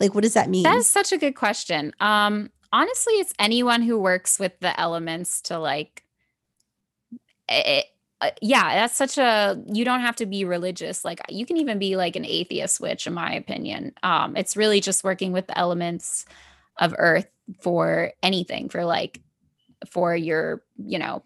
Like 0.00 0.14
what 0.14 0.22
does 0.22 0.34
that 0.34 0.50
mean? 0.50 0.62
That's 0.62 0.88
such 0.88 1.12
a 1.12 1.18
good 1.18 1.34
question. 1.34 1.94
Um 2.00 2.50
honestly 2.72 3.14
it's 3.14 3.34
anyone 3.38 3.82
who 3.82 3.98
works 3.98 4.38
with 4.38 4.58
the 4.60 4.78
elements 4.80 5.42
to 5.42 5.58
like 5.58 6.04
it, 7.48 7.86
uh, 8.20 8.30
yeah, 8.40 8.74
that's 8.74 8.96
such 8.96 9.18
a 9.18 9.60
you 9.72 9.84
don't 9.84 10.00
have 10.00 10.16
to 10.16 10.26
be 10.26 10.44
religious. 10.44 11.04
Like 11.04 11.20
you 11.28 11.44
can 11.44 11.56
even 11.56 11.78
be 11.78 11.96
like 11.96 12.16
an 12.16 12.24
atheist 12.24 12.80
witch 12.80 13.06
in 13.06 13.14
my 13.14 13.34
opinion. 13.34 13.92
Um 14.02 14.36
it's 14.36 14.56
really 14.56 14.80
just 14.80 15.04
working 15.04 15.32
with 15.32 15.46
the 15.46 15.58
elements 15.58 16.24
of 16.78 16.94
earth 16.98 17.28
for 17.60 18.12
anything 18.22 18.68
for 18.68 18.84
like 18.84 19.20
for 19.90 20.14
your, 20.14 20.62
you 20.76 20.98
know, 20.98 21.22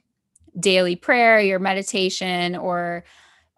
daily 0.58 0.96
prayer, 0.96 1.40
your 1.40 1.58
meditation 1.58 2.56
or 2.56 3.04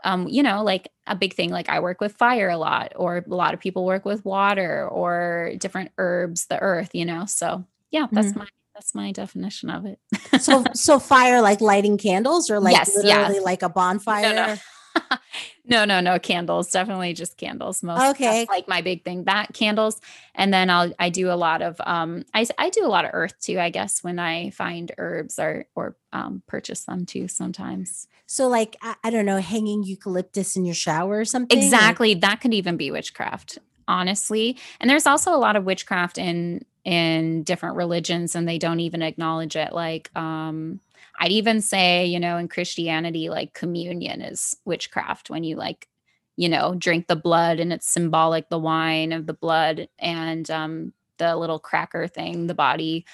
um, 0.04 0.28
you 0.28 0.42
know, 0.42 0.62
like 0.62 0.90
a 1.06 1.16
big 1.16 1.34
thing, 1.34 1.50
like 1.50 1.68
I 1.68 1.80
work 1.80 2.00
with 2.00 2.16
fire 2.16 2.48
a 2.48 2.58
lot, 2.58 2.92
or 2.96 3.18
a 3.18 3.34
lot 3.34 3.54
of 3.54 3.60
people 3.60 3.84
work 3.84 4.04
with 4.04 4.24
water 4.24 4.88
or 4.88 5.52
different 5.58 5.90
herbs, 5.98 6.46
the 6.46 6.58
earth, 6.60 6.90
you 6.94 7.04
know. 7.04 7.24
So 7.26 7.64
yeah, 7.90 8.06
that's 8.10 8.28
mm-hmm. 8.28 8.40
my 8.40 8.46
that's 8.74 8.94
my 8.94 9.10
definition 9.10 9.70
of 9.70 9.86
it. 9.86 9.98
so 10.40 10.64
so 10.74 10.98
fire 10.98 11.42
like 11.42 11.60
lighting 11.60 11.98
candles 11.98 12.48
or 12.50 12.60
like 12.60 12.74
yes, 12.74 12.94
literally 12.94 13.40
like 13.40 13.62
a 13.62 13.68
bonfire? 13.68 14.34
No, 14.34 14.46
no. 14.46 14.56
no, 15.64 15.84
no, 15.84 16.00
no 16.00 16.18
candles. 16.18 16.70
Definitely 16.70 17.14
just 17.14 17.36
candles. 17.36 17.82
Most 17.82 18.10
okay, 18.10 18.46
like 18.48 18.68
my 18.68 18.80
big 18.80 19.04
thing. 19.04 19.24
That 19.24 19.54
candles, 19.54 20.00
and 20.34 20.52
then 20.52 20.70
I'll 20.70 20.92
I 20.98 21.10
do 21.10 21.30
a 21.30 21.34
lot 21.34 21.62
of 21.62 21.80
um 21.84 22.24
I 22.34 22.46
I 22.58 22.70
do 22.70 22.84
a 22.84 22.88
lot 22.88 23.04
of 23.04 23.10
earth 23.14 23.34
too. 23.40 23.58
I 23.58 23.70
guess 23.70 24.02
when 24.02 24.18
I 24.18 24.50
find 24.50 24.92
herbs 24.98 25.38
or 25.38 25.66
or 25.74 25.96
um 26.12 26.42
purchase 26.46 26.84
them 26.84 27.06
too 27.06 27.28
sometimes. 27.28 28.08
So 28.26 28.48
like 28.48 28.76
I, 28.82 28.94
I 29.04 29.10
don't 29.10 29.26
know, 29.26 29.38
hanging 29.38 29.82
eucalyptus 29.82 30.56
in 30.56 30.64
your 30.64 30.74
shower 30.74 31.18
or 31.20 31.24
something. 31.24 31.56
Exactly, 31.56 32.14
or? 32.14 32.20
that 32.20 32.40
could 32.40 32.54
even 32.54 32.76
be 32.76 32.90
witchcraft. 32.90 33.58
Honestly, 33.86 34.58
and 34.80 34.90
there's 34.90 35.06
also 35.06 35.34
a 35.34 35.38
lot 35.38 35.56
of 35.56 35.64
witchcraft 35.64 36.18
in 36.18 36.64
in 36.84 37.42
different 37.42 37.76
religions, 37.76 38.34
and 38.34 38.48
they 38.48 38.58
don't 38.58 38.80
even 38.80 39.02
acknowledge 39.02 39.56
it. 39.56 39.72
Like 39.72 40.10
um 40.16 40.80
I'd 41.18 41.32
even 41.32 41.60
say, 41.60 42.06
you 42.06 42.20
know, 42.20 42.36
in 42.36 42.48
Christianity, 42.48 43.28
like 43.28 43.54
communion 43.54 44.20
is 44.20 44.56
witchcraft 44.64 45.30
when 45.30 45.44
you 45.44 45.56
like, 45.56 45.88
you 46.36 46.48
know, 46.48 46.74
drink 46.74 47.06
the 47.06 47.16
blood 47.16 47.58
and 47.60 47.72
it's 47.72 47.86
symbolic, 47.86 48.48
the 48.48 48.58
wine 48.58 49.12
of 49.12 49.26
the 49.26 49.34
blood 49.34 49.88
and 49.98 50.50
um, 50.50 50.92
the 51.18 51.36
little 51.36 51.58
cracker 51.58 52.06
thing, 52.06 52.46
the 52.46 52.54
body. 52.54 53.04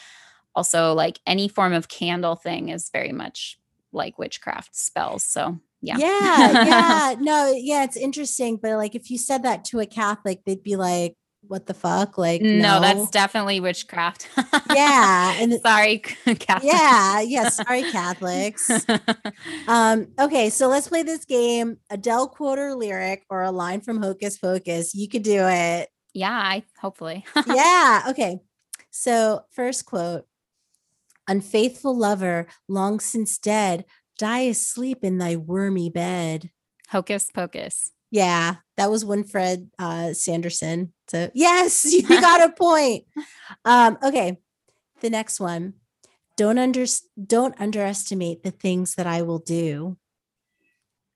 Also, 0.54 0.92
like 0.92 1.20
any 1.26 1.48
form 1.48 1.72
of 1.72 1.88
candle 1.88 2.36
thing 2.36 2.68
is 2.68 2.90
very 2.90 3.12
much 3.12 3.58
like 3.92 4.18
witchcraft 4.18 4.76
spells. 4.76 5.24
So, 5.24 5.58
yeah. 5.80 5.96
Yeah. 5.98 6.64
Yeah. 6.64 7.14
no, 7.20 7.52
yeah, 7.56 7.84
it's 7.84 7.96
interesting. 7.96 8.58
But 8.62 8.76
like 8.76 8.94
if 8.94 9.10
you 9.10 9.18
said 9.18 9.42
that 9.42 9.64
to 9.66 9.80
a 9.80 9.86
Catholic, 9.86 10.44
they'd 10.44 10.62
be 10.62 10.76
like, 10.76 11.16
what 11.48 11.66
the 11.66 11.74
fuck? 11.74 12.18
Like, 12.18 12.40
no, 12.40 12.50
no. 12.50 12.80
that's 12.80 13.10
definitely 13.10 13.60
witchcraft. 13.60 14.28
yeah. 14.70 15.34
And 15.40 15.52
sorry, 15.60 15.98
Catholics. 15.98 16.64
Yeah. 16.64 17.20
Yeah. 17.20 17.48
Sorry, 17.48 17.82
Catholics. 17.90 18.70
um, 19.68 20.08
okay. 20.18 20.50
So 20.50 20.68
let's 20.68 20.88
play 20.88 21.02
this 21.02 21.24
game. 21.24 21.78
Adele 21.90 22.28
quote 22.28 22.58
or 22.58 22.74
lyric 22.74 23.24
or 23.28 23.42
a 23.42 23.50
line 23.50 23.80
from 23.80 24.02
Hocus 24.02 24.38
Pocus. 24.38 24.94
You 24.94 25.08
could 25.08 25.22
do 25.22 25.46
it. 25.46 25.88
Yeah. 26.12 26.30
I 26.32 26.62
hopefully. 26.78 27.24
yeah. 27.46 28.04
Okay. 28.08 28.40
So, 28.90 29.44
first 29.50 29.86
quote 29.86 30.26
Unfaithful 31.26 31.96
lover, 31.96 32.46
long 32.68 33.00
since 33.00 33.38
dead, 33.38 33.84
die 34.18 34.40
asleep 34.40 34.98
in 35.02 35.18
thy 35.18 35.36
wormy 35.36 35.90
bed. 35.90 36.50
Hocus 36.90 37.30
Pocus. 37.34 37.90
Yeah, 38.14 38.58
that 38.76 38.92
was 38.92 39.04
Winifred 39.04 39.70
uh, 39.76 40.12
Sanderson. 40.12 40.92
So 41.08 41.32
yes, 41.34 41.84
you 41.92 42.06
got 42.06 42.48
a 42.48 42.52
point. 42.52 43.06
Um, 43.64 43.98
okay, 44.04 44.38
the 45.00 45.10
next 45.10 45.40
one. 45.40 45.74
Don't 46.36 46.56
under 46.56 46.84
don't 47.26 47.60
underestimate 47.60 48.44
the 48.44 48.52
things 48.52 48.94
that 48.94 49.08
I 49.08 49.22
will 49.22 49.40
do. 49.40 49.96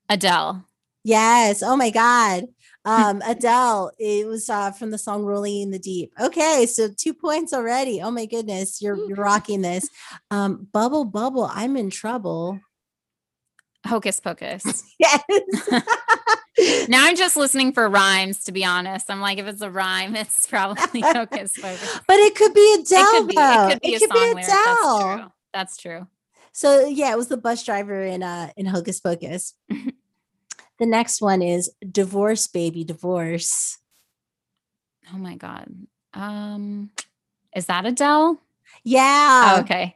Adele. 0.09 0.65
Yes. 1.05 1.63
Oh 1.63 1.77
my 1.77 1.89
God. 1.89 2.47
Um, 2.85 3.21
Adele. 3.25 3.91
It 3.99 4.25
was 4.25 4.49
uh, 4.49 4.71
from 4.71 4.89
the 4.89 4.97
song 4.97 5.23
"Rolling 5.23 5.61
in 5.61 5.69
the 5.69 5.77
Deep." 5.77 6.13
Okay, 6.19 6.65
so 6.65 6.87
two 6.87 7.13
points 7.13 7.53
already. 7.53 8.01
Oh 8.01 8.09
my 8.09 8.25
goodness, 8.25 8.81
you're 8.81 8.95
you're 8.95 9.17
rocking 9.17 9.61
this. 9.61 9.87
Um, 10.31 10.67
bubble, 10.71 11.03
bubble. 11.03 11.51
I'm 11.53 11.75
in 11.75 11.89
trouble. 11.89 12.59
Hocus 13.85 14.21
Pocus. 14.21 14.83
yes. 14.97 15.21
Now 16.87 17.05
I'm 17.05 17.15
just 17.15 17.35
listening 17.35 17.73
for 17.73 17.87
rhymes, 17.89 18.43
to 18.45 18.51
be 18.51 18.65
honest. 18.65 19.09
I'm 19.09 19.21
like, 19.21 19.37
if 19.37 19.47
it's 19.47 19.61
a 19.61 19.69
rhyme, 19.69 20.15
it's 20.15 20.47
probably 20.47 21.01
Hocus 21.01 21.57
Pocus. 21.61 21.99
But 22.07 22.17
it 22.19 22.35
could 22.35 22.53
be 22.53 22.75
Adele. 22.79 23.01
It 23.01 23.17
could 23.17 23.27
be, 23.27 23.35
it 23.37 23.69
could 23.69 23.81
be, 23.81 23.93
it 23.93 23.95
a, 23.95 23.99
could 23.99 24.15
song 24.15 24.35
be 24.35 24.41
Adele. 24.41 24.55
That's 24.65 25.01
true. 25.01 25.31
That's 25.53 25.77
true. 25.77 26.07
So 26.51 26.85
yeah, 26.87 27.11
it 27.11 27.17
was 27.17 27.27
the 27.27 27.37
bus 27.37 27.63
driver 27.63 28.03
in 28.03 28.23
uh 28.23 28.49
in 28.57 28.65
Hocus 28.65 28.99
Pocus. 28.99 29.53
the 29.69 30.85
next 30.85 31.21
one 31.21 31.41
is 31.41 31.71
divorce, 31.89 32.47
baby, 32.47 32.83
divorce. 32.83 33.77
Oh 35.13 35.17
my 35.17 35.35
god. 35.35 35.67
Um, 36.13 36.91
is 37.55 37.67
that 37.67 37.85
Adele? 37.85 38.41
Yeah. 38.83 39.55
Oh, 39.55 39.61
okay. 39.61 39.95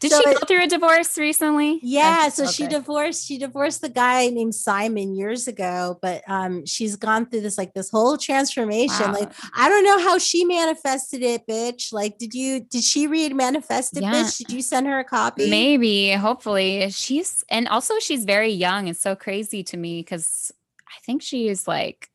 Did 0.00 0.10
so 0.10 0.20
she 0.20 0.34
go 0.34 0.40
through 0.46 0.64
a 0.64 0.66
divorce 0.66 1.18
recently? 1.18 1.80
Yeah, 1.82 2.28
so 2.28 2.44
okay. 2.44 2.52
she 2.52 2.66
divorced 2.66 3.26
she 3.26 3.38
divorced 3.38 3.80
the 3.80 3.88
guy 3.88 4.28
named 4.28 4.54
Simon 4.54 5.14
years 5.14 5.48
ago, 5.48 5.98
but 6.00 6.22
um 6.28 6.64
she's 6.66 6.96
gone 6.96 7.26
through 7.26 7.42
this 7.42 7.58
like 7.58 7.74
this 7.74 7.90
whole 7.90 8.16
transformation. 8.16 9.12
Wow. 9.12 9.18
Like 9.20 9.32
I 9.56 9.68
don't 9.68 9.84
know 9.84 9.98
how 9.98 10.18
she 10.18 10.44
manifested 10.44 11.22
it, 11.22 11.46
bitch. 11.46 11.92
Like 11.92 12.18
did 12.18 12.34
you 12.34 12.60
did 12.60 12.84
she 12.84 13.06
read 13.06 13.34
manifested 13.34 14.02
yeah. 14.02 14.12
bitch? 14.12 14.38
Did 14.38 14.52
you 14.52 14.62
send 14.62 14.86
her 14.86 14.98
a 14.98 15.04
copy? 15.04 15.50
Maybe, 15.50 16.12
hopefully. 16.12 16.90
She's 16.90 17.44
and 17.48 17.68
also 17.68 17.98
she's 17.98 18.24
very 18.24 18.50
young. 18.50 18.88
It's 18.88 19.00
so 19.00 19.14
crazy 19.14 19.62
to 19.64 19.76
me 19.76 20.02
cuz 20.02 20.52
I 20.88 21.00
think 21.04 21.22
she 21.22 21.48
is 21.48 21.66
like 21.66 22.10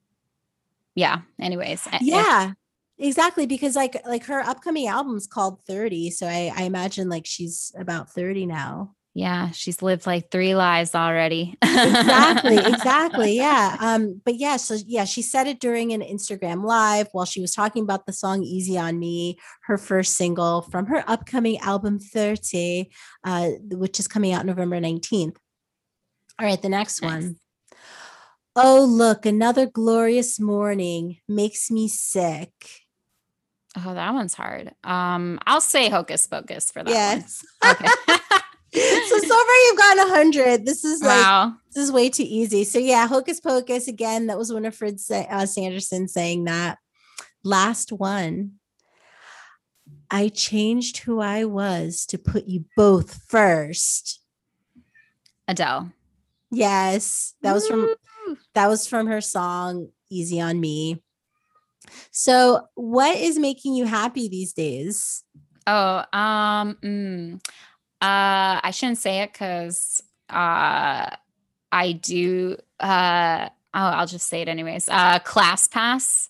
yeah, 0.95 1.21
anyways. 1.39 1.87
Yeah. 2.01 2.53
Exactly, 2.99 3.45
because 3.45 3.75
like 3.75 4.01
like 4.05 4.25
her 4.25 4.41
upcoming 4.41 4.87
album's 4.87 5.27
called 5.27 5.61
30. 5.67 6.09
So 6.11 6.27
I, 6.27 6.51
I 6.55 6.63
imagine 6.63 7.09
like 7.09 7.25
she's 7.25 7.71
about 7.77 8.11
30 8.11 8.47
now. 8.47 8.95
Yeah, 9.13 9.49
she's 9.49 9.81
lived 9.81 10.05
like 10.05 10.29
three 10.29 10.53
lives 10.53 10.93
already. 10.93 11.57
exactly, 11.63 12.57
exactly. 12.65 13.35
Yeah. 13.35 13.75
Um, 13.79 14.21
but 14.23 14.35
yeah, 14.35 14.57
so 14.57 14.77
yeah, 14.85 15.05
she 15.05 15.23
said 15.23 15.47
it 15.47 15.59
during 15.59 15.91
an 15.91 16.01
Instagram 16.01 16.63
live 16.63 17.07
while 17.13 17.25
she 17.25 17.41
was 17.41 17.51
talking 17.51 17.81
about 17.81 18.05
the 18.05 18.13
song 18.13 18.43
Easy 18.43 18.77
on 18.77 18.99
Me, 18.99 19.39
her 19.63 19.79
first 19.79 20.17
single 20.17 20.61
from 20.61 20.85
her 20.85 21.03
upcoming 21.07 21.57
album 21.59 21.97
30, 21.97 22.91
uh, 23.23 23.49
which 23.71 23.99
is 23.99 24.07
coming 24.07 24.33
out 24.33 24.45
November 24.45 24.79
19th. 24.79 25.37
All 26.39 26.45
right, 26.45 26.61
the 26.61 26.69
next 26.69 27.01
nice. 27.01 27.11
one. 27.11 27.35
Oh, 28.55 28.85
look, 28.85 29.25
another 29.25 29.65
glorious 29.65 30.39
morning 30.39 31.17
makes 31.27 31.71
me 31.71 31.87
sick. 31.87 32.51
Oh, 33.75 33.93
that 33.93 34.13
one's 34.13 34.33
hard. 34.33 34.73
Um, 34.83 35.39
I'll 35.45 35.61
say 35.61 35.89
Hocus 35.89 36.25
Pocus 36.27 36.71
for 36.71 36.83
that. 36.83 36.91
Yes. 36.91 37.45
Okay. 37.65 37.87
so 39.07 39.17
so 39.17 39.27
far 39.27 39.55
you've 39.65 39.77
gotten 39.77 40.07
a 40.07 40.09
hundred. 40.09 40.65
This 40.65 40.83
is 40.83 41.01
like 41.01 41.23
wow. 41.23 41.53
this 41.73 41.83
is 41.83 41.91
way 41.91 42.09
too 42.09 42.25
easy. 42.27 42.63
So 42.63 42.79
yeah, 42.79 43.07
Hocus 43.07 43.39
Pocus 43.39 43.87
again. 43.87 44.27
That 44.27 44.37
was 44.37 44.53
Winifred 44.53 44.99
uh, 45.11 45.45
Sanderson 45.45 46.07
saying 46.07 46.45
that. 46.45 46.77
Last 47.43 47.91
one. 47.91 48.53
I 50.11 50.29
changed 50.29 50.99
who 50.99 51.19
I 51.19 51.45
was 51.45 52.05
to 52.07 52.17
put 52.17 52.47
you 52.47 52.65
both 52.75 53.21
first. 53.27 54.21
Adele. 55.47 55.91
Yes, 56.51 57.35
that 57.41 57.53
was 57.53 57.67
from 57.67 57.93
that 58.53 58.67
was 58.67 58.87
from 58.87 59.07
her 59.07 59.21
song 59.21 59.89
"Easy 60.09 60.39
on 60.39 60.59
Me." 60.59 61.01
So, 62.11 62.67
what 62.75 63.17
is 63.17 63.37
making 63.39 63.75
you 63.75 63.85
happy 63.85 64.27
these 64.27 64.53
days? 64.53 65.23
Oh, 65.65 66.03
um, 66.13 66.77
mm, 66.81 67.35
uh, 68.01 68.59
I 68.63 68.71
shouldn't 68.71 68.99
say 68.99 69.21
it 69.21 69.33
because 69.33 70.01
uh, 70.29 71.09
I 71.71 71.91
do. 72.01 72.57
Uh, 72.79 73.49
oh, 73.73 73.79
I'll 73.79 74.07
just 74.07 74.27
say 74.27 74.41
it 74.41 74.47
anyways. 74.47 74.87
Uh, 74.89 75.19
ClassPass. 75.19 76.29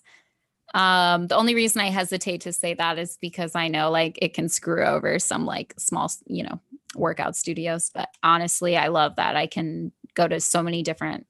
Um, 0.74 1.28
the 1.28 1.36
only 1.36 1.54
reason 1.54 1.80
I 1.80 1.90
hesitate 1.90 2.42
to 2.42 2.52
say 2.52 2.74
that 2.74 2.98
is 2.98 3.16
because 3.20 3.54
I 3.54 3.68
know 3.68 3.90
like 3.90 4.18
it 4.20 4.34
can 4.34 4.48
screw 4.48 4.84
over 4.84 5.18
some 5.18 5.46
like 5.46 5.74
small, 5.78 6.12
you 6.26 6.42
know, 6.42 6.60
workout 6.94 7.36
studios. 7.36 7.90
But 7.94 8.08
honestly, 8.22 8.76
I 8.76 8.88
love 8.88 9.16
that 9.16 9.34
I 9.36 9.46
can 9.46 9.92
go 10.14 10.28
to 10.28 10.40
so 10.40 10.62
many 10.62 10.82
different 10.82 11.26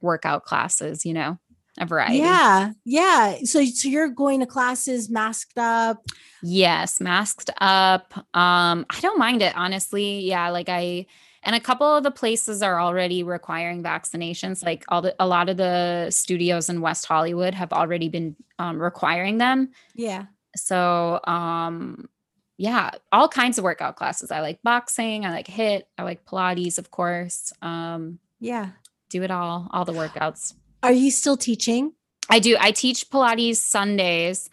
workout 0.00 0.44
classes, 0.44 1.04
you 1.04 1.12
know 1.12 1.38
a 1.80 1.86
variety. 1.86 2.18
Yeah. 2.18 2.72
Yeah. 2.84 3.38
So, 3.44 3.64
so 3.64 3.88
you're 3.88 4.08
going 4.08 4.40
to 4.40 4.46
classes 4.46 5.10
masked 5.10 5.58
up? 5.58 6.04
Yes, 6.42 7.00
masked 7.00 7.50
up. 7.60 8.16
Um, 8.16 8.86
I 8.88 9.00
don't 9.00 9.18
mind 9.18 9.42
it, 9.42 9.56
honestly. 9.56 10.20
Yeah. 10.20 10.50
Like 10.50 10.68
I, 10.68 11.06
and 11.42 11.56
a 11.56 11.60
couple 11.60 11.86
of 11.86 12.04
the 12.04 12.10
places 12.10 12.62
are 12.62 12.78
already 12.78 13.22
requiring 13.22 13.82
vaccinations. 13.82 14.64
Like 14.64 14.84
all 14.88 15.02
the, 15.02 15.16
a 15.18 15.26
lot 15.26 15.48
of 15.48 15.56
the 15.56 16.10
studios 16.10 16.68
in 16.68 16.82
West 16.82 17.06
Hollywood 17.06 17.54
have 17.54 17.72
already 17.72 18.08
been 18.08 18.36
um, 18.58 18.80
requiring 18.80 19.38
them. 19.38 19.70
Yeah. 19.94 20.26
So, 20.54 21.20
um, 21.24 22.08
yeah, 22.58 22.90
all 23.10 23.26
kinds 23.26 23.56
of 23.56 23.64
workout 23.64 23.96
classes. 23.96 24.30
I 24.30 24.40
like 24.40 24.62
boxing. 24.62 25.24
I 25.24 25.30
like 25.30 25.46
HIIT, 25.46 25.84
I 25.96 26.02
like 26.02 26.26
Pilates, 26.26 26.76
of 26.76 26.90
course. 26.90 27.54
Um, 27.62 28.18
yeah. 28.38 28.72
Do 29.08 29.22
it 29.22 29.30
all, 29.30 29.66
all 29.70 29.86
the 29.86 29.94
workouts. 29.94 30.52
Are 30.82 30.92
you 30.92 31.10
still 31.10 31.36
teaching? 31.36 31.92
I 32.28 32.38
do. 32.38 32.56
I 32.58 32.70
teach 32.70 33.10
Pilates 33.10 33.56
Sundays 33.56 34.48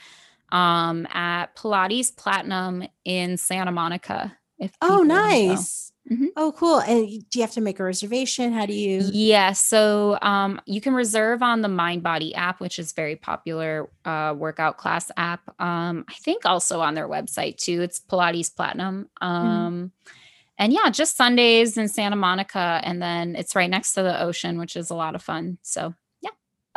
um, 0.52 1.08
at 1.12 1.56
Pilates 1.56 2.16
Platinum 2.16 2.84
in 3.06 3.38
Santa 3.38 3.72
Monica. 3.72 4.36
oh, 4.82 5.04
nice. 5.04 5.91
Mm-hmm. 6.12 6.28
Oh, 6.38 6.54
cool. 6.54 6.80
And 6.80 7.08
do 7.30 7.40
you 7.40 7.41
have 7.41 7.52
to 7.52 7.62
make 7.62 7.80
a 7.80 7.84
reservation? 7.84 8.54
How 8.54 8.66
do 8.66 8.74
you? 8.74 8.99
Yes. 8.99 9.12
Yeah, 9.14 9.52
so 9.52 10.18
um, 10.22 10.62
you 10.66 10.80
can 10.80 10.94
reserve 10.94 11.44
on 11.44 11.62
the 11.62 11.68
MindBody 11.68 12.34
app, 12.36 12.62
which 12.62 12.80
is 12.80 12.94
very 12.94 13.16
popular 13.16 13.90
uh, 14.06 14.34
workout 14.36 14.78
class 14.78 15.12
app. 15.18 15.41
Um, 15.60 16.06
I 16.08 16.14
think 16.14 16.45
also 16.45 16.80
on 16.80 16.94
their 16.94 17.10
website 17.10 17.58
too. 17.58 17.82
It's 17.82 17.99
Pilates 17.99 18.56
Platinum. 18.56 19.10
Mm-hmm. 19.22 19.28
Um, 19.28 19.74
mm-hmm. 19.74 20.12
And 20.60 20.74
yeah, 20.74 20.90
just 20.90 21.18
Sundays 21.18 21.78
in 21.78 21.88
Santa 21.88 22.16
Monica. 22.16 22.82
And 22.84 23.02
then 23.02 23.36
it's 23.36 23.56
right 23.56 23.70
next 23.70 23.94
to 23.94 24.02
the 24.02 24.20
ocean, 24.22 24.58
which 24.58 24.76
is 24.76 24.90
a 24.90 24.95
lot 24.95 25.14
of 25.14 25.22
fun. 25.22 25.60
So 25.62 25.94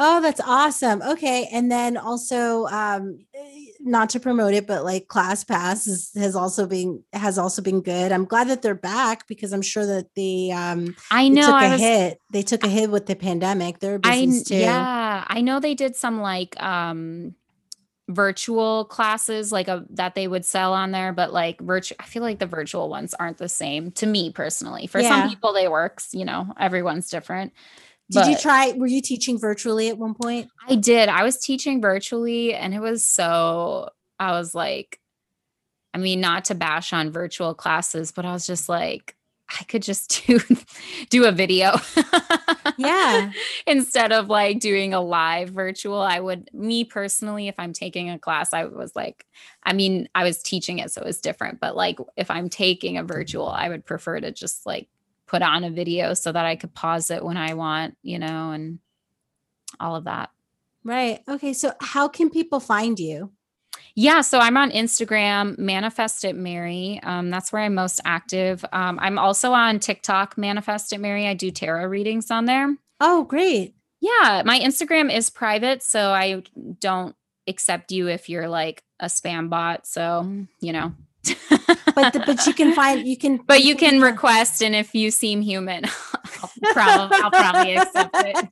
Oh, 0.03 0.23
that's 0.23 0.41
awesome. 0.41 1.03
Okay. 1.03 1.47
And 1.53 1.71
then 1.71 1.99
also 1.99 2.65
um 2.67 3.19
not 3.81 4.11
to 4.11 4.21
promote 4.21 4.55
it, 4.55 4.67
but 4.67 4.83
like 4.85 5.09
ClassPass 5.09 5.87
is, 5.87 6.11
has 6.15 6.35
also 6.35 6.67
been 6.67 7.05
has 7.13 7.37
also 7.37 7.61
been 7.61 7.83
good. 7.83 8.11
I'm 8.11 8.25
glad 8.25 8.49
that 8.49 8.63
they're 8.63 8.75
back 8.75 9.27
because 9.29 9.53
I'm 9.53 9.63
sure 9.63 9.85
that 9.85 10.07
the 10.15 10.53
um 10.53 10.97
I 11.11 11.29
know 11.29 11.47
took 11.47 11.55
I 11.55 11.67
a 11.67 11.71
was, 11.73 11.81
hit. 11.81 12.19
They 12.33 12.43
took 12.43 12.65
a 12.65 12.69
hit 12.69 12.91
with 12.91 13.07
the 13.07 13.15
pandemic. 13.15 13.81
Their 13.81 13.99
business 13.99 14.41
I, 14.41 14.55
too. 14.55 14.61
Yeah. 14.61 15.25
I 15.27 15.43
know 15.43 15.61
they 15.61 15.75
did 15.75 15.95
some 15.97 16.23
like 16.23 16.61
um 16.63 17.35
virtual 18.09 18.87
classes 18.87 19.53
like 19.53 19.69
a 19.69 19.85
that 19.91 20.15
they 20.15 20.27
would 20.27 20.45
sell 20.45 20.73
on 20.73 20.91
there 20.91 21.13
but 21.13 21.33
like 21.33 21.61
virtual 21.61 21.97
i 22.01 22.05
feel 22.05 22.25
like 22.25 22.41
the 22.41 22.47
virtual 22.47 22.89
ones 22.89 23.15
aren't 23.15 23.39
the 23.39 23.49
same 23.49 23.93
to 23.93 24.05
me 24.05 24.33
personally 24.33 24.89
for 24.89 25.01
yeah. 25.01 25.09
some 25.09 25.31
people 25.31 25.53
they 25.53 25.69
works 25.69 26.13
you 26.13 26.25
know 26.25 26.53
everyone's 26.59 27.09
different 27.09 27.53
did 28.11 28.27
you 28.27 28.37
try? 28.37 28.73
Were 28.73 28.87
you 28.87 29.01
teaching 29.01 29.39
virtually 29.39 29.89
at 29.89 29.99
one 29.99 30.15
point? 30.15 30.49
I 30.69 30.75
did. 30.75 31.09
I 31.09 31.23
was 31.23 31.39
teaching 31.39 31.81
virtually, 31.81 32.55
and 32.55 32.75
it 32.75 32.81
was 32.81 33.05
so. 33.05 33.91
I 34.19 34.33
was 34.33 34.55
like, 34.55 35.01
I 35.95 35.99
mean, 35.99 36.21
not 36.21 36.47
to 36.47 36.55
bash 36.55 36.93
on 36.93 37.11
virtual 37.11 37.55
classes, 37.55 38.13
but 38.13 38.27
I 38.27 38.33
was 38.33 38.47
just 38.47 38.69
like, 38.69 39.17
I 39.59 39.65
could 39.65 39.83
just 39.83 40.25
do 40.27 40.41
do 41.09 41.25
a 41.25 41.33
video. 41.33 41.75
yeah. 42.77 43.33
Instead 43.67 44.13
of 44.13 44.29
like 44.29 44.61
doing 44.61 44.95
a 44.95 45.01
live 45.01 45.51
virtual, 45.51 46.01
I 46.01 46.21
would 46.21 46.51
me 46.53 46.85
personally 46.85 47.49
if 47.49 47.55
I'm 47.59 47.73
taking 47.73 48.11
a 48.11 48.19
class, 48.19 48.53
I 48.53 48.65
was 48.65 48.95
like 48.95 49.27
I 49.65 49.73
mean, 49.73 50.09
I 50.15 50.25
was 50.25 50.43
teaching 50.43 50.79
it 50.79 50.91
so 50.91 51.01
it 51.01 51.07
was 51.07 51.21
different, 51.21 51.61
but 51.61 51.77
like 51.77 51.99
if 52.17 52.31
I'm 52.31 52.49
taking 52.49 52.99
a 52.99 53.05
virtual, 53.05 53.49
I 53.49 53.69
would 53.69 53.85
prefer 53.85 54.21
to 54.21 54.31
just 54.31 54.67
like 54.67 54.89
put 55.31 55.43
on 55.43 55.63
a 55.63 55.71
video 55.71 56.13
so 56.13 56.33
that 56.33 56.45
I 56.45 56.57
could 56.57 56.75
pause 56.75 57.09
it 57.11 57.25
when 57.25 57.37
I 57.37 57.55
want, 57.55 57.97
you 58.03 58.19
know, 58.19 58.51
and 58.51 58.81
all 59.79 59.95
of 59.95 60.05
that. 60.05 60.31
Right. 60.83 61.21
Okay, 61.29 61.53
so 61.53 61.73
how 61.81 62.09
can 62.09 62.31
people 62.31 62.59
find 62.59 62.99
you? 62.99 63.31
Yeah, 63.95 64.23
so 64.23 64.41
I'm 64.41 64.57
on 64.57 64.73
Instagram, 64.73 65.57
Manifest 65.57 66.25
It 66.25 66.35
Mary. 66.35 66.99
Um, 67.05 67.31
that's 67.31 67.53
where 67.53 67.63
I'm 67.63 67.77
most 67.77 68.01
active. 68.05 68.65
Um, 68.73 68.99
I'm 69.01 69.19
also 69.19 69.53
on 69.53 69.79
TikTok, 69.79 70.37
Manifest 70.37 70.93
It 70.93 70.99
Mary. 70.99 71.29
I 71.29 71.35
do 71.35 71.53
tarot 71.53 71.87
readings 71.87 72.31
on 72.33 72.47
there. 72.47 72.77
Oh, 72.99 73.23
great. 73.23 73.77
Yeah, 74.01 74.43
my 74.45 74.59
Instagram 74.59 75.15
is 75.15 75.31
private, 75.31 75.83
so 75.83 76.11
I 76.11 76.43
don't 76.81 77.15
accept 77.47 77.93
you 77.93 78.09
if 78.09 78.29
you're 78.29 78.49
like 78.49 78.83
a 78.99 79.07
spam 79.07 79.49
bot. 79.49 79.87
So, 79.87 80.47
you 80.61 80.73
know, 80.73 80.93
but 81.23 82.13
the, 82.13 82.23
but 82.27 82.47
you 82.47 82.55
can 82.55 82.75
find 82.75 83.07
you 83.07 83.17
can 83.17 83.37
but 83.47 83.63
you 83.63 83.77
can 83.77 84.01
request 84.01 84.63
and 84.63 84.75
if 84.75 84.95
you 84.95 85.11
seem 85.11 85.43
human 85.43 85.85
I'll, 86.43 86.73
probably, 86.73 87.19
I'll 87.19 87.31
probably 87.31 87.77
accept 87.77 88.17
it. 88.17 88.47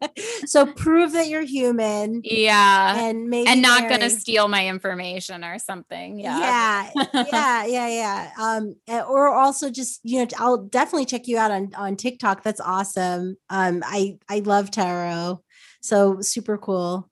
So 0.49 0.67
prove 0.67 1.13
that 1.13 1.29
you're 1.29 1.45
human 1.45 2.23
yeah. 2.25 2.99
and 2.99 3.29
maybe 3.29 3.49
and 3.49 3.61
not 3.63 3.89
gonna 3.89 4.11
steal 4.11 4.49
my 4.49 4.69
information 4.69 5.45
or 5.45 5.59
something 5.59 6.19
yeah. 6.19 6.91
Yeah 6.95 7.25
yeah 7.31 7.67
yeah 7.67 7.89
yeah. 7.89 8.31
Um 8.41 8.77
or 8.87 9.29
also 9.29 9.71
just 9.71 10.01
you 10.03 10.21
know 10.21 10.29
I'll 10.39 10.59
definitely 10.59 11.07
check 11.07 11.27
you 11.29 11.39
out 11.39 11.51
on 11.51 11.75
on 11.77 11.97
TikTok. 11.97 12.43
That's 12.43 12.61
awesome. 12.61 13.37
Um 13.51 13.83
I 13.85 14.19
I 14.29 14.41
love 14.41 14.71
tarot. 14.71 15.43
So 15.81 16.21
super 16.21 16.59
cool. 16.59 17.09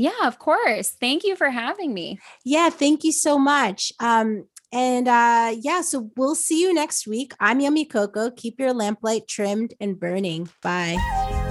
Yeah, 0.00 0.26
of 0.26 0.38
course. 0.38 0.96
Thank 0.98 1.24
you 1.24 1.36
for 1.36 1.50
having 1.50 1.92
me. 1.92 2.18
Yeah, 2.42 2.70
thank 2.70 3.04
you 3.04 3.12
so 3.12 3.38
much. 3.38 3.92
Um, 4.00 4.46
and 4.72 5.08
uh, 5.08 5.54
yeah, 5.58 5.80
so 5.80 6.10
we'll 6.16 6.34
see 6.34 6.60
you 6.60 6.72
next 6.72 7.06
week. 7.06 7.32
I'm 7.40 7.60
Yummy 7.60 7.84
Coco. 7.84 8.30
Keep 8.30 8.60
your 8.60 8.72
lamplight 8.72 9.26
trimmed 9.26 9.74
and 9.80 9.98
burning. 9.98 10.48
Bye. 10.62 11.48